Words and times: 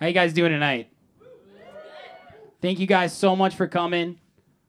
How 0.00 0.06
you 0.06 0.12
guys 0.12 0.32
doing 0.32 0.52
tonight? 0.52 0.92
Thank 2.62 2.78
you 2.78 2.86
guys 2.86 3.12
so 3.12 3.34
much 3.34 3.56
for 3.56 3.66
coming. 3.66 4.18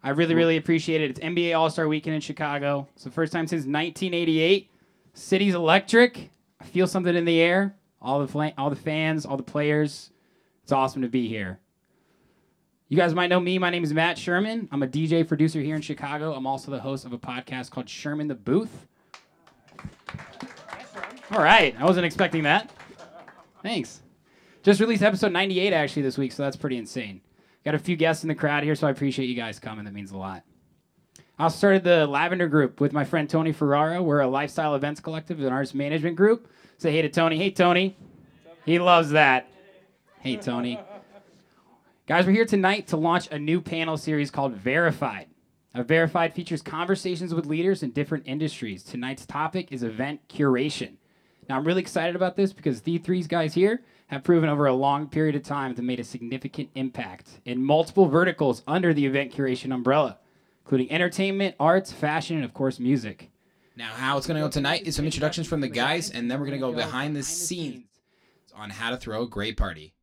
I 0.01 0.09
really, 0.09 0.33
really 0.33 0.57
appreciate 0.57 1.01
it. 1.01 1.11
It's 1.11 1.19
NBA 1.19 1.55
All 1.57 1.69
Star 1.69 1.87
Weekend 1.87 2.15
in 2.15 2.21
Chicago. 2.21 2.87
It's 2.95 3.03
the 3.03 3.11
first 3.11 3.31
time 3.31 3.45
since 3.45 3.61
1988. 3.61 4.71
City's 5.13 5.53
electric. 5.53 6.31
I 6.59 6.65
feel 6.65 6.87
something 6.87 7.15
in 7.15 7.25
the 7.25 7.39
air. 7.39 7.75
All 8.01 8.19
the 8.19 8.27
fla- 8.27 8.53
all 8.57 8.69
the 8.69 8.75
fans, 8.75 9.25
all 9.25 9.37
the 9.37 9.43
players. 9.43 10.09
It's 10.63 10.71
awesome 10.71 11.01
to 11.03 11.09
be 11.09 11.27
here. 11.27 11.59
You 12.87 12.97
guys 12.97 13.13
might 13.13 13.27
know 13.27 13.39
me. 13.39 13.59
My 13.59 13.69
name 13.69 13.83
is 13.83 13.93
Matt 13.93 14.17
Sherman. 14.17 14.67
I'm 14.71 14.81
a 14.81 14.87
DJ 14.87 15.27
producer 15.27 15.59
here 15.59 15.75
in 15.75 15.81
Chicago. 15.81 16.33
I'm 16.33 16.47
also 16.47 16.71
the 16.71 16.79
host 16.79 17.05
of 17.05 17.13
a 17.13 17.19
podcast 17.19 17.69
called 17.69 17.87
Sherman 17.87 18.27
the 18.27 18.35
Booth. 18.35 18.87
All 21.31 21.43
right, 21.43 21.75
I 21.79 21.85
wasn't 21.85 22.07
expecting 22.07 22.43
that. 22.43 22.71
Thanks. 23.61 24.01
Just 24.61 24.81
released 24.81 25.03
episode 25.03 25.31
98 25.31 25.71
actually 25.71 26.01
this 26.01 26.17
week, 26.17 26.33
so 26.33 26.43
that's 26.43 26.57
pretty 26.57 26.77
insane. 26.77 27.21
Got 27.63 27.75
a 27.75 27.79
few 27.79 27.95
guests 27.95 28.23
in 28.23 28.27
the 28.27 28.35
crowd 28.35 28.63
here, 28.63 28.75
so 28.75 28.87
I 28.87 28.91
appreciate 28.91 29.27
you 29.27 29.35
guys 29.35 29.57
coming. 29.57 29.85
That 29.85 29.93
means 29.93 30.11
a 30.11 30.17
lot. 30.17 30.43
I 31.37 31.47
started 31.47 31.85
the 31.85 32.05
Lavender 32.05 32.49
Group 32.49 32.81
with 32.81 32.91
my 32.91 33.05
friend 33.05 33.29
Tony 33.29 33.53
Ferrara. 33.53 34.03
We're 34.03 34.19
a 34.19 34.27
lifestyle 34.27 34.75
events 34.75 34.99
collective, 34.99 35.39
an 35.39 35.53
artist 35.53 35.73
management 35.73 36.17
group. 36.17 36.51
Say 36.77 36.91
hey 36.91 37.01
to 37.01 37.09
Tony. 37.09 37.37
Hey, 37.37 37.51
Tony. 37.51 37.95
He 38.65 38.79
loves 38.79 39.11
that. 39.11 39.47
Hey, 40.19 40.35
Tony. 40.35 40.77
Guys, 42.07 42.25
we're 42.25 42.33
here 42.33 42.45
tonight 42.45 42.87
to 42.87 42.97
launch 42.97 43.29
a 43.31 43.39
new 43.39 43.61
panel 43.61 43.95
series 43.95 44.29
called 44.29 44.53
Verified. 44.53 45.27
Now, 45.73 45.83
Verified 45.83 46.33
features 46.33 46.61
conversations 46.61 47.33
with 47.33 47.45
leaders 47.45 47.83
in 47.83 47.91
different 47.91 48.27
industries. 48.27 48.83
Tonight's 48.83 49.25
topic 49.25 49.71
is 49.71 49.83
event 49.83 50.27
curation. 50.27 50.97
Now, 51.47 51.55
I'm 51.57 51.65
really 51.65 51.81
excited 51.81 52.17
about 52.17 52.35
this 52.35 52.51
because 52.51 52.81
the 52.81 52.97
three's 52.97 53.27
guys 53.27 53.53
here 53.53 53.81
have 54.09 54.23
proven 54.23 54.49
over 54.49 54.65
a 54.65 54.73
long 54.73 55.07
period 55.07 55.35
of 55.35 55.43
time 55.43 55.75
to 55.75 55.81
made 55.83 55.99
a 55.99 56.03
significant 56.03 56.69
impact 56.73 57.39
in 57.45 57.63
multiple 57.63 58.07
verticals 58.07 58.63
under 58.67 58.91
the 58.93 59.05
event 59.05 59.31
curation 59.31 59.73
umbrella, 59.73 60.17
including 60.63 60.91
entertainment, 60.91 61.55
arts, 61.59 61.91
fashion, 61.91 62.35
and 62.35 62.45
of 62.45 62.53
course, 62.53 62.79
music. 62.79 63.29
Now, 63.75 63.91
how 63.93 64.17
it's 64.17 64.25
going 64.25 64.35
to 64.35 64.45
go 64.45 64.49
tonight 64.49 64.87
is 64.87 64.95
some 64.95 65.05
introductions 65.05 65.47
from 65.47 65.61
the 65.61 65.67
guys, 65.67 66.09
and 66.09 66.29
then 66.29 66.39
we're 66.39 66.47
going 66.47 66.59
to 66.59 66.67
go 66.67 66.73
behind 66.73 67.15
the 67.15 67.23
scenes 67.23 67.85
on 68.55 68.71
how 68.71 68.89
to 68.89 68.97
throw 68.97 69.21
a 69.21 69.27
great 69.27 69.57
party. 69.57 69.93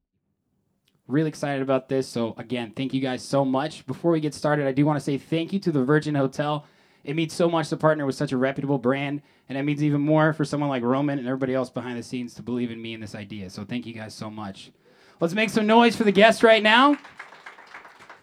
Really 1.08 1.28
excited 1.28 1.60
about 1.60 1.88
this. 1.88 2.08
So, 2.08 2.34
again, 2.38 2.72
thank 2.76 2.94
you 2.94 3.00
guys 3.00 3.22
so 3.22 3.44
much. 3.44 3.86
Before 3.86 4.12
we 4.12 4.20
get 4.20 4.34
started, 4.34 4.66
I 4.66 4.72
do 4.72 4.86
want 4.86 4.98
to 4.98 5.04
say 5.04 5.18
thank 5.18 5.52
you 5.52 5.58
to 5.60 5.72
the 5.72 5.84
Virgin 5.84 6.14
Hotel. 6.14 6.64
It 7.06 7.14
means 7.14 7.32
so 7.32 7.48
much 7.48 7.68
to 7.68 7.76
partner 7.76 8.04
with 8.04 8.16
such 8.16 8.32
a 8.32 8.36
reputable 8.36 8.78
brand, 8.78 9.22
and 9.48 9.56
it 9.56 9.62
means 9.62 9.80
even 9.80 10.00
more 10.00 10.32
for 10.32 10.44
someone 10.44 10.68
like 10.68 10.82
Roman 10.82 11.20
and 11.20 11.28
everybody 11.28 11.54
else 11.54 11.70
behind 11.70 11.96
the 11.96 12.02
scenes 12.02 12.34
to 12.34 12.42
believe 12.42 12.72
in 12.72 12.82
me 12.82 12.94
and 12.94 13.02
this 13.02 13.14
idea. 13.14 13.48
So, 13.48 13.64
thank 13.64 13.86
you 13.86 13.94
guys 13.94 14.12
so 14.12 14.28
much. 14.28 14.72
Let's 15.20 15.32
make 15.32 15.50
some 15.50 15.68
noise 15.68 15.94
for 15.94 16.02
the 16.02 16.10
guests 16.10 16.42
right 16.42 16.62
now. 16.62 16.98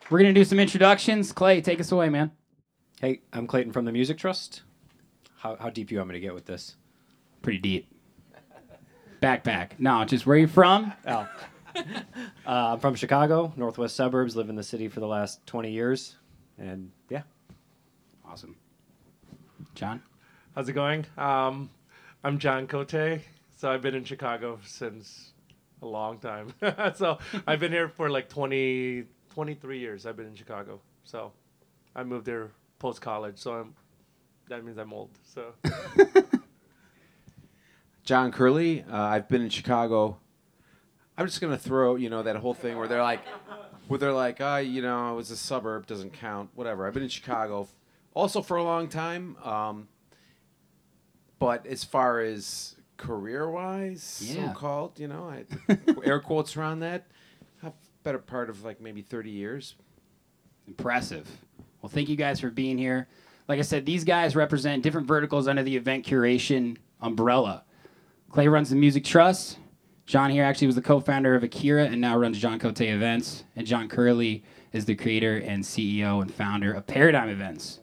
We're 0.09 0.19
going 0.19 0.33
to 0.33 0.39
do 0.39 0.43
some 0.43 0.59
introductions. 0.59 1.31
Clay, 1.31 1.61
take 1.61 1.79
us 1.79 1.93
away, 1.93 2.09
man. 2.09 2.31
Hey, 2.99 3.21
I'm 3.31 3.47
Clayton 3.47 3.71
from 3.71 3.85
the 3.85 3.93
Music 3.93 4.17
Trust. 4.17 4.63
How, 5.37 5.55
how 5.55 5.69
deep 5.69 5.89
you 5.89 5.97
want 5.99 6.09
me 6.09 6.15
to 6.15 6.19
get 6.19 6.33
with 6.33 6.45
this? 6.45 6.75
Pretty 7.41 7.59
deep. 7.59 7.87
Backpack. 9.21 9.79
No, 9.79 10.03
just 10.03 10.25
where 10.25 10.37
you 10.37 10.47
from? 10.47 10.91
Oh. 11.07 11.27
uh, 11.75 11.81
I'm 12.45 12.79
from 12.79 12.95
Chicago, 12.95 13.53
northwest 13.55 13.95
suburbs, 13.95 14.35
live 14.35 14.49
in 14.49 14.55
the 14.57 14.63
city 14.63 14.89
for 14.89 14.99
the 14.99 15.07
last 15.07 15.45
20 15.47 15.71
years. 15.71 16.17
And 16.57 16.91
yeah. 17.09 17.21
Awesome. 18.25 18.57
John? 19.75 20.03
How's 20.53 20.69
it 20.69 20.73
going? 20.73 21.05
Um, 21.17 21.69
I'm 22.23 22.37
John 22.37 22.67
Cote. 22.67 23.21
So 23.57 23.71
I've 23.71 23.81
been 23.81 23.95
in 23.95 24.03
Chicago 24.03 24.59
since 24.63 25.33
a 25.81 25.87
long 25.87 26.19
time. 26.19 26.53
so 26.95 27.17
I've 27.47 27.59
been 27.59 27.71
here 27.71 27.89
for 27.89 28.09
like 28.09 28.29
20, 28.29 29.05
23 29.33 29.79
years. 29.79 30.05
I've 30.05 30.15
been 30.15 30.27
in 30.27 30.35
Chicago. 30.35 30.79
So 31.05 31.31
I 31.95 32.03
moved 32.03 32.25
there 32.27 32.51
post 32.77 33.01
college. 33.01 33.39
So 33.39 33.53
I'm, 33.53 33.73
that 34.47 34.63
means 34.63 34.77
I'm 34.77 34.93
old. 34.93 35.09
So 35.23 35.53
John 38.03 38.31
Curley. 38.31 38.83
Uh, 38.83 38.95
I've 38.95 39.27
been 39.27 39.41
in 39.41 39.49
Chicago. 39.49 40.17
I'm 41.17 41.25
just 41.25 41.41
gonna 41.41 41.57
throw, 41.57 41.95
you 41.95 42.11
know, 42.11 42.21
that 42.21 42.35
whole 42.35 42.53
thing 42.53 42.77
where 42.77 42.87
they're 42.87 43.01
like, 43.01 43.21
where 43.87 43.97
they're 43.97 44.13
like, 44.13 44.39
ah, 44.39 44.57
you 44.57 44.83
know, 44.83 45.13
it 45.13 45.15
was 45.15 45.31
a 45.31 45.37
suburb, 45.37 45.87
doesn't 45.87 46.13
count, 46.13 46.51
whatever. 46.53 46.85
I've 46.85 46.93
been 46.93 47.03
in 47.03 47.09
Chicago, 47.09 47.67
also 48.13 48.41
for 48.41 48.57
a 48.57 48.63
long 48.63 48.87
time. 48.87 49.35
Um, 49.43 49.87
but 51.39 51.65
as 51.67 51.83
far 51.83 52.19
as 52.21 52.75
career-wise, 52.97 54.21
Yeah. 54.33 54.53
so-called, 54.53 54.99
you 54.99 55.07
know, 55.07 55.29
I, 55.29 55.77
air 56.05 56.19
quotes 56.19 56.55
around 56.55 56.79
that, 56.79 57.07
a 57.63 57.71
better 58.03 58.19
part 58.19 58.49
of 58.49 58.63
like 58.63 58.79
maybe 58.79 59.01
30 59.01 59.29
years. 59.29 59.75
Impressive. 60.67 61.27
Well, 61.81 61.89
thank 61.89 62.07
you 62.07 62.15
guys 62.15 62.39
for 62.39 62.49
being 62.49 62.77
here. 62.77 63.07
Like 63.49 63.59
I 63.59 63.63
said, 63.63 63.85
these 63.85 64.05
guys 64.05 64.35
represent 64.37 64.83
different 64.83 65.05
verticals 65.07 65.47
under 65.49 65.63
the 65.63 65.75
event 65.75 66.05
curation 66.05 66.77
umbrella. 67.01 67.65
Clay 68.29 68.47
runs 68.47 68.69
the 68.69 68.77
Music 68.77 69.03
Trust. 69.03 69.57
John 70.05 70.29
here 70.29 70.43
actually 70.45 70.67
was 70.67 70.75
the 70.75 70.81
co-founder 70.81 71.35
of 71.35 71.43
Akira 71.43 71.85
and 71.85 71.99
now 71.99 72.17
runs 72.17 72.37
John 72.39 72.57
Cote 72.59 72.79
Events. 72.81 73.43
And 73.55 73.67
John 73.67 73.89
Curley 73.89 74.43
is 74.71 74.85
the 74.85 74.95
creator 74.95 75.37
and 75.37 75.61
CEO 75.63 76.21
and 76.21 76.33
founder 76.33 76.73
of 76.73 76.87
Paradigm 76.87 77.27
Events. 77.29 77.79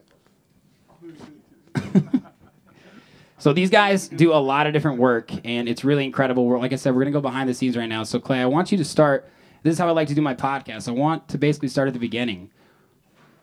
So 3.40 3.52
these 3.54 3.70
guys 3.70 4.06
do 4.08 4.32
a 4.32 4.36
lot 4.36 4.66
of 4.66 4.72
different 4.74 4.98
work, 4.98 5.32
and 5.44 5.68
it's 5.68 5.82
really 5.82 6.04
incredible. 6.04 6.44
We're, 6.46 6.58
like 6.58 6.72
I 6.72 6.76
said, 6.76 6.94
we're 6.94 7.00
gonna 7.00 7.10
go 7.10 7.20
behind 7.22 7.48
the 7.48 7.54
scenes 7.54 7.76
right 7.76 7.88
now. 7.88 8.02
So 8.02 8.20
Clay, 8.20 8.40
I 8.40 8.46
want 8.46 8.70
you 8.70 8.78
to 8.78 8.84
start. 8.84 9.28
This 9.62 9.72
is 9.72 9.78
how 9.78 9.88
I 9.88 9.92
like 9.92 10.08
to 10.08 10.14
do 10.14 10.22
my 10.22 10.34
podcast. 10.34 10.88
I 10.88 10.92
want 10.92 11.26
to 11.28 11.38
basically 11.38 11.68
start 11.68 11.88
at 11.88 11.94
the 11.94 12.00
beginning. 12.00 12.50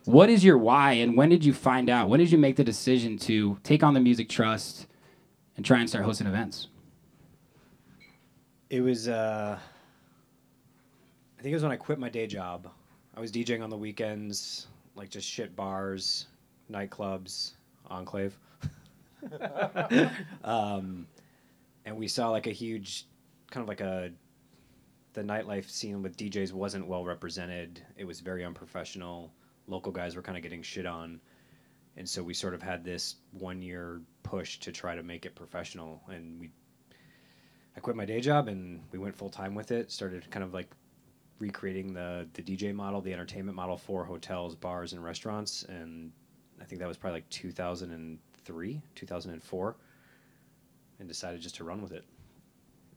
What 0.06 0.30
is 0.30 0.44
your 0.44 0.57
why, 0.57 0.94
and 0.94 1.18
when 1.18 1.30
did 1.30 1.44
you 1.44 1.52
find 1.52 1.90
out? 1.90 2.09
When 2.09 2.19
did 2.19 2.31
you 2.31 2.38
make 2.38 2.56
the 2.56 2.63
decision 2.63 3.18
to 3.19 3.57
take 3.63 3.84
on 3.84 3.94
the 3.94 4.00
Music 4.00 4.30
Trust 4.30 4.88
and 5.57 5.66
try 5.66 5.80
and 5.80 5.90
start 5.90 6.06
hosting 6.06 6.28
events? 6.28 6.69
It 8.69 8.81
was, 8.81 9.07
uh, 9.07 9.57
I 11.38 11.41
think 11.41 11.52
it 11.52 11.56
was 11.56 11.63
when 11.63 11.72
I 11.72 11.75
quit 11.75 12.00
my 12.00 12.09
day 12.09 12.28
job. 12.28 12.69
I 13.16 13.19
was 13.19 13.31
DJing 13.31 13.63
on 13.63 13.69
the 13.69 13.78
weekends, 13.78 14.68
like 14.96 15.09
just 15.09 15.28
shit 15.28 15.56
bars, 15.56 16.28
nightclubs, 16.72 17.53
Enclave. 17.88 18.38
um, 20.44 21.08
and 21.86 21.98
we 21.98 22.08
saw 22.08 22.30
like 22.30 22.48
a 22.48 22.52
huge, 22.52 23.06
kind 23.52 23.64
of 23.64 23.68
like 23.68 23.82
a, 23.82 24.12
the 25.14 25.24
nightlife 25.24 25.70
scene 25.70 26.02
with 26.04 26.18
DJs 26.18 26.54
wasn't 26.54 26.88
well 26.88 27.04
represented. 27.04 27.82
It 27.98 28.06
was 28.06 28.20
very 28.20 28.46
unprofessional. 28.46 29.32
Local 29.68 29.92
guys 29.92 30.16
were 30.16 30.22
kind 30.22 30.38
of 30.38 30.44
getting 30.44 30.62
shit 30.62 30.86
on. 30.86 31.20
And 31.98 32.08
so 32.08 32.22
we 32.22 32.34
sort 32.36 32.54
of 32.54 32.62
had 32.62 32.84
this 32.84 33.16
one 33.32 33.62
year 33.62 34.02
push 34.22 34.60
to 34.60 34.72
try 34.72 34.96
to 34.96 35.02
make 35.02 35.26
it 35.26 35.34
professional. 35.34 36.02
And 36.08 36.40
we 36.40 36.52
I 37.76 37.80
quit 37.80 37.96
my 37.96 38.06
day 38.06 38.22
job 38.22 38.48
and 38.48 38.82
we 38.92 39.00
went 39.00 39.16
full 39.16 39.30
time 39.30 39.56
with 39.56 39.72
it. 39.72 39.92
Started 39.92 40.30
kind 40.30 40.44
of 40.44 40.54
like 40.54 40.70
recreating 41.40 41.94
the 41.94 42.28
the 42.34 42.44
DJ 42.44 42.74
model, 42.74 43.02
the 43.02 43.14
entertainment 43.14 43.56
model 43.56 43.78
for 43.78 44.04
hotels, 44.04 44.56
bars, 44.56 44.94
and 44.94 45.04
restaurants. 45.04 45.64
And 45.64 46.12
I 46.62 46.66
think 46.66 46.80
that 46.80 46.88
was 46.88 46.98
probably 46.98 47.22
like 47.22 47.30
2003, 48.47 48.81
2004, 48.96 49.75
and 51.00 51.08
decided 51.08 51.41
just 51.41 51.56
to 51.56 51.63
run 51.63 51.81
with 51.81 51.91
it. 51.91 52.06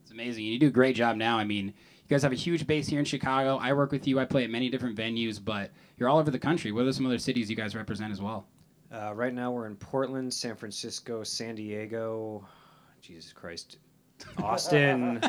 It's 0.03 0.13
amazing. 0.13 0.45
You 0.45 0.59
do 0.59 0.69
a 0.69 0.71
great 0.71 0.97
job 0.97 1.17
now. 1.17 1.39
I 1.39 1.45
mean, 1.45 1.67
you 1.67 2.09
guys 2.09 2.23
have 2.23 2.33
a 2.33 2.37
huge 2.37 2.67
base 2.67 2.87
here 2.87 2.99
in 2.99 3.05
Chicago. 3.05 3.59
I 3.61 3.73
work 3.73 3.93
with 3.93 4.07
you. 4.07 4.19
I 4.19 4.25
play 4.25 4.45
at 4.45 4.51
many 4.51 4.71
different 4.71 4.97
venues, 4.97 5.45
but 5.45 5.71
you're 5.97 6.09
all 6.09 6.19
over 6.19 6.31
the 6.31 6.39
country. 6.39 6.73
What 6.73 6.87
are 6.87 6.93
some 6.93 7.07
other 7.07 7.19
cities 7.19 7.51
you 7.51 7.57
guys 7.57 7.75
represent 7.75 8.13
as 8.13 8.21
well? 8.21 8.47
Uh, 8.93 9.13
right 9.15 9.35
now 9.35 9.51
we're 9.51 9.67
in 9.67 9.77
Portland, 9.77 10.33
San 10.33 10.57
Francisco, 10.57 11.23
San 11.23 11.55
Diego. 11.55 12.47
Jesus 13.01 13.33
Christ. 13.33 13.79
Austin, 14.43 15.21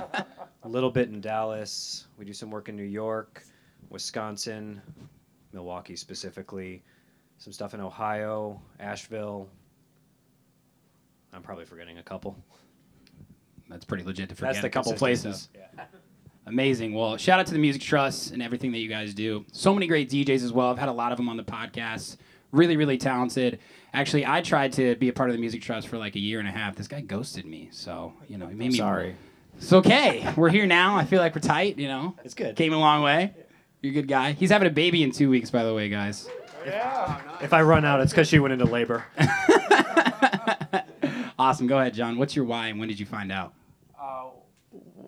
a 0.64 0.68
little 0.68 0.92
bit 0.92 1.10
in 1.10 1.22
Dallas. 1.22 2.08
We 2.18 2.26
do 2.26 2.34
some 2.34 2.52
work 2.52 2.68
in 2.68 2.76
New 2.76 2.84
York, 2.84 3.44
Wisconsin, 3.90 4.82
Milwaukee 5.54 5.96
specifically, 5.96 6.84
some 7.38 7.54
stuff 7.54 7.74
in 7.74 7.80
Ohio, 7.80 8.62
Asheville. 8.80 9.48
I'm 11.34 11.42
probably 11.42 11.66
forgetting 11.66 11.98
a 11.98 12.04
couple. 12.04 12.38
That's 13.70 13.86
pretty 13.86 14.04
legit 14.04 14.30
to 14.30 14.36
forget 14.36 14.54
That's 14.56 14.62
the 14.62 14.68
a 14.68 14.72
couple 14.72 14.94
places. 14.94 15.50
Yeah. 15.56 15.86
Amazing. 16.48 16.94
Well, 16.94 17.18
shout 17.18 17.40
out 17.40 17.46
to 17.48 17.54
the 17.54 17.60
Music 17.60 17.82
Trust 17.82 18.32
and 18.32 18.42
everything 18.42 18.72
that 18.72 18.80
you 18.80 18.90
guys 18.90 19.14
do. 19.14 19.46
So 19.52 19.74
many 19.74 19.88
great 19.88 20.10
DJs 20.10 20.44
as 20.44 20.52
well. 20.52 20.70
I've 20.70 20.78
had 20.78 20.90
a 20.90 20.94
lot 20.94 21.12
of 21.12 21.18
them 21.18 21.30
on 21.30 21.38
the 21.38 21.44
podcast. 21.44 22.18
Really, 22.52 22.76
really 22.76 22.98
talented. 22.98 23.60
Actually, 23.94 24.26
I 24.26 24.42
tried 24.42 24.74
to 24.74 24.96
be 24.96 25.08
a 25.08 25.14
part 25.14 25.30
of 25.30 25.36
the 25.36 25.40
Music 25.40 25.62
Trust 25.62 25.88
for 25.88 25.98
like 25.98 26.16
a 26.16 26.20
year 26.20 26.40
and 26.40 26.48
a 26.48 26.52
half. 26.52 26.76
This 26.76 26.88
guy 26.88 27.00
ghosted 27.02 27.46
me, 27.46 27.70
so 27.72 28.14
you 28.28 28.38
know, 28.38 28.48
he 28.48 28.56
made 28.56 28.72
me 28.72 28.78
Sorry. 28.78 29.16
It's 29.56 29.72
okay. 29.72 30.28
We're 30.36 30.50
here 30.50 30.66
now. 30.66 30.96
I 30.98 31.06
feel 31.06 31.20
like 31.20 31.36
we're 31.36 31.42
tight. 31.42 31.78
You 31.78 31.88
know, 31.88 32.16
It's 32.24 32.34
good. 32.34 32.56
came 32.56 32.74
a 32.74 32.78
long 32.80 33.04
way. 33.04 33.34
You're 33.82 33.92
a 33.92 33.94
good 33.94 34.08
guy. 34.08 34.34
He's 34.34 34.50
having 34.50 34.68
a 34.68 34.72
baby 34.72 35.04
in 35.04 35.12
two 35.12 35.30
weeks, 35.30 35.50
by 35.50 35.64
the 35.64 35.74
way, 35.74 35.88
guys. 35.88 36.28
Yeah. 36.66 37.20
If 37.42 37.54
I 37.54 37.62
run 37.62 37.86
out, 37.86 38.02
it's 38.02 38.12
because 38.12 38.28
she 38.28 38.40
went 38.40 38.54
into 38.54 38.66
labor. 38.66 39.06
awesome. 41.42 41.68
Go 41.68 41.80
ahead, 41.80 41.94
John. 41.94 42.18
What's 42.18 42.36
your 42.36 42.46
why 42.46 42.68
and 42.68 42.80
when 42.80 42.88
did 42.88 43.00
you 43.00 43.06
find 43.06 43.32
out? 43.32 43.54
uh, 44.00 44.30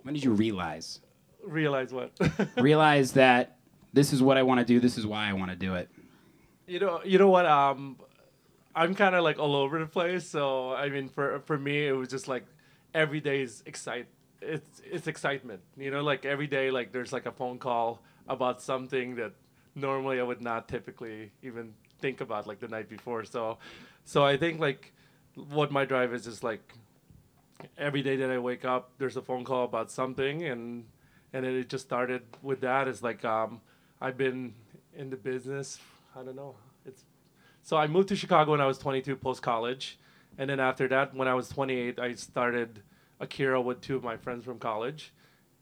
When 0.03 0.13
did 0.13 0.24
you 0.24 0.31
realize? 0.31 1.00
Realize 1.45 1.94
what? 1.94 2.12
Realize 2.57 3.13
that 3.13 3.57
this 3.94 4.12
is 4.13 4.21
what 4.24 4.38
I 4.38 4.44
want 4.44 4.59
to 4.59 4.65
do. 4.65 4.80
This 4.80 4.97
is 4.97 5.06
why 5.06 5.30
I 5.30 5.33
want 5.33 5.51
to 5.51 5.57
do 5.57 5.75
it. 5.75 5.89
you 6.68 6.80
know, 6.80 7.01
you 7.03 7.18
know 7.19 7.30
what? 7.30 7.45
Um, 7.45 7.97
I'm 8.75 8.95
kind 8.95 9.13
of 9.13 9.24
like 9.24 9.38
all 9.39 9.56
over 9.56 9.77
the 9.80 9.85
place. 9.85 10.27
So 10.27 10.74
I 10.74 10.89
mean, 10.89 11.09
for 11.09 11.39
for 11.45 11.57
me, 11.57 11.85
it 11.88 11.91
was 11.91 12.09
just 12.09 12.27
like 12.27 12.45
every 12.94 13.19
day 13.19 13.41
is 13.41 13.62
excite. 13.65 14.07
It's 14.41 14.81
it's 14.89 15.07
excitement. 15.07 15.62
You 15.77 15.91
know, 15.91 16.01
like 16.01 16.25
every 16.25 16.47
day, 16.47 16.71
like 16.71 16.91
there's 16.94 17.13
like 17.13 17.25
a 17.25 17.31
phone 17.31 17.59
call 17.59 18.01
about 18.27 18.62
something 18.62 19.15
that 19.15 19.33
normally 19.75 20.19
I 20.19 20.24
would 20.24 20.41
not 20.41 20.68
typically 20.69 21.31
even 21.44 21.74
think 22.00 22.21
about 22.21 22.47
like 22.47 22.59
the 22.59 22.68
night 22.69 22.88
before. 22.89 23.25
So, 23.25 23.57
so 24.06 24.24
I 24.25 24.38
think 24.38 24.59
like 24.62 24.92
what 25.35 25.71
my 25.71 25.85
drive 25.85 26.13
is 26.13 26.27
is 26.27 26.44
like 26.44 26.74
every 27.77 28.01
day 28.01 28.15
that 28.18 28.30
I 28.30 28.39
wake 28.39 28.65
up, 28.65 28.91
there's 28.97 29.18
a 29.18 29.21
phone 29.21 29.44
call 29.44 29.65
about 29.65 29.91
something, 29.91 30.44
and 30.44 30.85
and 31.31 31.45
it 31.45 31.69
just 31.69 31.85
started 31.85 32.21
with 32.41 32.62
that. 32.62 32.88
It's 32.88 33.01
like 33.01 33.24
um, 33.25 33.62
I've 34.01 34.18
been 34.18 34.53
in 34.95 35.09
the 35.09 35.18
business. 35.18 35.80
I 36.15 36.24
don't 36.24 36.35
know. 36.35 36.56
It's 36.85 37.03
so 37.62 37.77
I 37.77 37.88
moved 37.88 38.09
to 38.09 38.15
Chicago 38.15 38.51
when 38.51 38.62
I 38.62 38.68
was 38.68 38.77
22, 38.77 39.15
post 39.15 39.41
college, 39.41 39.97
and 40.38 40.50
then 40.50 40.59
after 40.59 40.88
that, 40.89 41.15
when 41.15 41.27
I 41.27 41.33
was 41.33 41.50
28, 41.50 42.00
I 42.00 42.13
started 42.15 42.81
Akira 43.19 43.62
with 43.62 43.81
two 43.81 43.95
of 43.95 44.03
my 44.03 44.18
friends 44.18 44.45
from 44.45 44.59
college. 44.59 45.13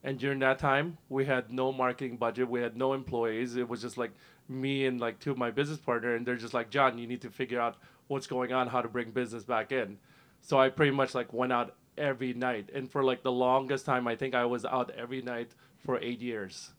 And 0.04 0.18
during 0.18 0.40
that 0.40 0.58
time, 0.58 0.98
we 1.08 1.26
had 1.26 1.52
no 1.52 1.72
marketing 1.72 2.16
budget. 2.16 2.48
We 2.48 2.60
had 2.60 2.76
no 2.76 2.92
employees. 2.92 3.54
It 3.54 3.68
was 3.68 3.80
just 3.80 3.96
like 3.96 4.10
me 4.48 4.84
and 4.86 5.00
like 5.00 5.20
two 5.20 5.30
of 5.30 5.38
my 5.38 5.52
business 5.52 5.78
partner, 5.78 6.16
and 6.16 6.26
they're 6.26 6.36
just 6.36 6.54
like, 6.54 6.70
John, 6.70 6.98
you 6.98 7.06
need 7.06 7.20
to 7.22 7.30
figure 7.30 7.60
out 7.60 7.76
what's 8.08 8.26
going 8.26 8.52
on, 8.52 8.68
how 8.68 8.82
to 8.82 8.88
bring 8.88 9.10
business 9.10 9.44
back 9.44 9.72
in. 9.72 9.98
So 10.40 10.58
I 10.58 10.68
pretty 10.68 10.92
much 10.92 11.14
like 11.14 11.32
went 11.32 11.52
out 11.52 11.74
every 11.96 12.32
night, 12.34 12.70
and 12.74 12.90
for 12.90 13.04
like 13.04 13.22
the 13.22 13.32
longest 13.32 13.84
time, 13.86 14.08
I 14.08 14.16
think 14.16 14.34
I 14.34 14.44
was 14.44 14.64
out 14.64 14.90
every 14.96 15.22
night 15.22 15.52
for 15.84 15.98
eight 16.00 16.20
years, 16.20 16.70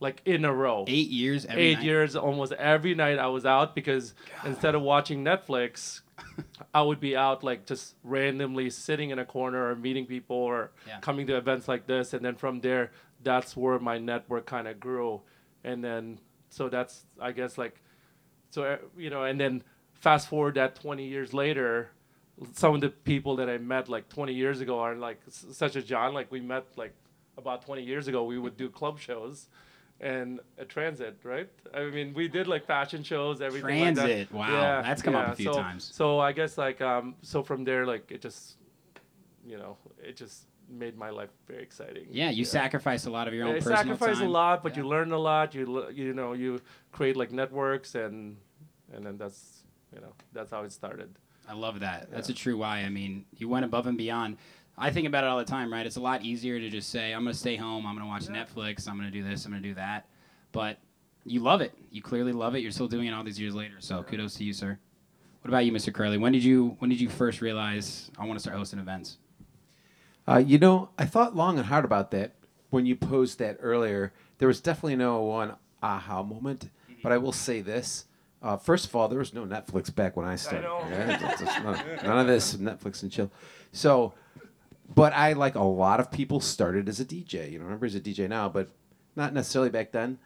like 0.00 0.22
in 0.24 0.44
a 0.44 0.52
row. 0.52 0.84
Eight 0.86 1.08
years. 1.08 1.44
Every 1.46 1.62
eight 1.62 1.74
night. 1.78 1.84
years, 1.84 2.16
almost 2.16 2.52
every 2.52 2.94
night 2.94 3.18
I 3.18 3.26
was 3.28 3.44
out 3.46 3.74
because 3.74 4.14
instead 4.44 4.74
of 4.74 4.82
watching 4.82 5.24
Netflix, 5.24 6.00
I 6.74 6.82
would 6.82 7.00
be 7.00 7.16
out 7.16 7.42
like 7.42 7.66
just 7.66 7.94
randomly 8.04 8.70
sitting 8.70 9.10
in 9.10 9.18
a 9.18 9.24
corner 9.24 9.70
or 9.70 9.74
meeting 9.76 10.06
people 10.06 10.36
or 10.36 10.70
Yeah. 10.86 11.00
coming 11.00 11.26
to 11.28 11.36
events 11.36 11.66
like 11.66 11.86
this, 11.86 12.12
and 12.14 12.24
then 12.24 12.36
from 12.36 12.60
there, 12.60 12.92
that's 13.22 13.56
where 13.56 13.78
my 13.78 13.98
network 13.98 14.46
kind 14.46 14.68
of 14.68 14.78
grew, 14.78 15.22
and 15.64 15.82
then 15.82 16.20
so 16.48 16.68
that's 16.68 17.04
I 17.20 17.32
guess 17.32 17.58
like, 17.58 17.80
so 18.50 18.62
uh, 18.64 18.76
you 18.96 19.10
know, 19.10 19.24
and 19.24 19.40
then 19.40 19.62
fast 20.00 20.28
forward 20.28 20.54
that 20.54 20.74
20 20.74 21.06
years 21.06 21.32
later. 21.32 21.90
Some 22.54 22.74
of 22.74 22.80
the 22.80 22.88
people 22.88 23.36
that 23.36 23.50
I 23.50 23.58
met 23.58 23.88
like 23.88 24.08
20 24.08 24.32
years 24.32 24.60
ago 24.62 24.80
are 24.80 24.94
like 24.94 25.20
s- 25.28 25.44
such 25.52 25.76
as 25.76 25.84
John. 25.84 26.14
Like 26.14 26.32
we 26.32 26.40
met 26.40 26.64
like 26.76 26.94
about 27.36 27.62
20 27.62 27.82
years 27.82 28.08
ago. 28.08 28.24
We 28.24 28.38
would 28.38 28.56
do 28.56 28.70
club 28.70 28.98
shows, 28.98 29.48
and 30.00 30.40
a 30.56 30.64
transit, 30.64 31.18
right? 31.22 31.50
I 31.74 31.84
mean, 31.90 32.14
we 32.14 32.28
did 32.28 32.48
like 32.48 32.66
fashion 32.66 33.02
shows, 33.02 33.42
everything. 33.42 33.80
like 33.80 33.94
that. 33.94 34.06
Transit, 34.06 34.32
wow, 34.32 34.80
that's 34.80 35.02
come 35.02 35.14
up 35.14 35.32
a 35.34 35.36
few 35.36 35.52
so, 35.52 35.60
times. 35.60 35.90
So 35.92 36.18
I 36.18 36.32
guess 36.32 36.56
like 36.56 36.80
um, 36.80 37.14
so 37.20 37.42
from 37.42 37.62
there, 37.64 37.84
like 37.84 38.10
it 38.10 38.22
just, 38.22 38.56
you 39.46 39.58
know, 39.58 39.76
it 40.02 40.16
just 40.16 40.46
made 40.70 40.96
my 40.96 41.10
life 41.10 41.30
very 41.46 41.62
exciting. 41.62 42.06
Yeah, 42.10 42.30
you 42.30 42.46
sacrifice 42.46 43.04
a 43.04 43.10
lot 43.10 43.28
of 43.28 43.34
your 43.34 43.44
own 43.44 43.50
I 43.56 43.58
personal 43.58 43.76
sacrifice 43.76 44.18
time. 44.18 44.28
a 44.28 44.30
lot, 44.30 44.62
but 44.62 44.72
Yeah. 44.76 44.82
you 44.82 44.88
learn 44.88 45.12
a 45.12 45.18
lot. 45.18 45.54
You 45.54 45.88
you 45.92 46.14
know 46.14 46.32
you 46.32 46.60
create 46.90 47.16
like 47.18 47.32
networks 47.32 47.94
and 47.94 48.38
and 48.94 49.04
then 49.04 49.18
that's 49.18 49.59
you 49.94 50.00
know 50.00 50.12
that's 50.32 50.50
how 50.50 50.62
it 50.62 50.72
started. 50.72 51.14
I 51.48 51.54
love 51.54 51.80
that. 51.80 52.10
That's 52.10 52.28
Yeah. 52.28 52.34
a 52.34 52.36
true 52.36 52.56
why. 52.58 52.78
I 52.80 52.88
mean, 52.88 53.24
you 53.36 53.48
went 53.48 53.64
above 53.64 53.86
and 53.86 53.98
beyond. 53.98 54.36
I 54.78 54.90
think 54.90 55.06
about 55.06 55.24
it 55.24 55.26
all 55.26 55.38
the 55.38 55.44
time, 55.44 55.72
right? 55.72 55.84
It's 55.84 55.96
a 55.96 56.00
lot 56.00 56.22
easier 56.24 56.58
to 56.60 56.70
just 56.70 56.90
say, 56.90 57.12
I'm 57.12 57.22
going 57.24 57.32
to 57.32 57.38
stay 57.38 57.56
home, 57.56 57.86
I'm 57.86 57.94
going 57.96 58.06
to 58.06 58.08
watch 58.08 58.26
Netflix, 58.28 58.88
I'm 58.88 58.96
going 58.96 59.10
to 59.10 59.16
do 59.18 59.22
this, 59.22 59.44
I'm 59.44 59.50
going 59.50 59.62
to 59.62 59.68
do 59.68 59.74
that. 59.74 60.06
But 60.52 60.78
you 61.24 61.40
love 61.40 61.60
it. 61.60 61.72
You 61.90 62.00
clearly 62.02 62.32
love 62.32 62.54
it. 62.54 62.60
You're 62.60 62.70
still 62.70 62.88
doing 62.88 63.06
it 63.06 63.12
all 63.12 63.22
these 63.24 63.38
years 63.38 63.54
later. 63.54 63.74
So 63.80 64.02
kudos 64.02 64.36
to 64.36 64.44
you, 64.44 64.52
sir. 64.52 64.78
What 65.42 65.48
about 65.48 65.66
you, 65.66 65.72
Mr. 65.72 65.92
Curley? 65.92 66.18
When 66.18 66.32
did 66.32 66.44
you 66.44 66.76
when 66.78 66.88
did 66.88 67.00
you 67.00 67.08
first 67.08 67.40
realize 67.40 68.10
I 68.18 68.24
want 68.26 68.36
to 68.38 68.40
start 68.40 68.56
hosting 68.56 68.78
events? 68.78 69.18
Uh, 70.28 70.38
you 70.38 70.58
know, 70.58 70.90
I 70.98 71.06
thought 71.06 71.34
long 71.34 71.58
and 71.58 71.66
hard 71.66 71.84
about 71.84 72.10
that 72.12 72.34
when 72.70 72.86
you 72.86 72.94
posed 72.94 73.38
that 73.38 73.56
earlier. 73.60 74.12
There 74.38 74.48
was 74.48 74.60
definitely 74.60 74.96
no 74.96 75.20
one 75.22 75.56
aha 75.82 76.22
moment, 76.22 76.70
but 77.02 77.10
I 77.12 77.18
will 77.18 77.32
say 77.32 77.60
this. 77.60 78.04
Uh, 78.42 78.56
first 78.56 78.86
of 78.86 78.96
all, 78.96 79.08
there 79.08 79.18
was 79.18 79.34
no 79.34 79.44
Netflix 79.44 79.94
back 79.94 80.16
when 80.16 80.26
I 80.26 80.36
started. 80.36 80.62
know. 80.62 80.80
Yeah, 80.88 81.60
none, 81.62 82.04
none 82.04 82.18
of 82.18 82.26
this 82.26 82.54
Netflix 82.54 83.02
and 83.02 83.12
chill. 83.12 83.30
So, 83.72 84.14
but 84.94 85.12
I, 85.12 85.34
like 85.34 85.56
a 85.56 85.62
lot 85.62 86.00
of 86.00 86.10
people, 86.10 86.40
started 86.40 86.88
as 86.88 87.00
a 87.00 87.04
DJ. 87.04 87.52
You 87.52 87.58
know, 87.58 87.64
remember 87.64 87.86
as 87.86 87.94
a 87.94 88.00
DJ 88.00 88.28
now, 88.28 88.48
but 88.48 88.70
not 89.14 89.34
necessarily 89.34 89.70
back 89.70 89.92
then. 89.92 90.18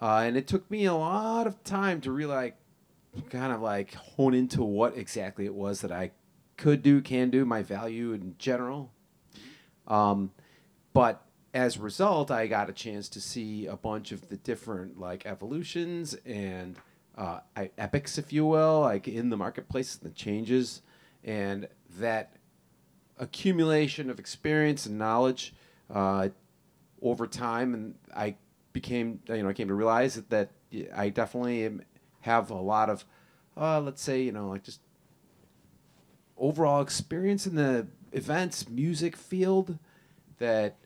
Uh, 0.00 0.22
and 0.24 0.36
it 0.36 0.46
took 0.46 0.70
me 0.70 0.86
a 0.86 0.94
lot 0.94 1.46
of 1.46 1.62
time 1.64 2.00
to 2.02 2.12
really 2.12 2.34
like, 2.34 2.56
kind 3.30 3.52
of 3.52 3.60
like 3.60 3.94
hone 3.94 4.32
into 4.32 4.62
what 4.62 4.96
exactly 4.96 5.44
it 5.44 5.54
was 5.54 5.80
that 5.82 5.92
I 5.92 6.12
could 6.56 6.82
do, 6.82 7.00
can 7.02 7.30
do, 7.30 7.44
my 7.44 7.62
value 7.62 8.12
in 8.12 8.34
general. 8.38 8.92
Um, 9.86 10.30
but 10.92 11.24
as 11.54 11.76
a 11.76 11.80
result, 11.80 12.30
I 12.30 12.46
got 12.46 12.70
a 12.70 12.72
chance 12.72 13.08
to 13.10 13.20
see 13.20 13.66
a 13.66 13.76
bunch 13.76 14.12
of 14.12 14.28
the 14.28 14.36
different 14.36 14.98
like 14.98 15.26
evolutions 15.26 16.14
and 16.24 16.76
uh, 17.18 17.40
epics, 17.76 18.16
if 18.16 18.32
you 18.32 18.46
will, 18.46 18.80
like 18.80 19.08
in 19.08 19.28
the 19.28 19.36
marketplace, 19.36 19.96
the 19.96 20.10
changes, 20.10 20.82
and 21.24 21.68
that 21.98 22.32
accumulation 23.18 24.08
of 24.08 24.20
experience 24.20 24.86
and 24.86 24.96
knowledge 24.96 25.52
uh, 25.92 26.28
over 27.02 27.26
time, 27.26 27.74
and 27.74 27.94
I 28.16 28.36
became, 28.72 29.20
you 29.28 29.42
know, 29.42 29.48
I 29.48 29.52
came 29.52 29.68
to 29.68 29.74
realize 29.74 30.14
that, 30.14 30.30
that 30.30 30.50
I 30.94 31.08
definitely 31.08 31.64
am, 31.64 31.82
have 32.20 32.50
a 32.50 32.54
lot 32.54 32.88
of, 32.88 33.04
uh, 33.56 33.80
let's 33.80 34.00
say, 34.00 34.22
you 34.22 34.32
know, 34.32 34.50
like 34.50 34.62
just 34.62 34.80
overall 36.36 36.80
experience 36.80 37.48
in 37.48 37.56
the 37.56 37.88
events 38.12 38.68
music 38.68 39.16
field 39.16 39.76
that 40.38 40.76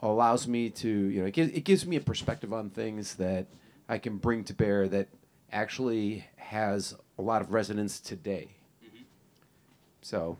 allows 0.00 0.48
me 0.48 0.70
to 0.70 0.88
you 0.88 1.20
know 1.20 1.26
it 1.26 1.34
gives, 1.34 1.52
it 1.52 1.64
gives 1.64 1.86
me 1.86 1.96
a 1.96 2.00
perspective 2.00 2.52
on 2.52 2.70
things 2.70 3.16
that 3.16 3.46
I 3.88 3.98
can 3.98 4.16
bring 4.16 4.42
to 4.44 4.54
bear 4.54 4.88
that 4.88 5.08
actually 5.52 6.26
has 6.36 6.94
a 7.18 7.22
lot 7.22 7.42
of 7.42 7.52
resonance 7.52 8.00
today. 8.00 8.48
So, 10.02 10.38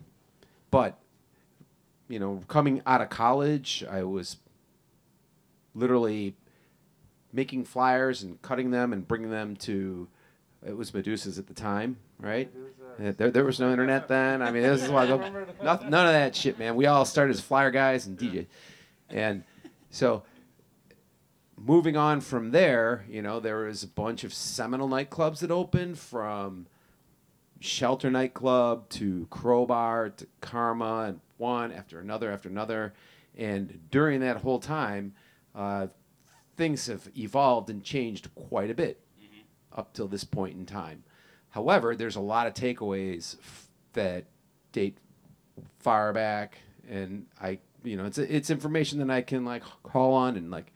but 0.71 0.99
you 2.09 2.19
know, 2.19 2.43
coming 2.49 2.83
out 2.87 3.01
of 3.01 3.09
college, 3.09 3.85
I 3.89 4.03
was 4.03 4.37
literally 5.75 6.35
making 7.33 7.65
flyers 7.65 8.23
and 8.23 8.41
cutting 8.43 8.71
them 8.71 8.93
and 8.93 9.07
bringing 9.07 9.31
them 9.31 9.55
to 9.57 10.09
it 10.67 10.77
was 10.77 10.93
Medusa's 10.93 11.39
at 11.39 11.47
the 11.47 11.55
time, 11.55 11.97
right? 12.19 12.51
Yeah, 13.01 13.13
There, 13.13 13.31
there 13.31 13.45
was 13.45 13.59
no 13.61 13.71
internet 13.71 14.09
then. 14.09 14.43
I 14.43 14.51
mean, 14.51 14.63
this 14.63 14.83
is 14.83 14.91
why 14.91 15.07
nothing, 15.63 15.91
none 15.91 16.07
of 16.07 16.13
that 16.13 16.37
shit, 16.37 16.59
man. 16.59 16.77
We 16.77 16.87
all 16.87 17.05
started 17.05 17.35
as 17.35 17.41
flyer 17.41 17.71
guys 17.71 18.07
and 18.07 18.19
DJ, 18.19 18.47
and 19.09 19.45
so 19.91 20.23
moving 21.61 21.97
on 21.97 22.21
from 22.21 22.51
there, 22.51 23.05
you 23.09 23.21
know, 23.23 23.39
there 23.39 23.65
was 23.65 23.83
a 23.83 23.89
bunch 23.89 24.25
of 24.25 24.33
seminal 24.33 24.89
nightclubs 24.89 25.41
that 25.41 25.51
opened 25.51 25.99
from 25.99 26.67
Shelter 27.61 28.11
nightclub 28.11 28.89
to 28.91 29.27
Crowbar 29.31 30.11
to 30.11 30.27
Karma 30.41 31.05
and 31.09 31.21
one 31.37 31.71
after 31.73 32.01
another 32.01 32.33
after 32.33 32.49
another, 32.49 32.95
and 33.37 33.81
during 33.91 34.21
that 34.21 34.39
whole 34.39 34.59
time, 34.59 35.13
uh, 35.55 35.89
things 36.57 36.87
have 36.87 37.09
evolved 37.17 37.69
and 37.71 37.85
changed 37.85 38.35
quite 38.35 38.71
a 38.71 38.75
bit 38.75 39.01
up 39.75 39.93
till 39.93 40.09
this 40.09 40.25
point 40.25 40.57
in 40.57 40.67
time. 40.67 41.05
However, 41.51 41.95
there's 41.95 42.17
a 42.17 42.21
lot 42.21 42.47
of 42.47 42.55
takeaways 42.55 43.37
f- 43.39 43.69
that 43.93 44.25
date 44.73 44.99
far 45.79 46.13
back, 46.13 46.59
and 46.89 47.27
I, 47.41 47.59
you 47.85 47.97
know, 47.97 48.07
it's 48.07 48.19
it's 48.19 48.51
information 48.51 48.99
that 49.01 49.11
I 49.11 49.21
can 49.21 49.45
like 49.45 49.63
call 49.83 50.15
on 50.15 50.37
and 50.37 50.51
like 50.51 50.73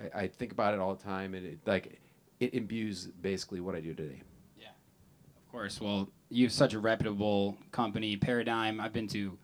I, 0.00 0.22
I 0.22 0.28
think 0.28 0.52
about 0.52 0.74
it 0.74 0.80
all 0.80 0.94
the 0.94 1.02
time, 1.02 1.34
and 1.34 1.46
it 1.46 1.58
like 1.66 2.00
it 2.40 2.54
imbues 2.54 3.06
basically 3.06 3.60
what 3.60 3.74
I 3.74 3.80
do 3.80 3.94
today. 3.94 4.22
Yeah, 4.58 4.68
of 4.68 5.52
course. 5.52 5.80
Well, 5.80 6.08
you 6.28 6.44
have 6.44 6.52
such 6.52 6.74
a 6.74 6.78
reputable 6.78 7.56
company, 7.72 8.16
Paradigm. 8.16 8.80
I've 8.80 8.92
been 8.92 9.08
to 9.08 9.38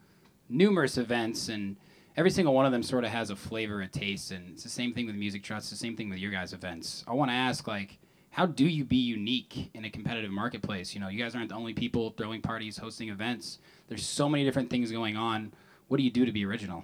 numerous 0.49 0.99
events, 0.99 1.49
and 1.49 1.77
every 2.17 2.31
single 2.31 2.55
one 2.55 2.67
of 2.67 2.73
them 2.73 2.83
sort 2.83 3.05
of 3.05 3.11
has 3.11 3.31
a 3.31 3.37
flavor, 3.37 3.81
a 3.81 3.89
taste, 3.89 4.31
and 4.31 4.51
it's 4.51 4.63
the 4.63 4.69
same 4.69 4.93
thing 4.93 5.07
with 5.07 5.15
Music 5.15 5.43
Trust. 5.43 5.71
The 5.71 5.77
same 5.77 5.97
thing 5.97 6.11
with 6.11 6.19
your 6.19 6.31
guys' 6.31 6.53
events. 6.53 7.05
I 7.07 7.13
want 7.13 7.31
to 7.31 7.35
ask, 7.35 7.67
like, 7.67 7.99
how 8.31 8.47
do 8.47 8.67
you 8.67 8.85
be 8.85 8.97
unique 8.97 9.71
in 9.75 9.85
a 9.85 9.91
competitive 9.91 10.31
marketplace? 10.31 10.95
You 10.95 11.01
know, 11.01 11.09
you 11.09 11.23
guys 11.23 11.35
aren't 11.35 11.51
the 11.51 11.55
only 11.55 11.75
people 11.75 12.11
throwing 12.11 12.41
parties, 12.41 12.79
hosting 12.79 13.11
events. 13.11 13.59
There's 13.89 14.05
so 14.05 14.29
many 14.29 14.45
different 14.45 14.71
things 14.71 14.91
going 14.91 15.17
on. 15.17 15.53
What 15.89 15.99
do 15.99 16.03
you 16.03 16.11
do 16.11 16.25
to 16.25 16.33
be 16.33 16.45
original? 16.47 16.83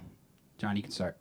John, 0.59 0.75
you 0.75 0.83
can 0.83 0.91
start. 0.91 1.17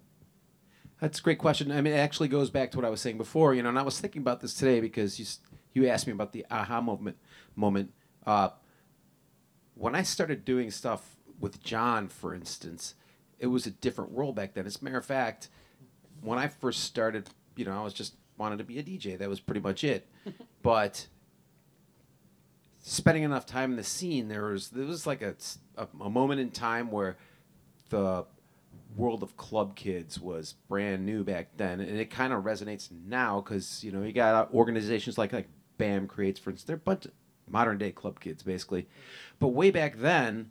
That's 1.00 1.20
a 1.20 1.22
great 1.22 1.38
question. 1.38 1.70
I 1.70 1.80
mean, 1.80 1.92
it 1.92 1.98
actually 1.98 2.28
goes 2.28 2.50
back 2.50 2.72
to 2.72 2.78
what 2.78 2.84
I 2.84 2.90
was 2.90 3.00
saying 3.00 3.18
before, 3.18 3.54
you 3.54 3.62
know, 3.62 3.68
and 3.68 3.78
I 3.78 3.82
was 3.82 4.00
thinking 4.00 4.22
about 4.22 4.40
this 4.40 4.54
today 4.54 4.80
because 4.80 5.18
you 5.18 5.26
you 5.74 5.88
asked 5.88 6.06
me 6.06 6.12
about 6.12 6.32
the 6.32 6.44
aha 6.50 6.80
moment. 6.80 7.16
Moment. 7.54 7.92
Uh, 8.26 8.50
when 9.74 9.94
I 9.94 10.02
started 10.02 10.44
doing 10.44 10.70
stuff 10.70 11.16
with 11.38 11.62
John, 11.62 12.08
for 12.08 12.34
instance, 12.34 12.94
it 13.38 13.46
was 13.46 13.66
a 13.66 13.70
different 13.70 14.10
world 14.10 14.34
back 14.34 14.54
then. 14.54 14.66
As 14.66 14.80
a 14.80 14.84
matter 14.84 14.98
of 14.98 15.04
fact, 15.04 15.48
when 16.20 16.38
I 16.38 16.48
first 16.48 16.80
started, 16.80 17.28
you 17.54 17.64
know, 17.64 17.78
I 17.78 17.84
was 17.84 17.94
just 17.94 18.14
wanted 18.36 18.58
to 18.58 18.64
be 18.64 18.78
a 18.78 18.82
DJ. 18.82 19.16
That 19.16 19.28
was 19.28 19.38
pretty 19.38 19.60
much 19.60 19.84
it. 19.84 20.08
but 20.62 21.06
spending 22.80 23.22
enough 23.22 23.46
time 23.46 23.70
in 23.70 23.76
the 23.76 23.84
scene, 23.84 24.26
there 24.28 24.46
was 24.46 24.70
there 24.70 24.84
was 24.86 25.06
like 25.06 25.22
a, 25.22 25.36
a, 25.76 25.86
a 26.00 26.10
moment 26.10 26.40
in 26.40 26.50
time 26.50 26.90
where 26.90 27.16
the 27.90 28.26
world 28.98 29.22
of 29.22 29.36
club 29.36 29.76
kids 29.76 30.18
was 30.20 30.54
brand 30.68 31.06
new 31.06 31.22
back 31.24 31.48
then, 31.56 31.80
and 31.80 31.98
it 31.98 32.10
kind 32.10 32.32
of 32.32 32.44
resonates 32.44 32.90
now 32.90 33.40
because 33.40 33.82
you 33.84 33.92
know 33.92 34.02
you 34.02 34.12
got 34.12 34.52
organizations 34.52 35.16
like 35.16 35.32
like 35.32 35.48
BAM 35.78 36.08
creates, 36.08 36.40
for 36.40 36.50
instance, 36.50 36.66
they're 36.66 36.76
a 36.76 36.78
bunch 36.78 37.06
of 37.06 37.12
modern 37.48 37.78
day 37.78 37.92
club 37.92 38.20
kids 38.20 38.42
basically, 38.42 38.88
but 39.38 39.48
way 39.48 39.70
back 39.70 39.98
then. 39.98 40.50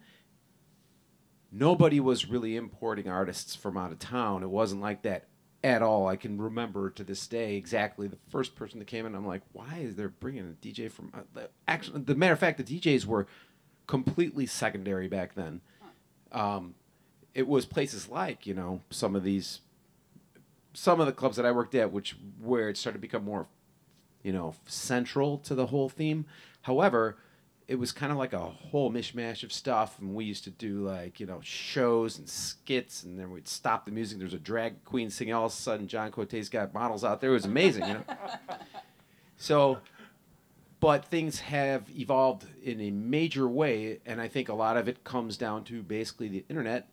Nobody 1.49 2.01
was 2.01 2.27
really 2.27 2.57
importing 2.57 3.07
artists 3.07 3.55
from 3.55 3.77
out 3.77 3.93
of 3.93 3.99
town. 3.99 4.43
It 4.43 4.49
wasn't 4.49 4.81
like 4.81 5.03
that 5.03 5.29
at 5.63 5.81
all. 5.81 6.07
I 6.07 6.17
can 6.17 6.39
remember 6.39 6.89
to 6.89 7.05
this 7.05 7.25
day 7.25 7.55
exactly 7.55 8.07
the 8.07 8.17
first 8.29 8.53
person 8.53 8.79
that 8.79 8.85
came 8.85 9.05
in. 9.05 9.15
I'm 9.15 9.25
like, 9.25 9.43
why 9.53 9.79
is 9.81 9.95
there 9.95 10.09
bringing 10.09 10.43
a 10.43 10.65
DJ 10.65 10.91
from? 10.91 11.11
Uh, 11.13 11.43
actually, 11.65 12.01
the 12.01 12.15
matter 12.15 12.33
of 12.33 12.39
fact, 12.39 12.57
the 12.57 12.79
DJs 12.79 13.05
were 13.05 13.27
completely 13.87 14.45
secondary 14.45 15.07
back 15.07 15.35
then. 15.35 15.61
Um, 16.33 16.75
it 17.37 17.47
was 17.47 17.67
places 17.67 18.09
like 18.09 18.47
you 18.47 18.55
know 18.55 18.81
some 18.89 19.15
of 19.15 19.23
these, 19.23 19.59
some 20.73 20.99
of 20.99 21.05
the 21.05 21.13
clubs 21.13 21.37
that 21.37 21.45
I 21.45 21.51
worked 21.51 21.75
at, 21.75 21.91
which 21.91 22.17
where 22.41 22.67
it 22.67 22.77
started 22.77 22.97
to 22.97 23.01
become 23.01 23.23
more, 23.23 23.45
you 24.23 24.33
know, 24.33 24.55
central 24.65 25.37
to 25.39 25.53
the 25.53 25.67
whole 25.67 25.87
theme. 25.87 26.25
However, 26.61 27.15
it 27.67 27.77
was 27.77 27.91
kind 27.91 28.11
of 28.11 28.17
like 28.17 28.33
a 28.33 28.39
whole 28.39 28.91
mishmash 28.91 29.43
of 29.43 29.53
stuff 29.53 29.99
and 29.99 30.15
we 30.15 30.25
used 30.25 30.45
to 30.45 30.49
do 30.49 30.79
like 30.79 31.19
you 31.19 31.27
know 31.27 31.39
shows 31.43 32.17
and 32.17 32.27
skits 32.27 33.03
and 33.03 33.19
then 33.19 33.29
we'd 33.29 33.47
stop 33.47 33.85
the 33.85 33.91
music 33.91 34.17
there's 34.17 34.33
a 34.33 34.39
drag 34.39 34.83
queen 34.85 35.09
singing 35.09 35.33
all 35.33 35.47
of 35.47 35.51
a 35.51 35.55
sudden 35.55 35.85
john 35.85 36.09
cote's 36.09 36.47
got 36.47 36.73
models 36.73 37.03
out 37.03 37.19
there 37.19 37.31
it 37.31 37.33
was 37.33 37.43
amazing 37.43 37.85
you 37.85 37.93
know 37.93 38.03
so 39.37 39.79
but 40.79 41.03
things 41.03 41.41
have 41.41 41.83
evolved 41.89 42.45
in 42.63 42.79
a 42.79 42.89
major 42.89 43.49
way 43.49 43.99
and 44.05 44.21
i 44.21 44.29
think 44.29 44.47
a 44.47 44.53
lot 44.53 44.77
of 44.77 44.87
it 44.87 45.03
comes 45.03 45.35
down 45.35 45.65
to 45.65 45.83
basically 45.83 46.29
the 46.29 46.45
internet 46.47 46.87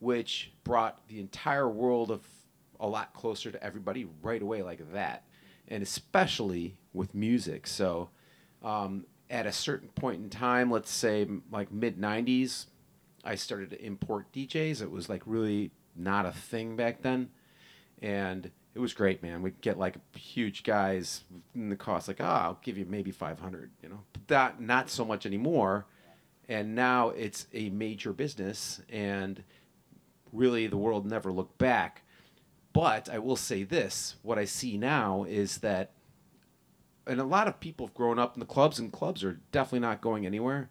which 0.00 0.52
brought 0.64 1.06
the 1.08 1.20
entire 1.20 1.68
world 1.68 2.10
of 2.10 2.26
a 2.80 2.86
lot 2.86 3.12
closer 3.12 3.50
to 3.50 3.62
everybody 3.62 4.06
right 4.22 4.42
away 4.42 4.62
like 4.62 4.92
that 4.92 5.24
and 5.66 5.82
especially 5.82 6.76
with 6.92 7.14
music 7.14 7.66
so 7.66 8.08
um, 8.62 9.04
at 9.30 9.46
a 9.46 9.52
certain 9.52 9.88
point 9.88 10.22
in 10.22 10.30
time, 10.30 10.70
let's 10.70 10.90
say 10.90 11.26
like 11.50 11.70
mid 11.70 11.98
90s, 11.98 12.66
I 13.24 13.34
started 13.34 13.70
to 13.70 13.84
import 13.84 14.32
DJs. 14.32 14.82
It 14.82 14.90
was 14.90 15.08
like 15.08 15.22
really 15.26 15.70
not 15.94 16.26
a 16.26 16.32
thing 16.32 16.76
back 16.76 17.02
then. 17.02 17.30
And 18.00 18.50
it 18.74 18.78
was 18.78 18.92
great, 18.92 19.22
man. 19.22 19.42
We'd 19.42 19.60
get 19.60 19.78
like 19.78 19.96
huge 20.16 20.62
guys 20.62 21.24
in 21.54 21.68
the 21.68 21.76
cost, 21.76 22.08
like, 22.08 22.20
oh, 22.20 22.24
I'll 22.24 22.60
give 22.62 22.78
you 22.78 22.86
maybe 22.86 23.10
500, 23.10 23.70
you 23.82 23.88
know, 23.88 24.00
that 24.28 24.60
not 24.60 24.88
so 24.88 25.04
much 25.04 25.26
anymore. 25.26 25.86
And 26.48 26.74
now 26.74 27.10
it's 27.10 27.46
a 27.52 27.68
major 27.68 28.14
business, 28.14 28.80
and 28.88 29.42
really 30.32 30.66
the 30.66 30.76
world 30.76 31.06
never 31.06 31.32
looked 31.32 31.58
back. 31.58 32.02
But 32.72 33.08
I 33.08 33.18
will 33.18 33.36
say 33.36 33.64
this 33.64 34.16
what 34.22 34.38
I 34.38 34.44
see 34.44 34.76
now 34.76 35.24
is 35.24 35.58
that 35.58 35.92
and 37.06 37.20
a 37.20 37.24
lot 37.24 37.48
of 37.48 37.58
people 37.58 37.86
have 37.86 37.94
grown 37.94 38.18
up 38.18 38.36
in 38.36 38.40
the 38.40 38.46
clubs, 38.46 38.78
and 38.78 38.92
clubs 38.92 39.24
are 39.24 39.40
definitely 39.50 39.80
not 39.80 40.02
going 40.02 40.26
anywhere. 40.26 40.68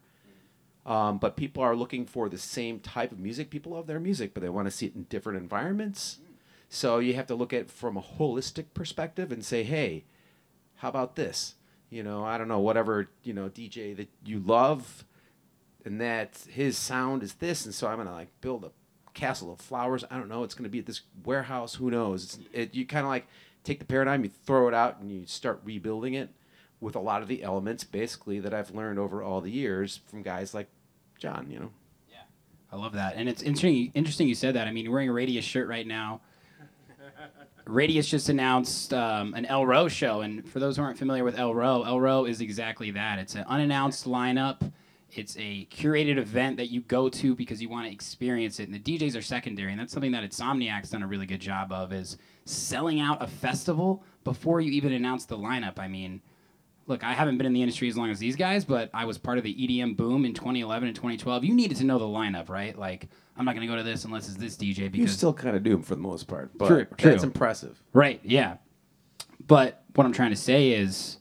Um, 0.86 1.18
but 1.18 1.36
people 1.36 1.62
are 1.62 1.76
looking 1.76 2.06
for 2.06 2.28
the 2.28 2.38
same 2.38 2.78
type 2.78 3.12
of 3.12 3.18
music. 3.18 3.50
People 3.50 3.72
love 3.72 3.88
their 3.88 4.00
music, 4.00 4.32
but 4.32 4.42
they 4.42 4.48
want 4.48 4.66
to 4.66 4.70
see 4.70 4.86
it 4.86 4.94
in 4.94 5.02
different 5.04 5.38
environments. 5.38 6.18
So 6.70 6.98
you 6.98 7.14
have 7.14 7.26
to 7.26 7.34
look 7.34 7.52
at 7.52 7.62
it 7.62 7.70
from 7.70 7.96
a 7.96 8.02
holistic 8.02 8.66
perspective 8.72 9.32
and 9.32 9.44
say, 9.44 9.64
hey, 9.64 10.04
how 10.76 10.88
about 10.88 11.16
this? 11.16 11.56
You 11.90 12.02
know, 12.02 12.24
I 12.24 12.38
don't 12.38 12.48
know, 12.48 12.60
whatever, 12.60 13.08
you 13.22 13.32
know, 13.32 13.48
DJ 13.48 13.96
that 13.96 14.08
you 14.24 14.38
love 14.38 15.04
and 15.84 16.00
that 16.00 16.38
his 16.48 16.78
sound 16.78 17.22
is 17.22 17.34
this. 17.34 17.64
And 17.64 17.74
so 17.74 17.88
I'm 17.88 17.96
going 17.96 18.06
to 18.06 18.12
like 18.12 18.40
build 18.40 18.64
a 18.64 18.70
castle 19.14 19.52
of 19.52 19.60
flowers. 19.60 20.04
I 20.10 20.16
don't 20.16 20.28
know. 20.28 20.42
It's 20.44 20.54
going 20.54 20.64
to 20.64 20.70
be 20.70 20.78
at 20.78 20.86
this 20.86 21.02
warehouse. 21.24 21.74
Who 21.74 21.90
knows? 21.90 22.24
It's, 22.24 22.38
it, 22.52 22.74
you 22.74 22.86
kind 22.86 23.04
of 23.04 23.10
like 23.10 23.26
take 23.64 23.78
the 23.78 23.84
paradigm, 23.84 24.24
you 24.24 24.30
throw 24.44 24.68
it 24.68 24.74
out, 24.74 25.00
and 25.00 25.10
you 25.10 25.26
start 25.26 25.60
rebuilding 25.64 26.14
it 26.14 26.30
with 26.80 26.94
a 26.96 27.00
lot 27.00 27.22
of 27.22 27.28
the 27.28 27.42
elements, 27.42 27.84
basically, 27.84 28.40
that 28.40 28.54
I've 28.54 28.70
learned 28.70 28.98
over 28.98 29.22
all 29.22 29.40
the 29.40 29.50
years 29.50 30.00
from 30.06 30.22
guys 30.22 30.54
like 30.54 30.68
John. 31.18 31.48
You 31.50 31.60
know. 31.60 31.70
Yeah, 32.10 32.18
I 32.72 32.76
love 32.76 32.92
that, 32.94 33.16
and 33.16 33.28
it's 33.28 33.42
interesting. 33.42 33.90
Interesting 33.94 34.28
you 34.28 34.34
said 34.34 34.54
that. 34.54 34.68
I 34.68 34.72
mean, 34.72 34.84
you're 34.84 34.92
wearing 34.92 35.08
a 35.08 35.12
Radius 35.12 35.44
shirt 35.44 35.68
right 35.68 35.86
now. 35.86 36.20
Radius 37.66 38.08
just 38.08 38.28
announced 38.28 38.94
um, 38.94 39.34
an 39.34 39.44
Elrow 39.44 39.90
show, 39.90 40.20
and 40.20 40.48
for 40.48 40.58
those 40.58 40.76
who 40.76 40.82
aren't 40.82 40.98
familiar 40.98 41.24
with 41.24 41.36
Elrow, 41.36 41.86
El 41.86 42.00
Row 42.00 42.24
is 42.24 42.40
exactly 42.40 42.92
that. 42.92 43.18
It's 43.18 43.34
an 43.34 43.44
unannounced 43.46 44.06
lineup. 44.06 44.72
It's 45.10 45.36
a 45.38 45.66
curated 45.66 46.18
event 46.18 46.58
that 46.58 46.70
you 46.70 46.82
go 46.82 47.08
to 47.08 47.34
because 47.34 47.62
you 47.62 47.68
want 47.68 47.86
to 47.86 47.92
experience 47.92 48.60
it, 48.60 48.68
and 48.68 48.74
the 48.74 48.98
DJs 48.98 49.16
are 49.16 49.22
secondary, 49.22 49.70
and 49.70 49.80
that's 49.80 49.92
something 49.92 50.12
that 50.12 50.22
Insomniac's 50.22 50.90
done 50.90 51.02
a 51.02 51.06
really 51.06 51.26
good 51.26 51.40
job 51.40 51.72
of. 51.72 51.92
Is 51.92 52.18
selling 52.44 53.00
out 53.00 53.22
a 53.22 53.26
festival 53.26 54.02
before 54.24 54.60
you 54.60 54.70
even 54.72 54.92
announce 54.92 55.24
the 55.24 55.36
lineup. 55.36 55.78
I 55.78 55.88
mean, 55.88 56.20
look, 56.86 57.04
I 57.04 57.12
haven't 57.12 57.38
been 57.38 57.46
in 57.46 57.52
the 57.52 57.62
industry 57.62 57.88
as 57.88 57.96
long 57.96 58.10
as 58.10 58.18
these 58.18 58.36
guys, 58.36 58.64
but 58.64 58.90
I 58.92 59.04
was 59.04 59.18
part 59.18 59.38
of 59.38 59.44
the 59.44 59.54
EDM 59.54 59.96
boom 59.96 60.24
in 60.24 60.34
2011 60.34 60.88
and 60.88 60.96
2012. 60.96 61.44
You 61.44 61.54
needed 61.54 61.76
to 61.78 61.84
know 61.84 61.98
the 61.98 62.06
lineup, 62.06 62.48
right? 62.48 62.76
Like, 62.76 63.08
I'm 63.36 63.44
not 63.44 63.54
going 63.54 63.66
to 63.66 63.72
go 63.72 63.76
to 63.76 63.82
this 63.82 64.04
unless 64.04 64.28
it's 64.28 64.36
this 64.36 64.56
DJ 64.56 64.90
because 64.90 64.98
you 64.98 65.06
still 65.06 65.32
kind 65.32 65.54
of 65.54 65.62
do 65.62 65.70
them 65.70 65.82
for 65.82 65.94
the 65.94 66.00
most 66.00 66.26
part, 66.26 66.50
but 66.56 66.68
True, 66.68 66.86
that's 66.98 67.22
impressive. 67.22 67.80
Right, 67.92 68.20
yeah. 68.24 68.56
But 69.46 69.84
what 69.94 70.04
I'm 70.04 70.12
trying 70.12 70.30
to 70.30 70.36
say 70.36 70.72
is 70.72 71.18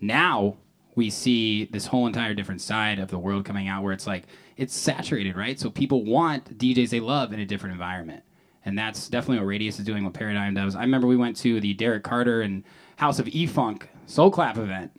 now 0.00 0.56
we 0.98 1.10
see 1.10 1.66
this 1.66 1.86
whole 1.86 2.08
entire 2.08 2.34
different 2.34 2.60
side 2.60 2.98
of 2.98 3.08
the 3.08 3.18
world 3.18 3.44
coming 3.44 3.68
out 3.68 3.84
where 3.84 3.92
it's 3.92 4.06
like 4.06 4.24
it's 4.56 4.74
saturated, 4.74 5.36
right? 5.36 5.58
So 5.58 5.70
people 5.70 6.04
want 6.04 6.58
DJs 6.58 6.90
they 6.90 6.98
love 6.98 7.32
in 7.32 7.38
a 7.38 7.46
different 7.46 7.72
environment. 7.72 8.24
And 8.64 8.76
that's 8.76 9.08
definitely 9.08 9.38
what 9.38 9.46
Radius 9.46 9.78
is 9.78 9.84
doing, 9.84 10.02
what 10.02 10.12
Paradigm 10.12 10.54
does. 10.54 10.74
I 10.74 10.80
remember 10.80 11.06
we 11.06 11.16
went 11.16 11.36
to 11.36 11.60
the 11.60 11.72
Derrick 11.72 12.02
Carter 12.02 12.42
and 12.42 12.64
House 12.96 13.20
of 13.20 13.28
E 13.28 13.46
Funk 13.46 13.88
Soul 14.06 14.32
Clap 14.32 14.58
event, 14.58 14.90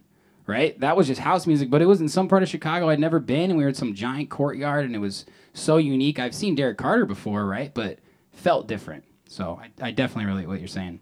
right? 0.48 0.80
That 0.80 0.96
was 0.96 1.06
just 1.06 1.20
house 1.20 1.46
music, 1.46 1.70
but 1.70 1.82
it 1.82 1.86
was 1.86 2.00
in 2.00 2.08
some 2.08 2.30
part 2.30 2.44
of 2.44 2.50
Chicago 2.50 2.88
I'd 2.88 3.00
never 3.02 3.20
been, 3.20 3.52
and 3.52 3.58
we 3.58 3.66
were 3.66 3.70
in 3.70 3.76
some 3.76 3.94
giant 3.94 4.30
courtyard, 4.30 4.86
and 4.86 4.96
it 4.96 5.00
was 5.00 5.26
so 5.52 5.76
unique. 5.76 6.18
I've 6.18 6.34
seen 6.34 6.56
Derrick 6.56 6.78
Carter 6.78 7.06
before, 7.06 7.46
right? 7.46 7.74
But 7.74 8.00
felt 8.32 8.70
different. 8.70 9.04
So 9.28 9.60
I, 9.62 9.88
I 9.88 9.92
definitely 9.92 10.32
relate 10.32 10.48
what 10.48 10.60
you're 10.60 10.70
saying. 10.70 11.02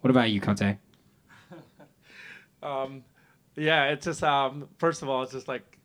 What 0.00 0.10
about 0.10 0.30
you, 0.30 0.40
Cote? 0.40 0.62
Um, 2.62 3.04
yeah, 3.56 3.86
it's 3.86 4.04
just 4.04 4.22
um, 4.22 4.68
first 4.78 5.02
of 5.02 5.08
all, 5.08 5.22
it's 5.22 5.32
just 5.32 5.48
like 5.48 5.78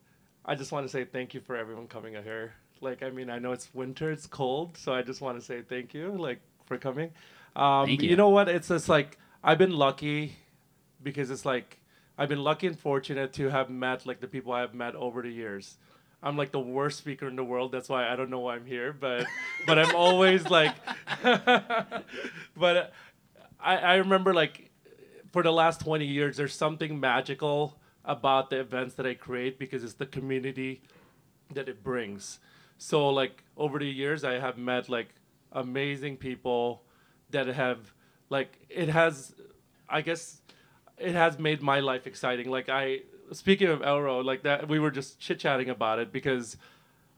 I 0.45 0.55
just 0.55 0.71
want 0.71 0.85
to 0.85 0.91
say 0.91 1.05
thank 1.05 1.33
you 1.33 1.41
for 1.41 1.55
everyone 1.55 1.87
coming 1.87 2.15
out 2.15 2.23
here. 2.23 2.53
Like, 2.81 3.03
I 3.03 3.09
mean, 3.09 3.29
I 3.29 3.39
know 3.39 3.51
it's 3.51 3.73
winter, 3.73 4.09
it's 4.11 4.25
cold, 4.25 4.77
so 4.77 4.93
I 4.93 5.01
just 5.01 5.21
want 5.21 5.37
to 5.37 5.45
say 5.45 5.61
thank 5.61 5.93
you, 5.93 6.15
like, 6.17 6.39
for 6.65 6.77
coming. 6.77 7.11
Um, 7.55 7.87
Thank 7.87 8.01
you. 8.01 8.11
you. 8.11 8.15
know 8.15 8.29
what? 8.29 8.47
It's 8.47 8.69
just 8.69 8.87
like 8.87 9.17
I've 9.43 9.57
been 9.57 9.71
lucky 9.71 10.35
because 11.03 11.29
it's 11.31 11.45
like 11.45 11.79
I've 12.17 12.29
been 12.29 12.43
lucky 12.43 12.67
and 12.67 12.79
fortunate 12.79 13.33
to 13.33 13.49
have 13.49 13.69
met 13.69 14.05
like 14.05 14.19
the 14.19 14.27
people 14.27 14.53
I 14.53 14.61
have 14.61 14.73
met 14.73 14.95
over 14.95 15.21
the 15.21 15.29
years. 15.29 15.77
I'm 16.21 16.37
like 16.37 16.51
the 16.51 16.59
worst 16.59 16.97
speaker 16.97 17.27
in 17.27 17.35
the 17.35 17.43
world. 17.43 17.71
That's 17.71 17.89
why 17.89 18.07
I 18.07 18.15
don't 18.15 18.29
know 18.29 18.39
why 18.39 18.55
I'm 18.55 18.65
here, 18.65 18.93
but 18.93 19.25
but 19.65 19.79
I'm 19.79 19.95
always 19.95 20.49
like, 20.49 20.75
but 22.55 22.93
I 23.59 23.77
I 23.77 23.95
remember 23.95 24.33
like 24.33 24.68
for 25.31 25.43
the 25.43 25.51
last 25.51 25.81
20 25.81 26.05
years, 26.05 26.37
there's 26.37 26.55
something 26.55 26.99
magical 26.99 27.79
about 28.05 28.49
the 28.49 28.59
events 28.59 28.95
that 28.95 29.05
I 29.05 29.13
create 29.13 29.59
because 29.59 29.83
it's 29.83 29.93
the 29.93 30.05
community 30.05 30.81
that 31.53 31.69
it 31.69 31.83
brings. 31.83 32.39
So 32.77 33.09
like 33.09 33.43
over 33.57 33.79
the 33.79 33.85
years, 33.85 34.23
I 34.23 34.39
have 34.39 34.57
met 34.57 34.89
like 34.89 35.09
amazing 35.51 36.17
people 36.17 36.83
that 37.31 37.47
have 37.47 37.93
like 38.29 38.57
it 38.69 38.89
has, 38.89 39.35
I 39.87 40.01
guess, 40.01 40.41
it 40.97 41.13
has 41.13 41.39
made 41.39 41.61
my 41.61 41.79
life 41.79 42.07
exciting. 42.07 42.49
Like 42.49 42.69
I 42.69 43.01
speaking 43.31 43.67
of 43.67 43.81
Elrow, 43.81 44.23
like 44.23 44.43
that 44.43 44.67
we 44.67 44.79
were 44.79 44.91
just 44.91 45.19
chit 45.19 45.39
chatting 45.39 45.69
about 45.69 45.99
it 45.99 46.11
because 46.11 46.57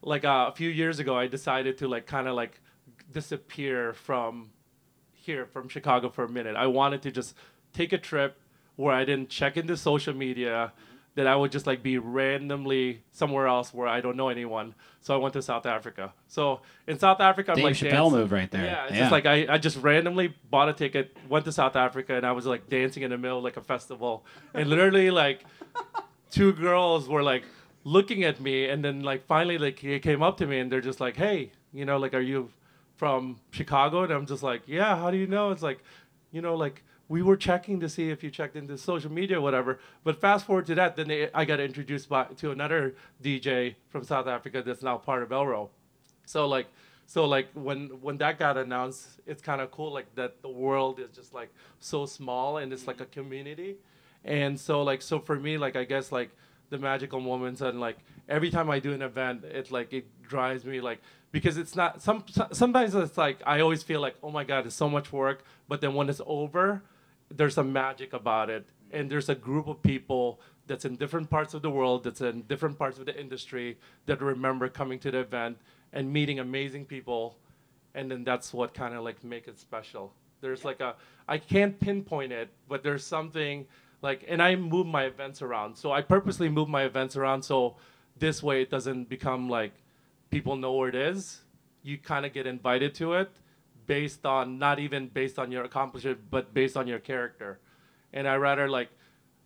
like 0.01 0.25
uh, 0.25 0.50
a 0.51 0.56
few 0.56 0.70
years 0.70 1.00
ago, 1.00 1.15
I 1.18 1.27
decided 1.27 1.77
to 1.80 1.88
like 1.88 2.08
kind 2.08 2.27
of 2.27 2.36
like 2.36 2.60
disappear 3.12 3.94
from 3.94 4.50
here 5.13 5.46
from 5.46 5.70
Chicago 5.70 6.10
for 6.10 6.24
a 6.24 6.30
minute. 6.30 6.56
I 6.56 6.68
wanted 6.68 7.01
to 7.03 7.12
just 7.12 7.36
take 7.74 7.94
a 7.94 7.98
trip 7.98 8.38
where 8.75 8.94
I 8.94 9.06
didn't 9.06 9.30
check 9.30 9.58
into 9.58 9.75
social 9.78 10.13
media, 10.13 10.72
that 11.16 11.28
I 11.28 11.36
would 11.36 11.51
just 11.51 11.68
like 11.68 11.84
be 11.84 11.98
randomly 11.98 13.04
somewhere 13.12 13.46
else 13.46 13.74
where 13.74 13.88
I 13.88 14.00
don't 14.00 14.16
know 14.16 14.30
anyone. 14.30 14.74
So 15.01 15.13
I 15.13 15.18
went 15.18 15.34
to 15.34 15.42
South 15.42 15.66
Africa. 15.66 16.13
So 16.28 16.62
in 16.88 16.98
South 17.00 17.20
Africa, 17.20 17.51
I'm 17.51 17.56
Dave 17.58 17.66
like 17.66 17.74
Chappelle 17.75 17.90
dancing- 17.92 18.20
move 18.20 18.32
right 18.32 18.50
there. 18.50 18.63
Yeah, 18.66 18.84
it's 18.86 18.94
Yeah. 18.94 19.00
just 19.00 19.12
like 19.12 19.25
I, 19.25 19.46
I 19.50 19.58
just 19.58 19.78
randomly 19.78 20.34
bought 20.50 20.70
a 20.70 20.74
ticket, 20.74 21.18
went 21.28 21.44
to 21.46 21.51
South 21.51 21.75
Africa, 21.75 22.16
and 22.16 22.25
I 22.25 22.32
was 22.32 22.46
like 22.46 22.70
dancing 22.70 23.04
in 23.04 23.10
the 23.12 23.18
middle 23.18 23.40
of 23.40 23.44
like 23.44 23.58
a 23.58 23.62
festival, 23.62 24.25
and 24.54 24.70
literally 24.70 25.12
like 25.12 25.44
two 26.30 26.54
girls 26.54 27.10
were 27.10 27.24
like 27.24 27.44
looking 27.84 28.24
at 28.24 28.40
me, 28.40 28.70
and 28.70 28.84
then 28.84 29.01
like 29.01 29.25
finally 29.25 29.58
like 29.58 29.82
they 29.82 30.00
came 30.00 30.24
up 30.24 30.38
to 30.38 30.48
me 30.48 30.60
and 30.60 30.72
they're 30.72 30.82
just 30.82 31.01
like, 31.01 31.18
hey, 31.18 31.51
you 31.74 31.84
know, 31.86 31.98
like 31.98 32.13
are 32.13 32.22
you 32.22 32.50
from 32.96 33.38
Chicago? 33.51 34.04
And 34.04 34.13
I'm 34.13 34.25
just 34.25 34.44
like, 34.44 34.62
yeah. 34.66 34.96
How 34.96 35.12
do 35.12 35.18
you 35.18 35.28
know? 35.28 35.51
It's 35.51 35.63
like 35.63 35.80
you 36.32 36.42
know, 36.42 36.56
like 36.56 36.84
we 37.12 37.22
were 37.22 37.36
checking 37.36 37.77
to 37.82 37.89
see 37.89 38.10
if 38.10 38.24
you 38.24 38.32
checked 38.32 38.56
into 38.56 38.77
social 38.77 39.12
media 39.12 39.38
or 39.38 39.41
whatever. 39.41 39.80
But 40.06 40.22
fast 40.22 40.46
forward 40.46 40.65
to 40.68 40.75
that, 40.75 40.96
then 40.96 41.10
they, 41.10 41.30
I 41.34 41.44
got 41.44 41.60
introduced 41.60 42.08
by 42.08 42.24
to 42.38 42.51
another 42.51 42.96
DJ 43.22 43.75
from 43.89 44.06
South 44.06 44.27
Africa 44.27 44.63
that's 44.65 44.82
now 44.82 44.96
part 44.96 45.22
of 45.22 45.30
Elrow. 45.30 45.68
So 46.25 46.48
like, 46.48 46.68
so 47.08 47.25
like 47.25 47.50
when 47.53 47.89
when 48.01 48.18
that 48.20 48.39
got 48.39 48.56
announced, 48.56 49.20
it's 49.27 49.41
kind 49.41 49.60
of 49.60 49.72
cool 49.72 49.91
like 49.91 50.15
that 50.15 50.41
the 50.41 50.48
world 50.48 51.01
is 51.01 51.10
just 51.13 51.34
like 51.34 51.50
so 51.82 52.06
small 52.06 52.60
and 52.60 52.72
it's 52.72 52.88
like 52.88 53.01
a 53.01 53.03
mm-hmm. 53.03 53.20
community, 53.20 53.75
and 54.24 54.58
so 54.58 54.82
like 54.82 55.01
so 55.01 55.20
for 55.20 55.36
me 55.36 55.58
like 55.58 55.75
I 55.75 55.84
guess 55.84 56.13
like 56.13 56.30
the 56.70 56.77
magical 56.77 57.20
moments 57.20 57.60
and 57.60 57.82
like 57.82 57.98
every 58.30 58.50
time 58.50 58.70
I 58.70 58.80
do 58.80 58.94
an 58.94 59.01
event, 59.01 59.44
it 59.44 59.70
like 59.70 59.91
it 59.91 60.06
drives 60.22 60.63
me 60.63 60.80
like 60.80 61.01
because 61.34 61.58
it's 61.58 61.75
not 61.75 62.01
some 62.01 62.24
sometimes 62.53 62.96
it's 62.96 63.18
like 63.18 63.41
I 63.46 63.60
always 63.60 63.84
feel 63.84 64.00
like 64.00 64.15
oh 64.24 64.32
my 64.32 64.46
god 64.46 64.65
it's 64.65 64.75
so 64.75 64.89
much 64.89 65.12
work, 65.12 65.44
but 65.68 65.82
then 65.82 65.94
when 65.94 66.08
it's 66.08 66.22
over, 66.25 66.82
there's 67.38 67.58
a 67.58 67.64
magic 67.64 68.14
about 68.14 68.50
it. 68.50 68.68
And 68.92 69.10
there's 69.10 69.30
a 69.30 69.36
group 69.36 69.68
of 69.68 69.82
people 69.82 70.42
that's 70.68 70.86
in 70.86 70.96
different 70.96 71.30
parts 71.30 71.54
of 71.54 71.62
the 71.62 71.70
world 71.70 72.04
that's 72.04 72.22
in 72.22 72.44
different 72.44 72.78
parts 72.78 73.00
of 73.00 73.06
the 73.06 73.20
industry 73.20 73.78
that 74.06 74.22
remember 74.22 74.70
coming 74.70 75.00
to 75.00 75.12
the 75.12 75.20
event 75.20 75.58
and 75.94 76.12
meeting 76.12 76.40
amazing 76.40 76.86
people. 76.86 77.38
And 77.96 78.10
then 78.10 78.24
that's 78.24 78.54
what 78.54 78.74
kind 78.74 78.94
of 78.94 79.04
like 79.04 79.24
make 79.24 79.48
it 79.48 79.60
special. 79.60 80.14
There's 80.42 80.66
like 80.66 80.80
a 80.80 80.96
i 81.28 81.38
can't 81.38 81.80
pinpoint 81.80 82.32
it 82.32 82.50
but 82.68 82.82
there's 82.84 83.06
something 83.06 83.68
like 84.02 84.26
and 84.28 84.42
i 84.42 84.56
move 84.56 84.88
my 84.88 85.04
events 85.04 85.42
around. 85.42 85.76
So 85.76 85.92
i 85.92 86.02
purposely 86.02 86.50
move 86.50 86.68
my 86.68 86.84
events 86.84 87.16
around 87.16 87.44
so 87.44 87.76
this 88.18 88.42
way 88.42 88.62
it 88.62 88.70
doesn't 88.70 89.08
become 89.08 89.50
like 89.50 89.74
people 90.32 90.56
know 90.56 90.74
where 90.74 90.90
it 90.90 90.96
is. 90.96 91.42
You 91.84 91.98
kind 91.98 92.26
of 92.26 92.34
get 92.34 92.48
invited 92.48 92.96
to 92.96 93.14
it 93.14 93.30
based 93.91 94.25
on 94.25 94.57
not 94.65 94.79
even 94.79 95.07
based 95.19 95.38
on 95.43 95.51
your 95.51 95.63
accomplishment 95.69 96.19
but 96.36 96.53
based 96.53 96.77
on 96.81 96.88
your 96.88 97.00
character 97.00 97.60
and 98.13 98.27
i 98.33 98.36
rather 98.36 98.67
like 98.77 98.89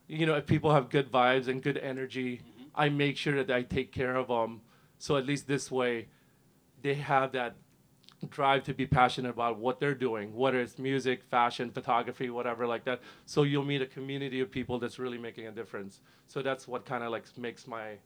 you 0.07 0.25
know 0.27 0.35
if 0.35 0.45
people 0.45 0.71
have 0.77 0.89
good 0.89 1.11
vibes 1.11 1.47
and 1.47 1.63
good 1.67 1.79
energy 1.79 2.31
mm-hmm. 2.37 2.83
i 2.83 2.87
make 2.87 3.17
sure 3.17 3.43
that 3.43 3.49
i 3.59 3.61
take 3.77 3.91
care 3.91 4.15
of 4.15 4.27
them 4.27 4.61
so 4.99 5.17
at 5.17 5.25
least 5.25 5.47
this 5.47 5.71
way 5.71 6.07
they 6.83 6.93
have 6.93 7.31
that 7.31 7.55
drive 8.29 8.63
to 8.63 8.73
be 8.73 8.85
passionate 8.85 9.29
about 9.29 9.59
what 9.59 9.79
they're 9.79 9.93
doing, 10.09 10.33
whether 10.33 10.59
it's 10.59 10.79
music, 10.79 11.23
fashion, 11.23 11.69
photography, 11.69 12.29
whatever 12.29 12.65
like 12.65 12.83
that. 12.85 13.01
So 13.25 13.43
you'll 13.43 13.65
meet 13.65 13.81
a 13.81 13.85
community 13.85 14.39
of 14.41 14.49
people 14.49 14.79
that's 14.79 14.97
really 14.99 15.17
making 15.17 15.47
a 15.47 15.51
difference. 15.51 15.99
So 16.27 16.41
that's 16.41 16.67
what 16.67 16.85
kind 16.85 17.03
of 17.03 17.11
like 17.11 17.25
makes 17.37 17.67
my 17.67 17.97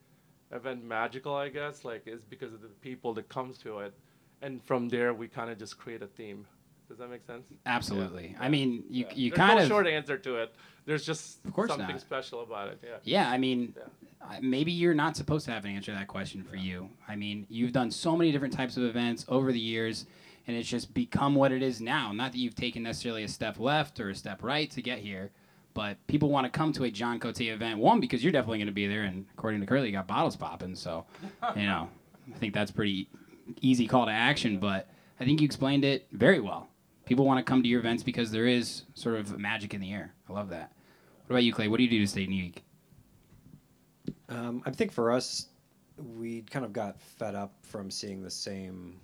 event 0.52 0.84
magical, 0.84 1.36
I 1.36 1.50
guess, 1.50 1.86
like 1.86 2.04
is 2.06 2.24
because 2.24 2.54
of 2.54 2.62
the 2.62 2.68
people 2.82 3.14
that 3.14 3.30
comes 3.30 3.58
to 3.60 3.80
it. 3.80 3.94
And 4.42 4.64
from 4.64 4.90
there 4.90 5.14
we 5.14 5.28
kind 5.28 5.50
of 5.50 5.58
just 5.58 5.78
create 5.78 6.02
a 6.02 6.08
theme. 6.08 6.46
Does 6.88 6.98
that 6.98 7.10
make 7.12 7.24
sense? 7.26 7.46
Absolutely. 7.66 8.36
I 8.40 8.50
mean, 8.50 8.84
you 8.90 9.06
Yeah. 9.06 9.14
you 9.14 9.30
There's 9.30 9.38
kind 9.38 9.58
no 9.58 9.64
of 9.64 9.68
short 9.68 9.86
answer 9.88 10.18
to 10.18 10.38
it. 10.38 10.56
There's 10.86 11.06
just 11.06 11.46
Of 11.46 11.54
course 11.54 11.70
something 11.70 11.88
not. 11.88 12.02
special 12.02 12.42
about 12.42 12.70
it. 12.70 12.80
Yeah. 12.84 12.98
Yeah, 13.04 13.30
I 13.32 13.38
mean, 13.38 13.74
Yeah. 13.78 13.84
Maybe 14.42 14.72
you're 14.72 14.94
not 14.94 15.16
supposed 15.16 15.46
to 15.46 15.52
have 15.52 15.64
an 15.66 15.72
answer 15.72 15.92
to 15.94 15.98
that 15.98 16.08
question 16.08 16.44
for 16.44 16.56
you. 16.58 16.90
I 17.08 17.16
mean, 17.16 17.48
you've 17.50 17.72
done 17.72 17.90
so 17.90 18.16
many 18.18 18.32
different 18.32 18.54
types 18.54 18.76
of 18.76 18.84
events 18.84 19.26
over 19.30 19.52
the 19.52 19.60
years, 19.60 20.06
and 20.46 20.58
it's 20.58 20.68
just 20.70 20.94
become 20.94 21.36
what 21.36 21.52
it 21.54 21.64
is 21.64 21.80
now. 21.80 22.12
Not 22.12 22.34
that 22.34 22.38
you've 22.38 22.54
taken 22.56 22.84
necessarily 22.84 23.24
a 23.24 23.28
step 23.30 23.60
left 23.60 24.00
or 24.00 24.10
a 24.10 24.16
step 24.16 24.44
right 24.44 24.70
to 24.72 24.82
get 24.82 25.00
here, 25.00 25.32
but 25.74 25.98
people 26.08 26.30
want 26.30 26.46
to 26.46 26.50
come 26.56 26.74
to 26.74 26.84
a 26.84 26.92
John 26.92 27.18
Cote 27.20 27.40
event. 27.42 27.80
One, 27.80 28.00
because 28.02 28.22
you're 28.22 28.34
definitely 28.34 28.58
going 28.60 28.68
to 28.68 28.74
be 28.74 28.88
there, 28.88 29.04
and 29.04 29.26
according 29.38 29.62
to 29.62 29.66
Curley, 29.66 29.88
you 29.88 29.94
got 29.94 30.06
bottles 30.06 30.36
popping. 30.36 30.76
So, 30.76 31.06
you 31.56 31.64
know, 31.66 31.90
I 32.34 32.38
think 32.38 32.54
that's 32.54 32.72
pretty 32.72 33.08
easy 33.62 33.88
call 33.88 34.06
to 34.06 34.12
action. 34.12 34.60
But 34.60 34.90
I 35.20 35.26
think 35.26 35.42
you 35.42 35.46
explained 35.46 35.86
it 35.86 36.08
very 36.12 36.40
well. 36.40 36.68
People 37.06 37.26
want 37.26 37.44
to 37.44 37.50
come 37.50 37.64
to 37.64 37.70
your 37.70 37.80
events 37.80 38.04
because 38.04 38.32
there 38.32 38.46
is 38.46 38.84
sort 38.94 39.16
of 39.16 39.38
magic 39.40 39.74
in 39.74 39.82
the 39.82 39.92
air. 39.92 40.14
I 40.30 40.34
love 40.34 40.50
that. 40.50 40.72
What 41.26 41.36
about 41.36 41.44
you, 41.44 41.54
Clay? 41.54 41.68
What 41.68 41.78
do 41.78 41.84
you 41.84 41.90
do 41.90 42.00
to 42.00 42.08
stay 42.08 42.22
unique? 42.22 42.64
Um, 44.30 44.62
I 44.66 44.72
think 44.72 44.92
for 44.92 45.12
us, 45.12 45.48
we 45.98 46.44
kind 46.44 46.64
of 46.64 46.72
got 46.72 47.02
fed 47.02 47.36
up 47.36 47.54
from 47.62 47.90
seeing 47.92 48.22
the 48.22 48.30
same, 48.30 49.00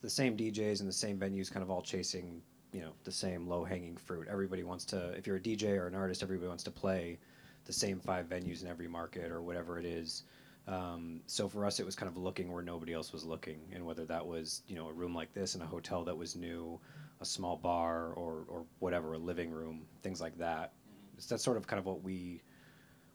the 0.00 0.10
same 0.10 0.36
DJs 0.36 0.80
and 0.80 0.88
the 0.88 0.92
same 0.92 1.18
venues, 1.18 1.50
kind 1.50 1.62
of 1.62 1.70
all 1.70 1.82
chasing, 1.82 2.42
you 2.72 2.80
know, 2.80 2.92
the 3.04 3.12
same 3.12 3.46
low 3.46 3.64
hanging 3.64 3.96
fruit. 3.96 4.26
Everybody 4.30 4.62
wants 4.62 4.84
to. 4.86 5.10
If 5.10 5.26
you're 5.26 5.36
a 5.36 5.40
DJ 5.40 5.78
or 5.78 5.86
an 5.86 5.94
artist, 5.94 6.22
everybody 6.22 6.48
wants 6.48 6.64
to 6.64 6.70
play 6.70 7.18
the 7.64 7.72
same 7.72 8.00
five 8.00 8.28
venues 8.28 8.62
in 8.62 8.68
every 8.68 8.88
market 8.88 9.30
or 9.30 9.42
whatever 9.42 9.78
it 9.78 9.84
is. 9.84 10.24
Um, 10.68 11.20
so 11.26 11.48
for 11.48 11.66
us, 11.66 11.80
it 11.80 11.86
was 11.86 11.96
kind 11.96 12.08
of 12.08 12.16
looking 12.16 12.52
where 12.52 12.62
nobody 12.62 12.92
else 12.92 13.12
was 13.12 13.24
looking, 13.24 13.60
and 13.74 13.84
whether 13.84 14.04
that 14.06 14.24
was 14.24 14.62
you 14.68 14.76
know 14.76 14.88
a 14.88 14.92
room 14.92 15.14
like 15.14 15.32
this 15.34 15.54
in 15.54 15.62
a 15.62 15.66
hotel 15.66 16.04
that 16.04 16.16
was 16.16 16.36
new, 16.36 16.78
a 17.20 17.24
small 17.24 17.56
bar, 17.56 18.12
or 18.14 18.44
or 18.48 18.64
whatever, 18.78 19.14
a 19.14 19.18
living 19.18 19.50
room, 19.50 19.82
things 20.02 20.20
like 20.20 20.38
that. 20.38 20.72
So 21.18 21.34
that's 21.34 21.44
sort 21.44 21.56
of 21.56 21.66
kind 21.66 21.78
of 21.80 21.86
what 21.86 22.02
we 22.02 22.42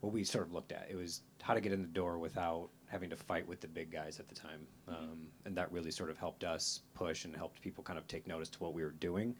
what 0.01 0.13
we 0.13 0.23
sort 0.23 0.45
of 0.45 0.53
looked 0.53 0.71
at. 0.71 0.87
It 0.89 0.95
was 0.95 1.21
how 1.41 1.53
to 1.53 1.61
get 1.61 1.71
in 1.71 1.81
the 1.81 1.87
door 1.87 2.19
without 2.19 2.69
having 2.87 3.09
to 3.09 3.15
fight 3.17 3.47
with 3.47 3.59
the 3.59 3.67
big 3.67 3.91
guys 3.91 4.19
at 4.19 4.27
the 4.27 4.35
time, 4.35 4.67
um, 4.87 5.27
and 5.45 5.55
that 5.57 5.71
really 5.71 5.91
sort 5.91 6.09
of 6.09 6.17
helped 6.17 6.43
us 6.43 6.81
push 6.93 7.25
and 7.25 7.35
helped 7.35 7.61
people 7.61 7.83
kind 7.83 7.97
of 7.97 8.07
take 8.07 8.27
notice 8.27 8.49
to 8.49 8.59
what 8.59 8.73
we 8.73 8.83
were 8.83 8.95
doing, 8.99 9.35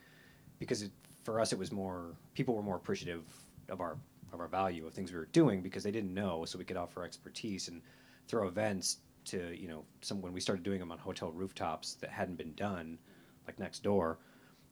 because 0.60 0.82
it, 0.82 0.92
for 1.24 1.40
us 1.40 1.52
it 1.52 1.60
was 1.60 1.72
more 1.72 2.16
people 2.34 2.56
were 2.56 2.64
more 2.64 2.78
appreciative 2.78 3.24
of 3.70 3.82
our 3.82 3.98
of 4.34 4.40
our 4.40 4.48
value 4.48 4.86
of 4.86 4.94
things 4.94 5.12
we 5.12 5.18
were 5.18 5.30
doing 5.32 5.62
because 5.62 5.84
they 5.84 5.92
didn't 5.92 6.14
know, 6.14 6.46
so 6.46 6.58
we 6.58 6.66
could 6.66 6.78
offer 6.78 7.04
expertise 7.04 7.68
and 7.68 7.82
throw 8.28 8.48
events 8.48 8.98
to 9.26 9.54
you 9.60 9.68
know 9.68 9.84
some 10.02 10.22
when 10.22 10.34
we 10.34 10.40
started 10.40 10.64
doing 10.64 10.80
them 10.80 10.92
on 10.92 10.98
hotel 10.98 11.32
rooftops 11.32 11.96
that 11.96 12.10
hadn't 12.10 12.38
been 12.38 12.54
done, 12.54 12.98
like 13.46 13.60
next 13.60 13.84
door. 13.84 14.20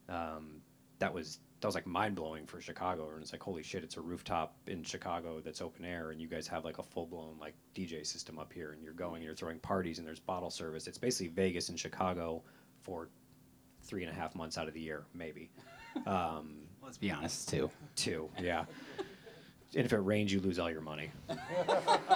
Um, 0.09 0.61
that 0.99 1.13
was 1.13 1.39
that 1.61 1.67
was 1.67 1.75
like 1.75 1.87
mind 1.87 2.15
blowing 2.15 2.45
for 2.45 2.61
Chicago, 2.61 3.09
and 3.13 3.21
it's 3.21 3.31
like 3.31 3.41
holy 3.43 3.63
shit, 3.63 3.83
it's 3.83 3.97
a 3.97 4.01
rooftop 4.01 4.55
in 4.67 4.83
Chicago 4.83 5.41
that's 5.43 5.61
open 5.61 5.85
air, 5.85 6.11
and 6.11 6.21
you 6.21 6.27
guys 6.27 6.47
have 6.47 6.63
like 6.63 6.77
a 6.77 6.83
full 6.83 7.05
blown 7.05 7.37
like 7.39 7.55
DJ 7.73 8.05
system 8.05 8.39
up 8.39 8.53
here, 8.53 8.71
and 8.71 8.83
you're 8.83 8.93
going, 8.93 9.21
you're 9.21 9.35
throwing 9.35 9.59
parties, 9.59 9.97
and 9.99 10.07
there's 10.07 10.19
bottle 10.19 10.49
service. 10.49 10.87
It's 10.87 10.97
basically 10.97 11.29
Vegas 11.29 11.69
in 11.69 11.75
Chicago 11.75 12.43
for 12.81 13.09
three 13.83 14.03
and 14.03 14.11
a 14.11 14.15
half 14.15 14.35
months 14.35 14.57
out 14.57 14.67
of 14.67 14.73
the 14.73 14.81
year, 14.81 15.05
maybe. 15.13 15.49
Um, 16.05 16.57
Let's 16.83 16.97
be 16.97 17.09
honest, 17.09 17.47
too. 17.47 17.71
two, 17.95 18.29
yeah. 18.37 18.65
And 19.75 19.85
if 19.85 19.93
it 19.93 19.97
rains, 19.97 20.31
you 20.31 20.39
lose 20.39 20.57
all 20.57 20.71
your 20.71 20.81
money. 20.81 21.11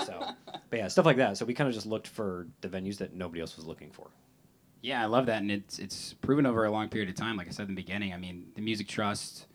so, 0.06 0.26
but 0.70 0.80
yeah, 0.80 0.88
stuff 0.88 1.06
like 1.06 1.18
that. 1.18 1.38
So 1.38 1.46
we 1.46 1.54
kind 1.54 1.68
of 1.68 1.74
just 1.74 1.86
looked 1.86 2.08
for 2.08 2.48
the 2.62 2.70
venues 2.70 2.98
that 2.98 3.14
nobody 3.14 3.42
else 3.42 3.58
was 3.58 3.66
looking 3.66 3.92
for. 3.92 4.08
Yeah, 4.82 5.04
I 5.04 5.08
love 5.08 5.26
that, 5.26 5.42
and 5.42 5.52
it's 5.52 5.78
it's 5.78 6.14
proven 6.14 6.46
over 6.46 6.64
a 6.64 6.72
long 6.72 6.88
period 6.88 7.10
of 7.10 7.16
time. 7.16 7.36
Like 7.36 7.48
I 7.48 7.52
said 7.52 7.68
in 7.68 7.76
the 7.76 7.82
beginning, 7.82 8.14
I 8.14 8.18
mean, 8.18 8.48
the 8.56 8.62
Music 8.62 8.88
Trust 8.88 9.48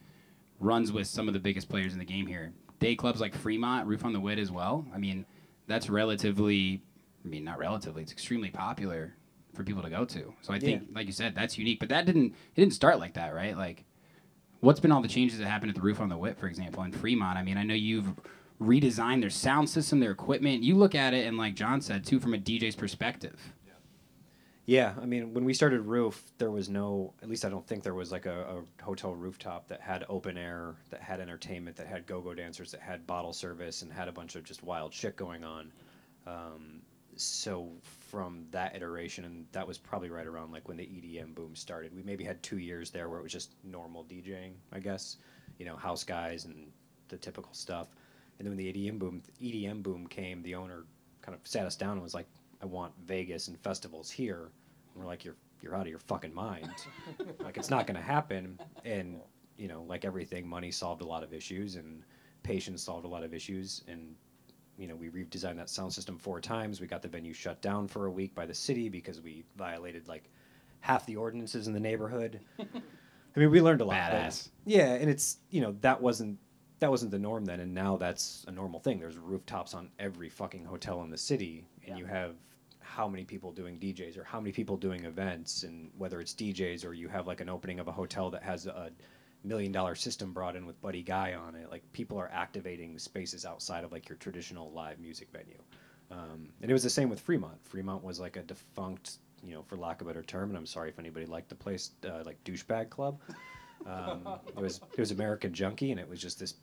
runs 0.60 0.92
with 0.92 1.06
some 1.06 1.28
of 1.28 1.34
the 1.34 1.40
biggest 1.40 1.68
players 1.68 1.94
in 1.94 1.98
the 1.98 2.04
game 2.04 2.26
here. 2.26 2.52
Day 2.78 2.94
clubs 2.94 3.20
like 3.20 3.34
Fremont, 3.34 3.86
Roof 3.86 4.04
on 4.04 4.12
the 4.12 4.20
Wit 4.20 4.38
as 4.38 4.50
well. 4.50 4.84
I 4.94 4.98
mean, 4.98 5.24
that's 5.66 5.88
relatively, 5.88 6.82
I 7.24 7.28
mean, 7.28 7.44
not 7.44 7.58
relatively, 7.58 8.02
it's 8.02 8.12
extremely 8.12 8.50
popular 8.50 9.14
for 9.54 9.64
people 9.64 9.82
to 9.82 9.88
go 9.88 10.04
to. 10.04 10.34
So 10.42 10.52
I 10.52 10.58
think, 10.58 10.88
like 10.92 11.06
you 11.06 11.12
said, 11.12 11.34
that's 11.34 11.56
unique. 11.56 11.80
But 11.80 11.88
that 11.88 12.04
didn't 12.04 12.34
it 12.54 12.60
didn't 12.60 12.74
start 12.74 12.98
like 12.98 13.14
that, 13.14 13.34
right? 13.34 13.56
Like, 13.56 13.84
what's 14.64 14.81
been 14.81 14.90
all 14.90 15.03
the 15.03 15.09
changes 15.09 15.38
that 15.38 15.46
happened 15.46 15.70
at 15.70 15.77
the 15.77 15.83
Roof 15.83 16.00
on 16.00 16.09
the 16.09 16.16
Wit, 16.16 16.38
for 16.38 16.46
example, 16.46 16.83
in 16.83 16.92
Fremont? 16.92 17.38
I 17.38 17.42
mean, 17.42 17.59
I 17.59 17.62
know 17.62 17.74
you've 17.74 18.14
redesigned 18.61 19.20
their 19.20 19.31
sound 19.31 19.68
system, 19.68 20.00
their 20.00 20.11
equipment. 20.11 20.62
You 20.62 20.74
look 20.74 20.94
at 20.94 21.14
it, 21.14 21.27
and 21.27 21.37
like 21.37 21.55
John 21.55 21.81
said 21.81 22.05
too, 22.05 22.18
from 22.18 22.35
a 22.35 22.38
DJ's 22.38 22.74
perspective. 22.74 23.53
Yeah, 24.66 24.94
I 25.00 25.05
mean, 25.05 25.35
when 25.35 25.44
we 25.44 25.53
started 25.53 25.83
Roof, 25.83 26.24
there 26.38 26.50
was 26.50 26.70
no, 26.70 27.12
at 27.22 27.29
least 27.29 27.44
I 27.44 27.50
don't 27.50 27.66
think 27.66 27.83
there 27.83 27.92
was 27.92 28.11
like 28.11 28.24
a, 28.24 28.62
a 28.81 28.83
hotel 28.83 29.14
rooftop 29.14 29.68
that 29.68 29.83
had 29.83 30.07
open 30.09 30.38
air, 30.38 30.77
that 30.88 31.03
had 31.03 31.20
entertainment, 31.20 31.77
that 31.77 31.87
had 31.87 32.07
go 32.07 32.22
go 32.22 32.33
dancers, 32.33 32.70
that 32.70 32.81
had 32.81 33.07
bottle 33.07 33.35
service, 33.35 33.83
and 33.83 33.92
had 33.92 34.09
a 34.09 34.12
bunch 34.12 34.37
of 34.37 34.44
just 34.44 34.62
wild 34.62 34.94
shit 34.94 35.16
going 35.16 35.44
on. 35.44 35.70
Um, 36.27 36.81
so 37.16 37.70
from 38.11 38.46
that 38.50 38.74
iteration, 38.74 39.24
and 39.24 39.46
that 39.53 39.66
was 39.66 39.79
probably 39.79 40.11
right 40.11 40.27
around 40.27 40.53
like 40.53 40.68
when 40.68 40.77
the 40.77 40.85
EDM 40.85 41.35
boom 41.35 41.55
started. 41.55 41.94
We 41.94 42.03
maybe 42.03 42.24
had 42.24 42.42
two 42.42 42.59
years 42.59 42.90
there 42.90 43.09
where 43.09 43.18
it 43.18 43.22
was 43.22 43.33
just 43.33 43.53
normal 43.64 44.05
DJing, 44.05 44.53
I 44.72 44.79
guess, 44.79 45.16
you 45.59 45.66
know, 45.66 45.77
house 45.77 46.05
guys 46.05 46.44
and 46.44 46.70
the 47.09 47.16
typical 47.16 47.53
stuff. 47.53 47.88
And 48.38 48.46
then 48.46 48.57
when 48.57 48.59
the 48.59 48.72
EDM 48.72 48.98
boom, 48.98 49.22
EDM 49.40 49.83
boom 49.83 50.07
came, 50.07 50.42
the 50.42 50.55
owner 50.55 50.85
kind 51.22 51.35
of 51.35 51.46
sat 51.46 51.66
us 51.66 51.77
down 51.77 51.92
and 51.92 52.03
was 52.03 52.14
like, 52.14 52.27
"I 52.62 52.66
want 52.66 52.92
Vegas 53.05 53.48
and 53.48 53.59
festivals 53.61 54.11
here." 54.11 54.50
And 54.92 55.03
we're 55.03 55.07
like, 55.07 55.24
"You're 55.24 55.37
you're 55.62 55.74
out 55.74 55.83
of 55.83 55.88
your 55.88 56.00
fucking 56.00 56.35
mind. 56.35 56.70
like 57.40 57.57
it's 57.57 57.70
not 57.70 57.87
going 57.87 57.96
to 57.96 58.03
happen." 58.03 58.59
And 58.85 59.20
you 59.57 59.68
know, 59.68 59.83
like 59.83 60.05
everything, 60.05 60.48
money 60.48 60.70
solved 60.70 61.03
a 61.03 61.07
lot 61.07 61.22
of 61.22 61.33
issues, 61.33 61.77
and 61.77 62.03
patience 62.42 62.83
solved 62.83 63.05
a 63.05 63.09
lot 63.09 63.22
of 63.22 63.33
issues, 63.33 63.85
and 63.87 64.16
you 64.78 64.88
know, 64.88 64.96
we 64.96 65.08
redesigned 65.08 65.56
that 65.56 65.70
sound 65.70 65.92
system 65.92 66.18
four 66.18 66.40
times. 66.40 66.80
We 66.80 66.87
got 66.87 67.02
the 67.02 67.08
venue 67.08 67.32
shut 67.32 67.60
down 67.62 67.88
for 67.88 68.06
a 68.06 68.10
week 68.10 68.34
by 68.34 68.46
the 68.46 68.54
city 68.54 68.88
because 68.88 69.20
we 69.20 69.44
violated 69.56 70.08
like 70.08 70.30
half 70.80 71.06
the 71.06 71.16
ordinances 71.16 71.66
in 71.66 71.72
the 71.72 71.80
neighborhood. 71.80 72.40
I 72.58 73.40
mean, 73.40 73.50
we 73.50 73.60
learned 73.60 73.80
a 73.80 73.84
lot. 73.84 73.96
Badass. 73.96 74.50
yeah, 74.64 74.94
and 74.94 75.10
it's 75.10 75.38
you 75.50 75.60
know 75.60 75.74
that 75.80 76.00
wasn't 76.00 76.38
that 76.80 76.90
wasn't 76.90 77.10
the 77.10 77.18
norm 77.18 77.44
then, 77.44 77.60
and 77.60 77.72
now 77.72 77.96
that's 77.96 78.44
a 78.48 78.52
normal 78.52 78.80
thing. 78.80 78.98
There's 78.98 79.16
rooftops 79.16 79.74
on 79.74 79.90
every 79.98 80.28
fucking 80.28 80.64
hotel 80.64 81.02
in 81.02 81.10
the 81.10 81.18
city, 81.18 81.66
and 81.87 81.98
you 81.98 82.04
have 82.04 82.34
how 82.80 83.08
many 83.08 83.24
people 83.24 83.50
doing 83.50 83.78
DJs 83.78 84.18
or 84.18 84.24
how 84.24 84.38
many 84.38 84.52
people 84.52 84.76
doing 84.76 85.04
events, 85.04 85.62
and 85.62 85.90
whether 85.96 86.20
it's 86.20 86.34
DJs 86.34 86.84
or 86.84 86.92
you 86.92 87.08
have 87.08 87.26
like 87.26 87.40
an 87.40 87.48
opening 87.48 87.80
of 87.80 87.88
a 87.88 87.92
hotel 87.92 88.30
that 88.30 88.42
has 88.42 88.66
a 88.66 88.90
million 89.44 89.72
dollar 89.72 89.94
system 89.94 90.33
brought 90.33 90.57
in 90.57 90.66
with 90.66 90.80
Buddy 90.80 91.02
Guy 91.02 91.35
on 91.35 91.54
it. 91.54 91.70
Like 91.70 91.83
people 91.92 92.18
are 92.18 92.30
activating 92.33 92.98
spaces 92.98 93.44
outside 93.44 93.85
of 93.85 93.92
like 93.92 94.09
your 94.09 94.16
traditional 94.16 94.70
live 94.72 94.98
music 94.98 95.28
venue. 95.33 95.61
Um, 96.11 96.48
and 96.61 96.70
it 96.70 96.74
was 96.74 96.83
the 96.83 96.90
same 96.90 97.09
with 97.09 97.20
Fremont. 97.20 97.57
Fremont 97.64 98.02
was 98.02 98.20
like 98.20 98.37
a 98.37 98.42
defunct, 98.42 99.18
you 99.42 99.54
know, 99.54 99.62
for 99.62 99.76
lack 99.76 100.00
of 100.00 100.07
a 100.07 100.11
better 100.11 100.22
term. 100.22 100.50
And 100.50 100.57
I'm 100.57 100.66
sorry 100.66 100.88
if 100.88 100.98
anybody 100.98 101.26
liked 101.26 101.48
the 101.48 101.54
place, 101.54 101.90
uh, 102.07 102.22
like 102.24 102.42
douchebag 102.44 102.90
club. 102.90 103.18
Um, 103.87 104.38
it 104.48 104.57
was 104.57 104.80
it 104.92 104.98
was 104.98 105.11
American 105.11 105.52
Junkie, 105.52 105.90
and 105.90 106.00
it 106.00 106.09
was 106.09 106.20
just 106.20 106.38
this 106.38 106.54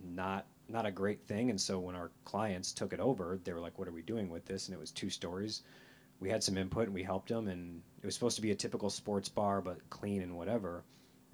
not 0.00 0.46
not 0.68 0.86
a 0.86 0.90
great 0.90 1.22
thing. 1.26 1.50
And 1.50 1.60
so 1.60 1.78
when 1.78 1.94
our 1.94 2.10
clients 2.24 2.72
took 2.72 2.92
it 2.92 3.00
over, 3.00 3.38
they 3.44 3.52
were 3.52 3.60
like, 3.60 3.78
"What 3.78 3.88
are 3.88 3.92
we 3.92 4.02
doing 4.02 4.28
with 4.28 4.44
this?" 4.44 4.66
And 4.66 4.74
it 4.74 4.80
was 4.80 4.90
two 4.90 5.10
stories. 5.10 5.62
We 6.20 6.28
had 6.30 6.42
some 6.42 6.56
input 6.56 6.84
and 6.84 6.94
we 6.94 7.02
helped 7.02 7.28
them, 7.28 7.48
and 7.48 7.82
it 8.02 8.06
was 8.06 8.14
supposed 8.14 8.36
to 8.36 8.42
be 8.42 8.50
a 8.50 8.54
typical 8.54 8.90
sports 8.90 9.28
bar, 9.28 9.60
but 9.60 9.78
clean 9.90 10.22
and 10.22 10.36
whatever. 10.36 10.84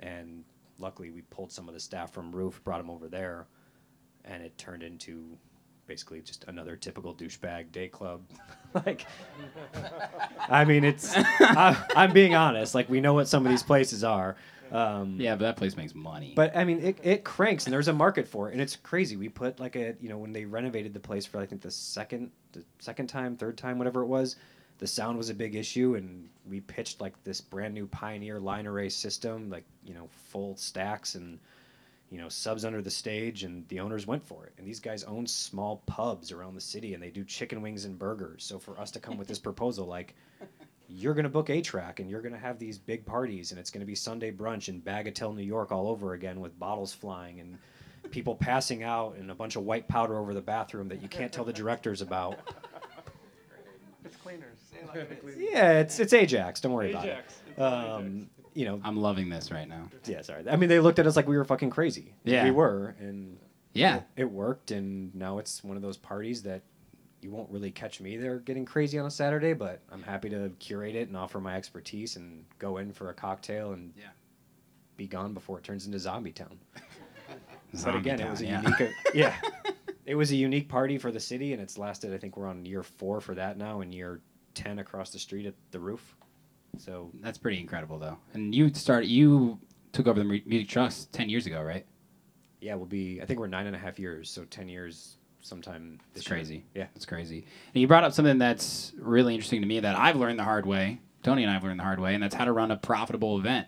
And 0.01 0.45
luckily, 0.83 1.11
we 1.11 1.23
pulled 1.23 1.51
some 1.53 1.69
of 1.69 1.75
the 1.75 1.81
staff 1.81 2.13
from 2.13 2.33
Roof, 2.35 2.63
brought 2.65 2.79
them 2.79 2.91
over 2.91 3.09
there, 3.09 3.47
and 4.25 4.43
it 4.43 4.57
turned 4.59 4.83
into 4.83 5.39
basically 5.87 6.21
just 6.21 6.45
another 6.49 6.77
typical 6.77 7.15
douchebag 7.15 7.73
day 7.73 7.89
club. 7.89 8.23
like, 8.87 9.07
I 10.49 10.65
mean, 10.65 10.85
it's 10.85 11.13
I, 11.17 11.83
I'm 11.97 12.13
being 12.13 12.35
honest. 12.35 12.75
Like, 12.75 12.89
we 12.89 13.01
know 13.01 13.15
what 13.15 13.29
some 13.29 13.47
of 13.47 13.51
these 13.51 13.63
places 13.63 14.05
are. 14.05 14.37
Um, 14.71 15.17
Yeah, 15.21 15.35
but 15.35 15.41
that 15.41 15.57
place 15.57 15.77
makes 15.77 15.95
money. 15.95 16.33
but 16.35 16.57
I 16.57 16.65
mean, 16.65 16.81
it, 16.81 16.99
it 17.03 17.25
cranks, 17.25 17.67
and 17.67 17.73
there's 17.75 17.89
a 17.89 17.93
market 17.93 18.27
for 18.27 18.49
it, 18.49 18.53
and 18.53 18.61
it's 18.61 18.77
crazy. 18.77 19.17
We 19.17 19.29
put 19.29 19.61
like 19.61 19.77
a, 19.77 19.95
you 20.01 20.09
know, 20.09 20.17
when 20.17 20.33
they 20.33 20.47
renovated 20.47 20.95
the 20.95 21.01
place 21.01 21.27
for 21.27 21.39
I 21.41 21.47
think 21.47 21.61
the 21.61 21.71
second, 21.71 22.31
the 22.53 22.65
second 22.79 23.09
time, 23.09 23.37
third 23.37 23.59
time, 23.59 23.77
whatever 23.77 24.01
it 24.01 24.07
was, 24.07 24.37
the 24.83 24.89
sound 24.89 25.17
was 25.17 25.31
a 25.31 25.35
big 25.35 25.55
issue, 25.55 25.95
and 25.95 26.29
we 26.45 26.59
pitched 26.59 27.01
like 27.01 27.15
this 27.23 27.41
brand 27.41 27.73
new 27.73 27.87
Pioneer 27.87 28.41
line 28.41 28.67
array 28.67 28.89
system, 28.89 29.49
like 29.49 29.63
you 29.85 29.95
know, 29.95 30.09
full 30.11 30.57
stacks 30.57 31.15
and 31.15 31.39
you 32.11 32.19
know 32.19 32.29
subs 32.29 32.65
under 32.65 32.83
the 32.83 32.91
stage, 32.91 33.45
and 33.45 33.65
the 33.69 33.79
owners 33.79 34.09
went 34.09 34.27
for 34.27 34.45
it. 34.45 34.55
And 34.59 34.67
these 34.67 34.81
guys 34.81 35.05
own 35.05 35.25
small 35.25 35.85
pubs 35.87 36.33
around 36.33 36.57
the 36.57 36.61
city, 36.61 36.95
and 36.95 37.03
they 37.03 37.11
do 37.11 37.23
chicken 37.23 37.63
wings 37.63 37.85
and 37.85 37.97
burgers. 37.97 38.43
So 38.43 38.59
for 38.59 38.77
us 38.77 38.91
to 38.91 38.99
come 38.99 39.17
with 39.17 39.29
this 39.29 39.39
proposal, 39.49 39.87
like 39.87 40.17
you're 40.89 41.15
going 41.15 41.23
to 41.23 41.31
book 41.31 41.49
a 41.49 41.61
track 41.61 42.01
and 42.01 42.11
you're 42.11 42.21
going 42.21 42.35
to 42.35 42.41
have 42.41 42.59
these 42.59 42.77
big 42.77 43.07
parties 43.07 43.53
and 43.53 43.61
it's 43.61 43.71
going 43.71 43.83
to 43.83 43.87
be 43.87 43.95
Sunday 43.95 44.33
brunch 44.33 44.69
in 44.69 44.83
Bagatelle, 44.83 45.33
New 45.33 45.45
York 45.45 45.71
all 45.71 45.87
over 45.87 46.15
again 46.15 46.41
with 46.41 46.59
bottles 46.59 46.93
flying 46.93 47.39
and 47.39 47.57
people 48.11 48.35
passing 48.41 48.83
out 48.83 49.15
and 49.15 49.31
a 49.31 49.35
bunch 49.35 49.55
of 49.55 49.63
white 49.63 49.87
powder 49.87 50.19
over 50.19 50.35
the 50.35 50.43
bathroom 50.43 50.89
that 50.89 51.01
you 51.01 51.09
can't 51.09 51.33
tell 51.33 51.45
the 51.45 51.53
directors 51.53 52.03
about. 52.03 52.41
It's 54.05 54.17
cleaners. 54.17 54.62
Say 54.93 54.99
like 55.01 55.23
the. 55.23 55.35
Yeah, 55.51 55.81
it's 55.81 55.99
it's 56.01 56.13
Ajax. 56.13 56.61
Don't 56.61 56.73
worry 56.73 56.91
Ajax. 56.91 57.35
About 57.57 57.85
it. 57.85 57.91
Um, 57.91 58.07
Ajax. 58.17 58.29
you 58.55 58.65
know, 58.65 58.81
I'm 58.85 58.97
loving 58.97 59.29
this 59.29 59.51
right 59.51 59.69
now. 59.69 59.89
yeah, 60.07 60.23
sorry. 60.23 60.45
I 60.49 60.57
mean, 60.57 60.69
they 60.69 60.81
looked 60.81 60.99
at 60.99 61.07
us 61.07 61.17
like 61.17 61.27
we 61.29 61.37
were 61.37 61.45
fucking 61.45 61.71
crazy. 61.71 62.15
Yeah. 62.25 62.45
we 62.45 62.51
were, 62.51 62.95
and 62.99 63.39
Yeah. 63.75 63.97
it, 63.97 64.03
it 64.17 64.31
worked. 64.31 64.71
And 64.71 65.15
now 65.15 65.39
it's 65.39 65.63
one 65.65 65.77
of 65.77 65.83
those 65.83 65.97
parties 65.97 66.43
that 66.43 66.63
you 67.21 67.31
won't 67.31 67.49
really 67.51 67.71
catch 67.71 68.01
me 68.01 68.17
there 68.17 68.39
getting 68.41 68.65
crazy 68.65 68.99
on 68.99 69.07
a 69.07 69.11
Saturday, 69.11 69.53
but 69.53 69.81
I'm 69.93 70.03
happy 70.03 70.29
to 70.31 70.51
curate 70.59 70.97
it 70.97 71.07
and 71.09 71.17
offer 71.17 71.41
my 71.41 71.55
expertise 71.57 72.17
and 72.17 72.45
go 72.59 72.79
in 72.79 72.93
for 72.93 73.11
a 73.11 73.15
cocktail 73.15 73.73
and 73.75 73.93
Yeah. 73.97 74.07
be 74.97 75.07
gone 75.07 75.33
before 75.33 75.59
it 75.59 75.65
turns 75.65 75.87
into 75.87 75.99
Zombie 76.01 76.33
Town. 76.33 76.59
but 77.29 77.39
Zombie 77.79 77.99
again, 78.01 78.21
it 78.21 78.29
was 78.29 78.41
a 78.41 78.47
yeah. 78.47 78.63
unique, 78.63 78.91
yeah, 79.15 79.37
it 80.05 80.17
was 80.17 80.33
a 80.33 80.37
unique 80.37 80.69
party 80.69 80.99
for 80.99 81.13
the 81.13 81.21
city, 81.21 81.53
and 81.53 81.63
it's 81.63 81.79
lasted. 81.79 82.13
I 82.13 82.19
think 82.19 82.37
we're 82.37 82.49
on 82.49 82.67
year 82.67 82.83
four 82.83 83.21
for 83.21 83.37
that 83.37 83.57
now, 83.57 83.83
and 83.83 83.95
year 83.95 84.21
ten 84.55 84.79
across 84.79 85.11
the 85.11 85.19
street 85.19 85.47
at 85.47 85.55
the 85.71 85.81
roof. 85.81 86.15
So 86.79 87.11
That's 87.21 87.39
pretty 87.39 87.61
incredible, 87.61 87.99
though. 87.99 88.17
And 88.35 88.55
you 88.55 88.73
started, 88.73 89.09
you 89.09 89.59
took 89.93 90.07
over 90.07 90.19
the 90.19 90.25
music 90.25 90.69
trust 90.69 91.13
10 91.13 91.29
years 91.29 91.47
ago, 91.47 91.63
right? 91.63 91.85
yeah, 92.61 92.77
we'll 92.77 92.87
be. 92.87 93.21
I 93.21 93.27
think 93.27 93.41
we're 93.41 93.49
nine 93.49 93.67
and 93.67 93.75
a 93.75 93.79
half 93.79 93.99
years, 93.99 94.31
so 94.31 94.45
ten 94.45 94.69
years 94.69 95.17
sometime. 95.41 95.99
It's 96.15 96.21
This 96.21 96.27
year. 96.31 96.37
crazy. 96.39 96.65
Yeah. 96.77 96.87
It's 96.95 97.05
crazy. 97.05 97.45
And 97.75 97.81
you 97.81 97.89
brought 97.89 98.05
up 98.05 98.13
something 98.13 98.39
that's 98.39 98.93
really 98.99 99.35
interesting 99.35 99.61
to 99.63 99.67
me 99.67 99.81
that 99.81 99.99
I've 99.99 100.15
learned 100.15 100.39
the 100.39 100.45
hard 100.45 100.65
way. 100.65 101.01
Tony 101.25 101.43
and 101.43 101.51
I 101.51 101.55
have 101.55 101.65
learned 101.65 101.81
the 101.81 101.85
hard 101.85 101.99
way, 101.99 102.15
and 102.15 102.23
that's 102.23 102.37
how 102.37 102.45
to 102.45 102.53
run 102.53 102.71
a 102.71 102.77
profitable 102.77 103.37
event. 103.39 103.67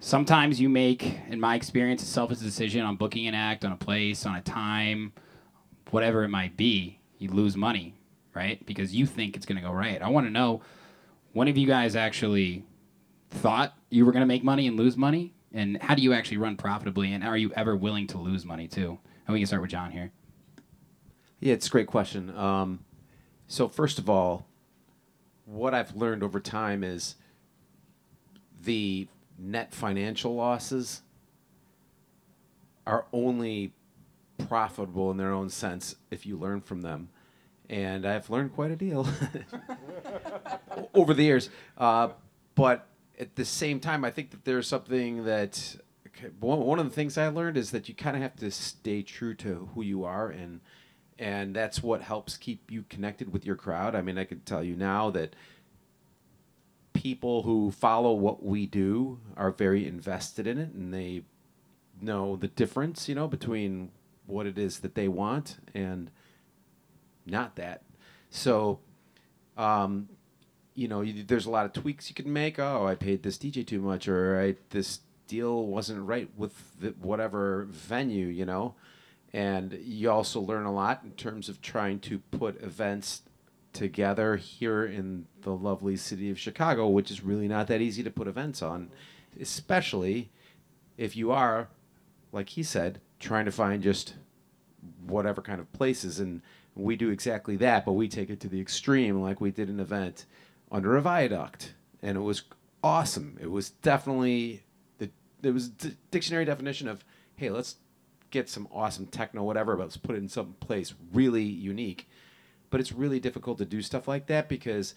Sometimes 0.00 0.60
you 0.60 0.68
make, 0.68 1.16
in 1.28 1.40
my 1.40 1.54
experience, 1.54 2.02
a 2.02 2.06
selfish 2.06 2.38
decision 2.38 2.82
on 2.82 2.96
booking 2.96 3.26
an 3.28 3.34
act, 3.34 3.64
on 3.64 3.72
a 3.72 3.76
place, 3.76 4.26
on 4.26 4.34
a 4.34 4.42
time, 4.42 5.12
whatever 5.90 6.24
it 6.24 6.28
might 6.28 6.56
be. 6.56 6.98
You 7.18 7.30
lose 7.30 7.56
money, 7.56 7.94
right? 8.34 8.64
Because 8.66 8.94
you 8.94 9.06
think 9.06 9.36
it's 9.36 9.46
going 9.46 9.60
to 9.60 9.66
go 9.66 9.72
right. 9.72 10.00
I 10.00 10.08
want 10.08 10.26
to 10.26 10.30
know 10.30 10.62
when 11.32 11.46
have 11.48 11.56
you 11.56 11.66
guys 11.66 11.96
actually 11.96 12.64
thought 13.30 13.74
you 13.90 14.04
were 14.04 14.12
going 14.12 14.22
to 14.22 14.26
make 14.26 14.44
money 14.44 14.66
and 14.66 14.76
lose 14.76 14.96
money? 14.96 15.34
And 15.52 15.80
how 15.82 15.94
do 15.94 16.02
you 16.02 16.12
actually 16.12 16.38
run 16.38 16.56
profitably? 16.56 17.12
And 17.12 17.24
are 17.24 17.36
you 17.36 17.52
ever 17.54 17.76
willing 17.76 18.06
to 18.08 18.18
lose 18.18 18.44
money 18.44 18.68
too? 18.68 18.98
And 19.26 19.34
we 19.34 19.40
can 19.40 19.46
start 19.46 19.62
with 19.62 19.70
John 19.70 19.90
here. 19.90 20.12
Yeah, 21.40 21.54
it's 21.54 21.66
a 21.66 21.70
great 21.70 21.88
question. 21.88 22.34
Um, 22.36 22.84
so 23.48 23.68
first 23.68 23.98
of 23.98 24.08
all, 24.08 24.46
what 25.44 25.74
I've 25.74 25.94
learned 25.96 26.22
over 26.22 26.40
time 26.40 26.82
is 26.84 27.16
the 28.62 29.08
net 29.38 29.74
financial 29.74 30.34
losses 30.34 31.02
are 32.86 33.06
only 33.12 33.72
profitable 34.48 35.10
in 35.10 35.16
their 35.16 35.32
own 35.32 35.48
sense 35.48 35.96
if 36.10 36.26
you 36.26 36.36
learn 36.36 36.60
from 36.60 36.82
them. 36.82 37.08
And 37.68 38.04
I've 38.04 38.28
learned 38.28 38.54
quite 38.54 38.70
a 38.70 38.76
deal 38.76 39.08
over 40.94 41.14
the 41.14 41.22
years. 41.22 41.48
Uh, 41.78 42.10
but 42.54 42.86
at 43.18 43.36
the 43.36 43.44
same 43.44 43.80
time, 43.80 44.04
I 44.04 44.10
think 44.10 44.30
that 44.30 44.44
there's 44.44 44.66
something 44.66 45.24
that 45.24 45.76
one, 46.40 46.78
of 46.78 46.84
the 46.84 46.94
things 46.94 47.16
I 47.16 47.28
learned 47.28 47.56
is 47.56 47.70
that 47.70 47.88
you 47.88 47.94
kind 47.94 48.16
of 48.16 48.22
have 48.22 48.36
to 48.36 48.50
stay 48.50 49.02
true 49.02 49.34
to 49.36 49.68
who 49.74 49.82
you 49.82 50.04
are 50.04 50.28
and 50.28 50.60
and 51.18 51.54
that's 51.54 51.82
what 51.82 52.02
helps 52.02 52.36
keep 52.36 52.70
you 52.70 52.84
connected 52.88 53.32
with 53.32 53.46
your 53.46 53.54
crowd. 53.54 53.94
I 53.94 54.02
mean, 54.02 54.18
I 54.18 54.24
could 54.24 54.44
tell 54.44 54.64
you 54.64 54.74
now 54.74 55.10
that 55.10 55.36
people 56.94 57.42
who 57.42 57.70
follow 57.70 58.12
what 58.12 58.42
we 58.42 58.66
do 58.66 59.20
are 59.36 59.52
very 59.52 59.86
invested 59.86 60.46
in 60.48 60.58
it 60.58 60.72
and 60.72 60.92
they 60.92 61.22
know 62.00 62.34
the 62.34 62.48
difference, 62.48 63.08
you 63.08 63.14
know, 63.14 63.28
between 63.28 63.92
what 64.26 64.46
it 64.46 64.58
is 64.58 64.80
that 64.80 64.96
they 64.96 65.06
want 65.06 65.58
and 65.74 66.10
not 67.26 67.56
that. 67.56 67.82
So, 68.30 68.80
um, 69.56 70.08
you 70.74 70.88
know, 70.88 71.02
you, 71.02 71.22
there's 71.22 71.46
a 71.46 71.50
lot 71.50 71.66
of 71.66 71.72
tweaks 71.72 72.08
you 72.08 72.14
can 72.14 72.32
make. 72.32 72.58
Oh, 72.58 72.86
I 72.86 72.94
paid 72.94 73.22
this 73.22 73.38
DJ 73.38 73.66
too 73.66 73.80
much, 73.80 74.08
or 74.08 74.40
I, 74.40 74.56
this 74.70 75.00
deal 75.26 75.66
wasn't 75.66 76.06
right 76.06 76.28
with 76.36 76.80
the, 76.80 76.90
whatever 77.00 77.66
venue, 77.70 78.26
you 78.26 78.44
know. 78.44 78.74
And 79.32 79.72
you 79.82 80.10
also 80.10 80.40
learn 80.40 80.64
a 80.64 80.72
lot 80.72 81.00
in 81.04 81.12
terms 81.12 81.48
of 81.48 81.62
trying 81.62 82.00
to 82.00 82.18
put 82.18 82.62
events 82.62 83.22
together 83.72 84.36
here 84.36 84.84
in 84.84 85.26
the 85.42 85.52
lovely 85.52 85.96
city 85.96 86.30
of 86.30 86.38
Chicago, 86.38 86.88
which 86.88 87.10
is 87.10 87.22
really 87.22 87.48
not 87.48 87.66
that 87.68 87.80
easy 87.80 88.02
to 88.02 88.10
put 88.10 88.28
events 88.28 88.60
on, 88.60 88.90
especially 89.40 90.30
if 90.98 91.16
you 91.16 91.32
are, 91.32 91.68
like 92.30 92.50
he 92.50 92.62
said, 92.62 93.00
trying 93.18 93.46
to 93.46 93.50
find 93.50 93.82
just 93.82 94.14
whatever 95.06 95.40
kind 95.40 95.60
of 95.60 95.72
places. 95.72 96.20
And 96.20 96.42
we 96.74 96.96
do 96.96 97.10
exactly 97.10 97.56
that, 97.56 97.84
but 97.84 97.92
we 97.92 98.08
take 98.08 98.30
it 98.30 98.40
to 98.40 98.48
the 98.48 98.60
extreme, 98.60 99.20
like 99.20 99.40
we 99.40 99.50
did 99.50 99.68
an 99.68 99.80
event 99.80 100.26
under 100.70 100.96
a 100.96 101.02
viaduct, 101.02 101.74
and 102.02 102.16
it 102.16 102.20
was 102.20 102.42
awesome. 102.82 103.38
It 103.40 103.50
was 103.50 103.70
definitely 103.70 104.62
the 104.98 105.10
it 105.42 105.52
was 105.52 105.68
d- 105.68 105.96
dictionary 106.10 106.44
definition 106.44 106.88
of 106.88 107.04
hey, 107.36 107.50
let's 107.50 107.76
get 108.30 108.48
some 108.48 108.68
awesome 108.72 109.06
techno, 109.06 109.42
whatever, 109.42 109.76
but 109.76 109.84
let's 109.84 109.96
put 109.96 110.16
it 110.16 110.18
in 110.18 110.28
some 110.28 110.54
place 110.60 110.94
really 111.12 111.44
unique. 111.44 112.08
But 112.70 112.80
it's 112.80 112.92
really 112.92 113.20
difficult 113.20 113.58
to 113.58 113.64
do 113.64 113.82
stuff 113.82 114.08
like 114.08 114.26
that 114.26 114.48
because, 114.48 114.94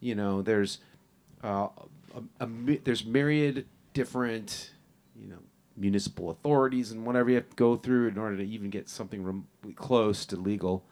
you 0.00 0.14
know, 0.14 0.42
there's 0.42 0.78
uh, 1.42 1.68
a, 2.14 2.44
a, 2.44 2.46
there's 2.84 3.04
myriad 3.04 3.66
different, 3.92 4.70
you 5.20 5.28
know, 5.28 5.38
municipal 5.76 6.30
authorities 6.30 6.92
and 6.92 7.04
whatever 7.04 7.30
you 7.30 7.36
have 7.36 7.50
to 7.50 7.56
go 7.56 7.76
through 7.76 8.08
in 8.08 8.18
order 8.18 8.36
to 8.36 8.44
even 8.44 8.70
get 8.70 8.88
something 8.88 9.22
remotely 9.22 9.72
close 9.74 10.24
to 10.26 10.36
legal. 10.36 10.84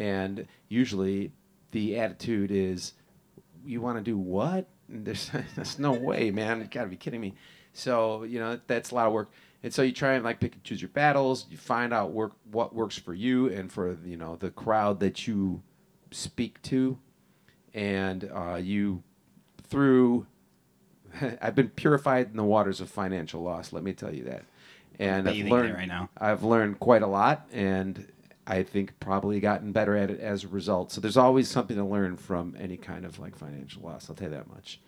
And 0.00 0.46
usually, 0.68 1.32
the 1.72 2.00
attitude 2.00 2.50
is, 2.50 2.94
"You 3.64 3.82
want 3.82 3.98
to 3.98 4.02
do 4.02 4.16
what?" 4.16 4.66
And 4.88 5.04
there's, 5.04 5.30
there's 5.54 5.78
no 5.78 5.92
way, 5.92 6.30
man. 6.30 6.60
You 6.60 6.64
got 6.64 6.84
to 6.84 6.88
be 6.88 6.96
kidding 6.96 7.20
me. 7.20 7.34
So 7.72 8.24
you 8.24 8.40
know 8.40 8.58
that's 8.66 8.90
a 8.90 8.94
lot 8.94 9.06
of 9.06 9.12
work. 9.12 9.30
And 9.62 9.72
so 9.72 9.82
you 9.82 9.92
try 9.92 10.14
and 10.14 10.24
like 10.24 10.40
pick 10.40 10.54
and 10.54 10.64
choose 10.64 10.80
your 10.80 10.88
battles. 10.88 11.46
You 11.50 11.58
find 11.58 11.92
out 11.92 12.12
work 12.12 12.32
what 12.50 12.74
works 12.74 12.96
for 12.96 13.12
you 13.12 13.48
and 13.48 13.70
for 13.70 13.98
you 14.04 14.16
know 14.16 14.36
the 14.36 14.50
crowd 14.50 15.00
that 15.00 15.28
you 15.28 15.62
speak 16.10 16.60
to, 16.62 16.98
and 17.74 18.30
uh, 18.34 18.56
you 18.56 19.02
through. 19.64 20.26
I've 21.42 21.54
been 21.54 21.68
purified 21.68 22.30
in 22.30 22.36
the 22.36 22.44
waters 22.44 22.80
of 22.80 22.88
financial 22.88 23.42
loss. 23.42 23.72
Let 23.72 23.82
me 23.82 23.92
tell 23.92 24.14
you 24.14 24.24
that, 24.24 24.44
and 24.98 25.28
I've 25.28 25.34
bathing 25.34 25.40
in 25.40 25.46
it 25.46 25.50
learned 25.50 25.74
right 25.74 25.88
now. 25.88 26.08
I've 26.16 26.42
learned 26.42 26.80
quite 26.80 27.02
a 27.02 27.06
lot, 27.06 27.46
and 27.52 28.10
I 28.50 28.64
think 28.64 28.98
probably 28.98 29.38
gotten 29.38 29.70
better 29.70 29.94
at 29.96 30.10
it 30.10 30.18
as 30.18 30.42
a 30.42 30.48
result. 30.48 30.90
So 30.90 31.00
there's 31.00 31.16
always 31.16 31.48
something 31.48 31.76
to 31.76 31.84
learn 31.84 32.16
from 32.16 32.56
any 32.58 32.76
kind 32.76 33.04
of 33.04 33.20
like 33.20 33.36
financial 33.36 33.82
loss. 33.82 34.10
I'll 34.10 34.16
tell 34.16 34.28
you 34.28 34.34
that 34.34 34.48
much. 34.48 34.80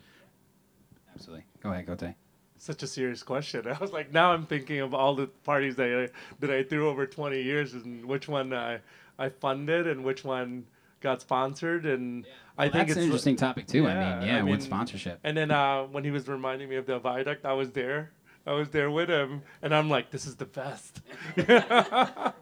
Absolutely. 1.14 1.44
Go 1.62 1.70
ahead, 1.70 1.86
Cote. 1.86 2.14
such 2.58 2.82
a 2.82 2.88
serious 2.88 3.22
question. 3.22 3.68
I 3.68 3.78
was 3.78 3.92
like, 3.92 4.12
now 4.12 4.32
I'm 4.32 4.46
thinking 4.46 4.80
of 4.80 4.94
all 4.94 5.14
the 5.14 5.28
parties 5.28 5.76
that 5.76 6.10
I, 6.10 6.36
that 6.40 6.50
I 6.50 6.64
threw 6.64 6.88
over 6.88 7.06
20 7.06 7.40
years 7.40 7.74
and 7.74 8.04
which 8.04 8.26
one 8.28 8.52
I, 8.52 8.80
I 9.16 9.28
funded 9.28 9.86
and 9.86 10.02
which 10.02 10.24
one 10.24 10.66
got 11.00 11.20
sponsored. 11.20 11.86
And 11.86 12.26
I 12.58 12.64
Well, 12.64 12.72
think 12.72 12.88
that's 12.88 12.90
it's 12.90 12.96
an 12.98 13.04
interesting 13.04 13.36
topic 13.36 13.68
too. 13.68 13.84
Yeah, 13.84 13.88
I 13.90 14.18
mean, 14.18 14.28
yeah, 14.28 14.38
I 14.38 14.42
with 14.42 14.62
sponsorship. 14.62 15.20
And 15.22 15.36
then 15.36 15.52
uh, 15.52 15.84
when 15.84 16.02
he 16.02 16.10
was 16.10 16.26
reminding 16.26 16.68
me 16.68 16.76
of 16.76 16.86
the 16.86 16.98
viaduct, 16.98 17.44
I 17.44 17.52
was 17.52 17.70
there. 17.70 18.10
I 18.46 18.52
was 18.52 18.70
there 18.70 18.90
with 18.90 19.08
him, 19.08 19.42
and 19.62 19.74
I'm 19.74 19.88
like, 19.88 20.10
this 20.10 20.26
is 20.26 20.36
the 20.36 20.46
best. 20.46 21.00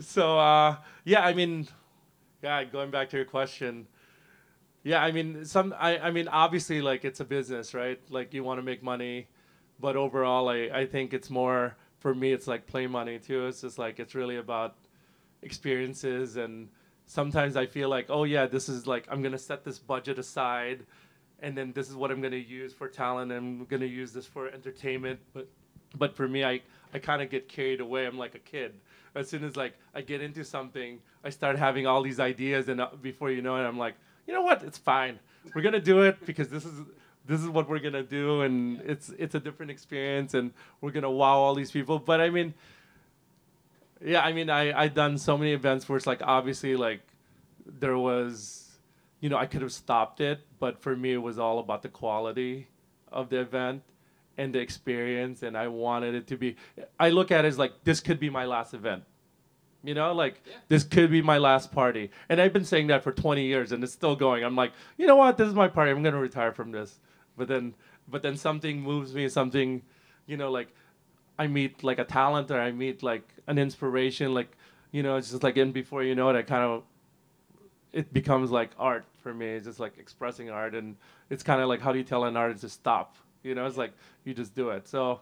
so 0.00 0.38
uh, 0.38 0.76
yeah, 1.04 1.24
I 1.24 1.34
mean, 1.34 1.66
yeah, 2.42 2.62
going 2.64 2.90
back 2.90 3.10
to 3.10 3.16
your 3.16 3.24
question. 3.26 3.86
Yeah, 4.84 5.02
I 5.02 5.10
mean, 5.12 5.44
some. 5.44 5.74
I, 5.78 5.98
I 5.98 6.10
mean, 6.10 6.28
obviously, 6.28 6.80
like 6.82 7.04
it's 7.04 7.20
a 7.20 7.24
business, 7.24 7.74
right? 7.74 7.98
Like 8.10 8.32
you 8.34 8.44
want 8.44 8.58
to 8.58 8.62
make 8.62 8.82
money, 8.82 9.28
but 9.80 9.96
overall, 9.96 10.48
I, 10.48 10.70
I 10.72 10.86
think 10.86 11.12
it's 11.14 11.30
more 11.30 11.76
for 11.98 12.14
me. 12.14 12.32
It's 12.32 12.46
like 12.46 12.66
play 12.66 12.86
money 12.86 13.18
too. 13.18 13.46
It's 13.46 13.62
just 13.62 13.78
like 13.78 13.98
it's 13.98 14.14
really 14.14 14.36
about 14.36 14.76
experiences, 15.42 16.36
and 16.36 16.68
sometimes 17.06 17.56
I 17.56 17.66
feel 17.66 17.88
like, 17.88 18.06
oh 18.08 18.24
yeah, 18.24 18.46
this 18.46 18.68
is 18.68 18.86
like 18.86 19.06
I'm 19.10 19.22
gonna 19.22 19.38
set 19.38 19.64
this 19.64 19.78
budget 19.78 20.18
aside, 20.18 20.84
and 21.40 21.56
then 21.56 21.72
this 21.72 21.88
is 21.88 21.96
what 21.96 22.10
I'm 22.10 22.20
gonna 22.20 22.36
use 22.36 22.72
for 22.72 22.88
talent. 22.88 23.32
I'm 23.32 23.64
gonna 23.64 23.86
use 23.86 24.12
this 24.12 24.26
for 24.26 24.48
entertainment, 24.48 25.20
but 25.32 25.48
but 25.96 26.14
for 26.16 26.28
me, 26.28 26.44
I 26.44 26.60
I 26.92 26.98
kind 26.98 27.22
of 27.22 27.30
get 27.30 27.48
carried 27.48 27.80
away. 27.80 28.06
I'm 28.06 28.18
like 28.18 28.34
a 28.34 28.38
kid. 28.38 28.74
As 29.14 29.28
soon 29.28 29.44
as 29.44 29.56
like 29.56 29.74
I 29.94 30.00
get 30.00 30.20
into 30.20 30.44
something, 30.44 30.98
I 31.22 31.30
start 31.30 31.58
having 31.58 31.86
all 31.86 32.02
these 32.02 32.20
ideas, 32.20 32.68
and 32.68 32.80
uh, 32.80 32.88
before 33.00 33.30
you 33.30 33.42
know 33.42 33.56
it, 33.56 33.64
I'm 33.66 33.78
like, 33.78 33.94
you 34.26 34.34
know 34.34 34.42
what? 34.42 34.62
It's 34.62 34.78
fine. 34.78 35.18
We're 35.54 35.62
gonna 35.62 35.80
do 35.80 36.02
it 36.02 36.24
because 36.24 36.48
this 36.48 36.64
is 36.64 36.80
this 37.26 37.40
is 37.40 37.48
what 37.48 37.68
we're 37.68 37.78
gonna 37.78 38.02
do, 38.02 38.42
and 38.42 38.80
it's 38.82 39.10
it's 39.18 39.34
a 39.34 39.40
different 39.40 39.70
experience, 39.70 40.34
and 40.34 40.52
we're 40.80 40.90
gonna 40.90 41.10
wow 41.10 41.36
all 41.38 41.54
these 41.54 41.70
people. 41.70 41.98
But 41.98 42.20
I 42.20 42.30
mean, 42.30 42.54
yeah, 44.04 44.22
I 44.22 44.32
mean, 44.32 44.50
I 44.50 44.78
I 44.78 44.88
done 44.88 45.18
so 45.18 45.36
many 45.36 45.52
events 45.52 45.88
where 45.88 45.96
it's 45.96 46.06
like 46.06 46.20
obviously 46.22 46.76
like 46.76 47.00
there 47.66 47.96
was, 47.96 48.72
you 49.20 49.28
know, 49.28 49.36
I 49.36 49.46
could 49.46 49.62
have 49.62 49.72
stopped 49.72 50.20
it, 50.20 50.40
but 50.64 50.80
for 50.80 50.96
me 50.96 51.12
it 51.12 51.18
was 51.18 51.38
all 51.38 51.58
about 51.58 51.82
the 51.82 51.90
quality 51.90 52.68
of 53.12 53.28
the 53.28 53.38
event 53.38 53.82
and 54.38 54.54
the 54.54 54.60
experience, 54.60 55.42
and 55.42 55.58
I 55.58 55.68
wanted 55.68 56.14
it 56.14 56.26
to 56.28 56.38
be. 56.38 56.56
I 56.98 57.10
look 57.10 57.30
at 57.30 57.44
it 57.44 57.48
as 57.48 57.58
like 57.58 57.72
this 57.84 58.00
could 58.00 58.18
be 58.18 58.30
my 58.30 58.46
last 58.46 58.72
event. 58.72 59.02
You 59.82 59.92
know, 59.92 60.14
like 60.14 60.40
this 60.68 60.82
could 60.82 61.10
be 61.10 61.20
my 61.20 61.36
last 61.36 61.70
party, 61.70 62.10
and 62.30 62.40
I've 62.40 62.54
been 62.54 62.64
saying 62.64 62.86
that 62.86 63.04
for 63.04 63.12
20 63.12 63.44
years, 63.44 63.72
and 63.72 63.84
it's 63.84 63.92
still 63.92 64.16
going. 64.16 64.42
I'm 64.42 64.56
like, 64.56 64.72
you 64.96 65.06
know 65.06 65.16
what? 65.16 65.36
This 65.36 65.48
is 65.48 65.54
my 65.54 65.68
party. 65.68 65.90
I'm 65.90 66.02
gonna 66.02 66.18
retire 66.18 66.52
from 66.52 66.72
this. 66.72 66.98
But 67.36 67.48
then, 67.48 67.74
but 68.08 68.22
then 68.22 68.38
something 68.38 68.80
moves 68.80 69.12
me. 69.12 69.28
Something, 69.28 69.82
you 70.24 70.38
know, 70.38 70.50
like 70.50 70.68
I 71.38 71.46
meet 71.46 71.84
like 71.84 71.98
a 71.98 72.04
talent 72.04 72.50
or 72.50 72.58
I 72.58 72.72
meet 72.72 73.02
like 73.02 73.28
an 73.46 73.58
inspiration. 73.58 74.32
Like, 74.32 74.56
you 74.92 75.02
know, 75.02 75.16
it's 75.18 75.30
just 75.30 75.42
like, 75.42 75.58
and 75.58 75.74
before 75.74 76.02
you 76.02 76.14
know 76.14 76.30
it, 76.30 76.36
I 76.36 76.42
kind 76.42 76.64
of 76.64 76.84
it 77.94 78.12
becomes 78.12 78.50
like 78.50 78.70
art 78.78 79.04
for 79.22 79.32
me. 79.32 79.46
It's 79.56 79.66
just 79.66 79.80
like 79.80 79.96
expressing 79.98 80.50
art, 80.50 80.74
and 80.74 80.96
it's 81.30 81.42
kind 81.42 81.60
of 81.62 81.68
like 81.68 81.80
how 81.80 81.92
do 81.92 81.98
you 81.98 82.04
tell 82.04 82.24
an 82.24 82.36
artist 82.36 82.60
to 82.62 82.68
stop? 82.68 83.16
You 83.42 83.54
know, 83.54 83.64
it's 83.66 83.76
like 83.78 83.92
you 84.24 84.34
just 84.34 84.54
do 84.54 84.70
it. 84.70 84.88
So, 84.88 85.20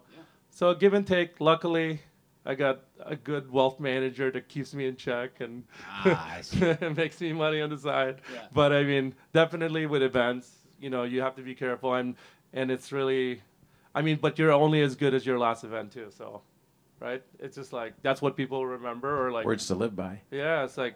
so 0.50 0.74
give 0.74 0.94
and 0.94 1.06
take. 1.06 1.40
Luckily, 1.40 2.00
I 2.46 2.54
got 2.54 2.80
a 3.00 3.14
good 3.14 3.50
wealth 3.52 3.78
manager 3.78 4.30
that 4.32 4.48
keeps 4.48 4.74
me 4.74 4.86
in 4.86 4.96
check 4.96 5.40
and 5.40 5.64
Ah, 5.86 6.38
makes 6.96 7.20
me 7.20 7.32
money 7.32 7.60
on 7.60 7.70
the 7.70 7.78
side. 7.78 8.20
Yeah. 8.32 8.40
But 8.52 8.72
I 8.72 8.82
mean, 8.84 9.14
definitely 9.32 9.86
with 9.86 10.02
events, 10.02 10.50
you 10.80 10.90
know, 10.90 11.02
you 11.04 11.20
have 11.20 11.34
to 11.36 11.42
be 11.42 11.54
careful, 11.54 11.94
and 11.94 12.16
and 12.52 12.70
it's 12.70 12.90
really, 12.92 13.42
I 13.94 14.02
mean, 14.02 14.18
but 14.20 14.38
you're 14.38 14.52
only 14.52 14.82
as 14.82 14.94
good 14.96 15.14
as 15.14 15.24
your 15.26 15.38
last 15.38 15.64
event 15.64 15.92
too. 15.92 16.08
So, 16.16 16.42
right? 17.00 17.22
It's 17.38 17.56
just 17.56 17.72
like 17.72 17.94
that's 18.02 18.22
what 18.22 18.36
people 18.36 18.64
remember, 18.66 19.26
or 19.26 19.30
like 19.32 19.44
Words 19.44 19.66
to 19.66 19.74
live 19.74 19.94
by. 19.96 20.20
yeah, 20.30 20.64
it's 20.64 20.78
like, 20.78 20.94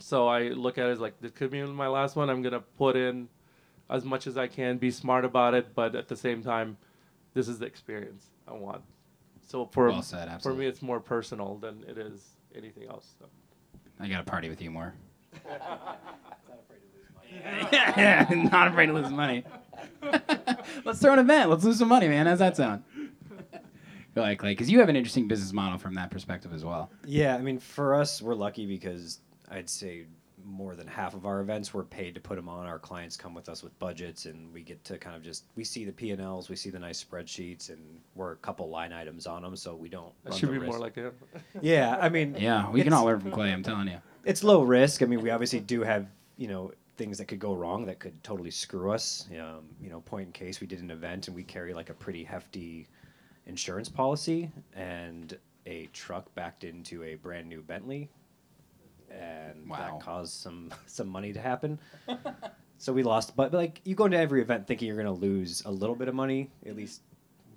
so 0.00 0.28
I 0.28 0.48
look 0.48 0.78
at 0.78 0.86
it 0.86 0.92
as 0.92 1.00
like 1.00 1.20
this 1.20 1.32
could 1.32 1.50
be 1.50 1.62
my 1.62 1.88
last 1.88 2.16
one. 2.16 2.30
I'm 2.30 2.42
gonna 2.42 2.60
put 2.60 2.96
in 2.96 3.28
as 3.90 4.04
much 4.04 4.26
as 4.26 4.36
I 4.36 4.46
can, 4.46 4.78
be 4.78 4.90
smart 4.90 5.24
about 5.24 5.54
it, 5.54 5.74
but 5.74 5.94
at 5.94 6.08
the 6.08 6.16
same 6.16 6.42
time, 6.42 6.76
this 7.34 7.48
is 7.48 7.58
the 7.58 7.66
experience 7.66 8.26
I 8.46 8.52
want. 8.52 8.82
So 9.46 9.66
for 9.66 9.88
Well 9.88 10.02
said, 10.02 10.42
for 10.42 10.52
me, 10.54 10.66
it's 10.66 10.82
more 10.82 11.00
personal 11.00 11.56
than 11.56 11.84
it 11.88 11.96
is 11.96 12.36
anything 12.54 12.88
else. 12.88 13.14
So. 13.18 13.26
I 14.00 14.08
got 14.08 14.18
to 14.18 14.30
party 14.30 14.48
with 14.48 14.60
you 14.60 14.70
more. 14.70 14.94
yeah, 17.32 18.26
not 18.52 18.68
afraid 18.68 18.86
to 18.86 18.92
lose 18.92 19.10
money. 19.10 19.44
Let's 20.84 21.00
throw 21.00 21.14
an 21.14 21.18
event. 21.18 21.50
Let's 21.50 21.64
lose 21.64 21.78
some 21.78 21.88
money, 21.88 22.08
man. 22.08 22.26
How's 22.26 22.38
that 22.40 22.56
sound? 22.56 22.84
Go 24.14 24.22
ahead, 24.22 24.38
Clay, 24.38 24.50
because 24.52 24.70
you 24.70 24.80
have 24.80 24.88
an 24.88 24.96
interesting 24.96 25.28
business 25.28 25.52
model 25.52 25.78
from 25.78 25.94
that 25.94 26.10
perspective 26.10 26.52
as 26.52 26.64
well. 26.64 26.90
Yeah, 27.06 27.36
I 27.36 27.40
mean, 27.40 27.58
for 27.58 27.94
us, 27.94 28.20
we're 28.20 28.34
lucky 28.34 28.66
because 28.66 29.20
I'd 29.50 29.68
say 29.68 30.04
more 30.44 30.76
than 30.76 30.86
half 30.86 31.14
of 31.14 31.26
our 31.26 31.40
events 31.40 31.74
we're 31.74 31.82
paid 31.84 32.14
to 32.14 32.20
put 32.20 32.36
them 32.36 32.48
on. 32.48 32.66
Our 32.66 32.78
clients 32.78 33.16
come 33.16 33.34
with 33.34 33.48
us 33.48 33.62
with 33.62 33.76
budgets, 33.78 34.26
and 34.26 34.52
we 34.52 34.62
get 34.62 34.82
to 34.84 34.96
kind 34.98 35.16
of 35.16 35.22
just 35.22 35.44
we 35.56 35.64
see 35.64 35.84
the 35.84 35.92
P 35.92 36.10
and 36.12 36.22
Ls, 36.22 36.48
we 36.48 36.56
see 36.56 36.70
the 36.70 36.78
nice 36.78 37.02
spreadsheets, 37.02 37.68
and 37.70 38.00
we're 38.14 38.32
a 38.32 38.36
couple 38.36 38.68
line 38.68 38.92
items 38.92 39.26
on 39.26 39.42
them, 39.42 39.56
so 39.56 39.74
we 39.74 39.88
don't. 39.88 40.12
That 40.24 40.30
run 40.30 40.38
should 40.38 40.48
the 40.50 40.60
be 40.60 40.66
more 40.66 40.78
like 40.78 40.94
him. 40.94 41.12
Yeah, 41.60 41.98
I 42.00 42.08
mean, 42.08 42.36
Yeah, 42.38 42.70
we 42.70 42.82
can 42.82 42.92
all 42.92 43.04
learn 43.04 43.20
from 43.20 43.32
Clay. 43.32 43.52
I'm 43.52 43.62
telling 43.62 43.88
you. 43.88 43.98
it's 44.24 44.44
low 44.44 44.62
risk. 44.62 45.02
I 45.02 45.06
mean, 45.06 45.20
we 45.22 45.30
obviously 45.30 45.60
do 45.60 45.82
have 45.82 46.06
you 46.36 46.48
know 46.48 46.72
things 46.96 47.18
that 47.18 47.26
could 47.26 47.38
go 47.38 47.54
wrong 47.54 47.86
that 47.86 47.98
could 48.00 48.22
totally 48.24 48.50
screw 48.50 48.90
us. 48.92 49.26
Um, 49.32 49.64
you 49.80 49.88
know, 49.90 50.00
point 50.00 50.26
in 50.26 50.32
case 50.32 50.60
we 50.60 50.66
did 50.66 50.80
an 50.80 50.90
event 50.90 51.28
and 51.28 51.36
we 51.36 51.44
carry 51.44 51.72
like 51.74 51.90
a 51.90 51.94
pretty 51.94 52.24
hefty 52.24 52.86
insurance 53.46 53.88
policy, 53.88 54.50
and 54.74 55.36
a 55.66 55.86
truck 55.92 56.32
backed 56.34 56.64
into 56.64 57.02
a 57.04 57.16
brand 57.16 57.48
new 57.48 57.60
Bentley, 57.62 58.08
and 59.10 59.68
Wow. 59.68 59.76
that 59.78 60.00
caused 60.04 60.32
some 60.34 60.70
some 60.86 61.08
money 61.08 61.32
to 61.32 61.40
happen. 61.40 61.78
so 62.78 62.92
we 62.92 63.02
lost, 63.02 63.36
but 63.36 63.52
like 63.52 63.80
you 63.84 63.94
go 63.94 64.04
into 64.06 64.18
every 64.18 64.40
event 64.40 64.66
thinking 64.66 64.86
you're 64.88 64.96
going 65.02 65.06
to 65.06 65.20
lose 65.20 65.62
a 65.66 65.70
little 65.70 65.96
bit 65.96 66.08
of 66.08 66.14
money, 66.14 66.50
at 66.66 66.76
least. 66.76 67.02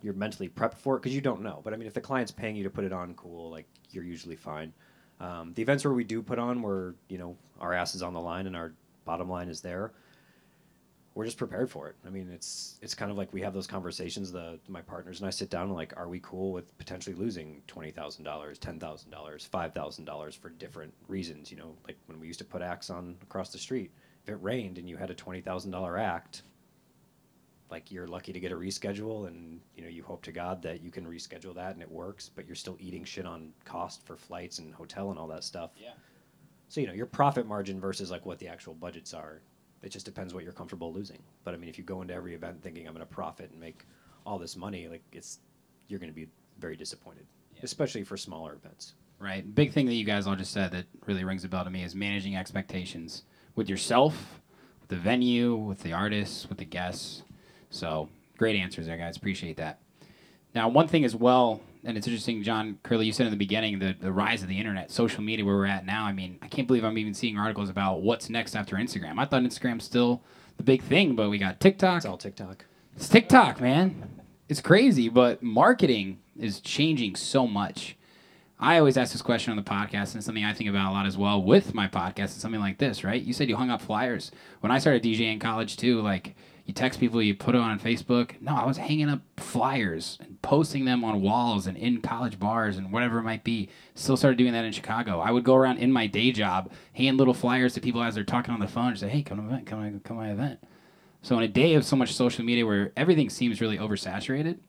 You're 0.03 0.15
mentally 0.15 0.49
prepped 0.49 0.79
for 0.79 0.95
it 0.95 1.01
because 1.01 1.13
you 1.13 1.21
don't 1.21 1.43
know. 1.43 1.61
But 1.63 1.73
I 1.73 1.77
mean, 1.77 1.85
if 1.87 1.93
the 1.93 2.01
client's 2.01 2.31
paying 2.31 2.55
you 2.55 2.63
to 2.63 2.71
put 2.71 2.83
it 2.85 2.91
on, 2.91 3.13
cool. 3.13 3.51
Like 3.51 3.67
you're 3.91 4.03
usually 4.03 4.35
fine. 4.35 4.73
Um, 5.19 5.53
the 5.53 5.61
events 5.61 5.85
where 5.85 5.93
we 5.93 6.03
do 6.03 6.23
put 6.23 6.39
on, 6.39 6.63
where 6.63 6.95
you 7.07 7.19
know 7.19 7.37
our 7.59 7.71
ass 7.73 7.93
is 7.93 8.01
on 8.01 8.13
the 8.15 8.19
line 8.19 8.47
and 8.47 8.55
our 8.55 8.73
bottom 9.05 9.29
line 9.29 9.47
is 9.47 9.61
there, 9.61 9.91
we're 11.13 11.25
just 11.25 11.37
prepared 11.37 11.69
for 11.69 11.89
it. 11.89 11.95
I 12.05 12.09
mean, 12.09 12.29
it's 12.31 12.79
it's 12.81 12.95
kind 12.95 13.11
of 13.11 13.17
like 13.17 13.33
we 13.33 13.41
have 13.41 13.53
those 13.53 13.67
conversations. 13.67 14.31
The 14.31 14.59
my 14.67 14.81
partners 14.81 15.19
and 15.19 15.27
I 15.27 15.29
sit 15.29 15.49
down 15.49 15.63
and 15.63 15.73
like, 15.73 15.93
are 15.97 16.07
we 16.07 16.21
cool 16.21 16.53
with 16.53 16.77
potentially 16.77 17.15
losing 17.15 17.61
twenty 17.67 17.91
thousand 17.91 18.23
dollars, 18.23 18.57
ten 18.57 18.79
thousand 18.79 19.11
dollars, 19.11 19.45
five 19.45 19.73
thousand 19.73 20.05
dollars 20.05 20.35
for 20.35 20.49
different 20.49 20.93
reasons? 21.07 21.51
You 21.51 21.57
know, 21.57 21.75
like 21.85 21.97
when 22.05 22.19
we 22.19 22.27
used 22.27 22.39
to 22.39 22.45
put 22.45 22.61
acts 22.61 22.89
on 22.89 23.17
across 23.23 23.51
the 23.51 23.57
street, 23.57 23.91
if 24.23 24.29
it 24.29 24.37
rained 24.41 24.77
and 24.77 24.87
you 24.89 24.95
had 24.95 25.09
a 25.09 25.13
twenty 25.13 25.41
thousand 25.41 25.71
dollar 25.71 25.97
act, 25.97 26.43
like 27.69 27.91
you're 27.91 28.07
lucky 28.07 28.31
to 28.31 28.39
get 28.39 28.53
a 28.53 28.55
reschedule, 28.55 29.27
and 29.27 29.59
you 29.75 29.83
know 29.83 29.89
you 29.89 30.03
hope 30.03 30.21
to 30.23 30.31
God 30.31 30.61
that 30.61 30.81
you 30.81 30.91
can 30.91 31.05
reschedule 31.05 31.53
that 31.55 31.73
and 31.73 31.81
it 31.81 31.91
works, 31.91 32.29
but 32.29 32.45
you're 32.45 32.55
still 32.55 32.77
eating 32.79 33.03
shit 33.03 33.25
on 33.25 33.51
cost 33.65 34.05
for 34.05 34.15
flights 34.15 34.59
and 34.59 34.73
hotel 34.73 35.09
and 35.09 35.19
all 35.19 35.27
that 35.27 35.43
stuff. 35.43 35.71
Yeah. 35.75 35.89
So 36.69 36.79
you 36.79 36.87
know 36.87 36.93
your 36.93 37.05
profit 37.05 37.45
margin 37.45 37.81
versus 37.81 38.09
like 38.11 38.25
what 38.25 38.39
the 38.39 38.47
actual 38.47 38.75
budgets 38.75 39.13
are. 39.13 39.41
It 39.83 39.89
just 39.89 40.05
depends 40.05 40.33
what 40.33 40.43
you're 40.43 40.53
comfortable 40.53 40.93
losing. 40.93 41.19
But 41.43 41.53
I 41.53 41.57
mean, 41.57 41.69
if 41.69 41.77
you 41.77 41.83
go 41.83 42.01
into 42.01 42.13
every 42.13 42.35
event 42.35 42.61
thinking 42.61 42.87
I'm 42.87 42.93
going 42.93 43.05
to 43.05 43.11
profit 43.11 43.51
and 43.51 43.59
make 43.59 43.85
all 44.25 44.37
this 44.37 44.55
money, 44.55 44.87
like 44.87 45.03
it's 45.11 45.39
you're 45.87 45.99
going 45.99 46.11
to 46.11 46.15
be 46.15 46.27
very 46.59 46.75
disappointed, 46.75 47.25
especially 47.63 48.03
for 48.03 48.17
smaller 48.17 48.53
events. 48.53 48.93
Right. 49.19 49.53
Big 49.53 49.71
thing 49.71 49.85
that 49.85 49.93
you 49.93 50.05
guys 50.05 50.25
all 50.25 50.35
just 50.35 50.51
said 50.51 50.71
that 50.71 50.85
really 51.05 51.23
rings 51.23 51.43
a 51.43 51.47
bell 51.47 51.63
to 51.63 51.69
me 51.69 51.83
is 51.83 51.93
managing 51.93 52.35
expectations 52.35 53.23
with 53.55 53.69
yourself, 53.69 54.41
with 54.79 54.89
the 54.89 54.95
venue, 54.95 55.55
with 55.55 55.83
the 55.83 55.93
artists, 55.93 56.49
with 56.49 56.57
the 56.57 56.65
guests. 56.65 57.23
So 57.69 58.09
great 58.37 58.55
answers 58.55 58.87
there, 58.87 58.97
guys. 58.97 59.17
Appreciate 59.17 59.57
that. 59.57 59.79
Now, 60.55 60.69
one 60.69 60.87
thing 60.87 61.05
as 61.05 61.15
well, 61.15 61.61
and 61.83 61.97
it's 61.97 62.07
interesting, 62.07 62.43
John 62.43 62.77
Curley, 62.83 63.05
you 63.05 63.13
said 63.13 63.25
in 63.25 63.31
the 63.31 63.37
beginning 63.37 63.79
the, 63.79 63.95
the 63.99 64.11
rise 64.11 64.43
of 64.43 64.49
the 64.49 64.57
internet, 64.57 64.91
social 64.91 65.23
media, 65.23 65.43
where 65.43 65.55
we're 65.55 65.65
at 65.65 65.85
now. 65.85 66.05
I 66.05 66.13
mean, 66.13 66.37
I 66.41 66.47
can't 66.47 66.67
believe 66.67 66.83
I'm 66.83 66.97
even 66.97 67.13
seeing 67.13 67.37
articles 67.37 67.69
about 67.69 68.01
what's 68.01 68.29
next 68.29 68.55
after 68.55 68.75
Instagram. 68.75 69.17
I 69.17 69.25
thought 69.25 69.43
Instagram's 69.43 69.83
still 69.83 70.21
the 70.57 70.63
big 70.63 70.83
thing, 70.83 71.15
but 71.15 71.29
we 71.29 71.37
got 71.37 71.59
TikTok. 71.59 71.97
It's 71.97 72.05
all 72.05 72.17
TikTok. 72.17 72.65
It's 72.95 73.09
TikTok, 73.09 73.61
man. 73.61 74.21
It's 74.47 74.61
crazy, 74.61 75.09
but 75.09 75.41
marketing 75.41 76.19
is 76.37 76.59
changing 76.59 77.15
so 77.15 77.47
much. 77.47 77.95
I 78.59 78.77
always 78.77 78.95
ask 78.95 79.11
this 79.11 79.23
question 79.23 79.49
on 79.49 79.57
the 79.57 79.63
podcast, 79.63 80.13
and 80.13 80.23
something 80.23 80.43
I 80.43 80.53
think 80.53 80.69
about 80.69 80.91
a 80.91 80.93
lot 80.93 81.07
as 81.07 81.17
well 81.17 81.41
with 81.41 81.73
my 81.73 81.87
podcast. 81.87 82.25
It's 82.25 82.41
something 82.41 82.59
like 82.59 82.77
this, 82.77 83.03
right? 83.03 83.21
You 83.21 83.33
said 83.33 83.49
you 83.49 83.55
hung 83.55 83.71
up 83.71 83.81
flyers. 83.81 84.31
When 84.59 84.71
I 84.71 84.77
started 84.77 85.01
DJing 85.01 85.33
in 85.33 85.39
college, 85.39 85.77
too, 85.77 86.01
like 86.01 86.35
you 86.71 86.73
text 86.73 87.01
people, 87.01 87.21
you 87.21 87.35
put 87.35 87.53
it 87.53 87.59
on 87.59 87.77
Facebook. 87.81 88.39
No, 88.41 88.55
I 88.55 88.65
was 88.65 88.77
hanging 88.77 89.09
up 89.09 89.19
flyers 89.35 90.17
and 90.21 90.41
posting 90.41 90.85
them 90.85 91.03
on 91.03 91.21
walls 91.21 91.67
and 91.67 91.75
in 91.75 92.01
college 92.01 92.39
bars 92.39 92.77
and 92.77 92.93
whatever 92.93 93.19
it 93.19 93.23
might 93.23 93.43
be. 93.43 93.67
Still 93.93 94.15
started 94.15 94.37
doing 94.37 94.53
that 94.53 94.63
in 94.63 94.71
Chicago. 94.71 95.19
I 95.19 95.31
would 95.31 95.43
go 95.43 95.55
around 95.55 95.79
in 95.79 95.91
my 95.91 96.07
day 96.07 96.31
job, 96.31 96.71
hand 96.93 97.17
little 97.17 97.33
flyers 97.33 97.73
to 97.73 97.81
people 97.81 98.01
as 98.01 98.15
they're 98.15 98.23
talking 98.23 98.53
on 98.53 98.61
the 98.61 98.69
phone, 98.69 98.87
and 98.87 98.97
say, 98.97 99.09
"Hey, 99.09 99.21
come 99.21 99.37
to 99.37 99.43
my 99.43 99.49
event, 99.49 99.67
come 99.67 99.83
to 99.83 99.99
come 99.99 100.15
to 100.15 100.23
my 100.23 100.31
event." 100.31 100.59
So 101.21 101.37
in 101.37 101.43
a 101.43 101.49
day 101.49 101.73
of 101.73 101.83
so 101.83 101.97
much 101.97 102.13
social 102.13 102.45
media 102.45 102.65
where 102.65 102.93
everything 102.95 103.29
seems 103.29 103.59
really 103.59 103.77
oversaturated, 103.77 104.59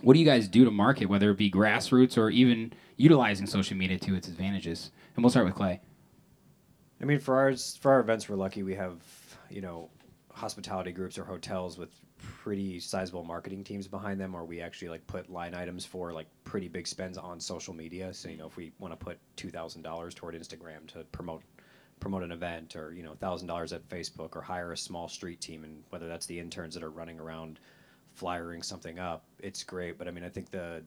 what 0.00 0.14
do 0.14 0.18
you 0.18 0.26
guys 0.26 0.48
do 0.48 0.64
to 0.64 0.72
market, 0.72 1.06
whether 1.06 1.30
it 1.30 1.38
be 1.38 1.50
grassroots 1.50 2.18
or 2.18 2.30
even 2.30 2.72
utilizing 2.96 3.46
social 3.46 3.76
media 3.76 3.98
to 4.00 4.16
its 4.16 4.26
advantages? 4.26 4.90
And 5.14 5.22
we'll 5.22 5.30
start 5.30 5.46
with 5.46 5.54
Clay. 5.54 5.80
I 7.00 7.04
mean, 7.04 7.20
for 7.20 7.36
ours, 7.36 7.78
for 7.80 7.92
our 7.92 8.00
events, 8.00 8.28
we're 8.28 8.34
lucky 8.34 8.64
we 8.64 8.74
have, 8.74 8.98
you 9.50 9.60
know, 9.60 9.88
hospitality 10.38 10.92
groups 10.92 11.18
or 11.18 11.24
hotels 11.24 11.76
with 11.78 11.90
pretty 12.18 12.80
sizable 12.80 13.24
marketing 13.24 13.64
teams 13.64 13.86
behind 13.88 14.20
them, 14.20 14.34
or 14.34 14.44
we 14.44 14.60
actually 14.60 14.88
like 14.88 15.06
put 15.06 15.28
line 15.30 15.54
items 15.54 15.84
for 15.84 16.12
like 16.12 16.26
pretty 16.44 16.68
big 16.68 16.86
spends 16.86 17.18
on 17.18 17.40
social 17.40 17.74
media. 17.74 18.14
So 18.14 18.28
you 18.28 18.36
know, 18.36 18.46
if 18.46 18.56
we 18.56 18.72
want 18.78 18.98
to 18.98 19.04
put 19.04 19.18
two 19.36 19.50
thousand 19.50 19.82
dollars 19.82 20.14
toward 20.14 20.34
Instagram 20.34 20.86
to 20.92 21.04
promote 21.12 21.42
promote 22.00 22.22
an 22.22 22.32
event, 22.32 22.76
or 22.76 22.92
you 22.94 23.02
know, 23.02 23.14
thousand 23.14 23.48
dollars 23.48 23.72
at 23.72 23.86
Facebook, 23.88 24.36
or 24.36 24.40
hire 24.40 24.72
a 24.72 24.76
small 24.76 25.08
street 25.08 25.40
team, 25.40 25.64
and 25.64 25.82
whether 25.90 26.08
that's 26.08 26.26
the 26.26 26.38
interns 26.38 26.74
that 26.74 26.82
are 26.82 26.90
running 26.90 27.18
around 27.18 27.58
flyering 28.14 28.62
something 28.62 28.98
up, 28.98 29.24
it's 29.40 29.62
great. 29.62 29.98
But 29.98 30.08
I 30.08 30.10
mean, 30.12 30.24
I 30.24 30.28
think 30.28 30.50
the 30.50 30.82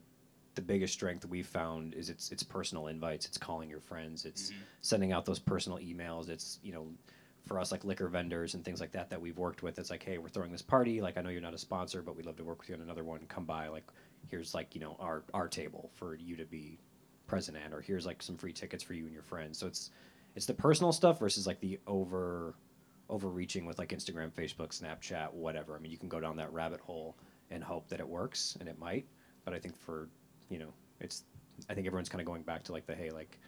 the 0.55 0.61
biggest 0.61 0.93
strength 0.93 1.25
we've 1.25 1.47
found 1.47 1.93
is 1.93 2.09
it's 2.09 2.31
it's 2.31 2.43
personal 2.43 2.87
invites. 2.87 3.25
It's 3.25 3.37
calling 3.37 3.69
your 3.69 3.79
friends. 3.79 4.25
It's 4.25 4.51
mm-hmm. 4.51 4.61
sending 4.81 5.11
out 5.11 5.25
those 5.25 5.39
personal 5.39 5.77
emails. 5.79 6.29
It's 6.29 6.59
you 6.63 6.73
know, 6.73 6.87
for 7.51 7.59
us 7.59 7.69
like 7.71 7.83
liquor 7.83 8.07
vendors 8.07 8.53
and 8.53 8.63
things 8.63 8.79
like 8.79 8.93
that 8.93 9.09
that 9.09 9.19
we've 9.19 9.37
worked 9.37 9.61
with. 9.61 9.77
It's 9.77 9.89
like, 9.89 10.03
hey, 10.03 10.17
we're 10.17 10.29
throwing 10.29 10.53
this 10.53 10.61
party. 10.61 11.01
Like 11.01 11.17
I 11.17 11.21
know 11.21 11.29
you're 11.29 11.41
not 11.41 11.53
a 11.53 11.57
sponsor, 11.57 12.01
but 12.01 12.15
we'd 12.15 12.25
love 12.25 12.37
to 12.37 12.45
work 12.45 12.59
with 12.59 12.69
you 12.69 12.75
on 12.75 12.81
another 12.81 13.03
one. 13.03 13.19
Come 13.27 13.43
by. 13.43 13.67
Like 13.67 13.83
here's 14.29 14.53
like 14.53 14.73
you 14.73 14.79
know 14.79 14.95
our 15.01 15.25
our 15.33 15.49
table 15.49 15.91
for 15.95 16.15
you 16.15 16.37
to 16.37 16.45
be 16.45 16.79
present 17.27 17.57
at, 17.57 17.73
or 17.73 17.81
here's 17.81 18.05
like 18.05 18.23
some 18.23 18.37
free 18.37 18.53
tickets 18.53 18.81
for 18.81 18.93
you 18.93 19.03
and 19.03 19.13
your 19.13 19.21
friends. 19.21 19.57
So 19.57 19.67
it's 19.67 19.91
it's 20.33 20.45
the 20.45 20.53
personal 20.53 20.93
stuff 20.93 21.19
versus 21.19 21.45
like 21.45 21.59
the 21.59 21.77
over 21.87 22.55
overreaching 23.09 23.65
with 23.65 23.79
like 23.79 23.89
Instagram, 23.89 24.31
Facebook, 24.31 24.69
Snapchat, 24.69 25.33
whatever. 25.33 25.75
I 25.75 25.79
mean, 25.79 25.91
you 25.91 25.97
can 25.97 26.07
go 26.07 26.21
down 26.21 26.37
that 26.37 26.53
rabbit 26.53 26.79
hole 26.79 27.17
and 27.49 27.61
hope 27.61 27.89
that 27.89 27.99
it 27.99 28.07
works, 28.07 28.55
and 28.61 28.69
it 28.69 28.79
might. 28.79 29.05
But 29.43 29.53
I 29.53 29.59
think 29.59 29.75
for 29.77 30.07
you 30.47 30.59
know, 30.59 30.73
it's 31.01 31.25
I 31.69 31.73
think 31.73 31.85
everyone's 31.85 32.07
kind 32.07 32.21
of 32.21 32.27
going 32.27 32.43
back 32.43 32.63
to 32.63 32.71
like 32.71 32.85
the 32.85 32.95
hey, 32.95 33.09
like 33.09 33.39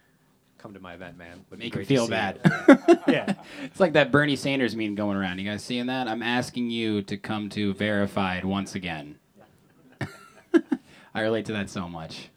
come 0.57 0.73
to 0.73 0.79
my 0.79 0.93
event, 0.93 1.17
man. 1.17 1.45
Would 1.49 1.59
Make 1.59 1.75
him 1.75 1.85
feel 1.85 2.07
bad. 2.07 2.39
you." 2.43 2.75
yeah. 3.07 3.35
It's 3.63 3.79
like 3.79 3.93
that 3.93 4.11
Bernie 4.11 4.35
Sanders 4.35 4.75
meme 4.75 4.95
going 4.95 5.17
around. 5.17 5.39
You 5.39 5.49
guys 5.49 5.63
seeing 5.63 5.87
that? 5.87 6.07
I'm 6.07 6.23
asking 6.23 6.69
you 6.69 7.01
to 7.03 7.17
come 7.17 7.49
to 7.49 7.73
verified 7.73 8.45
once 8.45 8.75
again. 8.75 9.17
I 11.13 11.21
relate 11.21 11.45
to 11.45 11.53
that 11.53 11.69
so 11.69 11.87
much. 11.87 12.29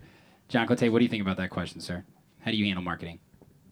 John 0.49 0.67
Cote, 0.67 0.83
what 0.91 0.99
do 0.99 1.05
you 1.05 1.09
think 1.09 1.23
about 1.23 1.37
that 1.39 1.51
question, 1.51 1.81
sir? 1.81 2.05
How 2.41 2.51
do 2.51 2.57
you 2.57 2.65
handle 2.67 2.85
marketing? 2.85 3.19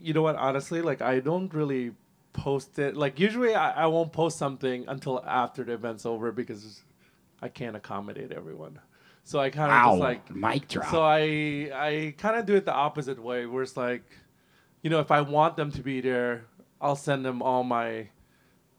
you 0.05 0.13
know 0.13 0.21
what? 0.21 0.37
Honestly, 0.37 0.83
like 0.83 1.01
I 1.01 1.21
don't 1.21 1.53
really 1.55 1.93
post 2.35 2.79
it. 2.79 2.95
Like 2.95 3.19
usually, 3.19 3.55
I, 3.55 3.85
I 3.85 3.87
won't 3.87 4.13
post 4.13 4.37
something 4.37 4.85
until 4.87 5.25
after 5.25 5.65
the 5.65 5.73
event's 5.73 6.05
over 6.05 6.31
because 6.31 6.83
I 7.41 7.49
can't 7.49 7.75
accommodate 7.75 8.31
everyone. 8.31 8.79
So 9.25 9.39
I 9.39 9.49
kind 9.49 9.73
of 9.73 9.93
just 9.93 10.01
like 10.01 10.31
Mic 10.35 10.69
drop. 10.69 10.91
So 10.91 11.03
I 11.03 11.71
I 11.75 12.15
kind 12.19 12.37
of 12.37 12.45
do 12.45 12.55
it 12.55 12.67
the 12.67 12.75
opposite 12.75 13.21
way, 13.21 13.47
where 13.47 13.63
it's 13.63 13.79
like, 13.79 14.03
you 14.85 14.91
know, 14.91 15.01
if 15.01 15.11
I 15.11 15.23
want 15.23 15.57
them 15.57 15.73
to 15.73 15.83
be 15.83 16.03
there, 16.03 16.45
I'll 16.79 16.95
send 16.95 17.25
them 17.25 17.41
all 17.41 17.65
my 17.65 18.09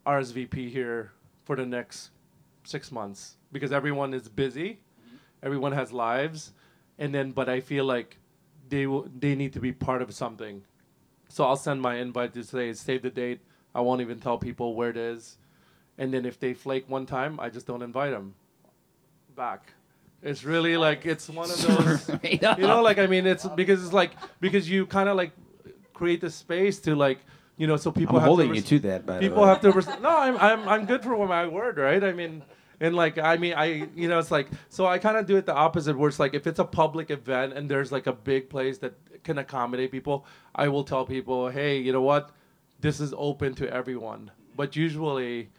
RSVP 0.06 0.70
here 0.70 1.12
for 1.44 1.56
the 1.56 1.66
next 1.66 2.12
six 2.64 2.92
months 2.92 3.38
because 3.52 3.72
everyone 3.72 4.14
is 4.14 4.30
busy, 4.30 4.82
everyone 5.42 5.72
has 5.72 5.92
lives, 5.92 6.54
and 7.00 7.14
then 7.14 7.32
but 7.32 7.50
I 7.50 7.60
feel 7.60 7.86
like 7.86 8.20
they 8.70 8.84
w- 8.84 9.10
they 9.18 9.34
need 9.34 9.52
to 9.54 9.60
be 9.60 9.72
part 9.72 10.04
of 10.04 10.14
something, 10.14 10.62
so 11.28 11.44
I'll 11.44 11.56
send 11.56 11.82
my 11.82 11.96
invite 11.96 12.36
to 12.36 12.44
say 12.44 12.72
save 12.74 13.02
the 13.02 13.10
date. 13.10 13.40
I 13.74 13.82
won't 13.82 14.02
even 14.02 14.20
tell 14.20 14.38
people 14.38 14.76
where 14.76 14.92
it 14.92 14.98
is, 14.98 15.40
and 15.98 16.14
then 16.14 16.24
if 16.24 16.40
they 16.40 16.54
flake 16.54 16.88
one 16.88 17.08
time, 17.08 17.40
I 17.40 17.50
just 17.50 17.66
don't 17.66 17.82
invite 17.82 18.12
them 18.12 18.36
back. 19.36 19.74
It's 20.22 20.44
really 20.44 20.78
like 20.78 21.08
it's 21.08 21.30
one 21.30 21.50
of 21.50 21.60
those 21.68 22.10
you 22.24 22.68
know 22.68 22.82
like 22.82 22.98
i 22.98 23.06
mean 23.06 23.28
it's 23.28 23.46
because 23.50 23.84
it's 23.84 23.94
like 23.94 24.12
because 24.40 24.68
you 24.68 24.88
kind 24.88 25.08
of 25.08 25.16
like 25.18 25.32
create 25.96 26.22
the 26.22 26.30
space 26.30 26.80
to 26.82 26.96
like 26.96 27.20
you 27.58 27.66
know 27.66 27.78
so 27.78 27.92
people 27.92 28.18
I'm 28.18 28.22
have 28.22 28.28
holding 28.28 28.50
to 28.50 28.56
you 28.56 28.62
to 28.62 28.80
that, 28.80 29.06
by 29.06 29.16
the 29.16 29.22
people 29.22 29.42
way. 29.44 29.50
have 29.50 29.62
to 29.62 29.72
res- 29.72 29.88
no 30.02 30.16
I'm, 30.26 30.38
I'm 30.38 30.70
i'm 30.70 30.86
good 30.86 31.02
for 31.02 31.28
my 31.28 31.48
word 31.48 31.78
right? 31.78 32.04
I 32.04 32.12
mean 32.12 32.44
and 32.82 32.94
like 32.96 33.18
i 33.18 33.38
mean 33.38 33.54
i 33.56 33.88
you 33.96 34.08
know 34.10 34.20
it's 34.20 34.32
like 34.32 34.48
so 34.70 34.86
i 34.86 34.98
kind 35.00 35.16
of 35.18 35.26
do 35.26 35.38
it 35.38 35.46
the 35.46 35.56
opposite 35.56 35.98
where 35.98 36.10
it's 36.10 36.20
like 36.20 36.34
if 36.34 36.46
it's 36.46 36.60
a 36.60 36.66
public 36.66 37.10
event 37.10 37.54
and 37.54 37.72
there's 37.72 37.92
like 37.92 38.06
a 38.06 38.14
big 38.14 38.50
place 38.50 38.78
that 38.80 38.94
can 39.24 39.38
accommodate 39.38 39.92
people 39.92 40.26
i 40.54 40.68
will 40.68 40.84
tell 40.84 41.06
people 41.06 41.50
hey 41.50 41.80
you 41.80 41.92
know 41.94 42.02
what? 42.02 42.32
This 42.82 43.00
is 43.00 43.14
open 43.18 43.56
to 43.56 43.74
everyone. 43.74 44.30
But 44.58 44.76
usually 44.76 45.50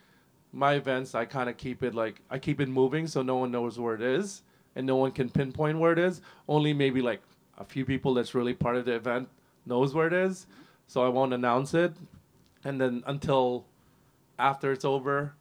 my 0.52 0.74
events 0.74 1.14
i 1.14 1.24
kind 1.24 1.48
of 1.50 1.56
keep 1.56 1.82
it 1.82 1.94
like 1.94 2.20
i 2.30 2.38
keep 2.38 2.60
it 2.60 2.68
moving 2.68 3.06
so 3.06 3.22
no 3.22 3.36
one 3.36 3.50
knows 3.50 3.78
where 3.78 3.94
it 3.94 4.02
is 4.02 4.42
and 4.76 4.86
no 4.86 4.96
one 4.96 5.10
can 5.10 5.30
pinpoint 5.30 5.78
where 5.78 5.92
it 5.92 5.98
is. 5.98 6.20
Only 6.46 6.74
maybe 6.74 7.00
like 7.00 7.22
a 7.58 7.64
few 7.64 7.84
people 7.86 8.12
that's 8.14 8.34
really 8.34 8.52
part 8.52 8.76
of 8.76 8.84
the 8.84 8.92
event 8.92 9.28
knows 9.66 9.94
where 9.94 10.06
it 10.06 10.12
is 10.12 10.46
so 10.86 11.04
i 11.04 11.08
won't 11.08 11.32
announce 11.32 11.74
it 11.74 11.92
and 12.64 12.80
then 12.80 13.02
until 13.06 13.66
after 14.38 14.72
it's 14.72 14.84
over 14.84 15.34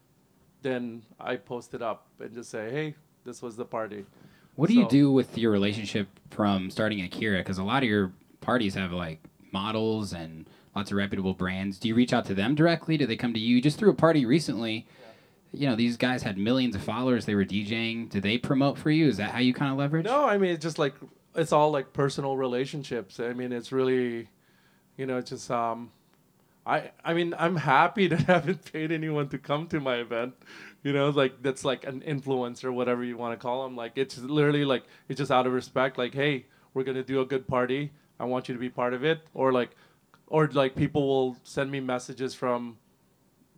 then 0.61 1.03
i 1.19 1.35
post 1.35 1.73
it 1.73 1.81
up 1.81 2.07
and 2.19 2.33
just 2.33 2.49
say 2.49 2.69
hey 2.71 2.95
this 3.23 3.41
was 3.41 3.55
the 3.55 3.65
party 3.65 4.05
What 4.55 4.69
do 4.69 4.75
you 4.75 4.87
do 4.87 5.11
with 5.11 5.37
your 5.37 5.51
relationship 5.51 6.07
from 6.29 6.69
starting 6.69 7.01
Akira? 7.01 7.39
Because 7.39 7.57
a 7.57 7.63
lot 7.63 7.83
of 7.83 7.89
your 7.89 8.13
parties 8.39 8.73
have 8.75 8.91
like 8.91 9.19
models 9.51 10.13
and 10.13 10.47
lots 10.75 10.91
of 10.91 10.97
reputable 10.97 11.33
brands. 11.33 11.77
Do 11.79 11.87
you 11.89 11.95
reach 11.95 12.13
out 12.13 12.23
to 12.25 12.33
them 12.33 12.55
directly? 12.55 12.97
Do 12.97 13.05
they 13.05 13.17
come 13.17 13.33
to 13.33 13.39
you? 13.39 13.55
You 13.55 13.61
just 13.61 13.77
through 13.77 13.89
a 13.89 13.95
party 13.95 14.25
recently. 14.25 14.85
You 15.51 15.67
know, 15.67 15.75
these 15.75 15.97
guys 15.97 16.23
had 16.23 16.37
millions 16.37 16.75
of 16.75 16.83
followers. 16.83 17.25
They 17.25 17.35
were 17.35 17.45
DJing. 17.45 18.09
Do 18.09 18.21
they 18.21 18.37
promote 18.37 18.77
for 18.77 18.91
you? 18.91 19.07
Is 19.07 19.17
that 19.17 19.31
how 19.31 19.39
you 19.39 19.53
kind 19.53 19.71
of 19.71 19.77
leverage? 19.77 20.05
No, 20.05 20.25
I 20.25 20.37
mean 20.37 20.51
it's 20.51 20.63
just 20.63 20.77
like 20.79 20.93
it's 21.35 21.51
all 21.51 21.71
like 21.71 21.93
personal 21.93 22.37
relationships. 22.37 23.19
I 23.19 23.33
mean 23.33 23.51
it's 23.51 23.71
really, 23.71 24.29
you 24.97 25.05
know, 25.05 25.17
it's 25.17 25.29
just 25.29 25.49
um, 25.51 25.91
I 26.65 26.91
I 27.03 27.13
mean 27.13 27.33
I'm 27.37 27.55
happy 27.55 28.07
that 28.11 28.29
I 28.29 28.33
haven't 28.33 28.71
paid 28.71 28.91
anyone 28.91 29.29
to 29.29 29.37
come 29.37 29.67
to 29.67 29.79
my 29.79 29.95
event. 29.97 30.33
You 30.83 30.93
know, 30.93 31.09
like 31.09 31.41
that's 31.41 31.65
like 31.65 31.85
an 31.85 32.01
influencer, 32.01 32.71
whatever 32.73 33.03
you 33.03 33.17
want 33.17 33.37
to 33.37 33.41
call 33.41 33.63
them. 33.63 33.75
Like 33.75 33.93
it's 33.95 34.17
literally 34.17 34.65
like 34.65 34.83
it's 35.09 35.17
just 35.17 35.31
out 35.31 35.47
of 35.47 35.53
respect. 35.53 35.97
Like 35.97 36.13
hey, 36.13 36.45
we're 36.73 36.83
gonna 36.83 37.03
do 37.03 37.21
a 37.21 37.25
good 37.25 37.47
party. 37.47 37.91
I 38.19 38.25
want 38.25 38.47
you 38.47 38.53
to 38.53 38.59
be 38.59 38.69
part 38.69 38.93
of 38.93 39.03
it. 39.03 39.21
Or 39.33 39.51
like, 39.51 39.71
or 40.27 40.47
like 40.47 40.75
people 40.75 41.07
will 41.07 41.37
send 41.43 41.71
me 41.71 41.79
messages 41.79 42.33
from 42.33 42.77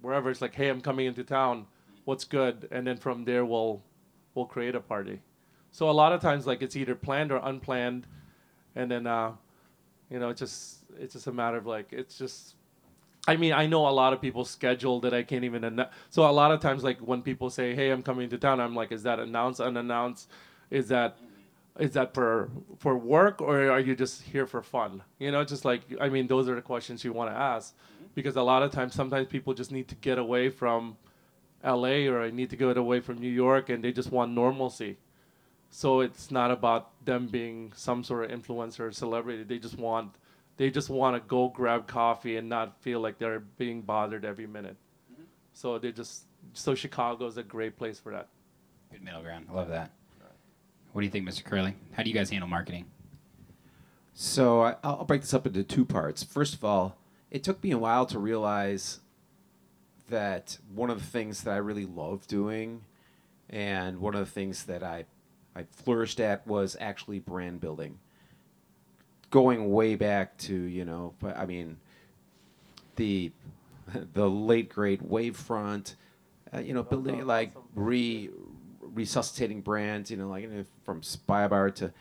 wherever. 0.02 0.30
It's 0.32 0.42
like 0.42 0.56
hey, 0.56 0.70
I'm 0.70 0.82
coming 0.82 1.06
into 1.06 1.24
town. 1.24 1.68
What's 2.06 2.24
good? 2.24 2.68
And 2.72 2.88
then 2.88 2.98
from 2.98 3.26
there 3.26 3.46
we'll 3.46 3.84
we'll 4.34 4.46
create 4.46 4.76
a 4.76 4.80
party. 4.80 5.22
So 5.71 5.89
a 5.89 5.91
lot 5.91 6.12
of 6.12 6.21
times, 6.21 6.47
like 6.47 6.62
it's 6.62 6.75
either 6.75 6.95
planned 6.95 7.32
or 7.32 7.38
unplanned, 7.43 8.08
and 8.75 8.89
then 8.89 9.08
uh, 9.08 9.34
you 10.10 10.19
know, 10.19 10.30
it's 10.30 10.39
just 10.39 10.80
it's 10.99 11.13
just 11.13 11.27
a 11.27 11.32
matter 11.32 11.58
of 11.58 11.65
like 11.65 11.88
it's 11.91 12.17
just. 12.17 12.56
I 13.30 13.36
mean, 13.36 13.51
I 13.51 13.67
know 13.67 13.89
a 13.89 13.91
lot 13.91 14.13
of 14.13 14.21
people 14.21 14.45
schedule 14.45 15.01
that 15.01 15.13
I 15.13 15.21
can't 15.21 15.43
even 15.43 15.65
announce. 15.65 15.89
So 16.10 16.30
a 16.30 16.32
lot 16.32 16.51
of 16.51 16.62
times, 16.62 16.84
like 16.84 16.99
when 16.99 17.21
people 17.21 17.49
say, 17.49 17.75
"Hey, 17.75 17.89
I'm 17.89 18.01
coming 18.01 18.30
to 18.30 18.38
town," 18.38 18.62
I'm 18.62 18.73
like, 18.73 18.93
"Is 18.93 19.03
that 19.03 19.19
announced, 19.19 19.60
unannounced? 19.60 20.30
Is 20.71 20.88
that 20.88 21.17
is 21.77 21.91
that 21.91 22.13
for 22.13 22.49
for 22.80 22.97
work 22.97 23.41
or 23.41 23.69
are 23.69 23.80
you 23.82 23.95
just 23.95 24.21
here 24.21 24.47
for 24.47 24.62
fun?" 24.62 25.03
You 25.19 25.32
know, 25.32 25.43
just 25.43 25.65
like 25.65 25.82
I 25.99 26.08
mean, 26.08 26.27
those 26.27 26.47
are 26.47 26.56
the 26.56 26.62
questions 26.62 27.03
you 27.03 27.12
want 27.12 27.30
to 27.32 27.38
ask, 27.38 27.75
because 28.15 28.38
a 28.38 28.41
lot 28.41 28.63
of 28.63 28.71
times, 28.71 28.95
sometimes 28.95 29.27
people 29.27 29.53
just 29.53 29.71
need 29.73 29.89
to 29.89 29.95
get 29.95 30.17
away 30.17 30.49
from 30.49 30.95
LA 31.63 32.08
or 32.08 32.21
I 32.21 32.32
need 32.32 32.49
to 32.51 32.56
get 32.56 32.77
away 32.77 33.01
from 33.01 33.17
New 33.17 33.30
York 33.30 33.69
and 33.69 33.84
they 33.84 33.91
just 33.91 34.12
want 34.12 34.32
normalcy. 34.32 34.97
So 35.69 36.01
it's 36.01 36.32
not 36.32 36.51
about 36.51 36.91
them 37.06 37.27
being 37.27 37.73
some 37.75 38.03
sort 38.03 38.30
of 38.30 38.41
influencer 38.41 38.82
or 38.82 38.91
celebrity. 38.91 39.43
They 39.43 39.60
just 39.60 39.77
want 39.77 40.15
they 40.58 40.71
just 40.71 40.89
want 40.89 41.15
to 41.15 41.27
go 41.27 41.49
grab 41.49 41.88
coffee 41.88 42.38
and 42.38 42.49
not 42.49 42.82
feel 42.82 42.99
like 42.99 43.19
they're 43.19 43.39
being 43.39 43.82
bothered 43.82 44.25
every 44.25 44.47
minute. 44.47 44.75
Mm-hmm. 45.12 45.23
So 45.53 45.77
they 45.77 45.91
just 45.91 46.23
so 46.53 46.73
Chicago 46.73 47.27
is 47.27 47.38
a 47.38 47.43
great 47.43 47.78
place 47.78 47.99
for 47.99 48.11
that. 48.11 48.28
Good 48.91 49.03
middle 49.03 49.22
ground. 49.22 49.47
I 49.49 49.53
love 49.53 49.70
that. 49.70 49.91
What 50.93 51.01
do 51.01 51.05
you 51.05 51.11
think, 51.11 51.30
Mr. 51.30 51.43
Curley? 51.43 51.76
How 51.91 52.01
do 52.01 52.09
you 52.09 52.15
guys 52.15 52.32
handle 52.32 52.49
marketing? 52.49 52.86
So 54.15 54.63
I, 54.63 54.76
I'll 54.84 55.05
break 55.05 55.22
this 55.22 55.34
up 55.34 55.45
into 55.45 55.63
two 55.63 55.86
parts. 55.86 56.24
First 56.24 56.55
of 56.55 56.63
all, 56.63 56.97
it 57.30 57.43
took 57.43 57.63
me 57.63 57.70
a 57.70 57.78
while 57.78 58.07
to 58.07 58.18
realize 58.18 58.99
that 60.09 60.57
one 60.74 60.89
of 60.89 60.99
the 60.99 61.05
things 61.05 61.43
that 61.43 61.51
I 61.51 61.57
really 61.57 61.86
love 61.86 62.26
doing, 62.26 62.82
and 63.47 63.99
one 63.99 64.15
of 64.15 64.26
the 64.26 64.32
things 64.32 64.63
that 64.63 64.82
I 64.82 65.05
I 65.58 65.66
flourished 65.72 66.20
at 66.20 66.45
was 66.45 66.78
actually 66.80 67.20
brand 67.20 67.60
building. 67.60 67.97
Going 69.32 69.72
way 69.72 69.95
back 69.95 70.38
to 70.39 70.55
you 70.55 70.86
know, 70.86 71.14
I 71.24 71.45
mean, 71.45 71.78
the 72.95 73.32
the 74.14 74.30
late 74.30 74.70
great 74.70 75.08
Wavefront, 75.08 75.95
uh, 76.53 76.60
you 76.60 76.74
know, 76.74 76.84
building 76.84 77.26
like 77.26 77.51
re 77.74 78.30
resuscitating 78.82 79.62
brands, 79.62 80.12
you 80.12 80.18
know, 80.18 80.30
like 80.30 80.43
you 80.43 80.49
know, 80.49 80.66
from 80.84 81.01
Spy 81.01 81.47
Bar 81.47 81.72
to 81.72 81.91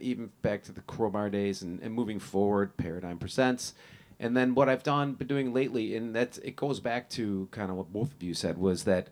even 0.00 0.30
back 0.42 0.62
to 0.64 0.72
the 0.72 0.80
Crowbar 0.82 1.30
days 1.30 1.62
and, 1.62 1.80
and 1.80 1.92
moving 1.92 2.18
forward, 2.18 2.76
Paradigm 2.76 3.18
Presents. 3.18 3.74
And 4.20 4.36
then 4.36 4.54
what 4.54 4.68
I've 4.68 4.84
done, 4.84 5.14
been 5.14 5.26
doing 5.26 5.52
lately, 5.52 5.96
and 5.96 6.14
that 6.14 6.38
it 6.42 6.56
goes 6.56 6.80
back 6.80 7.10
to 7.10 7.48
kind 7.50 7.70
of 7.70 7.76
what 7.76 7.92
both 7.92 8.12
of 8.12 8.22
you 8.22 8.32
said, 8.32 8.56
was 8.56 8.84
that 8.84 9.08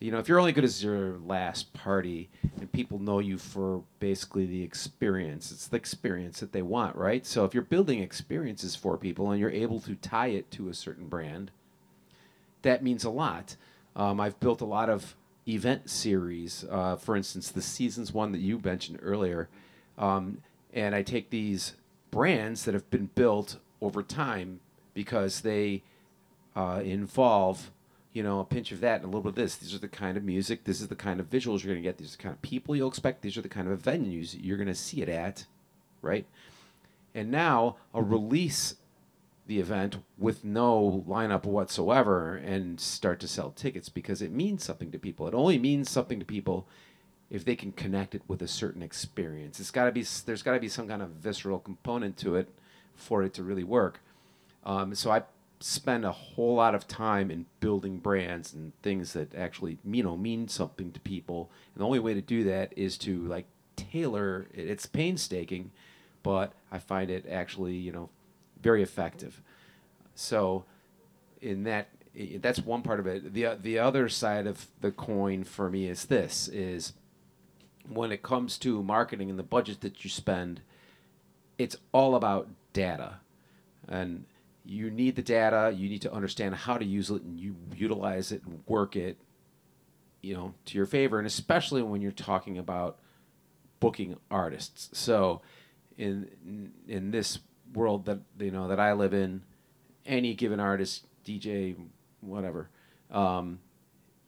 you 0.00 0.10
know, 0.10 0.18
if 0.18 0.28
you're 0.28 0.40
only 0.40 0.52
good 0.52 0.64
as 0.64 0.82
your 0.82 1.18
last 1.18 1.74
party 1.74 2.30
and 2.58 2.72
people 2.72 2.98
know 2.98 3.18
you 3.18 3.36
for 3.36 3.82
basically 4.00 4.46
the 4.46 4.62
experience, 4.62 5.52
it's 5.52 5.66
the 5.66 5.76
experience 5.76 6.40
that 6.40 6.52
they 6.52 6.62
want, 6.62 6.96
right? 6.96 7.26
So 7.26 7.44
if 7.44 7.52
you're 7.52 7.62
building 7.62 8.02
experiences 8.02 8.74
for 8.74 8.96
people 8.96 9.30
and 9.30 9.38
you're 9.38 9.50
able 9.50 9.78
to 9.80 9.94
tie 9.96 10.28
it 10.28 10.50
to 10.52 10.70
a 10.70 10.74
certain 10.74 11.06
brand, 11.06 11.50
that 12.62 12.82
means 12.82 13.04
a 13.04 13.10
lot. 13.10 13.56
Um, 13.94 14.20
I've 14.20 14.40
built 14.40 14.62
a 14.62 14.66
lot 14.66 14.88
of 14.88 15.14
event 15.46 15.90
series, 15.90 16.64
uh, 16.70 16.96
for 16.96 17.14
instance, 17.14 17.50
the 17.50 17.62
seasons 17.62 18.12
one 18.12 18.32
that 18.32 18.40
you 18.40 18.58
mentioned 18.58 19.00
earlier. 19.02 19.50
Um, 19.98 20.38
and 20.72 20.94
I 20.94 21.02
take 21.02 21.28
these 21.28 21.74
brands 22.10 22.64
that 22.64 22.72
have 22.72 22.88
been 22.90 23.10
built 23.14 23.58
over 23.82 24.02
time 24.02 24.60
because 24.94 25.42
they 25.42 25.82
uh, 26.56 26.80
involve 26.82 27.70
you 28.12 28.22
know, 28.22 28.40
a 28.40 28.44
pinch 28.44 28.72
of 28.72 28.80
that 28.80 28.96
and 28.96 29.04
a 29.04 29.06
little 29.06 29.22
bit 29.22 29.30
of 29.30 29.34
this. 29.36 29.56
These 29.56 29.74
are 29.74 29.78
the 29.78 29.88
kind 29.88 30.16
of 30.16 30.24
music. 30.24 30.64
This 30.64 30.80
is 30.80 30.88
the 30.88 30.96
kind 30.96 31.20
of 31.20 31.30
visuals 31.30 31.62
you're 31.62 31.72
going 31.72 31.82
to 31.82 31.88
get. 31.88 31.98
These 31.98 32.14
are 32.14 32.16
the 32.16 32.22
kind 32.22 32.34
of 32.34 32.42
people 32.42 32.74
you'll 32.74 32.88
expect. 32.88 33.22
These 33.22 33.36
are 33.36 33.42
the 33.42 33.48
kind 33.48 33.68
of 33.68 33.82
venues 33.82 34.36
you're 34.40 34.56
going 34.56 34.66
to 34.66 34.74
see 34.74 35.02
it 35.02 35.08
at, 35.08 35.46
right? 36.02 36.26
And 37.14 37.30
now 37.30 37.76
I'll 37.94 38.02
release 38.02 38.74
the 39.46 39.58
event 39.58 39.96
with 40.16 40.44
no 40.44 41.04
lineup 41.08 41.44
whatsoever 41.44 42.36
and 42.36 42.80
start 42.80 43.18
to 43.20 43.28
sell 43.28 43.50
tickets 43.50 43.88
because 43.88 44.22
it 44.22 44.30
means 44.30 44.64
something 44.64 44.92
to 44.92 44.98
people. 44.98 45.26
It 45.26 45.34
only 45.34 45.58
means 45.58 45.90
something 45.90 46.20
to 46.20 46.24
people 46.24 46.68
if 47.30 47.44
they 47.44 47.56
can 47.56 47.72
connect 47.72 48.14
it 48.14 48.22
with 48.28 48.42
a 48.42 48.48
certain 48.48 48.82
experience. 48.82 49.60
It's 49.60 49.70
got 49.70 49.84
to 49.86 49.92
be 49.92 50.04
there's 50.24 50.42
got 50.42 50.54
to 50.54 50.60
be 50.60 50.68
some 50.68 50.88
kind 50.88 51.02
of 51.02 51.10
visceral 51.10 51.58
component 51.58 52.16
to 52.18 52.36
it 52.36 52.48
for 52.94 53.22
it 53.22 53.34
to 53.34 53.42
really 53.42 53.64
work. 53.64 54.00
Um, 54.64 54.94
so 54.94 55.10
I 55.10 55.22
spend 55.60 56.04
a 56.04 56.12
whole 56.12 56.54
lot 56.54 56.74
of 56.74 56.88
time 56.88 57.30
in 57.30 57.44
building 57.60 57.98
brands 57.98 58.54
and 58.54 58.72
things 58.82 59.12
that 59.12 59.34
actually 59.34 59.78
you 59.84 60.02
know 60.02 60.16
mean 60.16 60.48
something 60.48 60.90
to 60.92 61.00
people. 61.00 61.50
And 61.74 61.82
the 61.82 61.86
only 61.86 61.98
way 61.98 62.14
to 62.14 62.22
do 62.22 62.44
that 62.44 62.72
is 62.76 62.96
to 62.98 63.22
like 63.26 63.46
tailor 63.76 64.46
it's 64.52 64.84
painstaking 64.84 65.70
but 66.22 66.52
i 66.70 66.78
find 66.78 67.10
it 67.10 67.24
actually 67.30 67.74
you 67.74 67.90
know 67.92 68.10
very 68.60 68.82
effective. 68.82 69.42
So 70.14 70.64
in 71.40 71.64
that 71.64 71.88
that's 72.40 72.60
one 72.60 72.82
part 72.82 73.00
of 73.00 73.06
it. 73.06 73.32
The 73.32 73.56
the 73.60 73.78
other 73.78 74.08
side 74.08 74.46
of 74.46 74.66
the 74.80 74.90
coin 74.90 75.44
for 75.44 75.70
me 75.70 75.86
is 75.86 76.06
this 76.06 76.48
is 76.48 76.92
when 77.88 78.12
it 78.12 78.22
comes 78.22 78.58
to 78.58 78.82
marketing 78.82 79.30
and 79.30 79.38
the 79.38 79.44
budget 79.44 79.80
that 79.80 80.04
you 80.04 80.10
spend 80.10 80.60
it's 81.58 81.76
all 81.92 82.14
about 82.14 82.48
data. 82.72 83.16
And 83.86 84.24
you 84.64 84.90
need 84.90 85.16
the 85.16 85.22
data. 85.22 85.74
You 85.74 85.88
need 85.88 86.02
to 86.02 86.12
understand 86.12 86.54
how 86.54 86.78
to 86.78 86.84
use 86.84 87.10
it 87.10 87.22
and 87.22 87.38
you 87.38 87.56
utilize 87.74 88.32
it 88.32 88.42
and 88.44 88.62
work 88.66 88.96
it, 88.96 89.18
you 90.20 90.34
know, 90.34 90.54
to 90.66 90.76
your 90.76 90.86
favor. 90.86 91.18
And 91.18 91.26
especially 91.26 91.82
when 91.82 92.00
you're 92.02 92.12
talking 92.12 92.58
about 92.58 92.98
booking 93.80 94.16
artists. 94.30 94.90
So, 94.98 95.40
in 95.96 96.72
in 96.86 97.10
this 97.10 97.40
world 97.74 98.06
that 98.06 98.20
you 98.38 98.50
know 98.50 98.68
that 98.68 98.78
I 98.78 98.92
live 98.92 99.12
in, 99.12 99.42
any 100.06 100.34
given 100.34 100.60
artist, 100.60 101.06
DJ, 101.24 101.76
whatever, 102.20 102.68
um, 103.10 103.58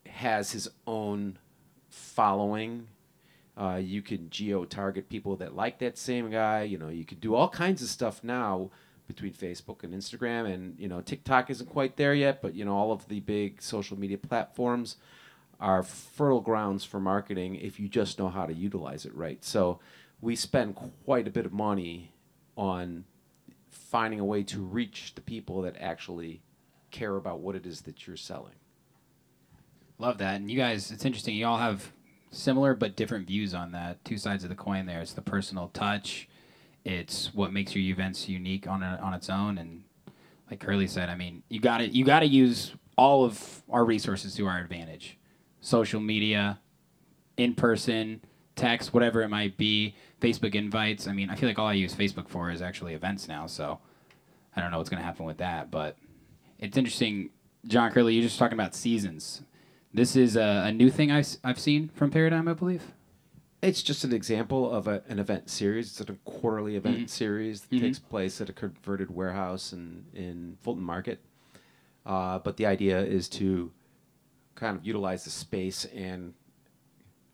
has 0.07 0.53
his 0.53 0.69
own 0.87 1.39
following. 1.91 2.89
Uh, 3.55 3.79
you 3.83 4.01
can 4.01 4.31
geo 4.31 4.65
target 4.65 5.11
people 5.11 5.37
that 5.37 5.55
like 5.55 5.79
that 5.79 5.99
same 5.99 6.31
guy. 6.31 6.63
You 6.63 6.79
know, 6.79 6.89
you 6.89 7.05
can 7.05 7.19
do 7.19 7.35
all 7.35 7.51
kinds 7.51 7.83
of 7.83 7.89
stuff 7.89 8.25
now 8.25 8.71
between 9.07 9.33
Facebook 9.33 9.83
and 9.83 9.93
Instagram, 9.93 10.53
and 10.53 10.79
you 10.79 10.89
know 10.89 11.01
TikTok 11.01 11.51
isn't 11.51 11.69
quite 11.69 11.97
there 11.97 12.15
yet, 12.15 12.43
but 12.43 12.55
you 12.55 12.65
know 12.65 12.75
all 12.75 12.93
of 12.93 13.09
the 13.09 13.21
big 13.21 13.63
social 13.63 13.99
media 13.99 14.19
platforms 14.19 14.97
are 15.61 15.83
fertile 15.83 16.41
grounds 16.41 16.85
for 16.85 16.99
marketing 16.99 17.55
if 17.55 17.79
you 17.79 17.89
just 17.89 18.19
know 18.19 18.29
how 18.29 18.47
to 18.47 18.53
utilize 18.53 19.07
it 19.07 19.15
right. 19.15 19.45
So 19.45 19.79
we 20.21 20.35
spend 20.35 20.77
quite 21.05 21.29
a 21.29 21.31
bit 21.31 21.47
of 21.47 21.53
money 21.53 22.13
on 22.57 23.05
finding 23.71 24.21
a 24.21 24.25
way 24.25 24.43
to 24.43 24.61
reach 24.61 25.15
the 25.15 25.21
people 25.21 25.63
that 25.63 25.77
actually 25.79 26.43
care 26.91 27.17
about 27.17 27.41
what 27.41 27.55
it 27.55 27.65
is 27.65 27.83
that 27.83 28.07
you're 28.07 28.17
selling. 28.17 28.55
Love 29.99 30.19
that. 30.19 30.37
And 30.37 30.51
you 30.51 30.57
guys, 30.57 30.91
it's 30.91 31.05
interesting. 31.05 31.37
You 31.37 31.47
all 31.47 31.59
have 31.59 31.93
similar 32.31 32.75
but 32.75 32.97
different 32.97 33.27
views 33.27 33.55
on 33.55 33.73
that. 33.73 34.05
Two 34.05 34.19
sides 34.19 34.43
of 34.43 34.51
the 34.51 34.57
coin 34.57 34.87
there. 34.87 35.01
It's 35.01 35.13
the 35.13 35.23
personal 35.23 35.69
touch 35.69 36.29
it's 36.85 37.33
what 37.35 37.53
makes 37.53 37.75
your 37.75 37.85
events 37.85 38.29
unique 38.29 38.67
on 38.67 38.83
a, 38.83 38.99
on 39.03 39.15
its 39.15 39.31
own. 39.31 39.59
And 39.59 39.85
like 40.51 40.61
Curley 40.61 40.87
said, 40.87 41.09
I 41.09 41.15
mean, 41.15 41.43
you 41.49 41.61
got 41.61 41.79
to 41.79 41.89
you 41.89 42.05
got 42.05 42.21
to 42.21 42.27
use 42.27 42.75
all 42.97 43.25
of 43.25 43.63
our 43.71 43.85
resources 43.85 44.35
to 44.37 44.47
our 44.47 44.59
advantage. 44.59 45.19
Social 45.61 46.01
media, 46.01 46.61
in 47.37 47.55
person, 47.55 48.21
text, 48.57 48.93
whatever 48.93 49.23
it 49.23 49.29
might 49.29 49.57
be, 49.57 49.95
Facebook 50.21 50.55
invites. 50.55 51.07
I 51.07 51.13
mean, 51.13 51.31
I 51.31 51.37
feel 51.37 51.49
like 51.49 51.59
all 51.59 51.69
I 51.69 51.75
use 51.75 51.95
Facebook 51.95 52.29
for 52.29 52.51
is 52.51 52.63
actually 52.63 52.95
events 52.95 53.29
now. 53.29 53.47
So 53.47 53.79
I 54.55 54.61
don't 54.61 54.71
know 54.71 54.79
what's 54.79 54.91
going 54.91 55.01
to 55.01 55.07
happen 55.07 55.25
with 55.25 55.39
that, 55.39 55.71
but 55.71 55.97
it's 56.59 56.77
interesting. 56.77 57.31
John 57.67 57.93
Curley, 57.93 58.15
you're 58.15 58.25
just 58.25 58.39
talking 58.39 58.59
about 58.59 58.75
seasons. 58.75 59.43
This 59.95 60.17
is 60.17 60.37
a, 60.37 60.65
a 60.67 60.73
new 60.73 60.91
thing 60.91 61.13
I've, 61.13 61.29
I've 61.45 61.61
seen 61.61 61.91
from 61.95 62.11
Paradigm, 62.11 62.49
I 62.49 62.55
believe. 62.55 62.83
It's 63.63 63.83
just 63.83 64.03
an 64.03 64.13
example 64.13 64.73
of 64.73 64.89
a, 64.89 65.03
an 65.09 65.21
event 65.21 65.49
series. 65.49 66.01
It's 66.01 66.11
a 66.11 66.15
quarterly 66.25 66.75
event 66.75 66.97
mm-hmm. 66.97 67.07
series 67.07 67.61
that 67.63 67.77
mm-hmm. 67.77 67.85
takes 67.85 67.99
place 68.01 68.41
at 68.41 68.49
a 68.49 68.53
converted 68.53 69.15
warehouse 69.15 69.73
in, 69.73 70.05
in 70.13 70.59
Fulton 70.63 70.83
Market. 70.83 71.21
Uh, 72.05 72.41
but 72.41 72.57
the 72.57 72.67
idea 72.67 73.01
is 73.01 73.29
to 73.29 73.71
kind 74.57 74.77
of 74.77 74.85
utilize 74.85 75.25
the 75.25 75.31
space 75.31 75.85
and 75.95 76.35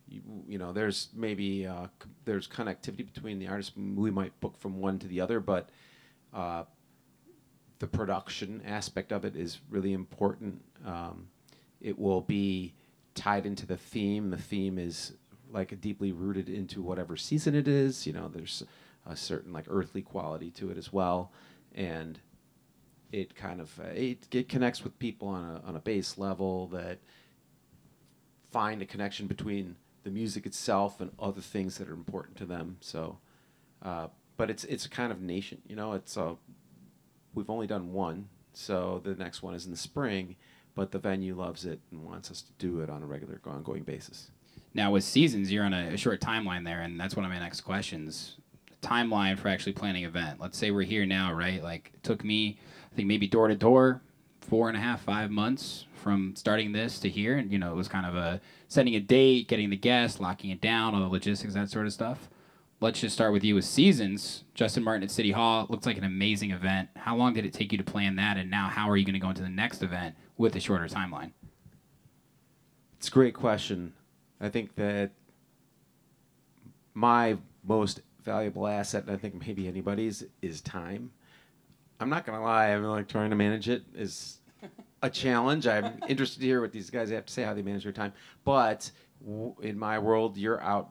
you, 0.08 0.22
you 0.46 0.58
know 0.58 0.72
there's 0.72 1.08
maybe 1.14 1.66
uh, 1.66 1.86
c- 2.02 2.08
there's 2.24 2.46
connectivity 2.46 3.12
between 3.12 3.38
the 3.38 3.46
artists 3.46 3.72
we 3.76 4.10
might 4.10 4.38
book 4.40 4.56
from 4.58 4.80
one 4.80 4.98
to 4.98 5.06
the 5.06 5.20
other 5.20 5.40
but 5.40 5.68
uh, 6.32 6.64
the 7.78 7.86
production 7.86 8.62
aspect 8.66 9.12
of 9.12 9.24
it 9.24 9.36
is 9.36 9.58
really 9.68 9.92
important 9.92 10.62
um, 10.86 11.26
it 11.80 11.98
will 11.98 12.20
be 12.20 12.72
tied 13.14 13.44
into 13.44 13.66
the 13.66 13.76
theme 13.76 14.30
the 14.30 14.38
theme 14.38 14.78
is 14.78 15.12
like 15.50 15.80
deeply 15.80 16.12
rooted 16.12 16.48
into 16.48 16.82
whatever 16.82 17.16
season 17.16 17.54
it 17.54 17.68
is. 17.68 18.06
You 18.06 18.12
know, 18.12 18.28
there's 18.28 18.62
a 19.06 19.16
certain 19.16 19.52
like 19.52 19.64
earthly 19.68 20.02
quality 20.02 20.50
to 20.52 20.70
it 20.70 20.76
as 20.78 20.92
well, 20.92 21.32
and 21.74 22.18
it 23.12 23.34
kind 23.34 23.60
of 23.60 23.78
uh, 23.80 23.88
it, 23.94 24.26
it 24.32 24.48
connects 24.48 24.84
with 24.84 24.98
people 24.98 25.28
on 25.28 25.44
a 25.44 25.68
on 25.68 25.76
a 25.76 25.80
base 25.80 26.18
level 26.18 26.66
that 26.68 26.98
find 28.50 28.82
a 28.82 28.86
connection 28.86 29.26
between 29.26 29.76
the 30.04 30.10
music 30.10 30.46
itself 30.46 31.00
and 31.00 31.10
other 31.18 31.40
things 31.40 31.78
that 31.78 31.88
are 31.88 31.94
important 31.94 32.36
to 32.36 32.46
them. 32.46 32.76
So, 32.80 33.18
uh, 33.82 34.08
but 34.36 34.50
it's 34.50 34.64
it's 34.64 34.86
a 34.86 34.90
kind 34.90 35.12
of 35.12 35.20
nation. 35.20 35.60
You 35.66 35.76
know, 35.76 35.92
it's 35.94 36.16
a 36.16 36.36
we've 37.34 37.50
only 37.50 37.66
done 37.66 37.92
one, 37.92 38.28
so 38.52 39.00
the 39.04 39.14
next 39.14 39.42
one 39.42 39.54
is 39.54 39.64
in 39.64 39.70
the 39.70 39.76
spring. 39.76 40.36
But 40.74 40.92
the 40.92 40.98
venue 41.00 41.34
loves 41.34 41.64
it 41.64 41.80
and 41.90 42.04
wants 42.04 42.30
us 42.30 42.40
to 42.40 42.52
do 42.56 42.78
it 42.80 42.88
on 42.88 43.02
a 43.02 43.06
regular, 43.06 43.40
ongoing 43.44 43.82
basis. 43.82 44.30
Now 44.74 44.90
with 44.90 45.04
seasons, 45.04 45.50
you're 45.52 45.64
on 45.64 45.74
a, 45.74 45.94
a 45.94 45.96
short 45.96 46.20
timeline 46.20 46.64
there, 46.64 46.80
and 46.80 46.98
that's 46.98 47.16
one 47.16 47.24
of 47.24 47.30
my 47.30 47.38
next 47.38 47.62
questions. 47.62 48.36
Timeline 48.82 49.38
for 49.38 49.48
actually 49.48 49.72
planning 49.72 50.04
event. 50.04 50.40
Let's 50.40 50.56
say 50.56 50.70
we're 50.70 50.82
here 50.82 51.04
now, 51.06 51.32
right? 51.32 51.62
Like 51.62 51.90
it 51.94 52.02
took 52.02 52.22
me, 52.24 52.58
I 52.92 52.94
think 52.94 53.08
maybe 53.08 53.26
door 53.26 53.48
to 53.48 53.56
door, 53.56 54.02
four 54.40 54.68
and 54.68 54.76
a 54.76 54.80
half, 54.80 55.02
five 55.02 55.30
months 55.30 55.84
from 55.94 56.34
starting 56.36 56.72
this 56.72 57.00
to 57.00 57.08
here, 57.08 57.36
and 57.36 57.52
you 57.52 57.58
know 57.58 57.72
it 57.72 57.76
was 57.76 57.88
kind 57.88 58.06
of 58.06 58.14
a 58.14 58.40
setting 58.68 58.94
a 58.94 59.00
date, 59.00 59.48
getting 59.48 59.70
the 59.70 59.76
guests, 59.76 60.20
locking 60.20 60.50
it 60.50 60.60
down, 60.60 60.94
all 60.94 61.00
the 61.00 61.08
logistics, 61.08 61.54
that 61.54 61.70
sort 61.70 61.86
of 61.86 61.92
stuff. 61.92 62.28
Let's 62.80 63.00
just 63.00 63.14
start 63.14 63.32
with 63.32 63.42
you 63.42 63.56
with 63.56 63.64
seasons. 63.64 64.44
Justin 64.54 64.84
Martin 64.84 65.02
at 65.02 65.10
City 65.10 65.32
Hall 65.32 65.66
looks 65.68 65.84
like 65.84 65.98
an 65.98 66.04
amazing 66.04 66.52
event. 66.52 66.88
How 66.94 67.16
long 67.16 67.34
did 67.34 67.44
it 67.44 67.52
take 67.52 67.72
you 67.72 67.78
to 67.78 67.84
plan 67.84 68.16
that, 68.16 68.36
and 68.36 68.50
now 68.50 68.68
how 68.68 68.88
are 68.88 68.96
you 68.96 69.04
going 69.04 69.14
to 69.14 69.20
go 69.20 69.30
into 69.30 69.42
the 69.42 69.48
next 69.48 69.82
event 69.82 70.14
with 70.36 70.54
a 70.54 70.60
shorter 70.60 70.86
timeline? 70.86 71.32
It's 72.98 73.08
a 73.08 73.10
great 73.10 73.34
question. 73.34 73.94
I 74.40 74.48
think 74.48 74.74
that 74.76 75.10
my 76.94 77.36
most 77.64 78.00
valuable 78.24 78.66
asset, 78.66 79.04
and 79.04 79.12
I 79.12 79.16
think 79.16 79.46
maybe 79.46 79.68
anybody's, 79.68 80.24
is 80.42 80.60
time. 80.60 81.10
I'm 82.00 82.10
not 82.10 82.24
gonna 82.24 82.42
lie. 82.42 82.68
I'm 82.68 82.84
like 82.84 83.08
trying 83.08 83.30
to 83.30 83.36
manage 83.36 83.68
it 83.68 83.82
is 83.94 84.38
a 85.02 85.10
challenge. 85.10 85.66
I'm 85.66 86.00
interested 86.08 86.40
to 86.40 86.46
hear 86.46 86.60
what 86.60 86.72
these 86.72 86.90
guys 86.90 87.10
have 87.10 87.26
to 87.26 87.32
say 87.32 87.42
how 87.42 87.54
they 87.54 87.62
manage 87.62 87.82
their 87.82 87.92
time. 87.92 88.12
But 88.44 88.90
w- 89.24 89.54
in 89.62 89.78
my 89.78 89.98
world, 89.98 90.36
you're 90.36 90.60
out 90.62 90.90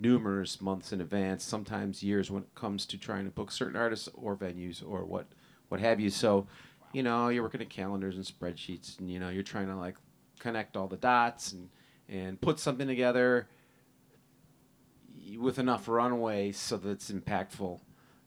numerous 0.00 0.60
months 0.60 0.92
in 0.92 1.00
advance, 1.00 1.42
sometimes 1.42 2.02
years, 2.02 2.30
when 2.30 2.42
it 2.42 2.54
comes 2.54 2.86
to 2.86 2.98
trying 2.98 3.24
to 3.24 3.30
book 3.30 3.50
certain 3.50 3.76
artists 3.76 4.08
or 4.14 4.36
venues 4.36 4.82
or 4.86 5.04
what 5.04 5.26
what 5.68 5.80
have 5.80 6.00
you. 6.00 6.10
So, 6.10 6.46
you 6.92 7.02
know, 7.02 7.28
you're 7.28 7.42
working 7.42 7.60
at 7.60 7.70
calendars 7.70 8.16
and 8.16 8.24
spreadsheets, 8.24 8.98
and 8.98 9.10
you 9.10 9.18
know, 9.18 9.28
you're 9.30 9.42
trying 9.42 9.68
to 9.68 9.76
like 9.76 9.96
connect 10.38 10.76
all 10.76 10.86
the 10.86 10.96
dots 10.96 11.52
and 11.52 11.68
and 12.08 12.40
put 12.40 12.58
something 12.58 12.86
together 12.86 13.48
with 15.38 15.58
enough 15.58 15.88
runway 15.88 16.52
so 16.52 16.76
that 16.76 16.88
it's 16.88 17.10
impactful. 17.10 17.80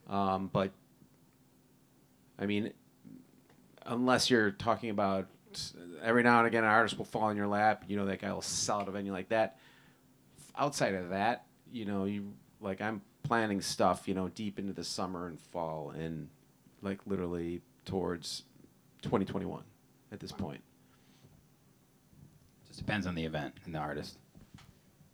Um, 0.07 0.49
but 0.51 0.71
I 2.37 2.45
mean, 2.45 2.73
unless 3.85 4.29
you're 4.29 4.51
talking 4.51 4.89
about 4.89 5.27
every 6.01 6.23
now 6.23 6.39
and 6.39 6.47
again, 6.47 6.63
an 6.63 6.69
artist 6.69 6.97
will 6.97 7.05
fall 7.05 7.29
in 7.29 7.37
your 7.37 7.47
lap. 7.47 7.83
You 7.87 7.97
know, 7.97 8.05
that 8.05 8.21
guy 8.21 8.31
will 8.33 8.41
sell 8.41 8.81
out 8.81 8.87
a 8.87 8.91
venue 8.91 9.11
like 9.11 9.29
that. 9.29 9.57
Outside 10.57 10.95
of 10.95 11.09
that, 11.09 11.45
you 11.71 11.85
know, 11.85 12.05
you 12.05 12.33
like 12.59 12.81
I'm 12.81 13.01
planning 13.23 13.61
stuff, 13.61 14.07
you 14.07 14.13
know, 14.13 14.29
deep 14.29 14.59
into 14.59 14.73
the 14.73 14.83
summer 14.83 15.27
and 15.27 15.39
fall, 15.39 15.91
and 15.91 16.29
like 16.81 16.99
literally 17.05 17.61
towards 17.85 18.43
2021 19.03 19.63
at 20.11 20.19
this 20.19 20.31
point. 20.31 20.61
Just 22.81 22.87
depends 22.87 23.05
on 23.05 23.13
the 23.13 23.25
event 23.25 23.53
and 23.65 23.75
the 23.75 23.79
artist. 23.79 24.17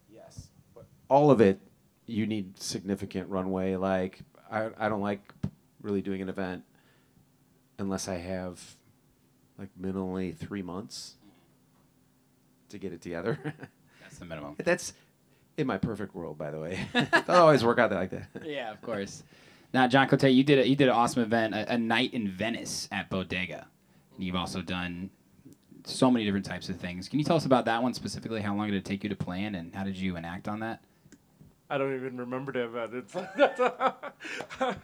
Yes. 0.10 0.48
But 0.74 0.86
all 1.10 1.32
of 1.32 1.42
it, 1.42 1.60
you 2.06 2.26
need 2.26 2.58
significant 2.58 3.28
runway. 3.28 3.76
Like 3.76 4.20
I, 4.50 4.70
I 4.78 4.88
don't 4.88 5.02
like 5.02 5.34
really 5.82 6.02
doing 6.02 6.22
an 6.22 6.30
event 6.30 6.64
unless 7.78 8.08
I 8.08 8.20
have 8.20 8.78
like 9.58 9.68
minimally 9.78 10.34
three 10.34 10.62
months 10.62 11.16
to 12.70 12.78
get 12.78 12.94
it 12.94 13.02
together. 13.02 13.38
That's 14.02 14.18
the 14.18 14.24
minimum. 14.24 14.56
That's 14.64 14.94
in 15.58 15.68
my 15.68 15.78
perfect 15.78 16.16
world, 16.16 16.38
by 16.38 16.52
the 16.52 16.62
way. 16.62 16.80
Doesn't 16.94 17.30
always 17.30 17.66
work 17.66 17.80
out 17.80 17.92
like 17.92 18.12
that. 18.12 18.30
yeah, 18.46 18.72
of 18.72 18.82
course. 18.82 19.24
Now, 19.74 19.88
John 19.88 20.08
Cote, 20.08 20.24
you 20.24 20.46
did 20.46 20.60
a, 20.60 20.66
you 20.70 20.78
did 20.78 20.88
an 20.88 20.94
awesome 20.94 21.22
event, 21.22 21.54
a, 21.54 21.74
a 21.74 21.78
night 21.78 22.14
in 22.14 22.30
Venice 22.30 22.88
at 22.94 23.10
Bodega. 23.10 23.68
And 24.16 24.24
you've 24.24 24.38
also 24.38 24.62
done 24.62 25.10
so 25.88 26.12
many 26.12 26.26
different 26.26 26.46
types 26.46 26.70
of 26.70 26.78
things. 26.78 27.08
Can 27.08 27.20
you 27.20 27.26
tell 27.26 27.38
us 27.38 27.46
about 27.46 27.66
that 27.66 27.82
one 27.82 27.94
specifically? 27.94 28.42
How 28.42 28.56
long 28.56 28.68
did 28.68 28.76
it 28.76 28.86
take 28.86 29.04
you 29.04 29.10
to 29.10 29.16
plan, 29.16 29.56
and 29.56 29.74
how 29.74 29.84
did 29.84 29.98
you 29.98 30.16
enact 30.16 30.48
on 30.48 30.60
that? 30.60 30.82
I 31.70 31.78
don't 31.78 31.94
even 31.96 32.18
remember 32.18 32.54
the 32.54 32.64
event. 32.64 32.94
It's 32.94 33.14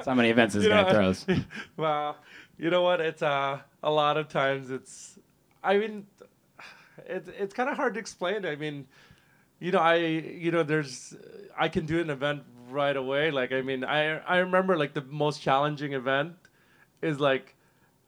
So 0.06 0.16
many 0.16 0.30
events 0.30 0.54
this 0.54 0.64
You 0.64 0.70
guy 0.70 0.84
know, 0.84 0.92
throws. 0.92 1.26
well, 1.78 2.18
you 2.58 2.70
know 2.70 2.82
what? 2.82 3.00
It's 3.00 3.22
uh, 3.22 3.60
a 3.82 3.92
lot 3.92 4.18
of 4.18 4.28
times 4.28 4.70
it's. 4.70 5.18
I 5.64 5.78
mean, 5.78 6.08
it's 7.06 7.30
it's 7.30 7.54
kind 7.54 7.70
of 7.70 7.78
hard 7.78 7.94
to 7.94 8.00
explain. 8.00 8.46
I 8.46 8.56
mean, 8.56 8.86
you 9.60 9.72
know, 9.72 9.80
I 9.80 9.96
you 9.96 10.52
know, 10.52 10.64
there's 10.64 11.16
I 11.58 11.70
can 11.70 11.86
do 11.86 12.00
an 12.02 12.10
event 12.10 12.44
right 12.70 12.96
away. 12.96 13.32
Like, 13.32 13.54
I 13.54 13.62
mean, 13.62 13.86
I 13.86 14.18
I 14.20 14.38
remember 14.38 14.78
like 14.78 14.94
the 14.94 15.04
most 15.04 15.42
challenging 15.42 15.94
event 15.94 16.34
is 17.02 17.20
like, 17.20 17.56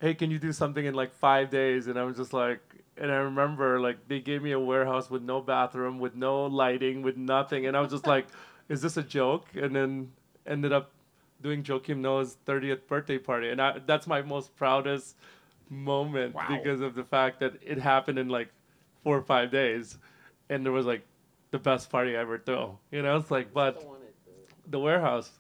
hey, 0.02 0.14
can 0.16 0.32
you 0.32 0.40
do 0.40 0.52
something 0.52 0.86
in 0.86 0.94
like 0.94 1.14
five 1.14 1.50
days? 1.50 1.88
And 1.88 1.98
I 1.98 2.04
was 2.04 2.18
just 2.18 2.34
like. 2.34 2.60
And 2.98 3.12
I 3.12 3.16
remember, 3.16 3.80
like, 3.80 4.08
they 4.08 4.20
gave 4.22 4.42
me 4.42 4.52
a 4.52 4.60
warehouse 4.60 5.10
with 5.10 5.22
no 5.22 5.42
bathroom, 5.42 6.00
with 6.00 6.16
no 6.16 6.46
lighting, 6.46 7.02
with 7.02 7.18
nothing, 7.18 7.66
and 7.66 7.76
I 7.76 7.82
was 7.82 7.92
just 7.92 8.08
like, 8.08 8.28
"Is 8.70 8.82
this 8.82 8.96
a 8.98 9.04
joke?" 9.04 9.48
And 9.56 9.76
then 9.76 10.12
ended 10.48 10.72
up 10.72 10.92
doing 11.42 11.62
Joakim 11.64 11.98
Noah's 11.98 12.38
30th 12.46 12.88
birthday 12.88 13.18
party, 13.18 13.50
and 13.50 13.62
I, 13.62 13.80
that's 13.86 14.08
my 14.08 14.22
most 14.22 14.56
proudest 14.56 15.18
moment 15.70 16.36
Wow. 16.36 16.48
because 16.50 16.80
of 16.82 16.96
the 16.96 17.04
fact 17.04 17.40
that 17.42 17.54
it 17.62 17.78
happened 17.80 18.18
in 18.20 18.30
like 18.30 18.50
four 19.04 19.18
or 19.18 19.22
five 19.24 19.52
days, 19.52 19.98
and 20.50 20.64
there 20.66 20.72
was 20.72 20.86
like 20.86 21.06
the 21.52 21.60
best 21.60 21.90
party 21.90 22.16
I 22.16 22.22
ever 22.22 22.38
threw. 22.40 22.78
You 22.92 23.02
know, 23.02 23.18
it's 23.18 23.30
like, 23.32 23.54
but 23.54 23.86
the 24.68 24.80
warehouse. 24.80 25.32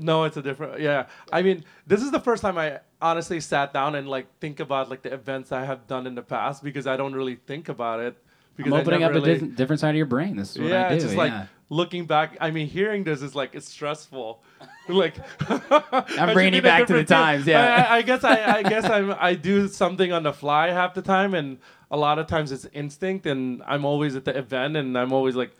No, 0.00 0.24
it's 0.24 0.36
a 0.36 0.42
different. 0.42 0.80
Yeah, 0.80 1.06
I 1.32 1.42
mean, 1.42 1.64
this 1.86 2.02
is 2.02 2.10
the 2.10 2.20
first 2.20 2.42
time 2.42 2.58
I 2.58 2.80
honestly 3.00 3.40
sat 3.40 3.72
down 3.72 3.94
and 3.94 4.08
like 4.08 4.26
think 4.40 4.60
about 4.60 4.90
like 4.90 5.02
the 5.02 5.12
events 5.12 5.52
I 5.52 5.64
have 5.64 5.86
done 5.86 6.06
in 6.06 6.14
the 6.14 6.22
past 6.22 6.62
because 6.62 6.86
I 6.86 6.96
don't 6.96 7.14
really 7.14 7.36
think 7.36 7.68
about 7.68 8.00
it. 8.00 8.16
Because 8.56 8.72
I'm 8.72 8.80
opening 8.80 9.02
up 9.02 9.12
never 9.12 9.18
a 9.18 9.20
really- 9.20 9.34
different, 9.34 9.56
different 9.56 9.80
side 9.80 9.90
of 9.90 9.96
your 9.96 10.06
brain. 10.06 10.36
This 10.36 10.52
is 10.52 10.58
what 10.58 10.68
yeah, 10.68 10.86
I 10.86 10.88
do. 10.90 10.94
it's 10.94 11.04
just 11.04 11.16
yeah. 11.16 11.22
like 11.22 11.48
looking 11.70 12.06
back. 12.06 12.36
I 12.40 12.50
mean, 12.50 12.68
hearing 12.68 13.04
this 13.04 13.20
is 13.22 13.34
like 13.34 13.54
it's 13.54 13.68
stressful. 13.68 14.42
like 14.88 15.16
I'm 15.70 16.34
bringing 16.34 16.54
you 16.54 16.62
back 16.62 16.86
to 16.86 16.92
the 16.92 17.04
times, 17.04 17.46
yeah. 17.46 17.86
I, 17.88 17.96
I 17.96 18.02
guess 18.02 18.22
I, 18.24 18.58
I 18.58 18.62
guess 18.62 18.84
I'm 18.84 19.14
I 19.18 19.34
do 19.34 19.68
something 19.68 20.12
on 20.12 20.22
the 20.22 20.32
fly 20.32 20.70
half 20.70 20.94
the 20.94 21.02
time, 21.02 21.34
and 21.34 21.58
a 21.90 21.96
lot 21.96 22.18
of 22.18 22.26
times 22.26 22.52
it's 22.52 22.66
instinct, 22.72 23.26
and 23.26 23.62
I'm 23.66 23.84
always 23.84 24.14
at 24.14 24.24
the 24.24 24.36
event, 24.36 24.76
and 24.76 24.96
I'm 24.96 25.12
always 25.12 25.34
like 25.34 25.52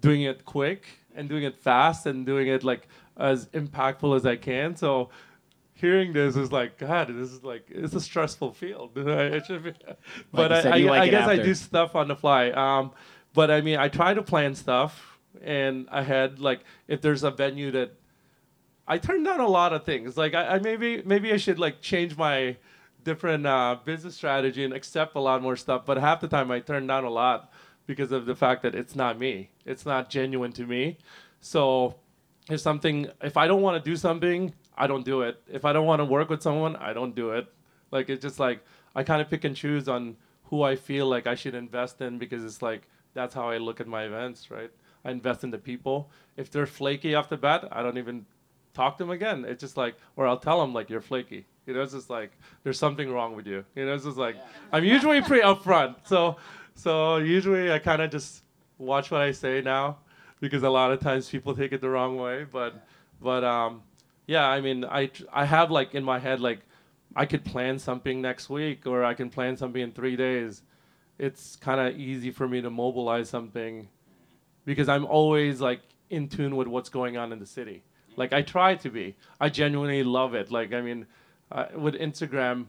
doing 0.00 0.22
it 0.22 0.44
quick 0.44 0.84
and 1.14 1.28
doing 1.28 1.44
it 1.44 1.58
fast 1.58 2.06
and 2.06 2.26
doing 2.26 2.48
it 2.48 2.64
like 2.64 2.88
as 3.22 3.46
impactful 3.48 4.16
as 4.16 4.26
I 4.26 4.36
can. 4.36 4.76
So 4.76 5.10
hearing 5.74 6.12
this 6.12 6.36
is 6.36 6.52
like 6.52 6.78
God, 6.78 7.08
this 7.08 7.30
is 7.30 7.42
like 7.42 7.66
it's 7.68 7.94
a 7.94 8.00
stressful 8.00 8.52
field. 8.52 8.92
it 8.96 9.46
should 9.46 9.64
be, 9.64 9.72
but 10.32 10.52
I, 10.52 10.62
said, 10.62 10.72
I, 10.72 10.76
you 10.76 10.86
like 10.86 11.02
I 11.02 11.08
guess 11.08 11.28
I 11.28 11.36
do 11.36 11.54
stuff 11.54 11.94
on 11.94 12.08
the 12.08 12.16
fly. 12.16 12.50
Um, 12.50 12.92
but 13.34 13.50
I 13.50 13.60
mean, 13.60 13.78
I 13.78 13.88
try 13.88 14.14
to 14.14 14.22
plan 14.22 14.54
stuff, 14.54 15.18
and 15.42 15.88
I 15.90 16.02
had 16.02 16.40
like 16.40 16.60
if 16.88 17.00
there's 17.00 17.22
a 17.22 17.30
venue 17.30 17.70
that 17.70 17.94
I 18.86 18.98
turned 18.98 19.24
down 19.24 19.40
a 19.40 19.48
lot 19.48 19.72
of 19.72 19.84
things. 19.84 20.16
Like 20.16 20.34
I, 20.34 20.56
I 20.56 20.58
maybe 20.58 21.02
maybe 21.04 21.32
I 21.32 21.36
should 21.36 21.58
like 21.58 21.80
change 21.80 22.16
my 22.16 22.56
different 23.04 23.46
uh, 23.46 23.78
business 23.84 24.14
strategy 24.14 24.64
and 24.64 24.72
accept 24.72 25.16
a 25.16 25.20
lot 25.20 25.42
more 25.42 25.56
stuff. 25.56 25.86
But 25.86 25.98
half 25.98 26.20
the 26.20 26.28
time 26.28 26.50
I 26.50 26.60
turn 26.60 26.86
down 26.86 27.04
a 27.04 27.10
lot 27.10 27.52
because 27.86 28.12
of 28.12 28.26
the 28.26 28.36
fact 28.36 28.62
that 28.62 28.74
it's 28.74 28.94
not 28.94 29.18
me. 29.18 29.50
It's 29.64 29.84
not 29.84 30.10
genuine 30.10 30.52
to 30.52 30.66
me. 30.66 30.98
So 31.40 31.96
if 32.50 32.60
something, 32.60 33.08
if 33.22 33.36
I 33.36 33.46
don't 33.46 33.62
want 33.62 33.82
to 33.82 33.90
do 33.90 33.96
something, 33.96 34.52
I 34.76 34.86
don't 34.86 35.04
do 35.04 35.22
it. 35.22 35.40
If 35.50 35.64
I 35.64 35.72
don't 35.72 35.86
want 35.86 36.00
to 36.00 36.04
work 36.04 36.28
with 36.28 36.42
someone, 36.42 36.76
I 36.76 36.92
don't 36.92 37.14
do 37.14 37.30
it. 37.30 37.46
Like 37.90 38.08
it's 38.08 38.22
just 38.22 38.40
like 38.40 38.64
I 38.94 39.02
kind 39.02 39.22
of 39.22 39.28
pick 39.30 39.44
and 39.44 39.54
choose 39.54 39.88
on 39.88 40.16
who 40.44 40.62
I 40.62 40.76
feel 40.76 41.06
like 41.06 41.26
I 41.26 41.34
should 41.34 41.54
invest 41.54 42.00
in 42.00 42.18
because 42.18 42.44
it's 42.44 42.62
like 42.62 42.88
that's 43.14 43.34
how 43.34 43.48
I 43.48 43.58
look 43.58 43.80
at 43.80 43.86
my 43.86 44.04
events, 44.04 44.50
right? 44.50 44.70
I 45.04 45.10
invest 45.10 45.44
in 45.44 45.50
the 45.50 45.58
people. 45.58 46.10
If 46.36 46.50
they're 46.50 46.66
flaky 46.66 47.14
off 47.14 47.28
the 47.28 47.36
bat, 47.36 47.68
I 47.70 47.82
don't 47.82 47.98
even 47.98 48.24
talk 48.72 48.96
to 48.96 49.04
them 49.04 49.10
again. 49.10 49.44
It's 49.46 49.60
just 49.60 49.76
like, 49.76 49.96
or 50.16 50.26
I'll 50.26 50.38
tell 50.38 50.60
them 50.60 50.72
like 50.72 50.88
you're 50.88 51.00
flaky. 51.00 51.46
You 51.66 51.74
know, 51.74 51.82
it's 51.82 51.92
just 51.92 52.10
like 52.10 52.32
there's 52.64 52.78
something 52.78 53.10
wrong 53.10 53.36
with 53.36 53.46
you. 53.46 53.64
You 53.76 53.86
know, 53.86 53.94
it's 53.94 54.04
just 54.04 54.16
like 54.16 54.36
I'm 54.72 54.84
usually 54.84 55.20
pretty 55.20 55.42
upfront. 55.42 55.96
So, 56.06 56.36
so 56.74 57.18
usually 57.18 57.70
I 57.70 57.78
kind 57.78 58.02
of 58.02 58.10
just 58.10 58.42
watch 58.78 59.10
what 59.10 59.20
I 59.20 59.32
say 59.32 59.60
now 59.60 59.98
because 60.42 60.64
a 60.64 60.68
lot 60.68 60.90
of 60.90 60.98
times 60.98 61.30
people 61.30 61.54
take 61.54 61.72
it 61.72 61.80
the 61.80 61.88
wrong 61.88 62.16
way. 62.16 62.44
But, 62.44 62.84
but 63.20 63.44
um, 63.44 63.82
yeah, 64.26 64.46
I 64.46 64.60
mean, 64.60 64.84
I 64.84 65.08
I 65.32 65.44
have 65.44 65.70
like 65.70 65.94
in 65.94 66.02
my 66.02 66.18
head 66.18 66.40
like 66.40 66.58
I 67.14 67.26
could 67.26 67.44
plan 67.44 67.78
something 67.78 68.20
next 68.20 68.50
week 68.50 68.86
or 68.86 69.04
I 69.04 69.14
can 69.14 69.30
plan 69.30 69.56
something 69.56 69.80
in 69.80 69.92
three 69.92 70.16
days. 70.16 70.62
It's 71.16 71.54
kind 71.54 71.80
of 71.80 71.96
easy 71.98 72.32
for 72.32 72.48
me 72.48 72.60
to 72.60 72.70
mobilize 72.70 73.28
something 73.30 73.88
because 74.64 74.88
I'm 74.88 75.06
always 75.06 75.60
like 75.60 75.80
in 76.10 76.28
tune 76.28 76.56
with 76.56 76.66
what's 76.66 76.88
going 76.88 77.16
on 77.16 77.32
in 77.32 77.38
the 77.38 77.46
city. 77.46 77.84
Like 78.16 78.32
I 78.32 78.42
try 78.42 78.74
to 78.74 78.90
be. 78.90 79.14
I 79.40 79.48
genuinely 79.48 80.02
love 80.02 80.34
it. 80.34 80.50
Like 80.50 80.74
I 80.74 80.80
mean, 80.80 81.06
uh, 81.52 81.66
with 81.76 81.94
Instagram, 81.94 82.66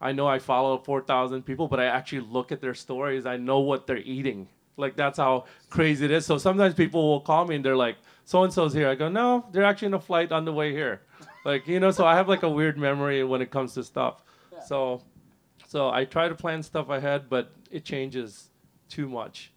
I 0.00 0.12
know 0.12 0.26
I 0.26 0.38
follow 0.38 0.78
4,000 0.78 1.42
people, 1.42 1.68
but 1.68 1.80
I 1.80 1.84
actually 1.84 2.22
look 2.22 2.50
at 2.50 2.62
their 2.62 2.74
stories. 2.74 3.26
I 3.26 3.36
know 3.36 3.58
what 3.58 3.86
they're 3.86 3.98
eating. 3.98 4.48
Like 4.76 4.96
that's 4.96 5.18
how 5.18 5.44
crazy 5.68 6.04
it 6.04 6.10
is. 6.10 6.26
So 6.26 6.38
sometimes 6.38 6.74
people 6.74 7.08
will 7.10 7.20
call 7.20 7.46
me 7.46 7.56
and 7.56 7.64
they're 7.64 7.76
like, 7.76 7.96
"So 8.24 8.42
and 8.44 8.52
so's 8.52 8.72
here." 8.72 8.88
I 8.88 8.94
go, 8.94 9.08
"No, 9.08 9.44
they're 9.52 9.64
actually 9.64 9.86
in 9.86 9.94
a 9.94 10.00
flight 10.00 10.32
on 10.32 10.44
the 10.44 10.52
way 10.52 10.72
here." 10.72 11.02
Like 11.44 11.66
you 11.68 11.80
know, 11.80 11.90
so 11.90 12.06
I 12.06 12.14
have 12.14 12.28
like 12.28 12.42
a 12.42 12.48
weird 12.50 12.78
memory 12.78 13.22
when 13.24 13.42
it 13.42 13.50
comes 13.50 13.74
to 13.74 13.84
stuff. 13.84 14.22
Yeah. 14.52 14.62
So, 14.64 15.02
so 15.66 15.90
I 15.90 16.04
try 16.04 16.28
to 16.28 16.34
plan 16.34 16.62
stuff 16.62 16.88
ahead, 16.88 17.28
but 17.28 17.52
it 17.70 17.84
changes 17.84 18.50
too 18.88 19.08
much. 19.08 19.52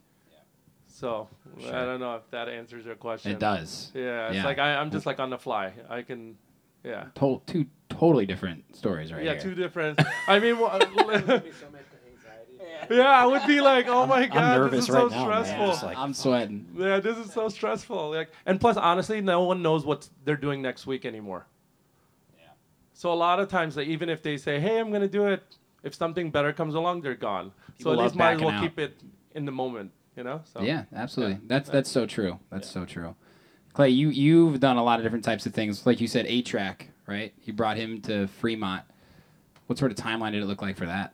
So 0.87 1.27
I 1.67 1.71
don't 1.83 1.99
know 1.99 2.15
if 2.15 2.29
that 2.31 2.47
answers 2.47 2.85
your 2.85 2.95
question. 2.95 3.31
it 3.31 3.39
does. 3.39 3.91
Yeah, 3.95 4.27
it's 4.27 4.35
Yeah. 4.35 4.45
like 4.45 4.59
I, 4.59 4.75
I'm 4.75 4.91
just 4.91 5.05
like 5.05 5.19
on 5.19 5.29
the 5.31 5.37
fly. 5.39 5.73
I 5.89 6.01
can, 6.03 6.37
yeah. 6.83 7.05
To- 7.15 7.41
two 7.47 7.65
totally 7.89 8.25
different 8.25 8.75
stories 8.75 9.11
right 9.11 9.23
yeah, 9.23 9.33
here. 9.33 9.41
two 9.41 9.55
different. 9.55 9.99
I 10.27 10.39
mean, 10.39 10.59
wha- 10.59 10.79
yeah, 12.89 13.09
I 13.09 13.25
would 13.25 13.45
be 13.47 13.61
like, 13.61 13.87
oh 13.87 14.05
my 14.05 14.27
god, 14.27 14.57
nervous 14.57 14.71
this 14.71 14.83
is 14.85 14.89
right 14.91 15.01
so 15.01 15.07
now, 15.09 15.23
stressful. 15.23 15.67
Just 15.67 15.83
like- 15.83 15.97
I'm 15.97 16.13
sweating. 16.13 16.67
yeah, 16.75 16.99
this 16.99 17.17
is 17.17 17.31
so 17.31 17.49
stressful. 17.49 18.11
Like, 18.11 18.29
and 18.45 18.59
plus, 18.59 18.77
honestly, 18.77 19.21
no 19.21 19.43
one 19.43 19.61
knows 19.61 19.85
what 19.85 20.09
they're 20.25 20.37
doing 20.37 20.61
next 20.61 20.85
week 20.87 21.05
anymore. 21.05 21.45
Yeah. 22.37 22.45
So 22.93 23.11
a 23.11 23.15
lot 23.15 23.39
of 23.39 23.49
times, 23.49 23.77
like, 23.77 23.87
even 23.87 24.09
if 24.09 24.21
they 24.21 24.37
say, 24.37 24.59
"Hey, 24.59 24.79
I'm 24.79 24.91
gonna 24.91 25.07
do 25.07 25.27
it," 25.27 25.43
if 25.83 25.93
something 25.95 26.31
better 26.31 26.53
comes 26.53 26.75
along, 26.75 27.01
they're 27.01 27.15
gone. 27.15 27.51
People 27.77 27.93
so 27.93 27.99
at 27.99 28.03
least 28.03 28.15
might 28.15 28.35
as 28.35 28.41
well 28.41 28.49
out. 28.51 28.61
keep 28.61 28.79
it 28.79 29.01
in 29.35 29.45
the 29.45 29.51
moment, 29.51 29.91
you 30.15 30.23
know. 30.23 30.41
So. 30.45 30.61
Yeah, 30.61 30.85
absolutely. 30.95 31.35
yeah. 31.35 31.41
That's 31.47 31.69
that's 31.69 31.89
so 31.91 32.05
true. 32.05 32.39
That's 32.49 32.69
so 32.69 32.85
true. 32.85 33.15
Clay, 33.73 33.89
you 33.89 34.09
you've 34.09 34.59
done 34.59 34.77
a 34.77 34.83
lot 34.83 34.99
of 34.99 35.03
different 35.03 35.25
types 35.25 35.45
of 35.45 35.53
things. 35.53 35.85
Like 35.85 35.99
you 35.99 36.07
said, 36.07 36.25
A-Trak, 36.27 36.87
right? 37.07 37.33
You 37.43 37.53
brought 37.53 37.77
him 37.77 38.01
to 38.01 38.27
Fremont. 38.27 38.83
What 39.65 39.79
sort 39.79 39.91
of 39.91 39.97
timeline 39.97 40.33
did 40.33 40.43
it 40.43 40.45
look 40.45 40.61
like 40.61 40.77
for 40.77 40.85
that? 40.85 41.13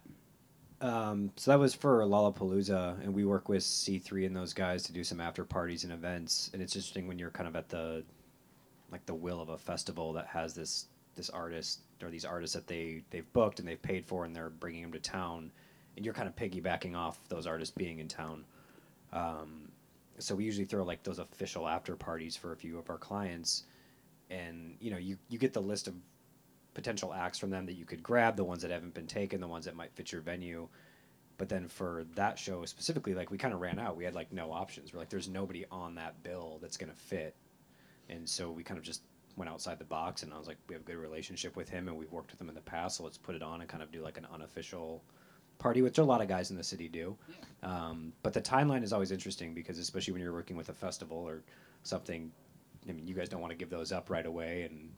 Um, 0.81 1.31
so 1.35 1.51
that 1.51 1.59
was 1.59 1.73
for 1.73 1.99
Lollapalooza, 2.01 3.03
and 3.03 3.13
we 3.13 3.25
work 3.25 3.49
with 3.49 3.63
C3 3.63 4.25
and 4.25 4.35
those 4.35 4.53
guys 4.53 4.83
to 4.83 4.93
do 4.93 5.03
some 5.03 5.19
after 5.19 5.43
parties 5.43 5.83
and 5.83 5.91
events. 5.91 6.49
And 6.53 6.61
it's 6.61 6.75
interesting 6.75 7.07
when 7.07 7.19
you're 7.19 7.31
kind 7.31 7.47
of 7.47 7.55
at 7.55 7.69
the 7.69 8.03
like 8.91 9.05
the 9.05 9.13
will 9.13 9.41
of 9.41 9.49
a 9.49 9.57
festival 9.57 10.13
that 10.13 10.25
has 10.27 10.53
this 10.53 10.87
this 11.15 11.29
artist 11.29 11.81
or 12.01 12.09
these 12.09 12.25
artists 12.25 12.55
that 12.55 12.65
they 12.65 13.03
they've 13.09 13.31
booked 13.33 13.59
and 13.59 13.67
they've 13.67 13.81
paid 13.81 14.05
for, 14.05 14.23
and 14.23 14.35
they're 14.35 14.49
bringing 14.49 14.83
them 14.83 14.93
to 14.93 14.99
town, 14.99 15.51
and 15.97 16.05
you're 16.05 16.13
kind 16.13 16.29
of 16.29 16.35
piggybacking 16.35 16.95
off 16.95 17.19
those 17.27 17.45
artists 17.45 17.73
being 17.75 17.99
in 17.99 18.07
town. 18.07 18.45
Um, 19.11 19.69
so 20.17 20.35
we 20.35 20.45
usually 20.45 20.65
throw 20.65 20.83
like 20.83 21.03
those 21.03 21.19
official 21.19 21.67
after 21.67 21.95
parties 21.95 22.37
for 22.37 22.53
a 22.53 22.55
few 22.55 22.77
of 22.77 22.89
our 22.89 22.97
clients, 22.97 23.63
and 24.29 24.77
you 24.79 24.91
know 24.91 24.97
you 24.97 25.17
you 25.27 25.37
get 25.37 25.51
the 25.51 25.61
list 25.61 25.89
of 25.89 25.93
potential 26.73 27.13
acts 27.13 27.37
from 27.37 27.49
them 27.49 27.65
that 27.65 27.73
you 27.73 27.85
could 27.85 28.03
grab, 28.03 28.35
the 28.35 28.43
ones 28.43 28.61
that 28.61 28.71
haven't 28.71 28.93
been 28.93 29.07
taken, 29.07 29.41
the 29.41 29.47
ones 29.47 29.65
that 29.65 29.75
might 29.75 29.93
fit 29.93 30.11
your 30.11 30.21
venue. 30.21 30.67
But 31.37 31.49
then 31.49 31.67
for 31.67 32.05
that 32.15 32.37
show 32.37 32.65
specifically, 32.65 33.13
like 33.13 33.31
we 33.31 33.37
kind 33.37 33.53
of 33.53 33.61
ran 33.61 33.79
out. 33.79 33.95
We 33.95 34.03
had 34.03 34.13
like 34.13 34.31
no 34.31 34.51
options. 34.51 34.93
We're 34.93 34.99
like, 34.99 35.09
there's 35.09 35.29
nobody 35.29 35.65
on 35.71 35.95
that 35.95 36.21
bill 36.21 36.59
that's 36.61 36.77
gonna 36.77 36.93
fit, 36.93 37.35
and 38.09 38.27
so 38.27 38.51
we 38.51 38.63
kind 38.63 38.77
of 38.77 38.83
just 38.83 39.03
went 39.37 39.49
outside 39.49 39.79
the 39.79 39.85
box. 39.85 40.23
And 40.23 40.33
I 40.33 40.37
was 40.37 40.47
like, 40.47 40.57
we 40.67 40.73
have 40.75 40.81
a 40.81 40.85
good 40.85 40.97
relationship 40.97 41.55
with 41.55 41.69
him, 41.69 41.87
and 41.87 41.97
we've 41.97 42.11
worked 42.11 42.31
with 42.31 42.41
him 42.41 42.49
in 42.49 42.55
the 42.55 42.61
past, 42.61 42.97
so 42.97 43.03
let's 43.03 43.17
put 43.17 43.35
it 43.35 43.41
on 43.41 43.61
and 43.61 43.69
kind 43.69 43.81
of 43.81 43.91
do 43.91 44.01
like 44.01 44.17
an 44.17 44.27
unofficial 44.33 45.01
party, 45.59 45.81
which 45.81 45.97
a 45.97 46.03
lot 46.03 46.21
of 46.21 46.27
guys 46.27 46.51
in 46.51 46.57
the 46.57 46.63
city 46.63 46.87
do. 46.87 47.15
Um, 47.63 48.13
but 48.23 48.33
the 48.33 48.41
timeline 48.41 48.83
is 48.83 48.93
always 48.93 49.11
interesting 49.11 49.53
because 49.53 49.77
especially 49.77 50.13
when 50.13 50.21
you're 50.21 50.33
working 50.33 50.57
with 50.57 50.69
a 50.69 50.73
festival 50.73 51.17
or 51.17 51.43
something, 51.83 52.31
I 52.87 52.93
mean, 52.93 53.07
you 53.07 53.13
guys 53.13 53.29
don't 53.29 53.41
want 53.41 53.51
to 53.51 53.57
give 53.57 53.69
those 53.69 53.91
up 53.91 54.09
right 54.09 54.25
away, 54.25 54.63
and 54.63 54.91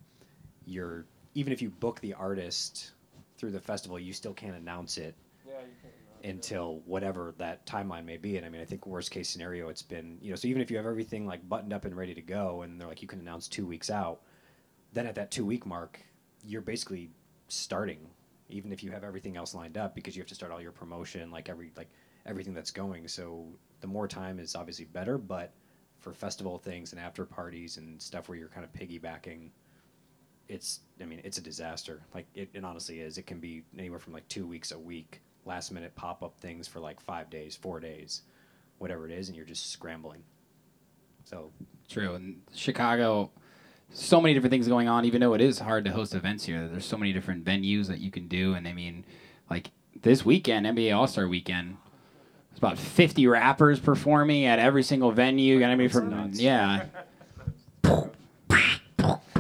you're 0.65 1.05
even 1.33 1.53
if 1.53 1.61
you 1.61 1.69
book 1.69 1.99
the 2.01 2.13
artist 2.13 2.91
through 3.37 3.51
the 3.51 3.61
festival, 3.61 3.99
you 3.99 4.13
still 4.13 4.33
can't 4.33 4.55
announce 4.55 4.97
it 4.97 5.15
until 6.23 6.81
whatever 6.85 7.33
that 7.37 7.65
timeline 7.65 8.05
may 8.05 8.17
be. 8.17 8.37
And 8.37 8.45
I 8.45 8.49
mean, 8.49 8.61
I 8.61 8.65
think 8.65 8.85
worst 8.85 9.11
case 9.11 9.29
scenario, 9.29 9.69
it's 9.69 9.81
been 9.81 10.17
you 10.21 10.29
know, 10.29 10.35
so 10.35 10.47
even 10.47 10.61
if 10.61 10.69
you 10.69 10.77
have 10.77 10.85
everything 10.85 11.25
like 11.25 11.47
buttoned 11.47 11.73
up 11.73 11.85
and 11.85 11.95
ready 11.95 12.13
to 12.13 12.21
go, 12.21 12.61
and 12.61 12.79
they're 12.79 12.87
like 12.87 13.01
you 13.01 13.07
can 13.07 13.19
announce 13.19 13.47
two 13.47 13.65
weeks 13.65 13.89
out, 13.89 14.21
then 14.93 15.07
at 15.07 15.15
that 15.15 15.31
two 15.31 15.45
week 15.45 15.65
mark, 15.65 15.99
you're 16.45 16.61
basically 16.61 17.09
starting, 17.47 17.99
even 18.49 18.71
if 18.71 18.83
you 18.83 18.91
have 18.91 19.03
everything 19.03 19.37
else 19.37 19.55
lined 19.55 19.77
up, 19.77 19.95
because 19.95 20.15
you 20.15 20.21
have 20.21 20.29
to 20.29 20.35
start 20.35 20.51
all 20.51 20.61
your 20.61 20.71
promotion, 20.71 21.31
like 21.31 21.49
every 21.49 21.71
like 21.75 21.89
everything 22.25 22.53
that's 22.53 22.71
going. 22.71 23.07
So 23.07 23.47
the 23.79 23.87
more 23.87 24.07
time 24.07 24.39
is 24.39 24.55
obviously 24.55 24.85
better, 24.85 25.17
but 25.17 25.53
for 25.99 26.13
festival 26.13 26.57
things 26.57 26.93
and 26.93 27.01
after 27.01 27.25
parties 27.25 27.77
and 27.77 28.01
stuff 28.01 28.27
where 28.27 28.37
you're 28.37 28.49
kind 28.49 28.65
of 28.65 28.73
piggybacking, 28.73 29.49
it's 30.51 30.81
I 30.99 31.05
mean 31.05 31.21
it's 31.23 31.37
a 31.37 31.41
disaster. 31.41 32.01
Like 32.13 32.27
it, 32.35 32.49
it 32.53 32.63
honestly 32.63 32.99
is. 32.99 33.17
It 33.17 33.25
can 33.25 33.39
be 33.39 33.63
anywhere 33.77 33.99
from 33.99 34.13
like 34.13 34.27
two 34.27 34.45
weeks 34.45 34.71
a 34.71 34.79
week, 34.79 35.21
last 35.45 35.71
minute 35.71 35.95
pop 35.95 36.21
up 36.21 36.37
things 36.39 36.67
for 36.67 36.79
like 36.79 36.99
five 36.99 37.29
days, 37.29 37.55
four 37.55 37.79
days, 37.79 38.23
whatever 38.77 39.05
it 39.05 39.11
is, 39.11 39.29
and 39.29 39.35
you're 39.35 39.45
just 39.45 39.71
scrambling. 39.71 40.23
So 41.23 41.51
True. 41.87 42.15
And 42.15 42.41
Chicago, 42.53 43.31
so 43.93 44.21
many 44.21 44.33
different 44.33 44.51
things 44.51 44.67
going 44.67 44.87
on, 44.87 45.05
even 45.05 45.21
though 45.21 45.33
it 45.33 45.41
is 45.41 45.59
hard 45.59 45.85
to 45.85 45.91
host 45.91 46.13
events 46.13 46.45
here. 46.45 46.67
There's 46.67 46.85
so 46.85 46.97
many 46.97 47.13
different 47.13 47.45
venues 47.45 47.87
that 47.87 47.99
you 47.99 48.11
can 48.11 48.27
do. 48.27 48.53
And 48.53 48.67
I 48.67 48.73
mean, 48.73 49.05
like 49.49 49.71
this 50.01 50.25
weekend, 50.25 50.65
NBA 50.65 50.95
All 50.95 51.07
Star 51.07 51.27
weekend, 51.27 51.77
it's 52.49 52.59
about 52.59 52.77
50 52.77 53.25
rappers 53.27 53.79
performing 53.79 54.45
at 54.45 54.59
every 54.59 54.83
single 54.83 55.11
venue. 55.11 55.63
I 55.63 55.75
mean, 55.75 55.89
from, 55.89 56.09
nuts. 56.09 56.39
yeah. 56.39 56.85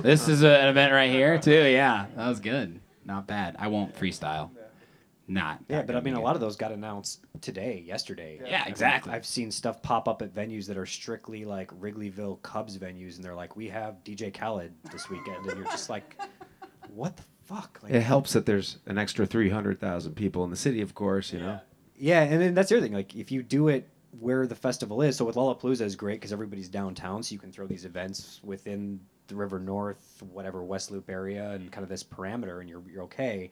This 0.01 0.27
is 0.27 0.43
a, 0.43 0.59
an 0.59 0.69
event 0.69 0.93
right 0.93 1.11
here, 1.11 1.37
too. 1.37 1.51
Yeah, 1.67 2.05
that 2.15 2.27
was 2.27 2.39
good. 2.39 2.79
Not 3.05 3.27
bad. 3.27 3.55
I 3.59 3.67
won't 3.67 3.95
freestyle. 3.95 4.51
Not. 5.27 5.59
yeah, 5.69 5.77
not 5.77 5.87
but 5.87 5.95
I 5.95 6.01
mean 6.01 6.15
a 6.15 6.21
lot 6.21 6.35
of 6.35 6.41
those 6.41 6.57
got 6.57 6.71
announced 6.71 7.25
today, 7.39 7.83
yesterday. 7.85 8.41
Yeah, 8.45 8.65
exactly. 8.67 9.13
I've 9.13 9.25
seen 9.25 9.49
stuff 9.49 9.81
pop 9.81 10.09
up 10.09 10.21
at 10.21 10.33
venues 10.33 10.65
that 10.67 10.77
are 10.77 10.85
strictly 10.85 11.45
like 11.45 11.71
Wrigleyville 11.79 12.41
Cubs 12.41 12.77
venues, 12.77 13.15
and 13.15 13.23
they're 13.23 13.35
like, 13.35 13.55
"We 13.55 13.69
have 13.69 14.03
DJ 14.03 14.33
Khaled 14.33 14.73
this 14.91 15.09
weekend," 15.09 15.45
and 15.45 15.57
you're 15.57 15.67
just 15.67 15.89
like, 15.89 16.19
"What 16.93 17.15
the 17.15 17.23
fuck?" 17.45 17.79
Like, 17.81 17.93
It 17.93 18.01
helps 18.01 18.33
that 18.33 18.45
there's 18.45 18.79
an 18.87 18.97
extra 18.97 19.25
300,000 19.25 20.15
people 20.15 20.43
in 20.43 20.49
the 20.49 20.57
city, 20.57 20.81
of 20.81 20.95
course, 20.95 21.31
you 21.31 21.39
know. 21.39 21.59
Yeah, 21.95 22.23
and 22.23 22.41
then 22.41 22.53
that's 22.53 22.69
the 22.69 22.77
other 22.77 22.85
thing. 22.85 22.93
Like, 22.93 23.15
if 23.15 23.31
you 23.31 23.41
do 23.41 23.69
it 23.69 23.87
where 24.19 24.45
the 24.47 24.55
festival 24.55 25.01
is, 25.01 25.15
so 25.15 25.23
with 25.23 25.37
Lollapalooza 25.37 25.81
is 25.81 25.95
great 25.95 26.19
because 26.19 26.33
everybody's 26.33 26.67
downtown, 26.67 27.23
so 27.23 27.31
you 27.31 27.39
can 27.39 27.53
throw 27.53 27.67
these 27.67 27.85
events 27.85 28.41
within 28.43 28.99
the 29.31 29.37
River 29.37 29.59
North, 29.59 30.21
whatever 30.31 30.63
West 30.63 30.91
Loop 30.91 31.09
area, 31.09 31.51
and 31.51 31.71
kind 31.71 31.83
of 31.83 31.89
this 31.89 32.03
parameter, 32.03 32.59
and 32.59 32.69
you're 32.69 32.83
you're 32.91 33.03
okay. 33.03 33.51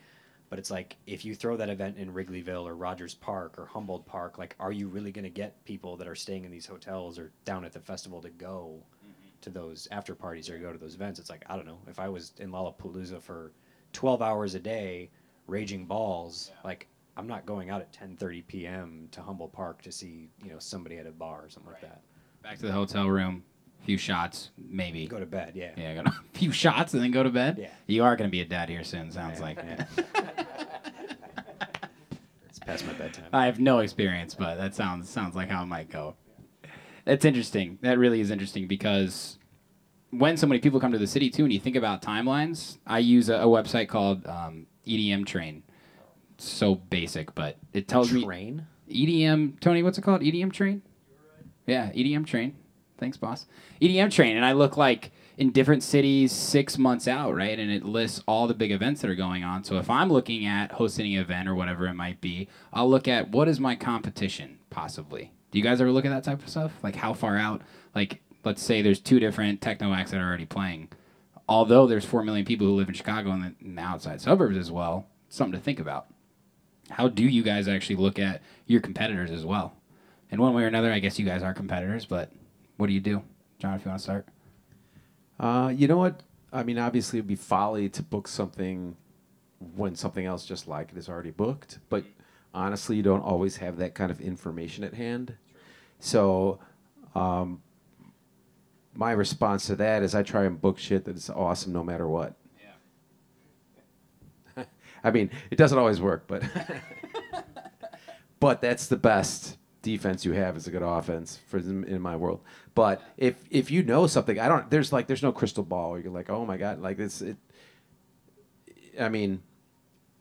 But 0.49 0.59
it's 0.59 0.71
like 0.71 0.97
if 1.07 1.25
you 1.25 1.35
throw 1.35 1.57
that 1.57 1.69
event 1.69 1.97
in 1.97 2.11
Wrigleyville 2.11 2.63
or 2.63 2.75
Rogers 2.75 3.15
Park 3.15 3.57
or 3.57 3.65
Humboldt 3.65 4.05
Park, 4.05 4.37
like, 4.37 4.55
are 4.59 4.71
you 4.71 4.87
really 4.87 5.11
going 5.11 5.23
to 5.23 5.29
get 5.29 5.63
people 5.63 5.95
that 5.97 6.07
are 6.07 6.15
staying 6.15 6.43
in 6.43 6.51
these 6.51 6.65
hotels 6.65 7.19
or 7.19 7.31
down 7.45 7.65
at 7.65 7.71
the 7.71 7.79
festival 7.79 8.21
to 8.21 8.29
go 8.31 8.81
mm-hmm. 9.03 9.29
to 9.41 9.49
those 9.49 9.87
after 9.91 10.15
parties 10.15 10.49
or 10.49 10.57
go 10.57 10.71
to 10.71 10.79
those 10.79 10.95
events? 10.95 11.19
It's 11.19 11.29
like 11.29 11.43
I 11.47 11.55
don't 11.55 11.65
know. 11.65 11.79
If 11.87 11.99
I 11.99 12.09
was 12.09 12.33
in 12.39 12.51
Lollapalooza 12.51 13.21
for 13.21 13.51
twelve 13.93 14.21
hours 14.21 14.55
a 14.55 14.59
day, 14.59 15.09
raging 15.47 15.85
balls, 15.85 16.51
like 16.63 16.87
I'm 17.15 17.27
not 17.27 17.45
going 17.45 17.69
out 17.69 17.81
at 17.81 17.91
10:30 17.91 18.47
p.m. 18.47 19.07
to 19.11 19.21
Humboldt 19.21 19.51
Park 19.53 19.81
to 19.83 19.91
see 19.91 20.29
you 20.43 20.51
know 20.51 20.59
somebody 20.59 20.97
at 20.97 21.05
a 21.05 21.11
bar 21.11 21.43
or 21.43 21.49
something 21.49 21.71
like 21.71 21.81
that. 21.81 22.01
Back 22.41 22.57
to 22.59 22.67
the 22.67 22.71
hotel 22.71 23.07
room, 23.07 23.43
a 23.48 23.48
few 23.85 23.97
shots, 23.97 24.51
maybe. 24.57 25.07
Go 25.07 25.19
to 25.19 25.25
bed, 25.25 25.53
yeah. 25.55 25.71
Yeah, 25.75 26.01
a 26.05 26.11
few 26.37 26.51
shots 26.51 26.93
and 26.93 27.03
then 27.03 27.11
go 27.11 27.23
to 27.23 27.29
bed. 27.29 27.57
Yeah. 27.59 27.69
You 27.87 28.03
are 28.03 28.15
going 28.15 28.29
to 28.29 28.31
be 28.31 28.41
a 28.41 28.45
dad 28.45 28.69
here 28.69 28.83
soon. 28.83 29.11
Sounds 29.11 29.39
like. 29.39 29.57
Yeah. 29.57 29.85
It's 32.49 32.57
past 32.59 32.85
my 32.85 32.93
bedtime. 32.93 33.25
I 33.31 33.45
have 33.45 33.59
no 33.59 33.79
experience, 33.79 34.33
but 34.33 34.55
that 34.55 34.75
sounds 34.75 35.07
sounds 35.09 35.35
like 35.35 35.49
how 35.49 35.61
it 35.63 35.67
might 35.67 35.89
go. 35.89 36.15
That's 37.05 37.23
interesting. 37.23 37.77
That 37.81 37.97
really 37.97 38.19
is 38.21 38.31
interesting 38.31 38.67
because 38.67 39.37
when 40.09 40.35
so 40.35 40.47
many 40.47 40.59
people 40.59 40.79
come 40.79 40.91
to 40.91 40.97
the 40.97 41.07
city 41.07 41.29
too, 41.29 41.43
and 41.43 41.53
you 41.53 41.59
think 41.59 41.75
about 41.75 42.01
timelines, 42.01 42.77
I 42.85 42.99
use 42.99 43.29
a, 43.29 43.35
a 43.35 43.45
website 43.45 43.87
called 43.87 44.25
um, 44.25 44.65
EDM 44.87 45.25
Train. 45.25 45.63
It's 46.35 46.49
so 46.49 46.75
basic, 46.75 47.33
but 47.35 47.57
it 47.73 47.87
tells 47.87 48.11
me 48.11 48.23
Train. 48.23 48.65
EDM. 48.89 49.59
Tony, 49.59 49.83
what's 49.83 49.97
it 49.97 50.01
called? 50.01 50.21
EDM 50.21 50.51
Train. 50.51 50.81
Yeah, 51.67 51.91
EDM 51.91 52.25
Train. 52.25 52.55
Thanks, 52.99 53.17
boss. 53.17 53.45
EDM 53.81 54.11
Train, 54.11 54.35
and 54.35 54.45
I 54.45 54.51
look 54.51 54.77
like 54.77 55.11
in 55.37 55.51
different 55.51 55.83
cities 55.83 56.33
six 56.33 56.77
months 56.77 57.07
out, 57.07 57.33
right? 57.33 57.57
And 57.57 57.71
it 57.71 57.85
lists 57.85 58.21
all 58.27 58.45
the 58.45 58.53
big 58.53 58.71
events 58.71 59.01
that 59.01 59.09
are 59.09 59.15
going 59.15 59.43
on. 59.43 59.63
So 59.63 59.77
if 59.77 59.89
I'm 59.89 60.11
looking 60.11 60.45
at 60.45 60.73
hosting 60.73 61.15
an 61.15 61.21
event 61.21 61.47
or 61.47 61.55
whatever 61.55 61.87
it 61.87 61.93
might 61.93 62.19
be, 62.19 62.49
I'll 62.73 62.89
look 62.89 63.07
at 63.07 63.29
what 63.29 63.47
is 63.47 63.59
my 63.59 63.75
competition 63.75 64.59
possibly. 64.69 65.31
Do 65.51 65.57
you 65.57 65.63
guys 65.63 65.79
ever 65.79 65.91
look 65.91 66.05
at 66.05 66.09
that 66.09 66.25
type 66.25 66.43
of 66.43 66.49
stuff? 66.49 66.73
Like 66.83 66.97
how 66.97 67.13
far 67.13 67.37
out? 67.37 67.61
Like 67.95 68.21
let's 68.43 68.61
say 68.61 68.81
there's 68.81 68.99
two 68.99 69.19
different 69.19 69.61
techno 69.61 69.93
acts 69.93 70.11
that 70.11 70.19
are 70.19 70.27
already 70.27 70.45
playing. 70.45 70.89
Although 71.47 71.87
there's 71.87 72.05
four 72.05 72.23
million 72.23 72.45
people 72.45 72.67
who 72.67 72.75
live 72.75 72.89
in 72.89 72.93
Chicago 72.93 73.31
and 73.31 73.43
the, 73.43 73.55
the 73.61 73.81
outside 73.81 74.21
suburbs 74.21 74.57
as 74.57 74.71
well, 74.71 75.07
something 75.29 75.57
to 75.57 75.63
think 75.63 75.79
about. 75.79 76.07
How 76.89 77.07
do 77.07 77.23
you 77.23 77.43
guys 77.43 77.67
actually 77.67 77.95
look 77.95 78.19
at 78.19 78.41
your 78.65 78.81
competitors 78.81 79.31
as 79.31 79.45
well? 79.45 79.77
In 80.31 80.41
one 80.41 80.53
way 80.53 80.63
or 80.63 80.67
another, 80.67 80.91
I 80.91 80.99
guess 80.99 81.17
you 81.17 81.25
guys 81.25 81.41
are 81.41 81.53
competitors, 81.53 82.05
but 82.05 82.31
what 82.79 82.87
do 82.87 82.93
you 82.93 83.01
do? 83.01 83.21
John, 83.59 83.75
if 83.75 83.83
you 83.83 83.89
want 83.89 83.99
to 83.99 84.03
start. 84.03 84.25
Uh, 85.37 85.73
you 85.75 85.85
know 85.85 85.97
what? 85.97 86.23
I 86.53 86.63
mean, 86.63 86.79
obviously, 86.79 87.19
it'd 87.19 87.27
be 87.27 87.35
folly 87.35 87.89
to 87.89 88.01
book 88.01 88.25
something 88.25 88.95
when 89.75 89.95
something 89.95 90.25
else 90.25 90.45
just 90.45 90.65
like 90.65 90.93
it 90.93 90.97
is 90.97 91.09
already 91.09 91.31
booked. 91.31 91.79
But 91.89 92.05
honestly, 92.53 92.95
you 92.95 93.03
don't 93.03 93.19
always 93.19 93.57
have 93.57 93.75
that 93.77 93.95
kind 93.95 94.09
of 94.09 94.21
information 94.21 94.85
at 94.85 94.93
hand. 94.93 95.33
So, 95.99 96.59
um, 97.15 97.61
my 98.93 99.11
response 99.11 99.67
to 99.67 99.75
that 99.75 100.01
is 100.01 100.15
I 100.15 100.23
try 100.23 100.45
and 100.45 100.59
book 100.59 100.79
shit 100.79 101.03
that 101.03 101.17
is 101.17 101.29
awesome 101.29 101.73
no 101.73 101.83
matter 101.83 102.07
what. 102.07 102.35
Yeah. 104.55 104.63
I 105.03 105.11
mean, 105.11 105.31
it 105.51 105.57
doesn't 105.57 105.77
always 105.77 105.99
work, 105.99 106.27
but 106.27 106.43
but 108.39 108.61
that's 108.61 108.87
the 108.87 108.95
best 108.95 109.57
defense 109.81 110.25
you 110.25 110.33
have 110.33 110.57
is 110.57 110.67
a 110.67 110.71
good 110.71 110.81
offense 110.81 111.39
for 111.47 111.57
in 111.57 111.83
in 111.85 112.01
my 112.01 112.15
world. 112.15 112.41
But 112.79 113.01
if 113.17 113.35
if 113.49 113.71
you 113.71 113.83
know 113.83 114.07
something, 114.07 114.39
I 114.39 114.47
don't. 114.47 114.71
There's 114.71 114.93
like 114.93 115.05
there's 115.05 115.21
no 115.21 115.33
crystal 115.33 115.65
ball. 115.65 115.91
Where 115.91 115.99
you're 115.99 116.13
like, 116.13 116.29
oh 116.29 116.45
my 116.45 116.55
god, 116.55 116.79
like 116.79 116.95
this. 116.95 117.21
it. 117.21 117.35
I 118.97 119.09
mean, 119.09 119.43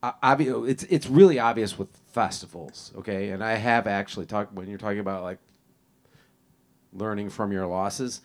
obvious. 0.02 0.56
It's 0.66 0.82
it's 0.90 1.06
really 1.06 1.38
obvious 1.38 1.78
with 1.78 1.88
festivals, 2.08 2.90
okay. 2.98 3.30
And 3.30 3.44
I 3.44 3.54
have 3.54 3.86
actually 3.86 4.26
talked 4.26 4.54
when 4.54 4.66
you're 4.68 4.76
talking 4.76 4.98
about 4.98 5.22
like 5.22 5.38
learning 6.92 7.30
from 7.30 7.52
your 7.52 7.64
losses. 7.64 8.22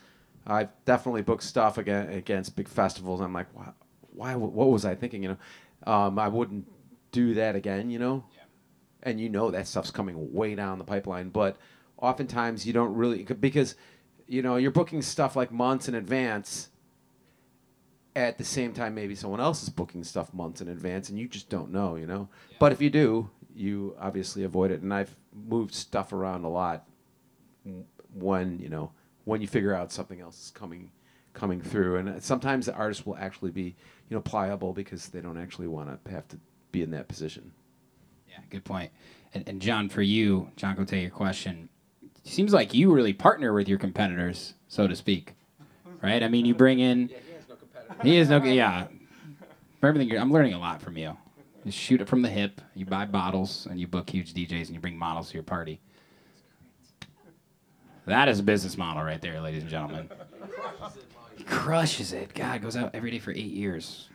I've 0.47 0.69
definitely 0.83 1.21
booked 1.21 1.43
stuff 1.43 1.77
against, 1.77 2.17
against 2.17 2.55
big 2.55 2.67
festivals. 2.67 3.21
I'm 3.21 3.33
like, 3.33 3.53
why, 3.53 3.69
why? 4.13 4.35
What 4.35 4.71
was 4.71 4.83
I 4.83 4.95
thinking? 4.95 5.21
You 5.21 5.37
know, 5.85 5.93
um, 5.93 6.17
I 6.17 6.27
wouldn't 6.27 6.65
do 7.11 7.35
that 7.35 7.55
again. 7.55 7.91
You 7.91 7.99
know, 7.99 8.23
and 9.03 9.21
you 9.21 9.29
know 9.29 9.51
that 9.51 9.67
stuff's 9.67 9.91
coming 9.91 10.33
way 10.33 10.55
down 10.55 10.79
the 10.79 10.85
pipeline. 10.85 11.29
But 11.29 11.57
oftentimes 11.99 12.65
you 12.65 12.73
don't 12.73 12.95
really 12.95 13.25
because 13.25 13.75
you 14.27 14.41
know 14.41 14.55
you're 14.55 14.71
booking 14.71 15.01
stuff 15.01 15.35
like 15.35 15.51
months 15.51 15.87
in 15.87 15.95
advance. 15.95 16.69
At 18.15 18.37
the 18.37 18.43
same 18.43 18.73
time, 18.73 18.93
maybe 18.93 19.15
someone 19.15 19.39
else 19.39 19.63
is 19.63 19.69
booking 19.69 20.03
stuff 20.03 20.31
months 20.35 20.61
in 20.61 20.67
advance, 20.67 21.09
and 21.09 21.17
you 21.17 21.27
just 21.27 21.49
don't 21.49 21.71
know. 21.71 21.95
You 21.95 22.05
know, 22.05 22.29
but 22.59 22.71
if 22.71 22.81
you 22.81 22.91
do, 22.91 23.29
you 23.55 23.95
obviously 23.99 24.43
avoid 24.43 24.69
it. 24.71 24.81
And 24.81 24.93
I've 24.93 25.15
moved 25.33 25.73
stuff 25.73 26.13
around 26.13 26.43
a 26.43 26.49
lot 26.49 26.87
when 28.13 28.59
you 28.59 28.69
know 28.69 28.91
when 29.25 29.41
you 29.41 29.47
figure 29.47 29.73
out 29.73 29.91
something 29.91 30.21
else 30.21 30.45
is 30.45 30.51
coming 30.51 30.91
coming 31.33 31.59
through 31.61 31.95
and 31.95 32.21
sometimes 32.21 32.67
the 32.67 32.73
artist 32.75 33.07
will 33.07 33.17
actually 33.17 33.49
be 33.49 33.75
you 34.09 34.15
know 34.15 34.21
pliable 34.21 34.71
because 34.71 35.07
they 35.07 35.19
don't 35.19 35.37
actually 35.37 35.67
want 35.67 36.05
to 36.05 36.11
have 36.11 36.27
to 36.27 36.37
be 36.71 36.83
in 36.83 36.91
that 36.91 37.07
position 37.07 37.51
Yeah, 38.29 38.39
good 38.49 38.63
point. 38.63 38.91
And, 39.33 39.47
and 39.47 39.61
John, 39.61 39.89
for 39.89 40.01
you, 40.01 40.51
John 40.55 40.75
go 40.75 40.83
Cote, 40.83 40.93
your 40.93 41.09
question 41.09 41.69
seems 42.23 42.53
like 42.53 42.73
you 42.73 42.91
really 42.91 43.13
partner 43.13 43.53
with 43.53 43.67
your 43.67 43.77
competitors, 43.77 44.53
so 44.67 44.87
to 44.87 44.95
speak, 44.95 45.33
right? 46.01 46.23
I 46.23 46.27
mean, 46.27 46.45
you 46.45 46.55
bring 46.55 46.79
in. 46.79 47.09
he 47.09 48.15
has 48.17 48.29
no. 48.29 48.39
competitors. 48.39 48.55
Yeah, 48.55 48.87
For 49.79 49.87
everything, 49.87 50.09
you're, 50.09 50.19
I'm 50.19 50.31
learning 50.31 50.53
a 50.53 50.59
lot 50.59 50.81
from 50.81 50.97
you. 50.97 51.15
You 51.63 51.71
shoot 51.71 52.01
it 52.01 52.09
from 52.09 52.21
the 52.21 52.29
hip. 52.29 52.59
You 52.75 52.85
buy 52.85 53.05
bottles 53.05 53.67
and 53.69 53.79
you 53.79 53.87
book 53.87 54.09
huge 54.09 54.33
DJs 54.33 54.65
and 54.65 54.69
you 54.71 54.79
bring 54.79 54.97
models 54.97 55.29
to 55.29 55.33
your 55.35 55.43
party. 55.43 55.79
That 58.05 58.27
is 58.27 58.39
a 58.39 58.43
business 58.43 58.77
model 58.77 59.01
right 59.03 59.21
there, 59.21 59.39
ladies 59.39 59.61
and 59.61 59.71
gentlemen. 59.71 60.09
He 61.37 61.43
crushes 61.45 62.11
it. 62.11 62.33
God 62.33 62.61
goes 62.61 62.75
out 62.75 62.91
every 62.93 63.11
day 63.11 63.19
for 63.19 63.31
eight 63.31 63.53
years. 63.53 64.09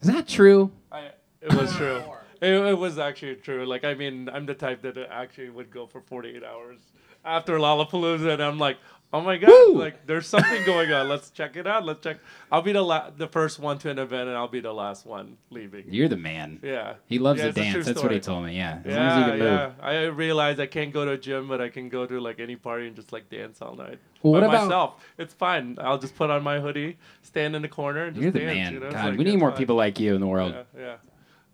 Is 0.00 0.08
that 0.08 0.26
true? 0.26 0.72
I, 0.90 1.10
it 1.40 1.54
was 1.54 1.74
true. 1.76 2.02
It, 2.40 2.52
it 2.54 2.78
was 2.78 2.98
actually 2.98 3.36
true. 3.36 3.66
Like, 3.66 3.84
I 3.84 3.94
mean, 3.94 4.28
I'm 4.32 4.46
the 4.46 4.54
type 4.54 4.82
that 4.82 4.96
actually 5.10 5.50
would 5.50 5.70
go 5.70 5.86
for 5.86 6.00
48 6.00 6.42
hours 6.44 6.78
after 7.24 7.58
Lollapalooza, 7.58 8.32
and 8.34 8.42
I'm 8.42 8.58
like, 8.58 8.76
oh 9.12 9.20
my 9.22 9.36
god, 9.38 9.48
Woo! 9.48 9.78
like 9.78 10.06
there's 10.06 10.26
something 10.26 10.64
going 10.64 10.92
on. 10.92 11.08
Let's 11.08 11.30
check 11.30 11.56
it 11.56 11.66
out. 11.66 11.84
Let's 11.84 12.00
check. 12.00 12.18
I'll 12.52 12.62
be 12.62 12.72
the 12.72 12.82
la- 12.82 13.10
the 13.10 13.26
first 13.26 13.58
one 13.58 13.76
to 13.78 13.90
an 13.90 13.98
event, 13.98 14.28
and 14.28 14.36
I'll 14.36 14.46
be 14.48 14.60
the 14.60 14.72
last 14.72 15.04
one 15.04 15.36
leaving. 15.50 15.84
You're 15.88 16.08
the 16.08 16.16
man. 16.16 16.60
Yeah. 16.62 16.94
He 17.06 17.18
loves 17.18 17.38
Yeah, 17.40 17.44
to 17.44 17.48
it's 17.50 17.58
a 17.58 17.62
true 17.62 17.72
dance. 17.72 17.86
That's 17.86 18.02
what 18.02 18.12
he 18.12 18.20
told 18.20 18.44
me. 18.44 18.56
Yeah. 18.56 18.78
As 18.84 18.94
long 18.94 19.06
as 19.06 19.16
you 19.16 19.22
Yeah, 19.22 19.28
can 19.30 19.74
yeah. 19.80 19.86
I 19.86 20.04
realize 20.04 20.60
I 20.60 20.66
can't 20.66 20.92
go 20.92 21.04
to 21.04 21.12
a 21.12 21.18
gym, 21.18 21.48
but 21.48 21.60
I 21.60 21.68
can 21.70 21.88
go 21.88 22.06
to 22.06 22.20
like 22.20 22.38
any 22.38 22.54
party 22.56 22.86
and 22.86 22.94
just 22.94 23.12
like 23.12 23.28
dance 23.28 23.60
all 23.60 23.74
night. 23.74 23.98
Well, 24.22 24.34
what 24.34 24.40
By 24.42 24.46
about- 24.46 24.64
myself? 24.66 25.04
It's 25.18 25.34
fine. 25.34 25.76
I'll 25.80 25.98
just 25.98 26.14
put 26.14 26.30
on 26.30 26.42
my 26.44 26.60
hoodie, 26.60 26.98
stand 27.22 27.56
in 27.56 27.62
the 27.62 27.68
corner, 27.68 28.04
and 28.04 28.14
just 28.14 28.22
You're 28.22 28.30
the 28.32 28.40
dance. 28.40 28.54
man. 28.56 28.72
You 28.74 28.80
know? 28.80 28.90
God, 28.92 29.04
like, 29.10 29.18
we 29.18 29.24
need 29.24 29.38
more 29.38 29.50
fine. 29.50 29.58
people 29.58 29.76
like 29.76 29.98
you 29.98 30.14
in 30.14 30.20
the 30.20 30.26
world. 30.26 30.54
Yeah, 30.54 30.80
yeah, 30.80 30.96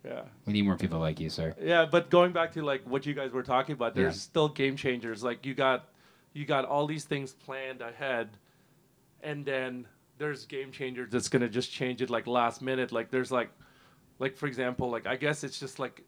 yeah. 0.04 0.22
We 0.46 0.52
need 0.52 0.62
more 0.62 0.76
people 0.76 0.98
like 1.00 1.18
you, 1.20 1.30
sir. 1.30 1.54
Yeah, 1.60 1.86
but 1.86 2.10
going 2.10 2.32
back 2.32 2.52
to 2.52 2.62
like 2.62 2.82
what 2.84 3.06
you 3.06 3.14
guys 3.14 3.32
were 3.32 3.42
talking 3.42 3.72
about, 3.72 3.94
there's 3.94 4.14
Yeah. 4.16 4.20
still 4.20 4.48
game 4.48 4.76
changers. 4.76 5.24
Like 5.24 5.46
you 5.46 5.54
got, 5.54 5.88
you 6.32 6.44
got 6.44 6.64
all 6.64 6.86
these 6.86 7.04
things 7.04 7.32
planned 7.32 7.80
ahead, 7.80 8.36
and 9.22 9.44
then 9.44 9.86
there's 10.18 10.44
game 10.46 10.70
changers 10.70 11.10
that's 11.10 11.28
gonna 11.28 11.48
just 11.48 11.70
change 11.72 12.02
it 12.02 12.10
like 12.10 12.26
last 12.26 12.60
minute. 12.62 12.92
Like 12.92 13.10
there's 13.10 13.32
like, 13.32 13.50
like 14.18 14.36
for 14.36 14.46
example, 14.46 14.90
like 14.90 15.06
I 15.06 15.16
guess 15.16 15.42
it's 15.44 15.58
just 15.58 15.78
like 15.78 16.02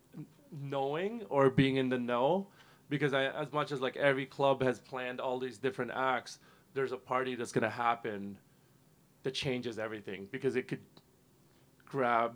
knowing 0.53 1.22
or 1.28 1.51
being 1.51 1.76
in 1.76 1.88
the 1.88 1.99
know, 1.99 2.47
because 2.88 3.12
I 3.14 3.24
as 3.26 3.53
much 3.53 3.72
as 3.72 3.80
like 3.80 3.97
every 3.97 4.26
club 4.26 4.62
has 4.62 4.78
planned 4.78 5.20
all 5.20 5.38
these 5.38 5.59
different 5.59 5.90
acts, 5.94 6.38
there's 6.74 6.92
a 6.92 6.97
party 6.97 7.34
that's 7.34 7.53
gonna 7.53 7.70
happen 7.70 8.36
that 9.22 9.32
changes 9.34 9.78
everything 9.78 10.28
because 10.30 10.55
it 10.55 10.68
could 10.68 10.82
grab 11.84 12.34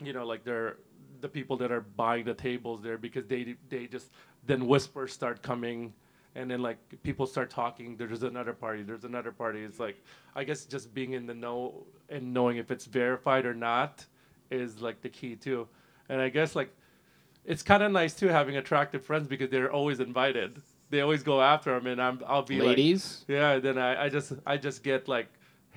you 0.00 0.12
know 0.12 0.26
like 0.26 0.44
they're 0.44 0.76
the 1.20 1.28
people 1.28 1.56
that 1.56 1.72
are 1.72 1.80
buying 1.80 2.24
the 2.24 2.34
tables 2.34 2.82
there 2.82 2.98
because 2.98 3.26
they 3.26 3.56
they 3.68 3.86
just 3.86 4.10
then 4.46 4.66
whispers 4.66 5.12
start 5.12 5.42
coming 5.42 5.92
and 6.34 6.48
then 6.50 6.62
like 6.62 6.78
people 7.02 7.26
start 7.26 7.50
talking. 7.50 7.96
There's 7.96 8.22
another 8.22 8.52
party 8.52 8.82
there's 8.82 9.04
another 9.04 9.32
party. 9.32 9.62
It's 9.62 9.80
like 9.80 10.02
i 10.36 10.44
guess 10.44 10.64
just 10.64 10.94
being 10.94 11.12
in 11.12 11.26
the 11.26 11.34
know 11.34 11.86
and 12.08 12.32
knowing 12.32 12.58
if 12.58 12.70
it's 12.70 12.84
verified 12.84 13.44
or 13.46 13.54
not 13.54 14.04
is 14.50 14.80
like 14.80 15.00
the 15.02 15.08
key 15.08 15.34
too. 15.36 15.66
And 16.08 16.20
i 16.20 16.28
guess 16.28 16.54
like 16.54 16.70
it's 17.44 17.62
kind 17.62 17.82
of 17.82 17.90
nice 17.92 18.14
too 18.14 18.28
having 18.28 18.56
attractive 18.56 19.04
friends 19.04 19.26
because 19.26 19.50
they're 19.50 19.72
always 19.72 20.00
invited. 20.00 20.60
They 20.90 21.00
always 21.00 21.22
go 21.22 21.42
after 21.42 21.74
them 21.74 21.86
and 21.86 22.00
i'm 22.00 22.20
i'll 22.26 22.42
be 22.42 22.58
like 22.58 22.68
Ladies, 22.68 23.24
yeah, 23.28 23.58
then 23.58 23.76
I, 23.78 24.04
I 24.04 24.08
just 24.08 24.32
I 24.46 24.56
just 24.56 24.82
get 24.82 25.08
like, 25.08 25.28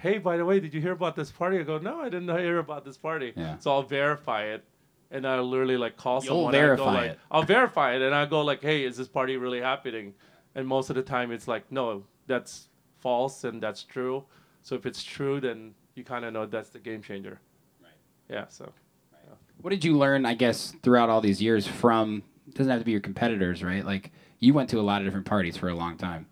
hey, 0.02 0.18
by 0.18 0.36
the 0.36 0.43
way, 0.43 0.60
did 0.60 0.74
you 0.74 0.82
hear 0.82 0.93
about 0.93 1.16
this 1.16 1.32
party? 1.32 1.60
I 1.60 1.64
go, 1.64 1.78
no, 1.78 2.02
I 2.02 2.10
didn't 2.10 2.28
hear 2.28 2.58
about 2.58 2.84
this 2.84 2.97
party. 2.97 3.34
Yeah. 3.36 3.60
So 3.60 3.72
I'll 3.72 3.84
verify 3.84 4.45
it, 4.45 4.64
and 5.12 5.28
I'll 5.28 5.47
literally 5.47 5.78
like 5.78 5.95
call 5.95 6.24
You'll 6.24 6.49
someone. 6.49 6.56
I 6.56 6.58
go, 6.58 6.62
verify 6.62 6.93
like, 6.93 7.12
it. 7.12 7.20
I'll 7.30 7.43
verify 7.43 7.95
it, 7.95 8.02
and 8.02 8.16
I 8.16 8.26
go 8.26 8.41
like, 8.41 8.64
hey, 8.64 8.84
is 8.84 8.97
this 8.97 9.08
party 9.08 9.38
really 9.38 9.62
happening? 9.62 10.16
And 10.56 10.68
most 10.68 10.89
of 10.89 10.95
the 10.95 11.04
time, 11.04 11.32
it's 11.32 11.47
like, 11.47 11.72
no, 11.72 12.04
that's 12.26 12.68
false, 12.99 13.43
and 13.43 13.62
that's 13.62 13.84
true. 13.84 14.26
So 14.64 14.76
if 14.76 14.86
it's 14.86 15.04
true, 15.04 15.39
then 15.39 15.76
you 15.95 16.04
kind 16.04 16.26
of 16.26 16.34
know 16.34 16.47
that's 16.47 16.70
the 16.70 16.80
game 16.80 17.04
changer. 17.04 17.39
Right. 17.82 17.91
Yeah. 18.28 18.45
So. 18.49 18.74
what 19.62 19.70
did 19.70 19.86
you 19.86 19.97
learn, 19.97 20.26
I 20.26 20.34
guess, 20.34 20.74
throughout 20.82 21.10
all 21.10 21.22
these 21.22 21.41
years 21.41 21.68
from, 21.68 22.24
doesn't 22.54 22.72
have 22.72 22.82
to 22.82 22.86
be 22.86 22.91
your 22.91 23.02
competitors, 23.02 23.64
right? 23.64 23.86
Like, 23.86 24.12
you 24.39 24.54
went 24.54 24.70
to 24.72 24.80
a 24.80 24.82
lot 24.82 25.02
of 25.02 25.06
different 25.06 25.28
parties 25.28 25.56
for 25.56 25.70
a 25.70 25.76
long 25.76 25.97
time. 25.97 26.26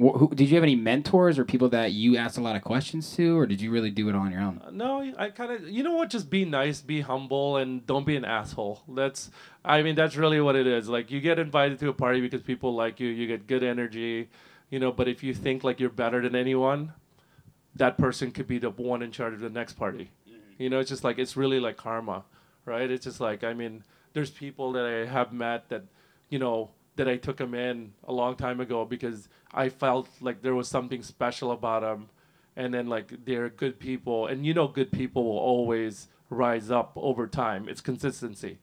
Wh- 0.00 0.16
who, 0.18 0.30
did 0.34 0.48
you 0.48 0.54
have 0.54 0.62
any 0.62 0.76
mentors 0.76 1.38
or 1.38 1.44
people 1.44 1.68
that 1.70 1.92
you 1.92 2.16
asked 2.16 2.38
a 2.38 2.40
lot 2.40 2.56
of 2.56 2.62
questions 2.62 3.14
to, 3.16 3.38
or 3.38 3.46
did 3.46 3.60
you 3.60 3.70
really 3.70 3.90
do 3.90 4.08
it 4.08 4.14
on 4.14 4.30
your 4.30 4.40
own? 4.40 4.62
No, 4.72 5.12
I 5.18 5.28
kind 5.28 5.52
of, 5.52 5.68
you 5.68 5.82
know 5.82 5.94
what? 5.94 6.08
Just 6.08 6.30
be 6.30 6.46
nice, 6.46 6.80
be 6.80 7.02
humble, 7.02 7.58
and 7.58 7.86
don't 7.86 8.06
be 8.06 8.16
an 8.16 8.24
asshole. 8.24 8.82
That's, 8.88 9.30
I 9.62 9.82
mean, 9.82 9.96
that's 9.96 10.16
really 10.16 10.40
what 10.40 10.56
it 10.56 10.66
is. 10.66 10.88
Like, 10.88 11.10
you 11.10 11.20
get 11.20 11.38
invited 11.38 11.78
to 11.80 11.90
a 11.90 11.92
party 11.92 12.22
because 12.22 12.40
people 12.40 12.74
like 12.74 12.98
you, 12.98 13.08
you 13.08 13.26
get 13.26 13.46
good 13.46 13.62
energy, 13.62 14.30
you 14.70 14.78
know. 14.78 14.90
But 14.90 15.06
if 15.06 15.22
you 15.22 15.34
think 15.34 15.64
like 15.64 15.80
you're 15.80 15.90
better 15.90 16.22
than 16.22 16.34
anyone, 16.34 16.94
that 17.76 17.98
person 17.98 18.30
could 18.30 18.46
be 18.46 18.58
the 18.58 18.70
one 18.70 19.02
in 19.02 19.12
charge 19.12 19.34
of 19.34 19.40
the 19.40 19.50
next 19.50 19.74
party. 19.74 20.10
Mm-hmm. 20.26 20.62
You 20.62 20.70
know, 20.70 20.80
it's 20.80 20.88
just 20.88 21.04
like 21.04 21.18
it's 21.18 21.36
really 21.36 21.60
like 21.60 21.76
karma, 21.76 22.24
right? 22.64 22.90
It's 22.90 23.04
just 23.04 23.20
like 23.20 23.44
I 23.44 23.52
mean, 23.52 23.84
there's 24.14 24.30
people 24.30 24.72
that 24.72 24.84
I 24.84 25.06
have 25.06 25.32
met 25.32 25.68
that, 25.68 25.84
you 26.30 26.38
know, 26.38 26.70
that 26.96 27.08
I 27.08 27.16
took 27.16 27.38
them 27.38 27.54
in 27.54 27.92
a 28.04 28.12
long 28.12 28.36
time 28.36 28.60
ago 28.60 28.84
because 28.84 29.28
I 29.52 29.68
felt 29.68 30.08
like 30.20 30.42
there 30.42 30.54
was 30.54 30.68
something 30.68 31.02
special 31.02 31.50
about 31.52 31.82
them, 31.82 32.08
and 32.56 32.74
then 32.74 32.86
like 32.88 33.24
they're 33.24 33.48
good 33.48 33.78
people, 33.78 34.26
and 34.26 34.44
you 34.44 34.54
know, 34.54 34.68
good 34.68 34.92
people 34.92 35.24
will 35.24 35.38
always 35.38 36.08
rise 36.28 36.70
up 36.70 36.92
over 36.96 37.26
time. 37.26 37.68
It's 37.68 37.80
consistency. 37.80 38.58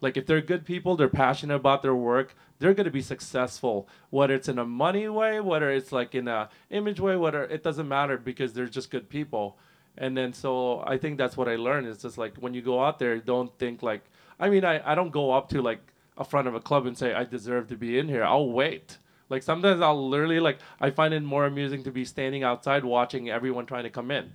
Like 0.00 0.16
if 0.16 0.26
they're 0.26 0.40
good 0.40 0.64
people, 0.64 0.96
they're 0.96 1.08
passionate 1.08 1.56
about 1.56 1.82
their 1.82 1.94
work, 1.94 2.34
they're 2.58 2.74
going 2.74 2.84
to 2.84 2.90
be 2.90 3.02
successful. 3.02 3.88
Whether 4.10 4.34
it's 4.34 4.48
in 4.48 4.58
a 4.58 4.64
money 4.64 5.08
way, 5.08 5.40
whether 5.40 5.70
it's 5.70 5.92
like 5.92 6.14
in 6.14 6.28
a 6.28 6.48
image 6.70 7.00
way, 7.00 7.16
whether 7.16 7.44
it 7.44 7.62
doesn't 7.62 7.88
matter 7.88 8.16
because 8.16 8.52
they're 8.52 8.66
just 8.66 8.90
good 8.90 9.08
people. 9.08 9.58
And 9.98 10.16
then 10.16 10.32
so 10.32 10.82
I 10.86 10.96
think 10.96 11.18
that's 11.18 11.36
what 11.36 11.48
I 11.48 11.56
learned. 11.56 11.86
It's 11.86 12.02
just 12.02 12.16
like 12.16 12.36
when 12.36 12.54
you 12.54 12.62
go 12.62 12.82
out 12.82 12.98
there, 12.98 13.18
don't 13.18 13.56
think 13.58 13.82
like 13.82 14.02
I 14.38 14.48
mean 14.48 14.64
I, 14.64 14.92
I 14.92 14.94
don't 14.94 15.10
go 15.10 15.32
up 15.32 15.48
to 15.50 15.60
like 15.60 15.80
a 16.20 16.24
front 16.24 16.46
of 16.46 16.54
a 16.54 16.60
club 16.60 16.86
and 16.86 16.96
say 16.96 17.12
I 17.14 17.24
deserve 17.24 17.66
to 17.68 17.76
be 17.76 17.98
in 17.98 18.06
here. 18.06 18.22
I'll 18.22 18.50
wait. 18.50 18.98
Like 19.28 19.42
sometimes 19.42 19.80
I'll 19.80 20.08
literally 20.08 20.38
like 20.38 20.58
I 20.80 20.90
find 20.90 21.12
it 21.14 21.22
more 21.22 21.46
amusing 21.46 21.82
to 21.84 21.90
be 21.90 22.04
standing 22.04 22.44
outside 22.44 22.84
watching 22.84 23.28
everyone 23.30 23.66
trying 23.66 23.84
to 23.84 23.90
come 23.90 24.10
in. 24.12 24.32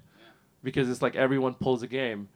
Because 0.64 0.90
it's 0.90 1.02
like 1.02 1.16
everyone 1.16 1.54
pulls 1.54 1.84
a 1.84 1.88
game. 1.88 2.28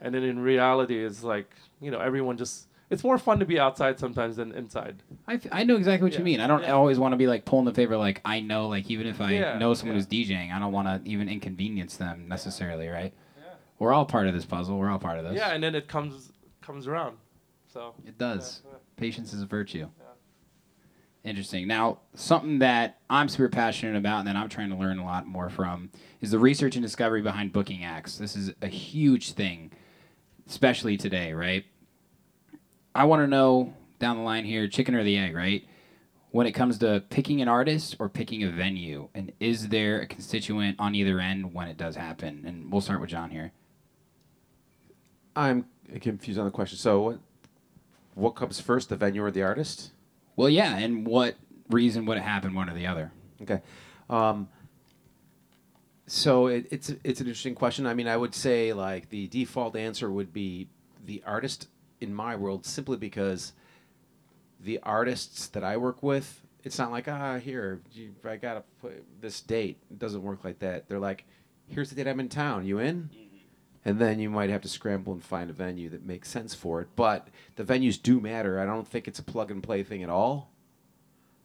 And 0.00 0.14
then 0.14 0.22
in 0.24 0.38
reality 0.40 1.02
it's 1.04 1.22
like, 1.22 1.48
you 1.80 1.90
know, 1.90 2.00
everyone 2.00 2.36
just 2.36 2.66
it's 2.90 3.02
more 3.02 3.18
fun 3.18 3.38
to 3.40 3.44
be 3.46 3.58
outside 3.58 3.98
sometimes 3.98 4.36
than 4.36 4.52
inside. 4.52 5.02
I, 5.26 5.34
f- 5.34 5.46
I 5.50 5.64
know 5.64 5.76
exactly 5.76 6.08
what 6.08 6.16
you 6.18 6.24
mean. 6.24 6.40
I 6.40 6.46
don't 6.46 6.62
Yeah. 6.62 6.72
always 6.72 6.98
want 7.00 7.12
to 7.12 7.16
be 7.16 7.26
like 7.26 7.44
pulling 7.44 7.64
the 7.64 7.72
favor. 7.74 7.96
Like 7.96 8.20
I 8.24 8.40
know, 8.40 8.68
like 8.68 8.88
even 8.90 9.06
if 9.06 9.20
I 9.20 9.32
Yeah, 9.32 9.58
know 9.58 9.74
someone 9.74 9.96
yeah. 9.96 10.02
who's 10.04 10.28
DJing, 10.28 10.52
I 10.52 10.58
don't 10.58 10.72
want 10.72 10.86
to 11.04 11.08
even 11.10 11.28
inconvenience 11.28 11.96
them 11.96 12.26
necessarily, 12.28 12.88
right? 12.88 13.12
Yeah. 13.36 13.42
We're 13.78 13.92
all 13.92 14.04
part 14.06 14.26
of 14.28 14.34
this 14.34 14.44
puzzle. 14.44 14.78
We're 14.78 14.90
all 14.90 14.98
part 15.00 15.18
of 15.18 15.24
this. 15.24 15.34
Yeah, 15.36 15.50
and 15.52 15.62
then 15.62 15.74
it 15.74 15.86
comes 15.88 16.32
comes 16.62 16.86
around. 16.86 17.16
So 17.72 17.94
It 18.06 18.16
does. 18.18 18.62
Yeah, 18.98 19.04
yeah. 19.04 19.10
Patience 19.10 19.32
is 19.32 19.42
a 19.42 19.46
virtue. 19.46 19.88
Interesting. 21.24 21.66
Now, 21.66 21.98
something 22.14 22.60
that 22.60 23.00
I'm 23.10 23.28
super 23.28 23.48
passionate 23.48 23.96
about 23.96 24.20
and 24.20 24.28
that 24.28 24.36
I'm 24.36 24.48
trying 24.48 24.70
to 24.70 24.76
learn 24.76 25.00
a 25.00 25.04
lot 25.04 25.26
more 25.26 25.50
from 25.50 25.90
is 26.20 26.30
the 26.30 26.38
research 26.38 26.76
and 26.76 26.84
discovery 26.84 27.20
behind 27.20 27.52
booking 27.52 27.82
acts. 27.82 28.16
This 28.16 28.36
is 28.36 28.52
a 28.62 28.68
huge 28.68 29.32
thing, 29.32 29.72
especially 30.48 30.96
today, 30.96 31.32
right? 31.32 31.64
I 32.94 33.04
want 33.04 33.22
to 33.22 33.26
know 33.26 33.74
down 33.98 34.18
the 34.18 34.22
line 34.22 34.44
here 34.44 34.68
chicken 34.68 34.94
or 34.94 35.02
the 35.02 35.18
egg, 35.18 35.34
right? 35.34 35.66
When 36.30 36.46
it 36.46 36.52
comes 36.52 36.78
to 36.78 37.02
picking 37.10 37.42
an 37.42 37.48
artist 37.48 37.96
or 37.98 38.08
picking 38.08 38.44
a 38.44 38.50
venue, 38.50 39.08
and 39.12 39.32
is 39.40 39.68
there 39.68 40.00
a 40.02 40.06
constituent 40.06 40.78
on 40.78 40.94
either 40.94 41.18
end 41.18 41.52
when 41.52 41.66
it 41.66 41.76
does 41.76 41.96
happen? 41.96 42.44
And 42.46 42.70
we'll 42.70 42.80
start 42.80 43.00
with 43.00 43.10
John 43.10 43.30
here. 43.30 43.50
I'm 45.34 45.66
confused 46.00 46.38
on 46.38 46.44
the 46.44 46.52
question. 46.52 46.78
So 46.78 47.00
what? 47.00 47.18
What 48.16 48.30
comes 48.30 48.60
first, 48.60 48.88
the 48.88 48.96
venue 48.96 49.22
or 49.22 49.30
the 49.30 49.42
artist? 49.42 49.90
Well, 50.36 50.48
yeah, 50.48 50.78
and 50.78 51.06
what 51.06 51.36
reason 51.68 52.06
would 52.06 52.16
it 52.16 52.22
happen, 52.22 52.54
one 52.54 52.70
or 52.70 52.74
the 52.74 52.86
other? 52.86 53.12
Okay. 53.42 53.60
Um, 54.08 54.48
so 56.06 56.46
it, 56.46 56.66
it's 56.70 56.88
it's 57.04 57.20
an 57.20 57.26
interesting 57.26 57.54
question. 57.54 57.86
I 57.86 57.92
mean, 57.92 58.08
I 58.08 58.16
would 58.16 58.34
say 58.34 58.72
like 58.72 59.10
the 59.10 59.26
default 59.28 59.76
answer 59.76 60.10
would 60.10 60.32
be 60.32 60.66
the 61.04 61.22
artist 61.26 61.68
in 62.00 62.14
my 62.14 62.36
world, 62.36 62.64
simply 62.64 62.96
because 62.96 63.52
the 64.60 64.80
artists 64.82 65.48
that 65.48 65.62
I 65.62 65.76
work 65.76 66.02
with, 66.02 66.40
it's 66.64 66.78
not 66.78 66.90
like 66.90 67.08
ah 67.08 67.38
here 67.38 67.82
you, 67.92 68.14
I 68.24 68.36
gotta 68.36 68.62
put 68.80 69.04
this 69.20 69.42
date. 69.42 69.76
It 69.90 69.98
doesn't 69.98 70.22
work 70.22 70.42
like 70.42 70.60
that. 70.60 70.88
They're 70.88 70.98
like, 70.98 71.26
here's 71.68 71.90
the 71.90 71.96
date 71.96 72.08
I'm 72.08 72.20
in 72.20 72.30
town. 72.30 72.64
You 72.64 72.78
in? 72.78 73.10
And 73.86 74.00
then 74.00 74.18
you 74.18 74.28
might 74.28 74.50
have 74.50 74.62
to 74.62 74.68
scramble 74.68 75.12
and 75.12 75.22
find 75.22 75.48
a 75.48 75.52
venue 75.52 75.88
that 75.90 76.04
makes 76.04 76.28
sense 76.28 76.54
for 76.56 76.80
it. 76.80 76.88
But 76.96 77.28
the 77.54 77.62
venues 77.62 78.02
do 78.02 78.20
matter. 78.20 78.58
I 78.58 78.66
don't 78.66 78.86
think 78.86 79.06
it's 79.06 79.20
a 79.20 79.22
plug 79.22 79.52
and 79.52 79.62
play 79.62 79.84
thing 79.84 80.02
at 80.02 80.10
all. 80.10 80.50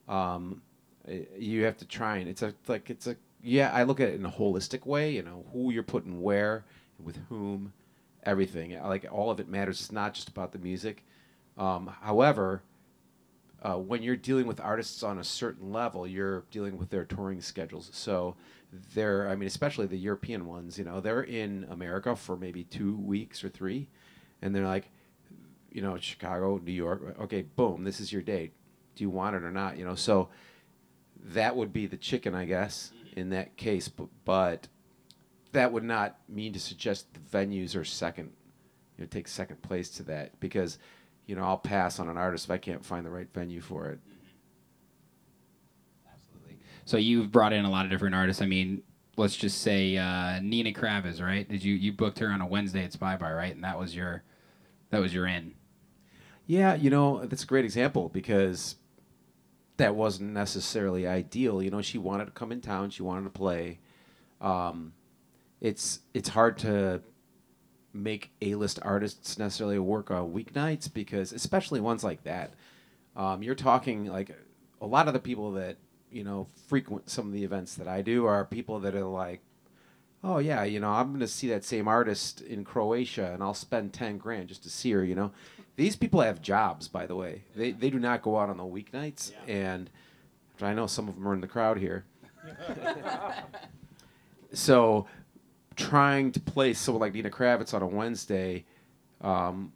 Um, 0.07 0.63
i- 1.07 1.27
you 1.37 1.65
have 1.65 1.77
to 1.77 1.85
try 1.85 2.17
and 2.17 2.27
it's 2.27 2.41
a 2.41 2.55
like 2.67 2.89
it's 2.89 3.05
a 3.05 3.15
yeah. 3.43 3.71
I 3.71 3.83
look 3.83 3.99
at 3.99 4.09
it 4.09 4.15
in 4.15 4.25
a 4.25 4.31
holistic 4.31 4.87
way. 4.87 5.11
You 5.11 5.21
know 5.21 5.45
who 5.53 5.71
you're 5.71 5.83
putting 5.83 6.21
where, 6.23 6.65
with 6.99 7.19
whom, 7.29 7.73
everything. 8.23 8.75
Like 8.81 9.05
all 9.11 9.29
of 9.29 9.39
it 9.39 9.47
matters. 9.47 9.79
It's 9.79 9.91
not 9.91 10.15
just 10.15 10.29
about 10.29 10.51
the 10.51 10.59
music. 10.59 11.05
Um, 11.59 11.93
however, 12.01 12.63
uh, 13.61 13.75
when 13.75 14.01
you're 14.01 14.15
dealing 14.15 14.47
with 14.47 14.59
artists 14.59 15.03
on 15.03 15.19
a 15.19 15.23
certain 15.23 15.71
level, 15.71 16.07
you're 16.07 16.43
dealing 16.49 16.79
with 16.79 16.89
their 16.89 17.05
touring 17.05 17.41
schedules. 17.41 17.91
So 17.93 18.35
they're 18.93 19.27
I 19.27 19.35
mean 19.35 19.47
especially 19.47 19.87
the 19.87 19.97
European 19.97 20.45
ones, 20.47 20.77
you 20.77 20.85
know, 20.85 20.99
they're 20.99 21.23
in 21.23 21.65
America 21.69 22.15
for 22.15 22.37
maybe 22.37 22.63
two 22.63 22.95
weeks 22.97 23.43
or 23.43 23.49
three, 23.49 23.87
and 24.41 24.55
they're 24.55 24.67
like, 24.67 24.89
you 25.71 25.81
know, 25.81 25.97
Chicago, 25.97 26.59
New 26.63 26.71
York. 26.71 27.15
Okay, 27.21 27.43
boom, 27.43 27.83
this 27.83 27.99
is 27.99 28.11
your 28.11 28.21
date. 28.21 28.53
Do 28.95 29.03
you 29.03 29.09
want 29.09 29.35
it 29.35 29.43
or 29.43 29.51
not? 29.51 29.77
You 29.77 29.85
know, 29.85 29.95
so 29.95 30.29
that 31.23 31.55
would 31.55 31.71
be 31.71 31.85
the 31.87 31.97
chicken, 31.97 32.35
I 32.35 32.45
guess, 32.45 32.91
in 33.15 33.29
that 33.29 33.55
case. 33.57 33.87
But, 33.87 34.09
but 34.25 34.67
that 35.53 35.71
would 35.71 35.83
not 35.83 36.17
mean 36.27 36.53
to 36.53 36.59
suggest 36.59 37.07
the 37.13 37.19
venues 37.19 37.75
are 37.75 37.85
second, 37.85 38.31
you 38.97 39.03
know, 39.03 39.07
take 39.07 39.27
second 39.27 39.61
place 39.61 39.89
to 39.91 40.03
that 40.03 40.39
because, 40.39 40.77
you 41.25 41.35
know, 41.35 41.43
I'll 41.43 41.57
pass 41.57 41.99
on 41.99 42.09
an 42.09 42.17
artist 42.17 42.45
if 42.45 42.51
I 42.51 42.57
can't 42.57 42.85
find 42.85 43.05
the 43.05 43.09
right 43.09 43.27
venue 43.33 43.61
for 43.61 43.87
it. 43.87 43.99
So 46.91 46.97
you've 46.97 47.31
brought 47.31 47.53
in 47.53 47.63
a 47.63 47.69
lot 47.69 47.85
of 47.85 47.89
different 47.89 48.15
artists. 48.15 48.41
I 48.41 48.47
mean, 48.47 48.83
let's 49.15 49.37
just 49.37 49.61
say 49.61 49.95
uh, 49.95 50.41
Nina 50.41 50.73
Kraviz, 50.73 51.21
right? 51.21 51.47
Did 51.47 51.63
you 51.63 51.73
you 51.73 51.93
booked 51.93 52.19
her 52.19 52.27
on 52.27 52.41
a 52.41 52.45
Wednesday 52.45 52.83
at 52.83 52.91
Spy 52.91 53.15
Bar, 53.15 53.33
right? 53.33 53.55
And 53.55 53.63
that 53.63 53.79
was 53.79 53.95
your 53.95 54.23
that 54.89 54.99
was 54.99 55.13
your 55.13 55.25
in. 55.25 55.53
Yeah, 56.47 56.75
you 56.75 56.89
know, 56.89 57.23
that's 57.23 57.43
a 57.43 57.47
great 57.47 57.63
example 57.63 58.09
because 58.09 58.75
that 59.77 59.95
wasn't 59.95 60.31
necessarily 60.31 61.07
ideal. 61.07 61.63
You 61.63 61.71
know, 61.71 61.81
she 61.81 61.97
wanted 61.97 62.25
to 62.25 62.31
come 62.31 62.51
in 62.51 62.59
town, 62.59 62.89
she 62.89 63.03
wanted 63.03 63.23
to 63.23 63.29
play. 63.29 63.79
Um, 64.41 64.91
it's 65.61 66.01
it's 66.13 66.27
hard 66.27 66.57
to 66.57 67.01
make 67.93 68.31
A-list 68.41 68.79
artists 68.81 69.39
necessarily 69.39 69.79
work 69.79 70.11
on 70.11 70.33
weeknights 70.33 70.93
because 70.93 71.31
especially 71.31 71.79
ones 71.79 72.03
like 72.03 72.25
that. 72.25 72.51
Um, 73.15 73.43
you're 73.43 73.55
talking 73.55 74.07
like 74.07 74.37
a 74.81 74.85
lot 74.85 75.07
of 75.07 75.13
the 75.13 75.21
people 75.21 75.53
that, 75.53 75.77
you 76.11 76.23
know, 76.23 76.47
frequent 76.67 77.09
some 77.09 77.27
of 77.27 77.33
the 77.33 77.43
events 77.43 77.75
that 77.75 77.87
I 77.87 78.01
do 78.01 78.25
are 78.25 78.45
people 78.45 78.79
that 78.81 78.95
are 78.95 79.03
like 79.05 79.41
oh 80.23 80.37
yeah, 80.37 80.63
you 80.63 80.79
know, 80.79 80.89
I'm 80.89 81.09
going 81.09 81.19
to 81.21 81.27
see 81.27 81.47
that 81.49 81.63
same 81.63 81.87
artist 81.87 82.41
in 82.41 82.63
Croatia 82.63 83.31
and 83.33 83.41
I'll 83.41 83.53
spend 83.53 83.93
10 83.93 84.17
grand 84.17 84.49
just 84.49 84.63
to 84.63 84.69
see 84.69 84.91
her, 84.91 85.03
you 85.03 85.15
know. 85.15 85.31
These 85.77 85.95
people 85.95 86.21
have 86.21 86.41
jobs, 86.41 86.87
by 86.87 87.05
the 87.05 87.15
way. 87.15 87.43
They, 87.55 87.71
they 87.71 87.89
do 87.89 87.99
not 87.99 88.21
go 88.21 88.37
out 88.37 88.49
on 88.49 88.57
the 88.57 88.63
weeknights. 88.63 89.31
And 89.47 89.89
I 90.61 90.73
know 90.73 90.85
some 90.85 91.07
of 91.07 91.15
them 91.15 91.27
are 91.27 91.33
in 91.33 91.41
the 91.41 91.47
crowd 91.47 91.77
here. 91.77 92.05
so 94.53 95.07
trying 95.75 96.31
to 96.33 96.39
play 96.39 96.73
someone 96.73 97.01
like 97.01 97.13
Nina 97.13 97.29
Kraviz 97.29 97.73
on 97.73 97.81
a 97.81 97.87
Wednesday, 97.87 98.65
um, 99.21 99.71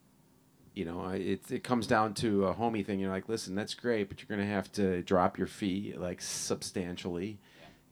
you 0.75 0.85
know, 0.85 1.07
it, 1.07 1.49
it 1.49 1.63
comes 1.63 1.87
down 1.87 2.13
to 2.15 2.45
a 2.45 2.53
homie 2.53 2.85
thing. 2.85 2.99
You're 2.99 3.09
like, 3.09 3.29
listen, 3.29 3.55
that's 3.55 3.73
great, 3.73 4.09
but 4.09 4.19
you're 4.19 4.35
going 4.35 4.47
to 4.47 4.53
have 4.53 4.71
to 4.73 5.01
drop 5.03 5.37
your 5.37 5.47
fee 5.47 5.95
like 5.97 6.21
substantially 6.21 7.39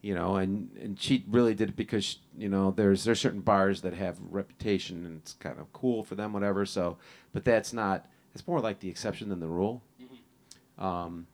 you 0.04 0.14
know, 0.14 0.36
and 0.36 0.68
and 0.78 1.00
she 1.00 1.24
really 1.26 1.54
did 1.54 1.70
it 1.70 1.76
because 1.76 2.18
you 2.36 2.50
know 2.50 2.70
there's 2.70 3.04
there's 3.04 3.18
certain 3.18 3.40
bars 3.40 3.80
that 3.80 3.94
have 3.94 4.18
reputation 4.28 5.06
and 5.06 5.16
it's 5.16 5.32
kind 5.32 5.58
of 5.58 5.72
cool 5.72 6.04
for 6.04 6.14
them, 6.14 6.34
whatever. 6.34 6.66
So, 6.66 6.98
but 7.32 7.42
that's 7.42 7.72
not. 7.72 8.06
It's 8.34 8.46
more 8.46 8.60
like 8.60 8.80
the 8.80 8.90
exception 8.90 9.30
than 9.30 9.40
the 9.40 9.48
rule. 9.48 9.80
Mm-hmm. 10.02 10.84
Um, 10.84 11.26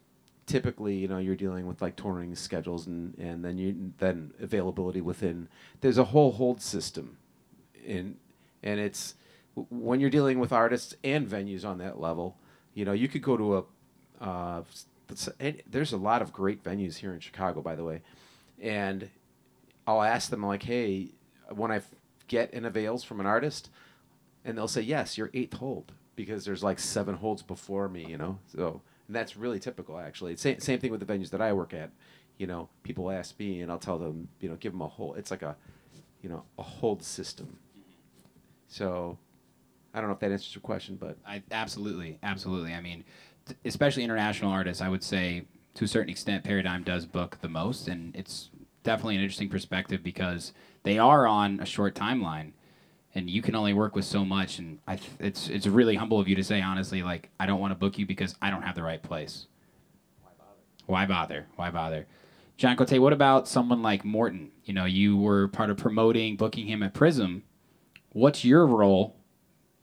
typically, 0.47 0.95
you 0.95 1.09
know, 1.09 1.19
you're 1.19 1.35
dealing 1.35 1.67
with 1.67 1.83
like 1.83 1.97
touring 1.97 2.37
schedules 2.37 2.87
and 2.87 3.19
and 3.19 3.45
then 3.45 3.59
you 3.59 3.93
then 3.99 4.35
availability 4.41 5.01
within. 5.01 5.49
There's 5.81 5.99
a 5.99 6.05
whole 6.05 6.31
hold 6.31 6.63
system, 6.63 7.17
in 7.85 8.19
and 8.63 8.79
it's 8.79 9.15
when 9.55 10.01
you're 10.01 10.11
dealing 10.11 10.39
with 10.39 10.53
artists 10.53 10.95
and 11.03 11.29
venues 11.29 11.65
on 11.65 11.79
that 11.79 12.01
level. 12.01 12.37
You 12.75 12.85
know, 12.85 12.93
you 12.93 13.09
could 13.09 13.23
go 13.23 13.37
to 13.37 13.57
a. 13.59 13.65
Uh, 14.21 14.63
there's 15.69 15.93
a 15.93 15.97
lot 15.97 16.23
of 16.23 16.33
great 16.33 16.63
venues 16.63 16.97
here 16.99 17.13
in 17.13 17.21
Chicago, 17.21 17.61
by 17.61 17.75
the 17.75 17.83
way 17.83 18.03
and 18.61 19.09
I'll 19.87 20.03
ask 20.03 20.31
them 20.31 20.45
like, 20.45 20.63
"Hey, 20.65 21.09
when 21.49 21.73
I 21.73 21.81
get 22.29 22.53
an 22.53 22.65
avails 22.65 23.03
from 23.03 23.21
an 23.21 23.27
artist," 23.27 23.71
and 24.45 24.57
they'll 24.57 24.69
say, 24.69 24.83
"Yes, 24.83 25.17
you're 25.19 25.31
eighth 25.35 25.55
hold 25.55 25.93
because 26.15 26.45
there's 26.45 26.63
like 26.63 26.79
seven 26.79 27.17
holds 27.17 27.43
before 27.43 27.89
me," 27.89 28.07
you 28.07 28.19
know. 28.19 28.39
So 28.55 28.83
and 29.07 29.17
that's 29.17 29.37
really 29.37 29.59
typical, 29.59 29.99
actually. 29.99 30.37
Same 30.37 30.61
same 30.61 30.79
thing 30.79 30.91
with 30.91 31.05
the 31.05 31.13
venues 31.13 31.31
that 31.31 31.41
I 31.41 31.53
work 31.53 31.73
at. 31.75 31.91
You 32.39 32.47
know, 32.47 32.69
people 32.83 33.11
ask 33.11 33.39
me, 33.39 33.61
and 33.61 33.71
I'll 33.71 33.79
tell 33.79 33.99
them, 33.99 34.29
you 34.41 34.49
know, 34.49 34.57
give 34.57 34.73
them 34.73 34.81
a 34.83 34.89
hold. 34.89 35.19
It's 35.19 35.31
like 35.31 35.43
a, 35.43 35.57
you 36.23 36.29
know, 36.29 36.45
a 36.59 36.63
hold 36.63 37.03
system. 37.03 37.59
So, 38.69 39.19
I 39.93 40.01
don't 40.01 40.09
know 40.09 40.15
if 40.15 40.21
that 40.21 40.31
answers 40.31 40.55
your 40.55 40.63
question, 40.63 40.97
but 40.97 41.17
I 41.27 41.43
absolutely, 41.51 42.19
absolutely. 42.23 42.75
I 42.75 42.81
mean, 42.81 43.05
especially 43.65 44.05
international 44.05 44.53
artists, 44.53 44.83
I 44.83 44.89
would 44.89 45.03
say 45.03 45.45
to 45.75 45.85
a 45.85 45.89
certain 45.89 46.11
extent, 46.11 46.45
Paradigm 46.45 46.83
does 46.83 47.07
book 47.07 47.39
the 47.41 47.49
most, 47.49 47.89
and 47.89 48.15
it's 48.15 48.51
definitely 48.83 49.17
an 49.17 49.23
interesting 49.23 49.49
perspective 49.49 50.03
because 50.03 50.53
they 50.83 50.99
are 50.99 51.27
on 51.27 51.61
a 51.61 51.67
short 51.67 51.95
timeline, 51.95 52.53
and 53.15 53.29
you 53.29 53.43
can 53.43 53.55
only 53.55 53.73
work 53.73 53.95
with 53.97 54.05
so 54.05 54.25
much. 54.25 54.59
And 54.59 54.79
I 54.87 54.97
th- 54.97 55.11
it's 55.19 55.49
it's 55.49 55.67
really 55.67 55.97
humble 55.97 56.21
of 56.21 56.29
you 56.29 56.37
to 56.37 56.45
say 56.45 56.61
honestly, 56.61 57.03
like 57.03 57.31
I 57.41 57.47
don't 57.47 57.61
want 57.61 57.73
to 57.73 57.79
book 57.79 57.99
you 57.99 58.07
because 58.07 58.37
I 58.41 58.51
don't 58.51 58.63
have 58.63 58.77
the 58.77 58.83
right 58.83 59.03
place. 59.03 59.47
Why 60.23 60.31
bother? 60.39 60.57
Why 60.87 61.07
bother? 61.07 61.47
Why 61.57 61.71
bother? 61.71 62.07
John 62.57 62.77
Cote, 62.77 62.99
what 62.99 63.15
about 63.15 63.49
someone 63.49 63.83
like 63.83 64.05
Morten? 64.05 64.51
You 64.65 64.75
know, 64.75 64.85
you 64.85 65.17
were 65.17 65.49
part 65.49 65.71
of 65.71 65.79
promoting, 65.79 66.37
booking 66.37 66.67
him 66.67 66.83
at 66.83 66.93
Prism. 66.93 67.43
What's 68.13 68.45
your 68.45 68.67
role 68.67 69.17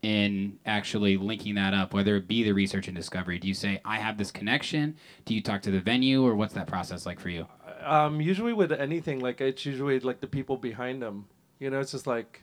in 0.02 0.58
actually 0.64 1.16
linking 1.16 1.56
that 1.56 1.74
up, 1.74 1.92
whether 1.92 2.16
it 2.16 2.28
be 2.28 2.42
the 2.44 2.52
research 2.52 2.88
and 2.88 2.96
discovery? 2.96 3.38
Do 3.38 3.48
you 3.48 3.54
say, 3.54 3.80
I 3.84 3.96
have 3.96 4.16
this 4.16 4.30
connection? 4.30 4.96
Do 5.24 5.34
you 5.34 5.42
talk 5.42 5.62
to 5.62 5.70
the 5.70 5.80
venue, 5.80 6.24
or 6.24 6.34
what's 6.34 6.54
that 6.54 6.66
process 6.66 7.06
like 7.06 7.18
for 7.20 7.30
you? 7.30 7.46
Um, 7.84 8.20
usually 8.20 8.52
with 8.52 8.72
anything, 8.72 9.20
like 9.20 9.40
it's 9.40 9.64
usually 9.66 9.98
like 10.00 10.20
the 10.20 10.26
people 10.26 10.56
behind 10.56 11.02
them. 11.02 11.26
You 11.58 11.70
know, 11.70 11.80
it's 11.80 11.92
just 11.92 12.06
like, 12.06 12.42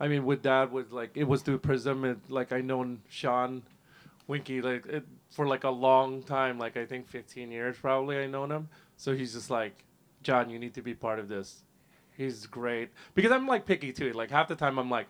I 0.00 0.08
mean, 0.08 0.24
with 0.24 0.42
that, 0.42 0.72
with 0.72 0.92
like 0.92 1.10
it 1.14 1.24
was 1.24 1.42
through 1.42 1.58
Prism, 1.58 2.20
like 2.28 2.52
I 2.52 2.60
known 2.60 3.02
Sean 3.08 3.62
Winky 4.26 4.60
like 4.60 4.86
it, 4.86 5.04
for 5.30 5.46
like 5.46 5.64
a 5.64 5.70
long 5.70 6.22
time, 6.22 6.58
like 6.58 6.76
I 6.76 6.84
think 6.84 7.08
15 7.08 7.50
years 7.50 7.76
probably 7.80 8.18
I 8.18 8.26
known 8.26 8.50
him. 8.50 8.68
So 8.96 9.14
he's 9.14 9.32
just 9.32 9.50
like, 9.50 9.84
John, 10.22 10.50
you 10.50 10.58
need 10.58 10.74
to 10.74 10.82
be 10.82 10.94
part 10.94 11.18
of 11.18 11.28
this. 11.28 11.62
He's 12.16 12.46
great 12.46 12.90
because 13.14 13.32
I'm 13.32 13.46
like 13.46 13.64
picky 13.64 13.92
too. 13.92 14.12
Like 14.12 14.30
half 14.30 14.48
the 14.48 14.56
time 14.56 14.78
I'm 14.78 14.90
like, 14.90 15.08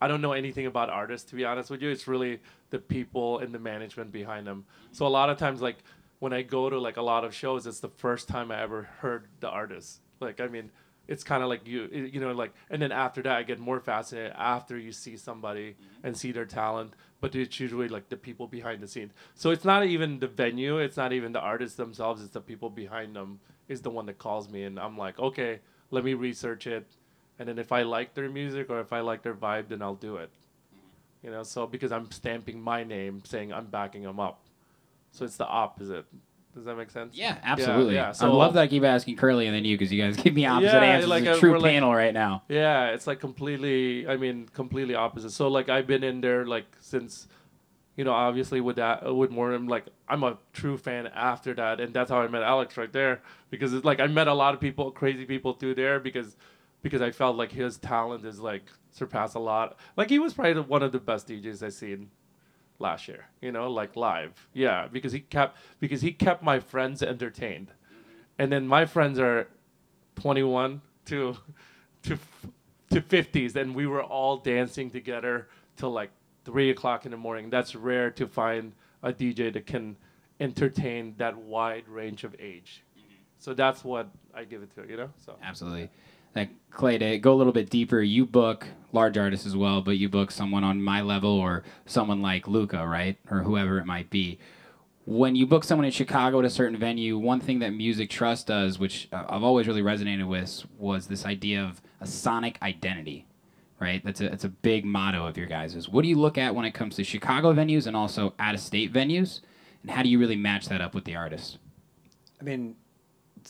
I 0.00 0.08
don't 0.08 0.20
know 0.20 0.32
anything 0.32 0.66
about 0.66 0.90
artists 0.90 1.30
to 1.30 1.36
be 1.36 1.44
honest 1.44 1.70
with 1.70 1.82
you. 1.82 1.90
It's 1.90 2.06
really 2.06 2.40
the 2.70 2.78
people 2.78 3.38
and 3.38 3.54
the 3.54 3.58
management 3.58 4.12
behind 4.12 4.46
them. 4.46 4.64
So 4.92 5.06
a 5.06 5.08
lot 5.08 5.30
of 5.30 5.38
times, 5.38 5.62
like 5.62 5.78
when 6.18 6.32
I 6.32 6.42
go 6.42 6.68
to 6.68 6.78
like 6.78 6.96
a 6.96 7.02
lot 7.02 7.24
of 7.24 7.34
shows, 7.34 7.66
it's 7.66 7.80
the 7.80 7.88
first 7.88 8.28
time 8.28 8.50
I 8.50 8.60
ever 8.62 8.82
heard 9.00 9.28
the 9.40 9.48
artist. 9.48 10.00
Like 10.20 10.40
I 10.40 10.48
mean, 10.48 10.70
it's 11.06 11.22
kind 11.22 11.42
of 11.42 11.48
like 11.48 11.66
you 11.66 11.88
you 12.12 12.20
know 12.20 12.32
like 12.32 12.52
and 12.70 12.80
then 12.80 12.92
after 12.92 13.22
that 13.22 13.36
I 13.36 13.42
get 13.42 13.58
more 13.58 13.80
fascinated 13.80 14.32
after 14.36 14.78
you 14.78 14.92
see 14.92 15.16
somebody 15.16 15.72
mm-hmm. 15.72 16.06
and 16.06 16.16
see 16.16 16.32
their 16.32 16.46
talent. 16.46 16.94
But 17.20 17.34
it's 17.34 17.58
usually 17.58 17.88
like 17.88 18.08
the 18.10 18.16
people 18.16 18.46
behind 18.46 18.82
the 18.82 18.88
scenes. 18.88 19.12
So 19.34 19.50
it's 19.50 19.64
not 19.64 19.86
even 19.86 20.18
the 20.18 20.28
venue. 20.28 20.78
It's 20.78 20.96
not 20.96 21.12
even 21.12 21.32
the 21.32 21.40
artists 21.40 21.76
themselves. 21.76 22.22
It's 22.22 22.34
the 22.34 22.40
people 22.40 22.68
behind 22.68 23.16
them 23.16 23.40
is 23.68 23.80
the 23.80 23.90
one 23.90 24.04
that 24.06 24.18
calls 24.18 24.50
me, 24.50 24.64
and 24.64 24.78
I'm 24.78 24.98
like, 24.98 25.18
okay, 25.18 25.60
let 25.90 26.04
me 26.04 26.12
research 26.12 26.66
it 26.66 26.86
and 27.38 27.48
then 27.48 27.58
if 27.58 27.72
I 27.72 27.82
like 27.82 28.14
their 28.14 28.28
music 28.28 28.70
or 28.70 28.80
if 28.80 28.92
I 28.92 29.00
like 29.00 29.22
their 29.22 29.34
vibe, 29.34 29.68
then 29.68 29.82
I'll 29.82 29.94
do 29.94 30.16
it. 30.16 30.30
You 31.22 31.30
know, 31.30 31.42
so 31.42 31.66
because 31.66 31.90
I'm 31.90 32.10
stamping 32.10 32.60
my 32.60 32.84
name, 32.84 33.22
saying 33.24 33.52
I'm 33.52 33.66
backing 33.66 34.02
them 34.02 34.20
up, 34.20 34.40
so 35.10 35.24
it's 35.24 35.36
the 35.36 35.46
opposite. 35.46 36.04
Does 36.54 36.66
that 36.66 36.76
make 36.76 36.90
sense? 36.90 37.16
Yeah, 37.16 37.36
absolutely. 37.42 37.94
Yeah, 37.94 38.08
yeah. 38.08 38.12
So 38.12 38.30
I 38.30 38.32
love 38.32 38.54
that 38.54 38.62
I 38.62 38.66
keep 38.68 38.84
asking 38.84 39.16
Curley 39.16 39.46
and 39.46 39.54
then 39.54 39.64
you 39.64 39.76
because 39.76 39.92
you 39.92 40.00
guys 40.00 40.16
give 40.22 40.34
me 40.34 40.46
opposite 40.46 40.72
yeah, 40.72 40.82
answers. 40.82 41.10
Like 41.10 41.24
it's 41.24 41.38
a, 41.38 41.40
true 41.40 41.60
panel 41.60 41.88
like, 41.88 41.98
right 41.98 42.14
now. 42.14 42.44
Yeah, 42.48 42.90
it's 42.90 43.06
like 43.06 43.20
completely. 43.20 44.06
I 44.06 44.16
mean, 44.16 44.48
completely 44.52 44.94
opposite. 44.94 45.30
So 45.30 45.48
like 45.48 45.68
I've 45.68 45.86
been 45.86 46.04
in 46.04 46.20
there 46.20 46.46
like 46.46 46.66
since, 46.78 47.26
you 47.96 48.04
know, 48.04 48.12
obviously 48.12 48.60
with 48.60 48.76
that 48.76 49.04
uh, 49.04 49.12
with 49.12 49.30
Morten, 49.30 49.66
like 49.66 49.86
I'm 50.08 50.22
a 50.22 50.38
true 50.52 50.76
fan 50.76 51.08
after 51.08 51.54
that, 51.54 51.80
and 51.80 51.92
that's 51.92 52.10
how 52.10 52.20
I 52.20 52.28
met 52.28 52.42
Alex 52.42 52.76
right 52.76 52.92
there 52.92 53.22
because 53.50 53.72
it's 53.72 53.84
like 53.84 53.98
I 53.98 54.06
met 54.06 54.28
a 54.28 54.34
lot 54.34 54.54
of 54.54 54.60
people, 54.60 54.92
crazy 54.92 55.24
people 55.24 55.54
through 55.54 55.74
there 55.74 55.98
because 55.98 56.36
because 56.84 57.00
I 57.00 57.10
felt 57.10 57.36
like 57.36 57.50
his 57.50 57.78
talent 57.78 58.26
is 58.26 58.38
like 58.38 58.64
surpassed 58.90 59.34
a 59.34 59.38
lot. 59.38 59.78
Like 59.96 60.10
he 60.10 60.18
was 60.18 60.34
probably 60.34 60.60
one 60.60 60.82
of 60.82 60.92
the 60.92 61.00
best 61.00 61.26
DJs 61.26 61.62
I 61.62 61.70
seen 61.70 62.10
last 62.78 63.08
year. 63.08 63.24
You 63.40 63.52
know, 63.52 63.70
like 63.70 63.96
live. 63.96 64.48
Yeah, 64.52 64.86
because 64.92 65.10
he 65.10 65.20
kept 65.20 65.56
because 65.80 66.02
he 66.02 66.12
kept 66.12 66.42
my 66.42 66.60
friends 66.60 67.02
entertained, 67.02 67.72
and 68.38 68.52
then 68.52 68.68
my 68.68 68.84
friends 68.84 69.18
are 69.18 69.48
twenty 70.14 70.42
one 70.42 70.82
to 71.06 71.38
to 72.02 72.18
to 72.90 73.00
fifties, 73.00 73.56
and 73.56 73.74
we 73.74 73.86
were 73.86 74.02
all 74.02 74.36
dancing 74.36 74.90
together 74.90 75.48
till 75.78 75.90
like 75.90 76.10
three 76.44 76.68
o'clock 76.68 77.06
in 77.06 77.12
the 77.12 77.16
morning. 77.16 77.48
That's 77.48 77.74
rare 77.74 78.10
to 78.10 78.26
find 78.26 78.74
a 79.02 79.10
DJ 79.10 79.50
that 79.54 79.66
can 79.66 79.96
entertain 80.38 81.14
that 81.16 81.34
wide 81.34 81.88
range 81.88 82.24
of 82.24 82.36
age. 82.38 82.82
Mm-hmm. 82.98 83.14
So 83.38 83.54
that's 83.54 83.82
what 83.82 84.10
I 84.34 84.44
give 84.44 84.62
it 84.62 84.74
to, 84.74 84.86
you 84.86 84.98
know. 84.98 85.08
So 85.24 85.38
absolutely 85.42 85.88
like 86.34 86.50
Clay 86.70 86.98
to 86.98 87.18
go 87.18 87.32
a 87.32 87.36
little 87.36 87.52
bit 87.52 87.70
deeper, 87.70 88.00
you 88.00 88.26
book 88.26 88.66
large 88.92 89.16
artists 89.18 89.46
as 89.46 89.56
well, 89.56 89.80
but 89.82 89.98
you 89.98 90.08
book 90.08 90.30
someone 90.30 90.64
on 90.64 90.82
my 90.82 91.00
level 91.00 91.30
or 91.30 91.62
someone 91.86 92.22
like 92.22 92.46
Luca, 92.48 92.86
right, 92.86 93.18
or 93.30 93.40
whoever 93.40 93.78
it 93.78 93.86
might 93.86 94.10
be. 94.10 94.38
when 95.06 95.36
you 95.36 95.46
book 95.46 95.64
someone 95.64 95.84
in 95.84 95.90
Chicago 95.92 96.38
at 96.38 96.44
a 96.44 96.50
certain 96.50 96.78
venue, 96.78 97.18
one 97.18 97.40
thing 97.40 97.58
that 97.58 97.70
Music 97.70 98.08
Trust 98.08 98.46
does, 98.46 98.78
which 98.78 99.08
uh, 99.12 99.24
I've 99.28 99.42
always 99.42 99.66
really 99.66 99.82
resonated 99.82 100.26
with, 100.26 100.64
was 100.78 101.06
this 101.06 101.26
idea 101.26 101.62
of 101.62 101.82
a 102.00 102.06
sonic 102.06 102.58
identity. 102.62 103.26
Right, 103.80 104.02
that's 104.04 104.20
a 104.20 104.28
that's 104.28 104.44
a 104.44 104.48
big 104.48 104.84
motto 104.84 105.26
of 105.26 105.36
your 105.36 105.46
guys. 105.46 105.74
Is 105.74 105.88
what 105.88 106.02
do 106.02 106.08
you 106.08 106.16
look 106.16 106.38
at 106.38 106.54
when 106.54 106.64
it 106.64 106.72
comes 106.72 106.94
to 106.96 107.04
Chicago 107.04 107.52
venues 107.52 107.86
and 107.86 107.96
also 107.96 108.32
out 108.38 108.54
of 108.54 108.60
state 108.60 108.92
venues, 108.92 109.40
and 109.82 109.90
how 109.90 110.02
do 110.02 110.08
you 110.08 110.18
really 110.18 110.36
match 110.36 110.68
that 110.68 110.80
up 110.80 110.94
with 110.94 111.04
the 111.04 111.16
artist? 111.16 111.58
I 112.40 112.44
mean, 112.44 112.76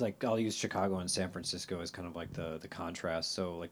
like 0.01 0.23
I'll 0.25 0.39
use 0.39 0.55
Chicago 0.55 0.99
and 0.99 1.11
San 1.11 1.31
Francisco 1.31 1.81
as 1.81 1.91
kind 1.91 2.07
of 2.07 2.17
like 2.17 2.33
the 2.33 2.59
the 2.61 2.69
contrast. 2.69 3.33
So 3.33 3.57
like, 3.57 3.71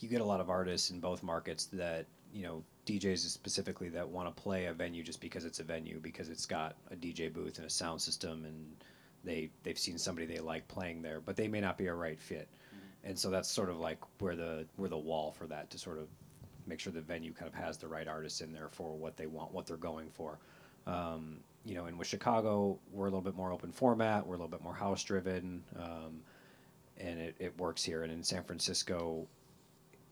you 0.00 0.08
get 0.08 0.20
a 0.20 0.24
lot 0.24 0.40
of 0.40 0.50
artists 0.50 0.90
in 0.90 1.00
both 1.00 1.22
markets 1.22 1.66
that 1.72 2.06
you 2.32 2.42
know 2.42 2.62
DJs 2.86 3.18
specifically 3.18 3.88
that 3.90 4.08
want 4.08 4.34
to 4.34 4.42
play 4.42 4.66
a 4.66 4.72
venue 4.72 5.02
just 5.02 5.20
because 5.20 5.44
it's 5.44 5.60
a 5.60 5.64
venue 5.64 6.00
because 6.00 6.28
it's 6.28 6.46
got 6.46 6.76
a 6.90 6.96
DJ 6.96 7.32
booth 7.32 7.58
and 7.58 7.66
a 7.66 7.70
sound 7.70 8.00
system 8.00 8.44
and 8.44 8.84
they 9.24 9.50
they've 9.62 9.78
seen 9.78 9.98
somebody 9.98 10.26
they 10.26 10.38
like 10.38 10.66
playing 10.68 11.02
there, 11.02 11.20
but 11.20 11.36
they 11.36 11.48
may 11.48 11.60
not 11.60 11.78
be 11.78 11.86
a 11.86 11.94
right 11.94 12.20
fit. 12.20 12.48
And 13.04 13.18
so 13.18 13.30
that's 13.30 13.50
sort 13.50 13.68
of 13.68 13.78
like 13.78 13.98
where 14.20 14.36
the 14.36 14.66
where 14.76 14.88
the 14.88 14.98
wall 14.98 15.32
for 15.32 15.46
that 15.46 15.70
to 15.70 15.78
sort 15.78 15.98
of 15.98 16.08
make 16.66 16.78
sure 16.78 16.92
the 16.92 17.00
venue 17.00 17.32
kind 17.32 17.48
of 17.48 17.54
has 17.54 17.76
the 17.76 17.88
right 17.88 18.06
artists 18.06 18.40
in 18.40 18.52
there 18.52 18.68
for 18.68 18.96
what 18.96 19.16
they 19.16 19.26
want, 19.26 19.52
what 19.52 19.66
they're 19.66 19.76
going 19.76 20.08
for. 20.10 20.38
Um, 20.86 21.38
you 21.64 21.74
know, 21.74 21.86
and 21.86 21.98
with 21.98 22.08
Chicago, 22.08 22.78
we're 22.90 23.06
a 23.06 23.10
little 23.10 23.20
bit 23.20 23.36
more 23.36 23.52
open 23.52 23.72
format. 23.72 24.26
We're 24.26 24.34
a 24.34 24.38
little 24.38 24.48
bit 24.48 24.62
more 24.62 24.74
house 24.74 25.02
driven, 25.04 25.62
um, 25.78 26.20
and 26.98 27.20
it, 27.20 27.36
it 27.38 27.58
works 27.58 27.84
here. 27.84 28.02
And 28.02 28.12
in 28.12 28.22
San 28.22 28.42
Francisco, 28.42 29.26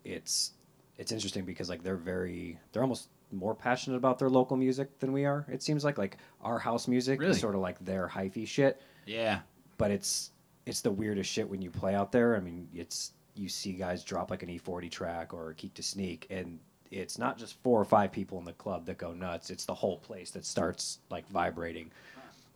it's 0.04 0.52
it's 0.98 1.12
interesting 1.12 1.44
because 1.44 1.68
like 1.68 1.82
they're 1.82 1.96
very 1.96 2.58
they're 2.72 2.82
almost 2.82 3.08
more 3.32 3.54
passionate 3.54 3.96
about 3.96 4.18
their 4.18 4.28
local 4.28 4.56
music 4.56 4.98
than 4.98 5.12
we 5.12 5.24
are. 5.24 5.46
It 5.50 5.62
seems 5.62 5.84
like 5.84 5.98
like 5.98 6.16
our 6.42 6.58
house 6.58 6.88
music 6.88 7.20
Really? 7.20 7.32
is 7.32 7.40
sort 7.40 7.54
of 7.54 7.60
like 7.60 7.82
their 7.84 8.08
hyphy 8.08 8.46
shit, 8.46 8.80
Yeah, 9.06 9.40
but 9.78 9.90
it's 9.90 10.32
it's 10.66 10.80
the 10.82 10.90
weirdest 10.90 11.30
shit 11.30 11.48
when 11.48 11.62
you 11.62 11.70
play 11.70 11.94
out 11.94 12.12
there. 12.12 12.36
I 12.36 12.40
mean, 12.40 12.68
it's 12.74 13.12
you 13.34 13.48
see 13.48 13.72
guys 13.72 14.04
drop 14.04 14.30
like 14.30 14.42
an 14.42 14.48
E40 14.48 14.90
track 14.90 15.32
or 15.32 15.50
a 15.50 15.54
Keak 15.54 15.74
da 15.74 15.82
Sneak, 15.82 16.26
and 16.30 16.58
it's 16.90 17.18
not 17.18 17.38
just 17.38 17.60
four 17.62 17.80
or 17.80 17.84
five 17.84 18.12
people 18.12 18.38
in 18.38 18.44
the 18.44 18.52
club 18.52 18.86
that 18.86 18.98
go 18.98 19.12
nuts. 19.12 19.50
It's 19.50 19.64
the 19.64 19.74
whole 19.74 19.98
place 19.98 20.30
that 20.32 20.44
starts 20.44 20.98
like 21.10 21.28
vibrating. 21.28 21.90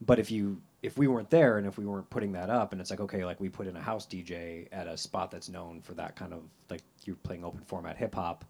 But 0.01 0.18
if 0.18 0.30
you 0.30 0.61
if 0.82 0.99
we 0.99 1.07
weren't 1.07 1.30
there 1.30 1.57
and 1.57 1.66
if 1.66 1.78
we 1.78 1.87
weren't 1.87 2.11
putting 2.11 2.32
that 2.32 2.51
up, 2.51 2.72
and 2.72 2.80
it's 2.80 2.91
like 2.91 3.01
okay, 3.01 3.24
like 3.24 3.41
we 3.41 3.49
put 3.49 3.66
in 3.66 3.76
a 3.76 3.80
house 3.80 4.07
DJ 4.07 4.68
at 4.72 4.87
a 4.87 4.97
spot 4.97 5.30
that's 5.30 5.49
known 5.49 5.80
for 5.82 5.95
that 5.95 6.16
kind 6.16 6.32
of 6.32 6.43
like 6.68 6.82
you're 7.05 7.16
playing 7.16 7.45
open 7.45 7.62
format 7.64 7.97
hip 7.97 8.14
hop, 8.14 8.45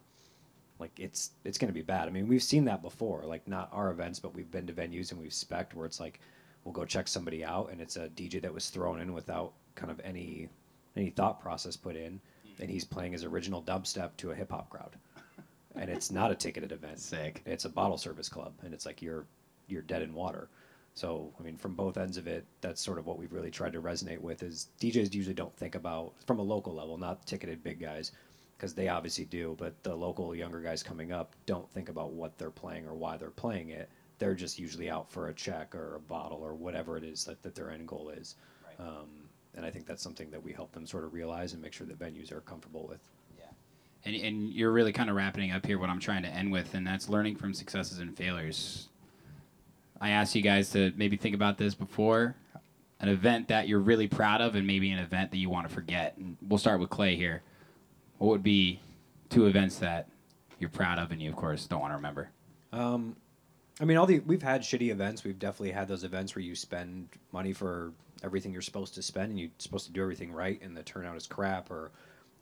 like 0.79 0.99
it's 0.99 1.31
it's 1.45 1.59
going 1.59 1.69
to 1.69 1.75
be 1.75 1.83
bad. 1.83 2.09
I 2.09 2.11
mean, 2.11 2.27
we've 2.29 2.43
seen 2.43 2.65
that 2.65 2.83
before, 2.83 3.23
like 3.25 3.47
not 3.47 3.69
our 3.73 3.91
events, 3.91 4.19
but 4.19 4.35
we've 4.35 4.51
been 4.51 4.67
to 4.67 4.73
venues 4.73 5.13
and 5.13 5.21
we've 5.21 5.33
spec 5.33 5.73
where 5.73 5.87
it's 5.87 6.01
like 6.01 6.21
we'll 6.65 6.73
go 6.73 6.85
check 6.85 7.07
somebody 7.07 7.45
out 7.45 7.71
and 7.71 7.81
it's 7.81 7.97
a 7.97 8.09
DJ 8.09 8.41
that 8.41 8.53
was 8.53 8.71
thrown 8.71 9.01
in 9.01 9.13
without 9.13 9.53
kind 9.75 9.91
of 9.91 10.01
any 10.03 10.49
any 10.97 11.11
thought 11.11 11.41
process 11.41 11.77
put 11.77 11.97
in, 11.97 12.21
and 12.61 12.71
he's 12.71 12.85
playing 12.85 13.13
his 13.13 13.25
original 13.25 13.63
dubstep 13.63 14.17
to 14.17 14.31
a 14.31 14.35
hip 14.35 14.51
hop 14.51 14.71
crowd, 14.71 14.97
and 15.77 15.91
it's 15.91 16.11
not 16.11 16.31
a 16.31 16.35
ticketed 16.35 16.73
event. 16.73 16.99
sick. 16.99 17.43
It's 17.47 17.65
a 17.65 17.69
bottle 17.69 17.99
service 17.99 18.29
club, 18.29 18.53
and 18.63 18.73
it's 18.73 18.87
like 18.87 19.03
you're 19.03 19.27
you're 19.67 19.83
dead 19.83 20.03
in 20.03 20.15
water. 20.15 20.49
So 20.95 21.33
I 21.39 21.43
mean, 21.43 21.57
from 21.57 21.75
both 21.75 21.97
ends 21.97 22.17
of 22.17 22.27
it, 22.27 22.45
that's 22.61 22.81
sort 22.81 22.99
of 22.99 23.07
what 23.07 23.19
we've 23.19 23.33
really 23.33 23.51
tried 23.51 23.73
to 23.73 23.83
resonate 23.83 24.21
with. 24.21 24.43
Is 24.43 24.69
DJs 24.81 25.13
usually 25.15 25.35
don't 25.35 25.57
think 25.57 25.75
about 25.75 26.13
from 26.27 26.39
a 26.39 26.43
local 26.43 26.75
level, 26.75 26.97
not 26.97 27.27
ticketed 27.27 27.65
big 27.65 27.81
guys, 27.81 28.13
because 28.57 28.75
they 28.75 28.89
obviously 28.89 29.25
do, 29.25 29.57
but 29.59 29.75
the 29.83 29.95
local 29.95 30.35
younger 30.35 30.61
guys 30.61 30.83
coming 30.83 31.13
up 31.13 31.35
don't 31.47 31.71
think 31.73 31.89
about 31.89 32.13
what 32.13 32.39
they're 32.39 32.51
playing 32.51 32.87
or 32.87 32.95
why 32.95 33.17
they're 33.17 33.31
playing 33.31 33.71
it. 33.71 33.89
They're 34.19 34.35
just 34.35 34.59
usually 34.59 34.89
out 34.89 35.11
for 35.11 35.29
a 35.29 35.35
check 35.35 35.75
or 35.75 35.97
a 35.97 36.01
bottle 36.01 36.39
or 36.39 36.55
whatever 36.55 36.97
it 36.97 37.03
is 37.05 37.25
that, 37.25 37.43
that 37.43 37.55
their 37.55 37.71
end 37.71 37.89
goal 37.89 38.11
is. 38.11 38.37
Um, 38.79 39.09
and 39.57 39.65
I 39.67 39.71
think 39.71 39.87
that's 39.87 40.03
something 40.03 40.31
that 40.31 40.43
we 40.43 40.53
help 40.53 40.73
them 40.73 40.87
sort 40.87 41.05
of 41.05 41.13
realize 41.13 41.53
and 41.53 41.63
make 41.63 41.73
sure 41.73 41.87
that 41.87 41.99
venues 41.99 42.33
are 42.33 42.41
comfortable 42.41 42.87
with. 42.89 43.01
And, 44.05 44.15
and 44.17 44.53
you're 44.53 44.71
really 44.71 44.93
kind 44.93 45.09
of 45.09 45.17
wrapping 45.17 45.51
up 45.51 45.65
here 45.65 45.79
what 45.79 45.89
I'm 45.89 46.01
trying 46.01 46.23
to 46.23 46.29
end 46.29 46.53
with, 46.53 46.75
and 46.75 46.87
that's 46.87 47.09
learning 47.09 47.37
from 47.37 47.55
successes 47.55 48.01
and 48.01 48.17
failures. 48.17 48.89
I 50.01 50.11
asked 50.11 50.35
you 50.35 50.43
guys 50.43 50.71
to 50.71 50.93
maybe 50.97 51.17
think 51.17 51.35
about 51.35 51.57
this 51.57 51.75
before 51.75 52.35
an 53.01 53.09
event 53.09 53.49
that 53.49 53.69
you're 53.69 53.81
really 53.81 54.07
proud 54.07 54.41
of, 54.41 54.55
and 54.55 54.67
maybe 54.67 54.91
an 54.91 54.99
event 54.99 55.31
that 55.31 55.39
you 55.39 55.51
want 55.51 55.69
to 55.69 55.75
forget. 55.75 56.17
And 56.17 56.37
we'll 56.47 56.59
start 56.59 56.81
with 56.81 56.91
Clay 56.91 57.17
here. 57.17 57.43
What 58.19 58.29
would 58.29 58.43
be 58.43 58.81
two 59.31 59.47
events 59.47 59.79
that 59.79 60.09
you're 60.59 60.71
proud 60.71 60.99
of, 60.99 61.11
and 61.11 61.21
you, 61.21 61.31
of 61.31 61.37
course, 61.37 61.67
don't 61.67 61.81
want 61.81 61.93
to 61.93 61.97
remember? 61.97 62.31
Um, 62.73 63.17
I 63.81 63.85
mean, 63.85 63.97
all 63.97 64.07
the 64.07 64.21
we've 64.21 64.43
had 64.43 64.63
shitty 64.63 64.91
events. 64.91 65.25
We've 65.25 65.39
definitely 65.39 65.73
had 65.73 65.89
those 65.89 66.05
events 66.05 66.35
where 66.35 66.43
you 66.43 66.55
spend 66.55 67.09
money 67.33 67.53
for 67.53 67.93
everything 68.23 68.53
you're 68.53 68.63
supposed 68.63 68.95
to 68.95 69.03
spend, 69.03 69.31
and 69.31 69.41
you're 69.41 69.51
supposed 69.59 69.87
to 69.87 69.93
do 69.93 70.01
everything 70.03 70.33
right, 70.33 70.61
and 70.63 70.77
the 70.77 70.83
turnout 70.83 71.17
is 71.17 71.27
crap, 71.27 71.71
or 71.71 71.91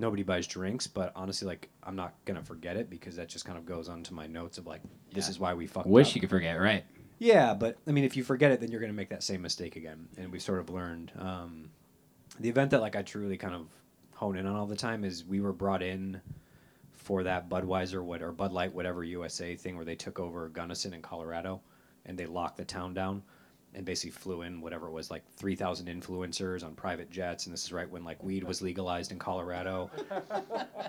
nobody 0.03 0.23
buys 0.23 0.47
drinks. 0.47 0.87
But 0.87 1.13
honestly, 1.17 1.47
like 1.49 1.71
I'm 1.83 1.97
not 1.97 2.13
gonna 2.27 2.43
forget 2.43 2.77
it 2.77 2.91
because 2.91 3.17
that 3.17 3.29
just 3.31 3.47
kind 3.47 3.57
of 3.57 3.65
goes 3.65 3.89
onto 3.89 4.13
my 4.13 4.27
notes 4.27 4.59
of 4.59 4.67
like 4.67 4.83
this 5.15 5.27
Yeah. 5.27 5.31
is 5.31 5.41
why 5.41 5.55
we 5.55 5.67
fucked 5.67 5.87
Wish 5.87 6.11
up. 6.11 6.15
you 6.17 6.21
could 6.21 6.29
forget, 6.31 6.61
right? 6.61 6.85
Yeah, 7.19 7.55
but 7.55 7.79
I 7.87 7.93
mean, 7.93 8.05
if 8.05 8.17
you 8.17 8.25
forget 8.25 8.51
it, 8.51 8.61
then 8.61 8.71
you're 8.71 8.81
going 8.81 8.93
to 8.93 8.97
make 8.97 9.11
that 9.11 9.23
same 9.23 9.41
mistake 9.43 9.77
again. 9.77 10.09
And 10.19 10.33
we 10.33 10.41
sort 10.41 10.59
of 10.59 10.71
learned. 10.71 11.13
Um, 11.17 11.71
the 12.41 12.49
event 12.49 12.73
that 12.73 12.81
like 12.81 12.97
I 12.97 13.03
truly 13.03 13.37
kind 13.37 13.55
of 13.55 13.69
hone 14.15 14.37
in 14.37 14.45
on 14.47 14.57
all 14.57 14.67
the 14.67 14.75
time 14.77 15.05
is 15.05 15.25
we 15.25 15.41
were 15.41 15.53
brought 15.53 15.83
in 15.83 16.21
for 16.91 17.23
that 17.23 17.49
Budweiser 17.49 18.03
what 18.03 18.23
or 18.23 18.33
Bud 18.33 18.53
Light 18.53 18.73
whatever 18.75 19.05
USA 19.05 19.55
thing 19.57 19.77
where 19.77 19.85
they 19.85 19.95
took 19.95 20.19
over 20.19 20.49
Gunnison 20.49 20.95
in 20.95 21.03
Colorado 21.03 21.61
and 22.07 22.19
they 22.19 22.27
locked 22.27 22.57
the 22.57 22.65
town 22.65 22.93
down 22.95 23.23
and 23.75 23.87
basically 23.87 24.11
flew 24.11 24.43
in 24.43 24.61
whatever 24.61 24.87
it 24.87 24.93
was 24.93 25.11
like 25.11 25.23
3000 25.37 25.87
influencers 25.87 26.63
on 26.63 26.75
private 26.75 27.11
jets 27.11 27.47
and 27.47 27.53
this 27.53 27.65
is 27.65 27.73
right 27.73 27.91
when 27.91 28.05
like 28.05 28.23
weed 28.23 28.45
was 28.45 28.61
legalized 28.63 29.13
in 29.13 29.19
Colorado. 29.19 29.91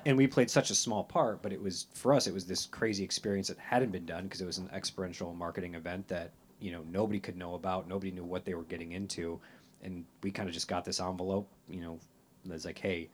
And 0.05 0.17
we 0.17 0.27
played 0.27 0.49
such 0.49 0.69
a 0.69 0.75
small 0.75 1.05
part 1.05 1.41
but 1.41 1.53
it 1.53 1.61
was 1.61 1.87
for 1.93 2.13
us 2.13 2.27
it 2.27 2.33
was 2.33 2.45
this 2.45 2.65
crazy 2.65 3.05
experience 3.05 3.47
that 3.47 3.57
hadn't 3.57 3.91
been 3.91 4.05
done 4.05 4.25
because 4.25 4.41
it 4.41 4.45
was 4.45 4.57
an 4.57 4.69
experiential 4.73 5.33
marketing 5.33 5.75
event 5.75 6.09
that 6.09 6.31
you 6.59 6.73
know 6.73 6.83
nobody 6.91 7.21
could 7.21 7.37
know 7.37 7.55
about 7.55 7.87
nobody 7.87 8.11
knew 8.11 8.25
what 8.25 8.43
they 8.43 8.53
were 8.53 8.63
getting 8.63 8.91
into 8.91 9.39
and 9.81 10.03
we 10.21 10.29
kind 10.29 10.49
of 10.49 10.53
just 10.53 10.67
got 10.67 10.83
this 10.83 10.99
envelope 10.99 11.47
you 11.69 11.79
know 11.79 11.97
that's 12.43 12.65
like 12.65 12.77
hey 12.77 13.07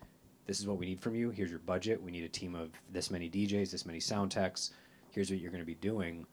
this 0.50 0.60
is 0.60 0.66
what 0.66 0.80
we 0.80 0.88
need 0.88 1.00
from 1.00 1.14
you. 1.14 1.30
Here's 1.30 1.52
your 1.52 1.60
budget. 1.60 2.02
We 2.02 2.10
need 2.10 2.24
a 2.24 2.28
team 2.28 2.56
of 2.56 2.72
this 2.92 3.12
many 3.12 3.30
djs 3.30 3.70
this 3.70 3.86
many 3.86 4.00
sound 4.00 4.32
techs. 4.32 4.72
Here's 5.12 5.30
what 5.30 5.40
you're 5.40 5.52
going 5.52 5.62
to 5.62 5.66
be 5.66 5.76
doing 5.76 6.26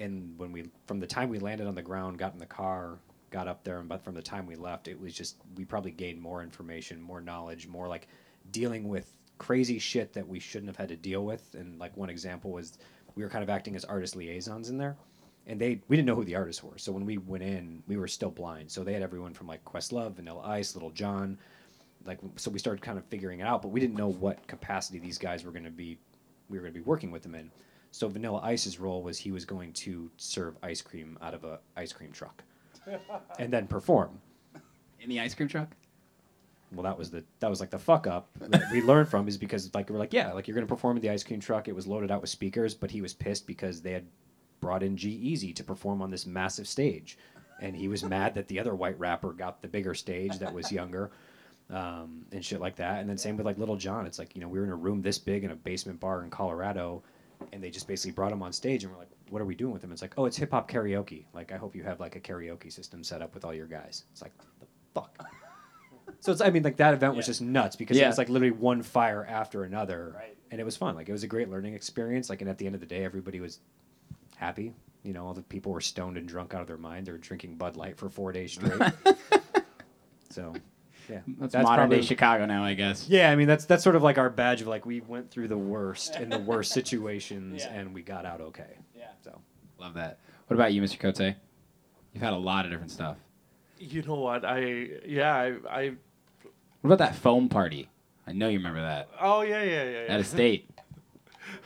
and 0.00 0.36
when 0.38 0.50
we 0.50 0.64
from 0.86 0.98
the 0.98 1.06
time 1.06 1.28
we 1.28 1.38
landed 1.38 1.66
on 1.66 1.74
the 1.74 1.82
ground 1.82 2.18
got 2.18 2.32
in 2.32 2.38
the 2.38 2.46
car 2.46 2.98
got 3.30 3.46
up 3.46 3.62
there 3.62 3.78
and 3.78 3.88
but 3.88 4.02
from 4.02 4.14
the 4.14 4.22
time 4.22 4.44
we 4.44 4.56
left 4.56 4.88
it 4.88 5.00
was 5.00 5.14
just 5.14 5.36
we 5.56 5.64
probably 5.64 5.92
gained 5.92 6.20
more 6.20 6.42
information 6.42 7.00
more 7.00 7.20
knowledge 7.20 7.68
more 7.68 7.86
like 7.86 8.08
dealing 8.50 8.88
with 8.88 9.12
crazy 9.40 9.78
shit 9.78 10.12
that 10.12 10.28
we 10.28 10.38
shouldn't 10.38 10.68
have 10.68 10.76
had 10.76 10.90
to 10.90 10.96
deal 10.96 11.24
with. 11.24 11.54
And 11.54 11.80
like 11.80 11.96
one 11.96 12.10
example 12.10 12.52
was 12.52 12.78
we 13.16 13.24
were 13.24 13.30
kind 13.30 13.42
of 13.42 13.50
acting 13.50 13.74
as 13.74 13.84
artist 13.86 14.14
liaisons 14.14 14.68
in 14.68 14.78
there 14.78 14.96
and 15.46 15.58
they 15.58 15.80
we 15.88 15.96
didn't 15.96 16.06
know 16.06 16.14
who 16.14 16.24
the 16.24 16.36
artists 16.36 16.62
were. 16.62 16.76
So 16.78 16.92
when 16.92 17.06
we 17.06 17.18
went 17.18 17.42
in 17.42 17.82
we 17.88 17.96
were 17.96 18.06
still 18.06 18.30
blind. 18.30 18.70
So 18.70 18.84
they 18.84 18.92
had 18.92 19.02
everyone 19.02 19.34
from 19.34 19.48
like 19.48 19.64
questlove 19.64 20.14
vanilla 20.14 20.42
ice 20.46 20.76
Lil 20.76 20.90
Jon 20.90 21.38
like 22.04 22.18
so 22.36 22.50
we 22.50 22.58
started 22.58 22.82
kind 22.82 22.98
of 22.98 23.04
figuring 23.06 23.40
it 23.40 23.46
out 23.46 23.62
but 23.62 23.68
we 23.68 23.80
didn't 23.80 23.96
know 23.96 24.08
what 24.08 24.46
capacity 24.46 24.98
these 24.98 25.18
guys 25.18 25.44
were 25.44 25.52
going 25.52 25.64
to 25.64 25.70
be 25.70 25.98
we 26.48 26.58
were 26.58 26.62
going 26.62 26.74
to 26.74 26.78
be 26.78 26.84
working 26.84 27.10
with 27.10 27.22
them 27.22 27.34
in 27.34 27.50
so 27.90 28.08
vanilla 28.08 28.40
ice's 28.42 28.78
role 28.78 29.02
was 29.02 29.18
he 29.18 29.32
was 29.32 29.44
going 29.44 29.72
to 29.72 30.10
serve 30.16 30.56
ice 30.62 30.82
cream 30.82 31.18
out 31.20 31.34
of 31.34 31.44
a 31.44 31.58
ice 31.76 31.92
cream 31.92 32.12
truck 32.12 32.42
and 33.38 33.52
then 33.52 33.66
perform. 33.66 34.18
In 35.00 35.08
the 35.08 35.20
ice 35.20 35.34
cream 35.34 35.48
truck? 35.48 35.68
well 36.72 36.84
that 36.84 36.96
was 36.96 37.10
the 37.10 37.24
that 37.40 37.50
was 37.50 37.58
like 37.58 37.70
the 37.70 37.78
fuck 37.78 38.06
up 38.06 38.28
that 38.38 38.62
we 38.72 38.80
learned 38.80 39.08
from 39.08 39.26
is 39.26 39.36
because 39.36 39.74
like 39.74 39.90
we're 39.90 39.98
like 39.98 40.12
yeah 40.12 40.32
like 40.32 40.46
you're 40.46 40.54
gonna 40.54 40.66
perform 40.66 40.96
in 40.96 41.02
the 41.02 41.10
ice 41.10 41.24
cream 41.24 41.40
truck. 41.40 41.68
It 41.68 41.74
was 41.74 41.86
loaded 41.86 42.10
out 42.10 42.20
with 42.20 42.30
speakers 42.30 42.74
but 42.74 42.90
he 42.90 43.00
was 43.00 43.12
pissed 43.12 43.46
because 43.46 43.82
they 43.82 43.92
had 43.92 44.06
brought 44.60 44.82
in 44.82 44.96
G-Eazy 44.96 45.54
to 45.56 45.64
perform 45.64 46.02
on 46.02 46.10
this 46.10 46.26
massive 46.26 46.68
stage. 46.68 47.18
And 47.62 47.74
he 47.74 47.88
was 47.88 48.04
mad 48.04 48.34
that 48.34 48.48
the 48.48 48.58
other 48.58 48.74
white 48.74 48.98
rapper 48.98 49.32
got 49.32 49.60
the 49.62 49.68
bigger 49.68 49.94
stage 49.94 50.38
that 50.38 50.52
was 50.52 50.70
younger 50.70 51.10
um, 51.70 52.24
and 52.32 52.44
shit 52.44 52.60
like 52.60 52.76
that. 52.76 53.00
And 53.00 53.08
then 53.08 53.18
same 53.18 53.36
with 53.36 53.46
like 53.46 53.58
Lil 53.58 53.76
Jon. 53.76 54.06
It's 54.06 54.18
like 54.18 54.34
you 54.34 54.40
know 54.40 54.48
we 54.48 54.58
were 54.58 54.64
in 54.64 54.70
a 54.70 54.76
room 54.76 55.02
this 55.02 55.18
big 55.18 55.44
in 55.44 55.50
a 55.50 55.56
basement 55.56 56.00
bar 56.00 56.22
in 56.22 56.30
Colorado 56.30 57.02
and 57.52 57.62
they 57.62 57.70
just 57.70 57.86
basically 57.88 58.12
brought 58.12 58.32
him 58.32 58.42
on 58.42 58.52
stage 58.52 58.84
and 58.84 58.92
we're 58.92 58.98
like 58.98 59.10
what 59.30 59.40
are 59.40 59.46
we 59.46 59.54
doing 59.54 59.72
with 59.72 59.82
him 59.82 59.92
it's 59.92 60.02
like 60.02 60.14
oh 60.16 60.26
it's 60.26 60.36
hip 60.36 60.50
hop 60.50 60.70
karaoke 60.70 61.24
like 61.32 61.52
I 61.52 61.56
hope 61.56 61.74
you 61.74 61.82
have 61.84 62.00
like 62.00 62.16
a 62.16 62.20
karaoke 62.20 62.72
system 62.72 63.02
set 63.02 63.22
up 63.22 63.34
with 63.34 63.44
all 63.44 63.54
your 63.54 63.66
guys 63.66 64.04
it's 64.12 64.22
like 64.22 64.32
the 64.60 64.66
fuck 64.94 65.16
so 66.20 66.32
it's 66.32 66.40
I 66.40 66.50
mean 66.50 66.62
like 66.62 66.76
that 66.76 66.94
event 66.94 67.14
was 67.14 67.26
just 67.26 67.40
nuts 67.40 67.76
because 67.76 67.96
it 67.96 68.06
was 68.06 68.18
like 68.18 68.28
literally 68.28 68.52
one 68.52 68.82
fire 68.82 69.26
after 69.28 69.64
another, 69.64 70.22
and 70.50 70.60
it 70.60 70.64
was 70.64 70.76
fun. 70.76 70.94
Like 70.94 71.08
it 71.08 71.12
was 71.12 71.22
a 71.22 71.28
great 71.28 71.48
learning 71.48 71.74
experience. 71.74 72.28
Like 72.28 72.40
and 72.40 72.50
at 72.50 72.58
the 72.58 72.66
end 72.66 72.74
of 72.74 72.80
the 72.80 72.86
day, 72.86 73.04
everybody 73.04 73.40
was 73.40 73.60
happy. 74.36 74.74
You 75.02 75.14
know, 75.14 75.26
all 75.26 75.34
the 75.34 75.42
people 75.42 75.72
were 75.72 75.80
stoned 75.80 76.18
and 76.18 76.28
drunk 76.28 76.54
out 76.54 76.60
of 76.60 76.66
their 76.66 76.76
mind. 76.76 77.06
They 77.06 77.12
were 77.12 77.18
drinking 77.18 77.56
Bud 77.56 77.76
Light 77.76 77.96
for 77.96 78.10
four 78.10 78.32
days 78.32 78.52
straight. 78.52 78.80
so, 80.30 80.52
yeah, 81.10 81.20
That's, 81.38 81.54
modern 81.54 81.74
probably- 81.76 81.96
day 81.98 82.02
Chicago 82.02 82.46
now, 82.46 82.64
I 82.64 82.74
guess. 82.74 83.08
Yeah, 83.08 83.30
I 83.30 83.36
mean 83.36 83.48
that's 83.48 83.64
that's 83.64 83.82
sort 83.82 83.96
of 83.96 84.02
like 84.02 84.18
our 84.18 84.30
badge 84.30 84.60
of 84.62 84.66
like 84.68 84.86
we 84.86 85.00
went 85.00 85.30
through 85.30 85.48
the 85.48 85.58
worst 85.58 86.16
in 86.16 86.28
the 86.28 86.38
worst 86.38 86.72
situations 86.72 87.62
Yeah. 87.66 87.72
and 87.74 87.92
we 87.94 88.02
got 88.02 88.24
out 88.24 88.40
okay. 88.40 88.78
Yeah. 88.96 89.08
So 89.22 89.40
Love 89.78 89.94
that. 89.94 90.18
What 90.46 90.54
about 90.54 90.72
you, 90.72 90.82
Mr. 90.82 90.98
Cote? 90.98 91.20
You've 92.12 92.22
had 92.22 92.32
a 92.32 92.36
lot 92.36 92.64
of 92.64 92.70
different 92.70 92.90
stuff. 92.90 93.16
You 93.78 94.02
know 94.02 94.16
what? 94.16 94.44
I 94.44 94.88
yeah 95.06 95.34
I, 95.34 95.46
I 95.68 95.92
What 96.82 96.92
about 96.92 96.98
that 96.98 97.14
foam 97.16 97.48
party? 97.48 97.88
I 98.26 98.32
know 98.32 98.48
you 98.48 98.58
remember 98.58 98.80
that. 98.82 99.08
oh 99.20 99.42
yeah 99.42 99.62
yeah 99.62 99.84
yeah. 99.84 99.90
yeah. 100.06 100.14
At 100.14 100.20
a 100.20 100.24
state. 100.24 100.68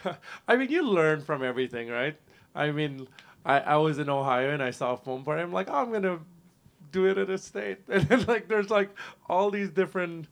I 0.49 0.57
mean, 0.57 0.71
you 0.71 0.83
learn 0.83 1.21
from 1.23 1.43
everything, 1.43 1.89
right? 1.89 2.17
I 2.55 2.71
mean, 2.71 3.07
I, 3.45 3.61
I 3.61 3.77
was 3.77 3.99
in 3.99 4.09
Ohio 4.09 4.51
and 4.53 4.63
I 4.63 4.71
saw 4.71 4.93
a 4.93 4.97
foam 4.97 5.25
party. 5.25 5.43
I'm 5.43 5.53
like, 5.53 5.69
oh, 5.69 5.75
I'm 5.75 5.93
gonna 5.93 6.21
do 6.95 7.07
it 7.07 7.19
at 7.19 7.29
a 7.29 7.39
state, 7.39 7.81
and 7.89 8.09
then 8.09 8.25
like 8.27 8.49
there's 8.49 8.71
like 8.71 8.91
all 9.29 9.51
these 9.51 9.71
different. 9.71 10.29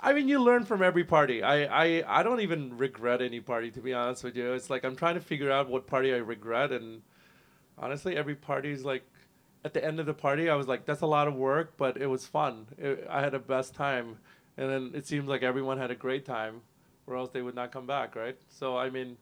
I 0.00 0.12
mean, 0.12 0.28
you 0.28 0.40
learn 0.40 0.64
from 0.64 0.82
every 0.82 1.04
party. 1.04 1.42
I, 1.42 1.56
I 1.84 2.20
I 2.20 2.22
don't 2.22 2.40
even 2.40 2.76
regret 2.76 3.22
any 3.22 3.40
party 3.40 3.70
to 3.72 3.80
be 3.80 3.92
honest 3.94 4.24
with 4.24 4.36
you. 4.36 4.52
It's 4.54 4.70
like 4.70 4.84
I'm 4.84 4.96
trying 4.96 5.14
to 5.14 5.20
figure 5.20 5.52
out 5.52 5.68
what 5.68 5.86
party 5.86 6.12
I 6.14 6.18
regret, 6.18 6.72
and 6.72 7.02
honestly, 7.78 8.16
every 8.16 8.34
party 8.34 8.72
is 8.72 8.84
like. 8.84 9.04
At 9.64 9.74
the 9.74 9.84
end 9.84 9.98
of 9.98 10.06
the 10.06 10.14
party, 10.14 10.48
I 10.48 10.54
was 10.54 10.68
like, 10.68 10.86
"That's 10.86 11.00
a 11.00 11.06
lot 11.06 11.26
of 11.26 11.34
work, 11.34 11.72
but 11.76 11.96
it 11.96 12.06
was 12.06 12.24
fun. 12.24 12.66
It, 12.78 13.04
I 13.10 13.20
had 13.20 13.32
the 13.32 13.40
best 13.40 13.74
time." 13.74 14.18
And 14.56 14.70
then 14.70 14.90
it 14.94 15.08
seems 15.08 15.26
like 15.26 15.42
everyone 15.42 15.76
had 15.76 15.90
a 15.90 15.96
great 15.96 16.24
time, 16.24 16.60
or 17.08 17.16
else 17.16 17.30
they 17.32 17.42
would 17.42 17.56
not 17.56 17.72
come 17.72 17.84
back, 17.84 18.14
right? 18.14 18.36
So 18.48 18.76
I 18.78 18.90
mean, 18.90 19.16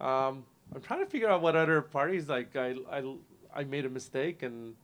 um, 0.00 0.44
I'm 0.72 0.80
trying 0.80 1.00
to 1.00 1.06
figure 1.06 1.28
out 1.28 1.42
what 1.42 1.56
other 1.56 1.82
parties 1.82 2.28
like 2.28 2.54
I, 2.54 2.76
I, 2.90 3.02
I 3.52 3.64
made 3.64 3.84
a 3.84 3.88
mistake 3.88 4.44
and 4.44 4.76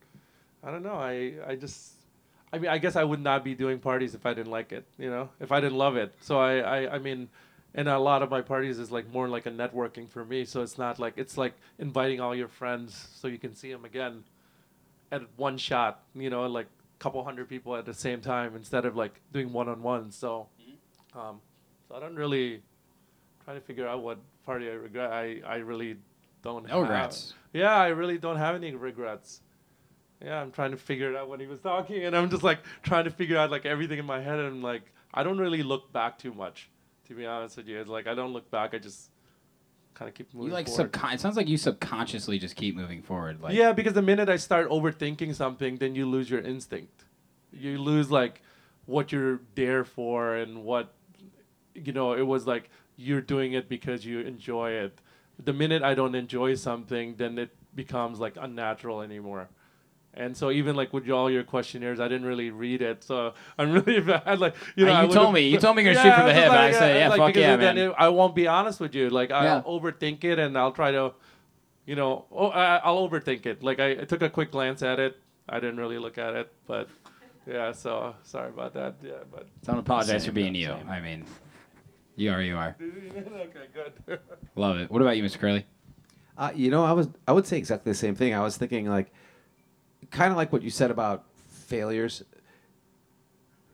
I 0.63 0.71
don't 0.71 0.83
know. 0.83 0.95
I, 0.95 1.33
I 1.47 1.55
just 1.55 1.93
I 2.51 2.57
mean 2.59 2.69
I 2.69 2.77
guess 2.77 2.95
I 2.95 3.03
would 3.03 3.21
not 3.21 3.43
be 3.43 3.55
doing 3.55 3.79
parties 3.79 4.15
if 4.15 4.25
I 4.25 4.33
didn't 4.33 4.51
like 4.51 4.71
it, 4.71 4.85
you 4.97 5.09
know, 5.09 5.29
if 5.39 5.51
I 5.51 5.59
didn't 5.59 5.77
love 5.77 5.95
it. 5.97 6.13
So 6.21 6.39
I, 6.39 6.57
I, 6.59 6.95
I 6.95 6.99
mean 6.99 7.29
and 7.75 7.87
a 7.87 7.99
lot 7.99 8.23
of 8.23 8.31
my 8.31 8.41
parties 8.41 8.79
is 8.79 8.91
like 8.91 9.11
more 9.13 9.27
like 9.27 9.45
a 9.45 9.51
networking 9.51 10.09
for 10.09 10.25
me. 10.25 10.45
So 10.45 10.61
it's 10.61 10.77
not 10.77 10.97
like 10.99 11.13
it's 11.17 11.37
like 11.37 11.53
inviting 11.77 12.19
all 12.19 12.35
your 12.35 12.47
friends 12.47 13.09
so 13.15 13.27
you 13.27 13.37
can 13.37 13.53
see 13.55 13.71
them 13.71 13.85
again 13.85 14.23
at 15.11 15.21
one 15.37 15.57
shot, 15.57 16.03
you 16.15 16.29
know, 16.29 16.45
like 16.47 16.65
a 16.65 16.99
couple 17.03 17.23
hundred 17.23 17.47
people 17.47 17.75
at 17.75 17.85
the 17.85 17.93
same 17.93 18.19
time 18.21 18.55
instead 18.55 18.85
of 18.85 18.95
like 18.95 19.21
doing 19.31 19.53
one 19.53 19.69
on 19.69 19.81
one. 19.83 20.11
So 20.11 20.47
um, 21.15 21.39
so 21.87 21.95
I 21.95 21.99
don't 21.99 22.15
really 22.15 22.61
trying 23.45 23.57
to 23.59 23.65
figure 23.65 23.87
out 23.87 24.01
what 24.01 24.17
party 24.45 24.69
I 24.69 24.73
regret. 24.73 25.11
I, 25.11 25.41
I 25.45 25.55
really 25.57 25.97
don't 26.43 26.67
No 26.67 26.81
have. 26.81 26.89
regrets. 26.89 27.33
Yeah, 27.53 27.75
I 27.75 27.87
really 27.87 28.17
don't 28.17 28.37
have 28.37 28.55
any 28.55 28.73
regrets. 28.75 29.41
Yeah, 30.23 30.41
I'm 30.41 30.51
trying 30.51 30.71
to 30.71 30.77
figure 30.77 31.11
it 31.11 31.15
out 31.15 31.29
when 31.29 31.39
he 31.39 31.47
was 31.47 31.59
talking, 31.59 32.03
and 32.05 32.15
I'm 32.15 32.29
just 32.29 32.43
like 32.43 32.59
trying 32.81 33.03
to 33.03 33.11
figure 33.11 33.37
out 33.37 33.51
like 33.51 33.65
everything 33.65 33.99
in 33.99 34.05
my 34.05 34.19
head, 34.19 34.39
and 34.39 34.63
like 34.63 34.81
I 35.13 35.23
don't 35.23 35.37
really 35.37 35.63
look 35.63 35.91
back 35.93 36.17
too 36.17 36.33
much, 36.33 36.69
to 37.07 37.13
be 37.13 37.25
honest 37.25 37.57
with 37.57 37.67
you. 37.67 37.79
It's 37.79 37.89
like 37.89 38.07
I 38.07 38.15
don't 38.15 38.33
look 38.33 38.49
back. 38.49 38.73
I 38.73 38.79
just 38.79 39.11
kind 39.93 40.09
of 40.09 40.15
keep 40.15 40.33
moving. 40.33 40.49
You 40.49 40.53
like 40.53 40.67
forward. 40.67 40.91
subcon- 40.91 41.13
it 41.13 41.19
sounds 41.19 41.37
like 41.37 41.47
you 41.47 41.57
subconsciously 41.57 42.39
just 42.39 42.55
keep 42.55 42.75
moving 42.75 43.01
forward. 43.01 43.41
Like 43.41 43.53
yeah, 43.53 43.73
because 43.73 43.93
the 43.93 44.01
minute 44.01 44.27
I 44.29 44.37
start 44.37 44.69
overthinking 44.69 45.35
something, 45.35 45.77
then 45.77 45.95
you 45.95 46.05
lose 46.07 46.29
your 46.29 46.41
instinct. 46.41 47.05
You 47.51 47.77
lose 47.77 48.09
like 48.09 48.41
what 48.85 49.11
you're 49.11 49.41
there 49.55 49.83
for 49.83 50.35
and 50.35 50.63
what 50.63 50.93
you 51.75 51.93
know. 51.93 52.13
It 52.13 52.25
was 52.25 52.47
like 52.47 52.69
you're 52.95 53.21
doing 53.21 53.53
it 53.53 53.69
because 53.69 54.03
you 54.05 54.21
enjoy 54.21 54.71
it. 54.71 54.99
The 55.43 55.53
minute 55.53 55.83
I 55.83 55.93
don't 55.93 56.15
enjoy 56.15 56.55
something, 56.55 57.15
then 57.17 57.37
it 57.37 57.51
becomes 57.75 58.19
like 58.19 58.35
unnatural 58.39 59.01
anymore. 59.01 59.49
And 60.13 60.35
so 60.35 60.49
even 60.49 60.75
like 60.75 60.93
with 60.93 61.07
all 61.11 61.29
your 61.29 61.43
questionnaires, 61.43 61.99
I 61.99 62.07
didn't 62.07 62.25
really 62.25 62.49
read 62.49 62.81
it, 62.81 63.03
so 63.03 63.33
I'm 63.59 63.71
really 63.71 63.99
bad. 64.01 64.39
Like 64.39 64.55
you 64.75 64.85
know, 64.85 64.93
Uh, 64.93 65.01
you 65.01 65.07
would've- 65.07 65.13
told 65.21 65.33
me- 65.33 65.47
you 65.49 65.59
told 65.59 65.75
me 65.77 65.83
you're 65.83 65.93
gonna 65.93 66.03
shoot 66.03 66.09
Yeah, 66.09 66.17
from 66.17 66.25
the 66.27 66.33
I 66.33 66.35
was 66.35 66.43
hip, 66.43 66.51
just 66.71 66.77
I 66.77 66.79
said, 66.79 66.95
yeah, 66.97 67.09
fuck 67.09 67.27
because 67.27 67.41
yeah, 67.41 67.55
man. 67.57 67.77
it- 67.77 67.93
I 67.97 68.07
won't 68.09 68.33
be 68.35 68.47
honest 68.47 68.79
with 68.79 68.95
you. 68.95 69.09
Like 69.09 69.29
I'll 69.31 69.43
Yeah. 69.43 69.61
overthink 69.61 70.23
it, 70.23 70.39
and 70.39 70.57
I'll 70.57 70.71
try 70.71 70.91
to, 70.91 71.13
you 71.85 71.95
know, 71.95 72.25
oh, 72.31 72.47
I, 72.47 72.77
I'll 72.77 73.07
overthink 73.07 73.45
it. 73.45 73.61
Like 73.61 73.79
I, 73.79 73.91
I 73.91 74.05
took 74.05 74.21
a 74.23 74.29
quick 74.29 74.51
glance 74.51 74.81
at 74.81 74.99
it. 74.99 75.17
I 75.47 75.59
didn't 75.59 75.77
really 75.77 75.99
look 75.99 76.17
at 76.17 76.33
it, 76.35 76.51
but 76.65 76.89
yeah. 77.45 77.71
So 77.71 78.15
sorry 78.23 78.49
about 78.49 78.73
that. 78.73 78.95
Yeah, 79.03 79.11
but 79.31 79.47
Don't 79.65 79.77
apologize 79.77 80.23
Same, 80.23 80.31
for 80.31 80.35
being 80.35 80.53
man, 80.53 80.55
you. 80.61 80.67
same. 80.67 80.89
I 80.89 80.99
mean, 80.99 81.25
you 82.15 82.31
are 82.31 82.41
you 82.41 82.57
are. 82.57 82.75
okay, 82.81 83.67
good. 84.05 84.19
Love 84.55 84.77
it. 84.79 84.89
What 84.89 85.01
about 85.03 85.15
you, 85.15 85.23
Mr. 85.23 85.37
Curley? 85.37 85.65
Uh, 86.37 86.51
you 86.55 86.71
know, 86.71 86.83
I 86.83 86.91
was 86.93 87.07
I 87.27 87.33
would 87.33 87.45
say 87.45 87.57
exactly 87.59 87.91
the 87.91 87.97
same 87.97 88.15
thing. 88.15 88.33
I 88.33 88.41
was 88.41 88.57
thinking 88.57 88.89
like, 88.89 89.13
kind 90.11 90.31
of 90.31 90.37
like 90.37 90.51
what 90.51 90.61
you 90.61 90.69
said 90.69 90.91
about 90.91 91.25
failures. 91.49 92.23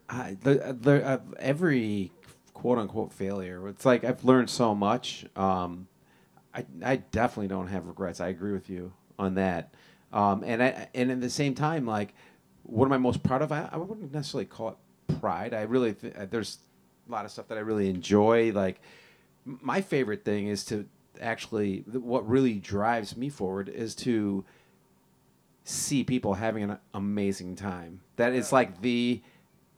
I, 0.10 0.38
the, 0.42 0.78
the, 0.80 1.06
uh, 1.06 1.20
every 1.40 2.12
quote 2.54 2.78
unquote 2.78 3.14
failure, 3.14 3.68
it's 3.68 3.86
like 3.86 4.04
I've 4.04 4.24
learned 4.24 4.50
so 4.50 4.76
much. 4.76 5.26
Um, 5.36 5.88
I 6.54 6.66
I 6.84 6.96
definitely 6.98 7.48
don't 7.48 7.68
have 7.68 7.88
regrets. 7.88 8.22
I 8.22 8.28
agree 8.28 8.52
with 8.52 8.70
you 8.70 8.94
on 9.18 9.36
that. 9.36 9.74
Um, 10.12 10.44
and 10.46 10.62
I 10.62 10.88
and 10.94 11.12
at 11.12 11.22
the 11.22 11.30
same 11.30 11.56
time, 11.56 11.86
like, 11.86 12.14
what 12.64 12.86
am 12.86 12.94
I 12.94 12.98
most 12.98 13.24
proud 13.24 13.42
of? 13.42 13.52
I, 13.52 13.70
I 13.72 13.78
wouldn't 13.78 14.14
necessarily 14.14 14.46
call 14.46 14.70
it 14.70 15.20
pride. 15.20 15.54
I 15.54 15.62
really 15.64 15.94
th- 15.94 16.14
there's 16.30 16.60
a 17.08 17.12
lot 17.12 17.26
of 17.26 17.32
stuff 17.32 17.48
that 17.48 17.58
I 17.58 17.62
really 17.62 17.90
enjoy. 17.90 18.52
Like, 18.52 18.82
my 19.46 19.82
favorite 19.82 20.24
thing 20.24 20.48
is 20.48 20.64
to 20.66 20.86
actually 21.20 21.84
what 21.88 22.28
really 22.28 22.56
drives 22.56 23.18
me 23.18 23.30
forward 23.30 23.70
is 23.70 23.96
to 23.96 24.46
see 25.64 26.04
people 26.04 26.34
having 26.34 26.64
an 26.64 26.78
amazing 26.94 27.56
time. 27.56 28.02
That 28.18 28.34
is 28.34 28.52
like 28.52 28.82
the 28.82 29.22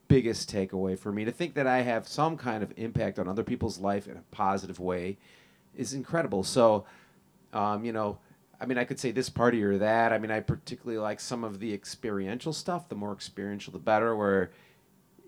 biggest 0.07 0.51
takeaway 0.51 0.97
for 0.97 1.11
me. 1.11 1.25
To 1.25 1.31
think 1.31 1.53
that 1.55 1.67
I 1.67 1.81
have 1.81 2.07
some 2.07 2.38
kind 2.38 2.63
of 2.63 2.73
impact 2.77 3.19
on 3.19 3.27
other 3.27 3.43
people's 3.43 3.79
life 3.79 4.07
in 4.07 4.17
a 4.17 4.23
positive 4.31 4.79
way 4.79 5.17
is 5.75 5.93
incredible. 5.93 6.43
So, 6.43 6.86
um, 7.53 7.86
you 7.86 7.91
know, 7.91 8.17
I 8.59 8.65
mean, 8.65 8.77
I 8.77 8.86
could 8.86 8.99
say 8.99 9.11
this 9.11 9.29
party 9.29 9.63
or 9.63 9.77
that. 9.77 10.13
I 10.13 10.17
mean, 10.17 10.31
I 10.31 10.39
particularly 10.39 10.97
like 10.97 11.19
some 11.19 11.43
of 11.43 11.59
the 11.59 11.73
experiential 11.73 12.53
stuff. 12.53 12.89
The 12.89 12.95
more 12.95 13.13
experiential, 13.13 13.73
the 13.73 13.79
better. 13.79 14.15
Where, 14.15 14.51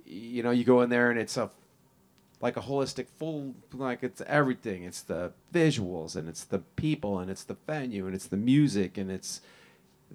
you 0.05 0.43
know, 0.43 0.51
you 0.51 0.63
go 0.63 0.81
in 0.81 0.89
there 0.89 1.11
and 1.11 1.19
it's 1.19 1.37
a 1.37 1.51
like 2.39 2.55
a 2.55 2.61
holistic 2.61 3.07
full 3.17 3.55
like 3.73 4.03
it's 4.03 4.21
everything 4.27 4.83
it's 4.83 5.01
the 5.01 5.31
visuals 5.51 6.15
and 6.15 6.29
it's 6.29 6.43
the 6.43 6.59
people 6.59 7.17
and 7.17 7.31
it's 7.31 7.43
the 7.43 7.57
venue 7.65 8.05
and 8.05 8.13
it's 8.13 8.27
the 8.27 8.37
music 8.37 8.95
and 8.95 9.09
it's 9.09 9.41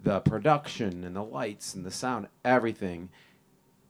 the 0.01 0.21
production 0.21 1.05
and 1.05 1.15
the 1.15 1.23
lights 1.23 1.75
and 1.75 1.85
the 1.85 1.91
sound 1.91 2.27
everything 2.45 3.09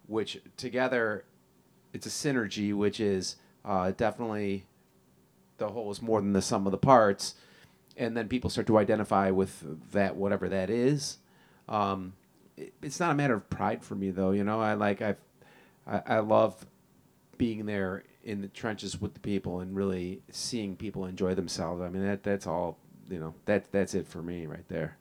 which 0.07 0.41
together 0.57 1.25
it's 1.93 2.07
a 2.07 2.11
synergy 2.11 2.75
which 2.75 3.01
is 3.01 3.37
uh, 3.65 3.93
definitely 3.93 4.65
the 5.59 5.69
whole 5.69 5.91
is 5.91 6.03
more 6.03 6.21
than 6.21 6.33
the 6.33 6.43
sum 6.43 6.67
of 6.67 6.73
the 6.73 6.79
parts 6.79 7.35
and 7.97 8.17
then 8.17 8.29
people 8.29 8.51
start 8.51 8.67
to 8.67 8.79
identify 8.79 9.31
with 9.31 9.65
that 9.93 10.17
whatever 10.17 10.49
that 10.49 10.71
is 10.71 11.19
um, 11.69 12.13
it, 12.57 12.73
it's 12.83 12.99
not 12.99 13.13
a 13.13 13.15
matter 13.15 13.35
of 13.35 13.49
pride 13.49 13.83
for 13.83 13.95
me 13.95 14.11
though 14.11 14.33
you 14.33 14.43
know 14.43 14.61
i 14.61 14.75
like 14.75 15.01
I've, 15.01 15.19
i 15.87 16.03
i 16.07 16.19
love 16.19 16.67
being 17.39 17.67
there 17.67 18.05
in 18.25 18.41
the 18.41 18.49
trenches 18.49 19.01
with 19.01 19.15
the 19.15 19.21
people 19.21 19.61
and 19.61 19.75
really 19.75 20.23
seeing 20.31 20.77
people 20.77 21.07
enjoy 21.07 21.35
themselves. 21.35 21.83
I 21.83 21.89
mean, 21.89 22.05
that 22.05 22.23
that's 22.23 22.47
all. 22.47 22.79
You 23.11 23.19
know, 23.19 23.35
that 23.47 23.71
that's 23.73 23.95
it 23.95 24.07
for 24.07 24.23
me 24.23 24.47
right 24.47 24.67
there. 24.69 24.97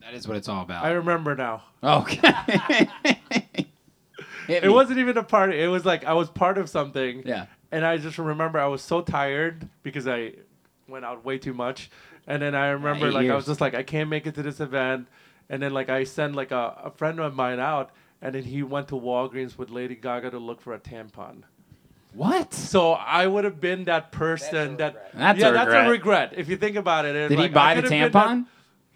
That 0.00 0.14
is 0.14 0.26
what 0.28 0.36
it's 0.36 0.48
all 0.48 0.62
about. 0.62 0.84
I 0.84 0.90
remember 0.92 1.34
now. 1.34 1.62
okay. 1.82 2.88
It 4.48 4.70
wasn't 4.70 5.00
even 5.00 5.16
a 5.18 5.24
party. 5.24 5.60
It 5.60 5.66
was 5.66 5.84
like 5.84 6.04
I 6.04 6.12
was 6.12 6.28
part 6.30 6.56
of 6.56 6.70
something. 6.70 7.22
Yeah. 7.26 7.46
And 7.72 7.84
I 7.84 7.96
just 7.96 8.16
remember 8.16 8.60
I 8.60 8.66
was 8.66 8.80
so 8.80 9.00
tired 9.02 9.68
because 9.82 10.06
I 10.06 10.34
went 10.86 11.04
out 11.04 11.24
way 11.24 11.36
too 11.38 11.52
much. 11.52 11.90
And 12.28 12.40
then 12.40 12.54
I 12.54 12.68
remember 12.68 13.08
eight 13.08 13.14
like 13.14 13.28
I 13.28 13.34
was 13.34 13.46
just 13.46 13.60
like 13.60 13.74
I 13.74 13.82
can't 13.82 14.08
make 14.08 14.24
it 14.26 14.36
to 14.36 14.42
this 14.44 14.60
event. 14.60 15.08
And 15.48 15.60
then 15.60 15.72
like 15.72 15.88
I 15.88 16.04
sent 16.04 16.36
like 16.36 16.52
a, 16.52 16.80
a 16.84 16.90
friend 16.92 17.18
of 17.18 17.34
mine 17.34 17.58
out 17.58 17.90
and 18.22 18.36
then 18.36 18.44
he 18.44 18.62
went 18.62 18.86
to 18.88 18.94
Walgreens 18.94 19.58
with 19.58 19.70
Lady 19.70 19.96
Gaga 19.96 20.30
to 20.30 20.38
look 20.38 20.60
for 20.60 20.74
a 20.74 20.78
tampon. 20.78 21.42
What? 22.14 22.54
So 22.54 22.92
I 22.92 23.26
would 23.26 23.42
have 23.44 23.60
been 23.60 23.84
that 23.86 24.12
person 24.12 24.76
that 24.76 25.10
That's 25.12 25.38
yeah, 25.40 25.48
a 25.48 25.52
that's 25.52 25.66
regret. 25.66 25.86
a 25.86 25.90
regret. 25.90 26.34
If 26.36 26.48
you 26.48 26.56
think 26.56 26.76
about 26.76 27.04
it, 27.04 27.16
it's 27.16 27.30
Did 27.30 27.38
he 27.38 27.42
like, 27.42 27.50
I 27.50 27.54
buy 27.54 27.74
the 27.80 27.82
could 27.82 27.90
that- 27.90 28.12
tampon? 28.12 28.46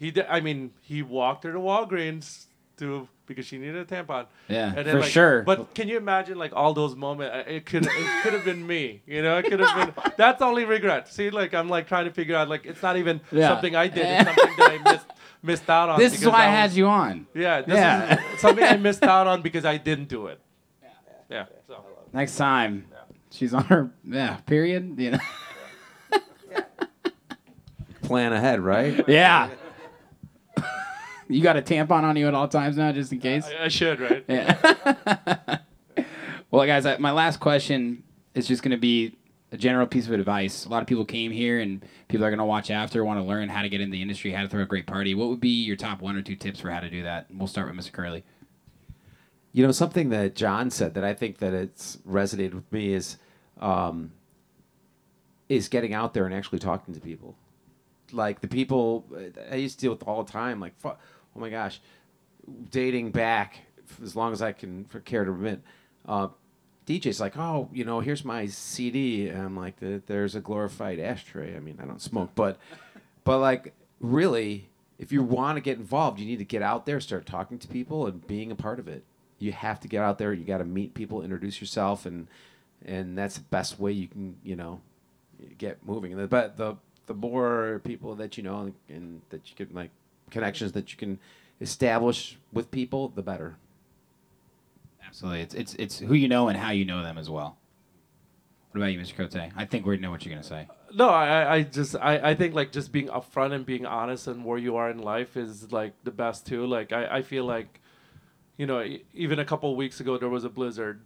He 0.01 0.11
did. 0.11 0.25
I 0.29 0.39
mean, 0.41 0.71
he 0.81 1.01
walked 1.03 1.43
her 1.45 1.53
to 1.53 1.59
Walgreens 1.59 2.45
to 2.77 3.07
because 3.27 3.45
she 3.45 3.57
needed 3.57 3.75
a 3.77 3.85
tampon. 3.85 4.25
Yeah, 4.49 4.73
And 4.75 4.87
for 4.89 4.99
like, 4.99 5.09
sure. 5.09 5.43
But 5.43 5.73
can 5.75 5.87
you 5.87 5.95
imagine 5.97 6.37
like 6.37 6.53
all 6.53 6.73
those 6.73 6.95
moments? 6.95 7.45
It 7.47 7.65
could 7.65 7.85
it 7.85 8.23
could 8.23 8.33
have 8.33 8.43
been 8.43 8.65
me. 8.65 9.03
You 9.05 9.21
know, 9.21 9.37
it 9.37 9.43
could 9.45 9.59
have 9.59 9.93
been. 9.95 10.11
That's 10.17 10.41
only 10.41 10.65
regret. 10.65 11.07
See, 11.07 11.29
like 11.29 11.53
I'm 11.53 11.69
like 11.69 11.87
trying 11.87 12.05
to 12.05 12.11
figure 12.11 12.35
out 12.35 12.49
like 12.49 12.65
it's 12.65 12.81
not 12.81 12.97
even 12.97 13.21
Yeah. 13.31 13.49
something 13.49 13.75
I 13.75 13.87
did. 13.87 14.05
It's 14.05 14.25
something 14.25 14.55
that 14.57 14.71
I 14.71 14.77
missed 14.91 15.05
missed 15.43 15.69
out 15.69 15.89
on. 15.89 15.99
this 15.99 16.13
is 16.13 16.19
because 16.19 16.33
why 16.33 16.43
I 16.45 16.47
was- 16.47 16.55
had 16.57 16.71
you 16.73 16.87
on. 16.87 17.27
Yeah, 17.35 17.61
this 17.61 17.75
Yeah. 17.75 18.33
is 18.33 18.39
something 18.45 18.63
I 18.63 18.77
missed 18.77 19.03
out 19.03 19.27
on 19.27 19.41
because 19.43 19.65
I 19.65 19.77
didn't 19.77 20.07
do 20.09 20.27
it. 20.27 20.39
Yeah. 21.29 21.45
So. 21.67 21.85
Next 22.11 22.35
time, 22.35 22.87
she's 23.29 23.53
on 23.53 23.63
her 23.65 23.91
yeah 24.03 24.37
period. 24.47 24.95
You 24.99 25.11
know. 25.11 25.19
Plan 28.01 28.33
ahead, 28.33 28.59
right? 28.59 29.07
yeah. 29.07 29.49
You 31.31 31.41
got 31.41 31.57
a 31.57 31.61
tampon 31.61 32.03
on 32.03 32.15
you 32.15 32.27
at 32.27 32.33
all 32.33 32.47
times 32.47 32.77
now, 32.77 32.91
just 32.91 33.11
in 33.11 33.19
case. 33.19 33.45
I, 33.45 33.65
I 33.65 33.67
should, 33.67 33.99
right? 33.99 34.23
Yeah. 34.29 35.57
well, 36.49 36.65
guys, 36.65 36.85
I, 36.85 36.97
my 36.97 37.11
last 37.11 37.39
question 37.39 38.03
is 38.33 38.47
just 38.47 38.63
going 38.63 38.71
to 38.71 38.77
be 38.77 39.17
a 39.51 39.57
general 39.57 39.85
piece 39.87 40.07
of 40.07 40.13
advice. 40.13 40.65
A 40.65 40.69
lot 40.69 40.81
of 40.81 40.87
people 40.87 41.05
came 41.05 41.31
here, 41.31 41.59
and 41.59 41.83
people 42.07 42.25
are 42.25 42.29
going 42.29 42.39
to 42.39 42.45
watch 42.45 42.71
after, 42.71 43.03
want 43.03 43.19
to 43.19 43.23
learn 43.23 43.49
how 43.49 43.61
to 43.61 43.69
get 43.69 43.81
in 43.81 43.91
the 43.91 44.01
industry, 44.01 44.31
how 44.31 44.43
to 44.43 44.47
throw 44.49 44.61
a 44.61 44.65
great 44.65 44.87
party. 44.87 45.13
What 45.15 45.29
would 45.29 45.41
be 45.41 45.63
your 45.63 45.75
top 45.75 46.01
one 46.01 46.15
or 46.15 46.21
two 46.21 46.35
tips 46.35 46.59
for 46.59 46.69
how 46.69 46.79
to 46.79 46.89
do 46.89 47.03
that? 47.03 47.27
We'll 47.33 47.47
start 47.47 47.73
with 47.73 47.77
Mr. 47.77 47.91
Curley. 47.91 48.23
You 49.53 49.65
know, 49.65 49.71
something 49.73 50.09
that 50.09 50.35
John 50.35 50.69
said 50.69 50.93
that 50.93 51.03
I 51.03 51.13
think 51.13 51.39
that 51.39 51.53
it's 51.53 51.97
resonated 52.07 52.53
with 52.53 52.71
me 52.71 52.93
is, 52.93 53.17
um, 53.59 54.13
is 55.49 55.67
getting 55.67 55.93
out 55.93 56.13
there 56.13 56.25
and 56.25 56.33
actually 56.33 56.59
talking 56.59 56.93
to 56.93 57.01
people. 57.01 57.35
Like 58.13 58.39
the 58.39 58.47
people 58.47 59.05
I 59.51 59.55
used 59.55 59.79
to 59.79 59.85
deal 59.85 59.91
with 59.91 60.03
all 60.03 60.23
the 60.23 60.31
time. 60.31 60.59
Like, 60.61 60.79
fu- 60.79 60.93
oh 61.35 61.39
my 61.39 61.49
gosh, 61.49 61.81
dating 62.69 63.11
back 63.11 63.59
as 64.01 64.15
long 64.15 64.33
as 64.33 64.41
I 64.41 64.51
can 64.51 64.85
care 65.05 65.25
to 65.25 65.31
admit. 65.31 65.61
Uh, 66.07 66.29
DJ's 66.87 67.19
like, 67.19 67.37
oh, 67.37 67.69
you 67.71 67.85
know, 67.85 67.99
here's 67.99 68.25
my 68.25 68.47
CD, 68.47 69.27
and 69.29 69.41
I'm 69.41 69.55
like, 69.55 69.75
there's 69.79 70.35
a 70.35 70.39
glorified 70.39 70.99
ashtray. 70.99 71.55
I 71.55 71.59
mean, 71.59 71.79
I 71.81 71.85
don't 71.85 72.01
smoke, 72.01 72.31
but, 72.35 72.57
but 73.23 73.39
like, 73.39 73.73
really, 73.99 74.69
if 74.97 75.11
you 75.11 75.23
want 75.23 75.57
to 75.57 75.61
get 75.61 75.77
involved, 75.77 76.19
you 76.19 76.25
need 76.25 76.39
to 76.39 76.45
get 76.45 76.61
out 76.61 76.85
there, 76.85 76.99
start 76.99 77.25
talking 77.25 77.59
to 77.59 77.67
people, 77.67 78.07
and 78.07 78.25
being 78.27 78.51
a 78.51 78.55
part 78.55 78.79
of 78.79 78.87
it. 78.87 79.03
You 79.39 79.51
have 79.51 79.79
to 79.79 79.87
get 79.87 80.03
out 80.03 80.19
there. 80.19 80.33
You 80.33 80.43
got 80.43 80.59
to 80.59 80.65
meet 80.65 80.93
people, 80.93 81.23
introduce 81.23 81.59
yourself, 81.59 82.05
and 82.05 82.27
and 82.85 83.17
that's 83.17 83.35
the 83.35 83.41
best 83.41 83.79
way 83.79 83.91
you 83.91 84.07
can, 84.07 84.35
you 84.43 84.55
know, 84.55 84.81
get 85.57 85.83
moving. 85.83 86.27
But 86.27 86.57
the 86.57 86.75
the 87.07 87.15
more 87.15 87.81
people 87.83 88.15
that 88.15 88.37
you 88.37 88.43
know 88.43 88.59
and, 88.59 88.73
and 88.87 89.21
that 89.29 89.49
you 89.49 89.55
can 89.55 89.75
like 89.75 89.89
connections 90.31 90.71
that 90.71 90.91
you 90.91 90.97
can 90.97 91.19
establish 91.59 92.37
with 92.51 92.71
people, 92.71 93.09
the 93.09 93.21
better. 93.21 93.57
Absolutely. 95.05 95.41
It's, 95.41 95.53
it's, 95.53 95.73
it's 95.75 95.99
who 95.99 96.13
you 96.13 96.27
know 96.27 96.47
and 96.47 96.57
how 96.57 96.71
you 96.71 96.85
know 96.85 97.03
them 97.03 97.17
as 97.17 97.29
well. 97.29 97.57
What 98.71 98.79
about 98.79 98.93
you, 98.93 98.99
Mr. 98.99 99.15
Cote? 99.15 99.35
I 99.35 99.65
think 99.65 99.85
we 99.85 99.97
know 99.97 100.11
what 100.11 100.25
you're 100.25 100.33
going 100.33 100.41
to 100.41 100.47
say. 100.47 100.67
No, 100.93 101.09
I, 101.09 101.55
I 101.55 101.63
just 101.63 101.95
I, 101.97 102.29
I 102.29 102.35
think 102.35 102.55
like 102.55 102.71
just 102.71 102.93
being 102.93 103.07
upfront 103.07 103.51
and 103.51 103.65
being 103.65 103.85
honest 103.85 104.27
and 104.27 104.45
where 104.45 104.57
you 104.57 104.77
are 104.77 104.89
in 104.89 104.99
life 104.99 105.35
is 105.35 105.73
like 105.73 105.93
the 106.05 106.11
best 106.11 106.47
too. 106.47 106.65
Like 106.65 106.93
I, 106.93 107.17
I 107.17 107.21
feel 107.21 107.43
like, 107.43 107.81
you 108.55 108.65
know, 108.65 108.81
e- 108.81 109.03
even 109.13 109.39
a 109.39 109.45
couple 109.45 109.69
of 109.71 109.75
weeks 109.75 109.99
ago 109.99 110.17
there 110.17 110.29
was 110.29 110.45
a 110.45 110.49
blizzard, 110.49 111.01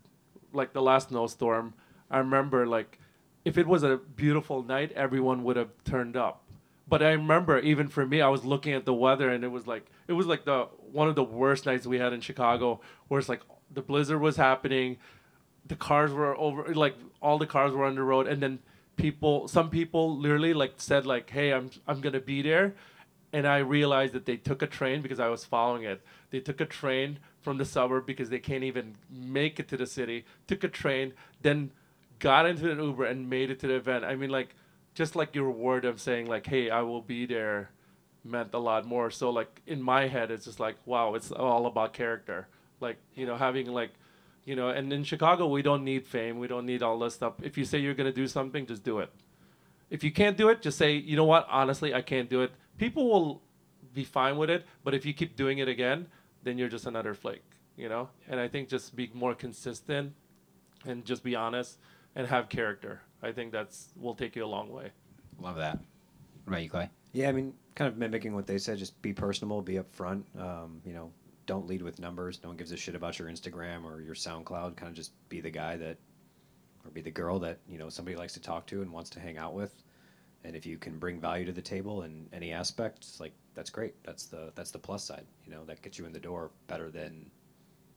like 0.54 0.74
the 0.74 0.82
last 0.82 1.10
snowstorm. 1.10 1.74
I 2.12 2.20
remember 2.20 2.68
like, 2.68 3.00
if 3.46 3.58
it 3.58 3.66
was 3.66 3.82
a 3.82 3.98
beautiful 3.98 4.62
night, 4.62 4.92
everyone 4.92 5.44
would 5.44 5.56
have 5.56 5.70
turned 5.84 6.16
up. 6.16 6.44
But 6.88 7.02
I 7.02 7.12
remember 7.12 7.60
even 7.60 7.88
for 7.88 8.06
me, 8.06 8.22
I 8.22 8.30
was 8.30 8.46
looking 8.46 8.74
at 8.74 8.86
the 8.86 8.94
weather 8.94 9.30
and 9.30 9.44
it 9.44 9.50
was 9.50 9.66
like 9.68 9.86
it 10.08 10.14
was 10.14 10.28
like 10.28 10.46
the 10.46 10.68
one 10.92 11.08
of 11.08 11.16
the 11.16 11.24
worst 11.24 11.66
nights 11.66 11.88
we 11.88 11.98
had 11.98 12.14
in 12.14 12.22
Chicago, 12.22 12.80
where 13.08 13.20
it's 13.20 13.30
like 13.30 13.42
the 13.72 13.82
blizzard 13.82 14.22
was 14.22 14.38
happening, 14.38 14.98
the 15.66 15.76
cars 15.76 16.12
were 16.12 16.38
over 16.38 16.74
like 16.74 16.96
all 17.22 17.38
the 17.38 17.48
cars 17.48 17.74
were 17.74 17.86
on 17.86 17.96
the 17.96 18.04
road 18.04 18.28
and 18.28 18.42
then 18.42 18.60
people 18.96 19.48
some 19.48 19.70
people 19.70 20.18
literally 20.18 20.54
like 20.54 20.74
said 20.78 21.06
like 21.06 21.30
hey 21.30 21.52
i'm 21.52 21.70
i'm 21.88 22.00
gonna 22.00 22.20
be 22.20 22.42
there 22.42 22.74
and 23.34 23.46
i 23.46 23.58
realized 23.58 24.14
that 24.14 24.26
they 24.26 24.38
took 24.38 24.62
a 24.62 24.68
train 24.68 25.02
because 25.02 25.20
i 25.20 25.28
was 25.28 25.44
following 25.44 25.84
it. 25.84 26.02
They 26.32 26.40
took 26.40 26.60
a 26.60 26.66
train 26.66 27.20
from 27.42 27.58
the 27.58 27.66
suburb 27.66 28.06
because 28.06 28.30
they 28.30 28.40
can't 28.40 28.64
even 28.64 28.96
make 29.10 29.60
it 29.60 29.68
to 29.70 29.78
the 29.78 29.86
city 29.86 30.26
took 30.48 30.64
a 30.64 30.68
train 30.68 31.14
then 31.42 31.72
got 32.20 32.46
into 32.46 32.72
an 32.72 32.80
uber 32.80 33.06
and 33.06 33.30
made 33.30 33.50
it 33.50 33.60
to 33.60 33.68
the 33.68 33.76
event. 33.76 34.06
I 34.06 34.16
mean 34.16 34.30
like 34.30 34.56
just 34.96 35.16
like 35.16 35.36
your 35.36 35.52
word 35.52 35.86
of 35.86 36.02
saying 36.02 36.26
like 36.26 36.48
hey 36.48 36.72
i 36.72 36.82
will 36.82 37.02
be 37.02 37.28
there 37.28 37.70
meant 38.26 38.54
a 38.54 38.60
lot 38.60 38.86
more. 38.86 39.12
So 39.12 39.30
like 39.30 39.62
in 39.68 39.82
my 39.82 40.08
head 40.08 40.32
it's 40.32 40.46
just 40.46 40.60
like 40.60 40.76
wow 40.86 41.14
it's 41.14 41.32
all 41.32 41.68
about 41.68 41.94
character. 41.94 42.48
Like 42.82 42.98
you 43.14 43.26
know 43.26 43.38
having 43.38 43.68
like 43.68 43.92
you 44.44 44.56
know 44.56 44.70
and 44.70 44.92
in 44.92 45.04
chicago 45.04 45.48
we 45.48 45.62
don't 45.62 45.84
need 45.84 46.06
fame. 46.06 46.40
We 46.40 46.48
don't 46.48 46.66
need 46.66 46.82
all 46.82 47.00
this 47.00 47.14
stuff. 47.14 47.36
If 47.42 47.58
you 47.58 47.66
say 47.66 47.78
you're 47.78 47.94
going 47.94 48.12
to 48.12 48.22
do 48.22 48.28
something 48.28 48.66
just 48.66 48.84
do 48.84 49.00
it. 49.00 49.10
If 49.90 50.04
you 50.04 50.12
can't 50.12 50.36
do 50.36 50.50
it 50.50 50.62
just 50.62 50.78
say 50.78 50.94
you 50.94 51.16
know 51.16 51.26
what? 51.26 51.48
Honestly 51.50 51.94
i 51.94 52.02
can't 52.02 52.30
do 52.30 52.42
it. 52.42 52.52
People 52.78 53.08
will 53.08 53.42
be 53.94 54.04
fine 54.04 54.38
with 54.38 54.50
it 54.50 54.66
but 54.84 54.94
if 54.94 55.06
you 55.06 55.14
keep 55.14 55.36
doing 55.38 55.60
it 55.60 55.70
again 55.70 56.08
then 56.44 56.58
you're 56.58 56.70
just 56.70 56.86
another 56.86 57.14
flake 57.14 57.44
you 57.78 57.88
know? 57.88 58.10
And 58.28 58.42
i 58.42 58.48
think 58.50 58.68
just 58.68 58.94
be 58.94 59.10
more 59.14 59.34
consistent 59.34 60.14
and 60.86 61.06
just 61.06 61.24
be 61.24 61.34
honest 61.34 61.80
and 62.14 62.28
have 62.28 62.50
character 62.50 63.02
i 63.26 63.32
think 63.32 63.52
that's 63.52 63.90
will 63.96 64.16
take 64.16 64.36
you 64.36 64.46
a 64.46 64.48
long 64.48 64.72
way 64.72 64.92
Love 65.40 65.58
that. 65.58 65.78
What 66.44 66.54
about 66.54 66.64
you, 66.64 66.70
Clay? 66.70 66.90
Yeah, 67.14 67.30
I 67.30 67.32
mean, 67.32 67.54
kind 67.76 67.88
of 67.88 67.98
mimicking 67.98 68.36
what 68.36 68.48
they 68.48 68.58
said. 68.58 68.78
Just 68.78 69.00
be 69.02 69.14
personable, 69.14 69.62
be 69.62 69.76
upfront. 69.76 70.24
Um, 70.40 70.82
you 70.86 70.94
know, 70.94 71.12
don't 71.46 71.68
lead 71.68 71.82
with 71.82 72.00
numbers. 72.00 72.40
No 72.44 72.50
one 72.50 72.58
gives 72.58 72.72
a 72.72 72.78
shit 72.78 72.96
about 72.96 73.20
your 73.20 73.30
Instagram 73.30 73.84
or 73.84 74.02
your 74.02 74.16
SoundCloud. 74.16 74.76
Kind 74.76 74.90
of 74.90 74.94
just 74.94 75.12
be 75.30 75.42
the 75.42 75.50
guy 75.50 75.76
that, 75.78 75.98
or 76.84 76.92
be 76.92 77.02
the 77.02 77.12
girl 77.12 77.40
that 77.40 77.60
you 77.68 77.78
know 77.78 77.90
somebody 77.90 78.16
likes 78.18 78.34
to 78.34 78.42
talk 78.42 78.66
to 78.68 78.82
and 78.82 78.92
wants 78.92 79.10
to 79.12 79.20
hang 79.20 79.38
out 79.38 79.54
with. 79.54 79.84
And 80.44 80.56
if 80.56 80.66
you 80.66 80.78
can 80.78 81.00
bring 81.00 81.20
value 81.20 81.46
to 81.46 81.52
the 81.52 81.62
table 81.62 82.04
in 82.04 82.28
any 82.32 82.52
aspect, 82.52 83.00
it's 83.00 83.20
like 83.20 83.34
that's 83.56 83.70
great. 83.70 83.96
That's 84.04 84.26
the 84.26 84.52
that's 84.56 84.72
the 84.72 84.80
plus 84.80 85.04
side. 85.04 85.26
You 85.46 85.52
know, 85.52 85.66
that 85.66 85.82
gets 85.82 85.98
you 85.98 86.06
in 86.06 86.14
the 86.14 86.20
door 86.20 86.52
better 86.68 86.92
than 86.92 87.32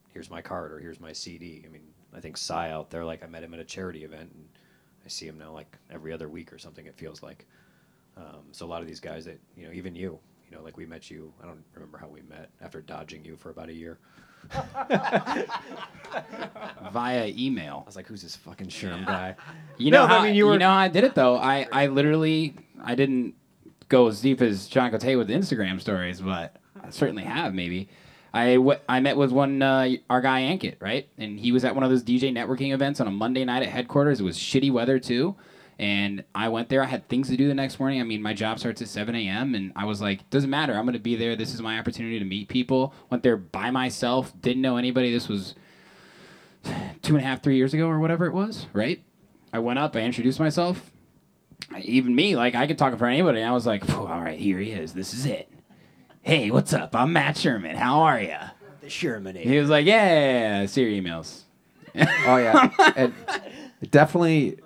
here's 0.09 0.31
my 0.31 0.41
card 0.41 0.73
or 0.73 0.79
here's 0.79 1.01
my 1.01 1.13
CD. 1.13 1.63
I 1.67 1.69
mean, 1.69 1.83
I 2.15 2.21
think 2.21 2.39
Cy 2.39 2.71
out 2.71 2.91
there, 2.91 3.05
like 3.05 3.23
I 3.23 3.27
met 3.27 3.43
him 3.43 3.53
at 3.53 3.61
a 3.61 3.65
charity 3.65 4.05
event 4.05 4.31
and 4.35 4.49
I 5.09 5.11
see 5.11 5.27
him 5.27 5.39
now 5.39 5.53
like 5.53 5.75
every 5.91 6.13
other 6.13 6.29
week 6.29 6.53
or 6.53 6.59
something. 6.59 6.85
It 6.85 6.95
feels 6.95 7.23
like. 7.23 7.47
Um, 8.19 8.43
so 8.53 8.67
a 8.67 8.69
lot 8.69 8.83
of 8.83 8.87
these 8.87 9.01
guys 9.01 9.25
that 9.25 9.41
you 9.57 9.65
know, 9.67 9.73
even 9.73 9.95
you, 9.97 10.19
you 10.51 10.55
know, 10.55 10.63
like 10.63 10.77
we 10.77 10.85
met 10.85 11.11
you. 11.11 11.33
I 11.43 11.47
don't 11.47 11.65
remember 11.73 11.97
how 11.97 12.09
we 12.09 12.21
met 12.29 12.51
after 12.61 12.83
dodging 12.83 13.25
you 13.25 13.35
for 13.37 13.49
about 13.49 13.71
a 13.71 13.73
year. 13.73 13.97
Via 16.93 17.27
email. 17.29 17.81
I 17.85 17.87
was 17.87 17.97
like, 17.97 18.07
"Who's 18.07 18.21
this 18.23 18.37
fucking 18.37 18.67
Sherm 18.69 19.07
guy?" 19.07 19.35
You 19.79 19.91
know, 19.93 20.03
No, 20.03 20.09
but 20.09 20.13
how, 20.15 20.21
I 20.21 20.27
mean, 20.27 20.35
you 20.35 20.45
you, 20.45 20.51
were- 20.51 20.59
know 20.59 20.69
how 20.69 20.77
I 20.77 20.89
did 20.89 21.05
it 21.05 21.15
though. 21.15 21.37
I, 21.39 21.67
I 21.73 21.87
literally 21.87 22.57
I 22.85 22.95
didn't 22.95 23.35
go 23.89 24.09
as 24.09 24.21
deep 24.21 24.43
as 24.43 24.67
John 24.69 24.91
Cote 24.91 25.17
with 25.17 25.31
Instagram 25.31 25.81
stories, 25.81 26.21
but 26.21 26.57
I 26.83 26.91
certainly 26.91 27.23
have 27.23 27.55
maybe. 27.55 27.89
I, 28.33 28.55
w- 28.55 28.79
I 28.89 29.01
met 29.01 29.17
with 29.17 29.33
one 29.33 29.63
uh, 29.63 29.89
our 30.11 30.21
guy 30.21 30.43
Ankit, 30.43 30.77
right? 30.81 31.09
And 31.17 31.41
he 31.41 31.53
was 31.53 31.65
at 31.65 31.75
one 31.75 31.85
of 31.85 31.91
those 31.91 32.03
DJ 32.03 32.33
networking 32.33 32.73
events 32.73 33.01
on 33.01 33.07
a 33.07 33.11
Monday 33.11 33.45
night 33.45 33.63
at 33.63 33.71
headquarters. 33.71 34.21
It 34.21 34.25
was 34.25 34.37
shitty 34.39 34.71
weather 34.71 34.99
too, 34.99 35.35
and 35.79 36.25
I 36.35 36.49
went 36.49 36.69
there. 36.69 36.83
I 36.83 36.87
had 36.87 37.09
things 37.09 37.29
to 37.31 37.37
do 37.37 37.49
the 37.49 37.55
next 37.55 37.79
morning. 37.81 38.01
I 38.01 38.05
mean, 38.05 38.21
my 38.23 38.35
job 38.35 38.59
starts 38.59 38.83
at 38.83 38.89
7 38.89 39.15
a.m. 39.15 39.55
and 39.55 39.73
I 39.77 39.85
was 39.87 40.01
like, 40.01 40.29
doesn't 40.31 40.51
matter. 40.51 40.75
I'm 40.75 40.85
gonna 40.85 40.99
be 40.99 41.17
there. 41.17 41.37
This 41.37 41.55
is 41.55 41.63
my 41.63 41.79
opportunity 41.79 42.19
to 42.19 42.25
meet 42.25 42.49
people. 42.49 42.93
Went 43.11 43.23
there 43.23 43.37
by 43.37 43.71
myself. 43.71 44.33
Didn't 44.41 44.63
know 44.63 44.77
anybody. 44.77 45.13
This 45.13 45.29
was 45.29 45.55
two 47.03 47.15
and 47.15 47.25
a 47.25 47.27
half, 47.27 47.43
three 47.43 47.57
years 47.57 47.73
ago 47.75 47.89
or 47.89 47.99
whatever 47.99 48.27
it 48.27 48.35
was, 48.35 48.67
right? 48.73 49.03
I 49.53 49.59
went 49.61 49.79
up, 49.79 49.97
I 49.97 50.01
introduced 50.01 50.39
myself. 50.39 50.91
Even 51.81 52.15
me, 52.15 52.37
like 52.37 52.55
I 52.55 52.67
could 52.67 52.79
talk 52.79 52.93
in 52.93 52.99
front 52.99 53.15
of 53.15 53.19
anybody. 53.19 53.43
I 53.43 53.53
was 53.53 53.67
like, 53.67 53.89
all 53.91 54.21
right, 54.21 54.39
here 54.39 54.59
he 54.59 54.71
is. 54.73 54.93
This 54.93 55.13
is 55.15 55.27
it. 55.27 55.51
Hey, 56.23 56.51
what's 56.51 56.73
up? 56.73 56.95
I'm 56.95 57.13
Matt 57.13 57.37
Sherman. 57.37 57.77
How 57.77 58.01
are 58.01 58.21
you? 58.21 58.37
The 58.81 58.91
Sherman. 58.91 59.37
He 59.37 59.59
was 59.59 59.71
like, 59.71 59.87
yeah, 59.87 60.67
see 60.67 60.83
your 60.83 60.91
emails. 60.91 61.43
Oh 61.97 62.37
yeah, 62.37 62.71
and 62.97 63.15
definitely 63.91 64.59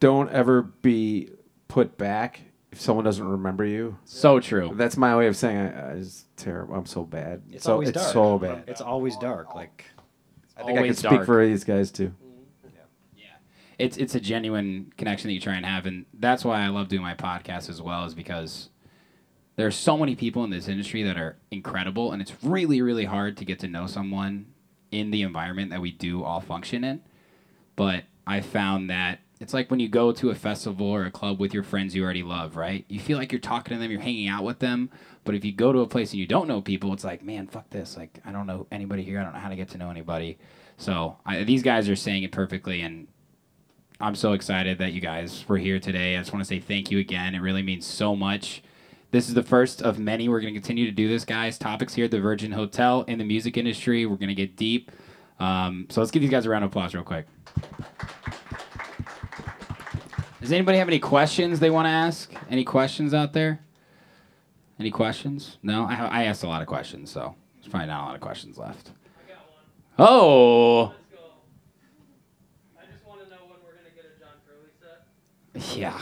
don't 0.00 0.30
ever 0.30 0.62
be 0.62 1.30
put 1.68 1.98
back 1.98 2.40
if 2.70 2.80
someone 2.80 3.04
doesn't 3.04 3.26
remember 3.26 3.64
you. 3.64 3.98
So 4.04 4.40
true. 4.40 4.72
That's 4.74 4.96
my 4.96 5.16
way 5.16 5.26
of 5.26 5.36
saying 5.36 5.56
I, 5.56 5.90
I 5.90 5.92
it's 5.94 6.24
terrible. 6.36 6.74
I'm 6.74 6.86
so 6.86 7.04
bad. 7.04 7.42
It's 7.50 7.64
so 7.64 7.72
always 7.72 7.88
it's 7.90 7.98
dark. 7.98 8.12
so 8.12 8.38
bad. 8.38 8.64
It's 8.68 8.80
always 8.80 9.16
dark. 9.16 9.54
Like 9.54 9.84
I 10.56 10.60
think 10.60 10.70
I 10.70 10.72
can 10.72 10.78
always 10.78 10.98
speak 10.98 11.10
dark. 11.10 11.26
for 11.26 11.46
these 11.46 11.64
guys 11.64 11.90
too. 11.90 12.14
it's 13.78 13.96
it's 13.96 14.14
a 14.14 14.20
genuine 14.20 14.92
connection 14.96 15.28
that 15.28 15.34
you 15.34 15.40
try 15.40 15.54
and 15.54 15.66
have, 15.66 15.86
and 15.86 16.06
that's 16.14 16.44
why 16.44 16.62
I 16.62 16.68
love 16.68 16.88
doing 16.88 17.02
my 17.02 17.14
podcast 17.14 17.68
as 17.68 17.82
well, 17.82 18.04
is 18.04 18.14
because 18.14 18.70
there 19.56 19.66
are 19.66 19.72
so 19.72 19.96
many 19.96 20.14
people 20.14 20.44
in 20.44 20.50
this 20.50 20.68
industry 20.68 21.02
that 21.02 21.16
are 21.16 21.36
incredible, 21.50 22.12
and 22.12 22.22
it's 22.22 22.32
really 22.42 22.80
really 22.82 23.04
hard 23.04 23.36
to 23.38 23.44
get 23.44 23.58
to 23.60 23.68
know 23.68 23.86
someone 23.86 24.46
in 24.90 25.10
the 25.10 25.22
environment 25.22 25.70
that 25.70 25.80
we 25.80 25.90
do 25.90 26.22
all 26.22 26.40
function 26.40 26.84
in. 26.84 27.02
But 27.74 28.04
I 28.26 28.40
found 28.40 28.88
that 28.90 29.20
it's 29.38 29.52
like 29.52 29.70
when 29.70 29.80
you 29.80 29.88
go 29.88 30.12
to 30.12 30.30
a 30.30 30.34
festival 30.34 30.86
or 30.86 31.04
a 31.04 31.10
club 31.10 31.38
with 31.38 31.52
your 31.52 31.62
friends 31.62 31.94
you 31.94 32.02
already 32.02 32.22
love, 32.22 32.56
right? 32.56 32.84
You 32.88 32.98
feel 32.98 33.18
like 33.18 33.32
you're 33.32 33.40
talking 33.40 33.76
to 33.76 33.80
them, 33.80 33.90
you're 33.90 34.00
hanging 34.00 34.28
out 34.28 34.44
with 34.44 34.60
them. 34.60 34.90
But 35.24 35.34
if 35.34 35.44
you 35.44 35.52
go 35.52 35.72
to 35.72 35.80
a 35.80 35.86
place 35.86 36.12
and 36.12 36.20
you 36.20 36.26
don't 36.26 36.48
know 36.48 36.62
people, 36.62 36.92
it's 36.92 37.04
like, 37.04 37.22
man, 37.22 37.46
fuck 37.46 37.68
this. 37.70 37.96
Like, 37.96 38.20
I 38.24 38.32
don't 38.32 38.46
know 38.46 38.66
anybody 38.70 39.02
here. 39.02 39.20
I 39.20 39.24
don't 39.24 39.34
know 39.34 39.40
how 39.40 39.50
to 39.50 39.56
get 39.56 39.68
to 39.70 39.78
know 39.78 39.90
anybody. 39.90 40.38
So 40.78 41.18
I, 41.26 41.42
these 41.44 41.62
guys 41.62 41.88
are 41.88 41.96
saying 41.96 42.22
it 42.22 42.32
perfectly, 42.32 42.80
and 42.80 43.08
I'm 44.00 44.14
so 44.14 44.32
excited 44.32 44.78
that 44.78 44.92
you 44.92 45.00
guys 45.00 45.44
were 45.48 45.58
here 45.58 45.80
today. 45.80 46.16
I 46.16 46.20
just 46.20 46.32
want 46.32 46.44
to 46.44 46.48
say 46.48 46.60
thank 46.60 46.90
you 46.90 46.98
again. 46.98 47.34
It 47.34 47.40
really 47.40 47.62
means 47.62 47.86
so 47.86 48.16
much. 48.16 48.62
This 49.10 49.28
is 49.28 49.34
the 49.34 49.42
first 49.42 49.82
of 49.82 49.98
many. 49.98 50.28
We're 50.28 50.40
going 50.40 50.52
to 50.52 50.60
continue 50.60 50.84
to 50.86 50.92
do 50.92 51.08
this, 51.08 51.24
guys. 51.24 51.58
Topics 51.58 51.94
here 51.94 52.06
at 52.06 52.10
the 52.10 52.20
Virgin 52.20 52.52
Hotel 52.52 53.02
in 53.02 53.18
the 53.18 53.24
music 53.24 53.56
industry. 53.56 54.04
We're 54.04 54.16
going 54.16 54.28
to 54.28 54.34
get 54.34 54.56
deep. 54.56 54.90
Um, 55.38 55.86
so 55.90 56.00
let's 56.00 56.10
give 56.10 56.22
these 56.22 56.30
guys 56.30 56.44
a 56.46 56.50
round 56.50 56.64
of 56.64 56.70
applause, 56.70 56.94
real 56.94 57.04
quick. 57.04 57.26
Does 60.40 60.52
anybody 60.52 60.78
have 60.78 60.88
any 60.88 60.98
questions 60.98 61.60
they 61.60 61.70
want 61.70 61.86
to 61.86 61.90
ask? 61.90 62.32
Any 62.50 62.64
questions 62.64 63.14
out 63.14 63.32
there? 63.32 63.60
Any 64.78 64.90
questions? 64.90 65.58
No, 65.62 65.86
I, 65.86 65.94
I 65.94 66.24
asked 66.24 66.42
a 66.42 66.48
lot 66.48 66.60
of 66.60 66.68
questions, 66.68 67.10
so 67.10 67.34
there's 67.54 67.68
probably 67.68 67.88
not 67.88 68.02
a 68.02 68.06
lot 68.06 68.14
of 68.14 68.20
questions 68.20 68.58
left. 68.58 68.90
Oh, 69.98 70.82
Let's 70.88 70.94
go. 71.10 71.18
I 72.78 72.92
just 72.92 73.06
want 73.06 73.22
to 73.24 73.30
know 73.30 73.36
when 73.48 73.56
we're 73.64 73.72
gonna 73.74 73.94
get 73.96 74.04
a 74.04 74.20
John 74.20 74.34
Curley 74.46 74.68
set. 74.78 75.76
Yeah. 75.78 75.98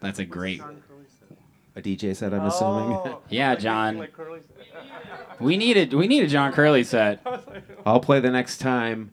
That's 0.00 0.18
a 0.18 0.24
great. 0.24 0.62
A 1.74 1.80
DJ 1.80 2.14
set, 2.14 2.34
I'm 2.34 2.44
assuming. 2.44 2.92
Oh. 2.96 3.20
Yeah, 3.30 3.54
John. 3.54 3.96
Like 3.98 4.12
We 5.40 5.56
need 5.56 5.92
a 5.92 5.96
we 5.96 6.06
need 6.06 6.22
a 6.24 6.28
John 6.28 6.52
Curley 6.52 6.84
set. 6.84 7.20
Oh. 7.24 7.40
I'll 7.94 8.00
play 8.00 8.20
the 8.20 8.30
next 8.30 8.58
time 8.58 9.12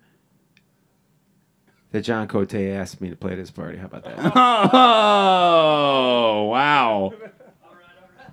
that 1.92 2.02
John 2.02 2.28
Cote 2.28 2.54
asked 2.54 3.02
me 3.02 3.10
to 3.10 3.16
play 3.16 3.32
at 3.32 3.40
his 3.40 3.50
party. 3.50 3.78
How 3.80 3.86
about 3.86 4.04
that? 4.04 4.20
Oh 4.36 6.44
wow. 6.52 7.14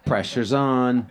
Pressure's 0.04 0.52
on. 0.52 1.10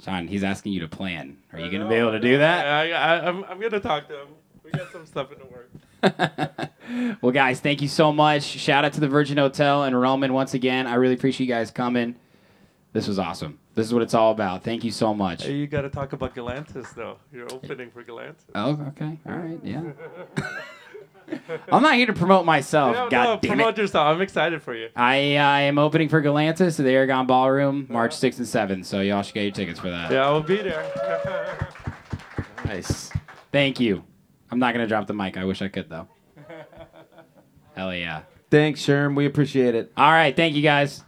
John, 0.00 0.28
he's 0.28 0.44
asking 0.44 0.72
you 0.72 0.80
to 0.80 0.88
plan. 0.88 1.36
Are 1.52 1.58
you 1.58 1.70
gonna 1.70 1.88
be 1.88 1.96
able 1.96 2.12
to 2.12 2.20
do 2.20 2.38
that? 2.38 2.66
I, 2.66 2.92
I, 2.92 3.28
I'm, 3.28 3.44
I'm 3.44 3.60
gonna 3.60 3.80
talk 3.80 4.08
to 4.08 4.22
him. 4.22 4.28
We 4.62 4.70
got 4.70 4.92
some 4.92 5.06
stuff 5.06 5.32
in 5.32 5.38
the 5.38 5.46
works. 5.46 5.74
well, 7.20 7.32
guys, 7.32 7.60
thank 7.60 7.82
you 7.82 7.88
so 7.88 8.12
much. 8.12 8.42
Shout 8.42 8.84
out 8.84 8.92
to 8.94 9.00
the 9.00 9.08
Virgin 9.08 9.38
Hotel 9.38 9.84
and 9.84 9.98
Roman 9.98 10.32
once 10.32 10.54
again. 10.54 10.86
I 10.86 10.94
really 10.94 11.14
appreciate 11.14 11.46
you 11.46 11.52
guys 11.52 11.70
coming. 11.70 12.16
This 12.92 13.08
was 13.08 13.18
awesome. 13.18 13.58
This 13.74 13.86
is 13.86 13.92
what 13.92 14.02
it's 14.02 14.14
all 14.14 14.32
about. 14.32 14.64
Thank 14.64 14.82
you 14.82 14.90
so 14.90 15.12
much. 15.12 15.44
Hey, 15.44 15.52
you 15.52 15.66
got 15.66 15.82
to 15.82 15.90
talk 15.90 16.14
about 16.14 16.34
Galantis 16.34 16.94
though. 16.94 17.18
You're 17.32 17.52
opening 17.52 17.90
for 17.90 18.02
Galantis. 18.02 18.44
Oh, 18.54 18.80
okay. 18.88 19.18
All 19.26 19.36
right. 19.36 19.60
Yeah. 19.62 19.82
I'm 21.72 21.82
not 21.82 21.96
here 21.96 22.06
to 22.06 22.12
promote 22.12 22.46
myself. 22.46 22.94
Yeah, 22.94 23.08
God 23.10 23.24
no, 23.24 23.38
damn 23.40 23.56
promote 23.58 23.78
it. 23.78 23.82
yourself. 23.82 24.06
I'm 24.06 24.22
excited 24.22 24.62
for 24.62 24.74
you. 24.74 24.88
I, 24.94 25.36
I 25.36 25.60
am 25.62 25.78
opening 25.78 26.08
for 26.08 26.22
Galantis 26.22 26.78
at 26.78 26.84
the 26.84 26.90
Aragon 26.90 27.26
Ballroom 27.26 27.86
March 27.90 28.12
6th 28.12 28.38
and 28.38 28.46
7th, 28.80 28.84
so 28.86 29.00
y'all 29.00 29.22
should 29.22 29.34
get 29.34 29.42
your 29.42 29.52
tickets 29.52 29.80
for 29.80 29.90
that. 29.90 30.10
Yeah, 30.10 30.28
I 30.28 30.30
will 30.30 30.42
be 30.42 30.56
there. 30.56 31.68
Nice. 32.64 33.10
Thank 33.52 33.80
you. 33.80 34.04
I'm 34.50 34.58
not 34.58 34.74
going 34.74 34.84
to 34.84 34.88
drop 34.88 35.06
the 35.06 35.14
mic. 35.14 35.36
I 35.36 35.44
wish 35.44 35.62
I 35.62 35.68
could, 35.68 35.88
though. 35.88 36.08
Hell 37.74 37.94
yeah. 37.94 38.22
Thanks, 38.50 38.80
Sherm. 38.80 39.16
We 39.16 39.26
appreciate 39.26 39.74
it. 39.74 39.92
All 39.96 40.10
right. 40.10 40.34
Thank 40.34 40.54
you, 40.54 40.62
guys. 40.62 41.02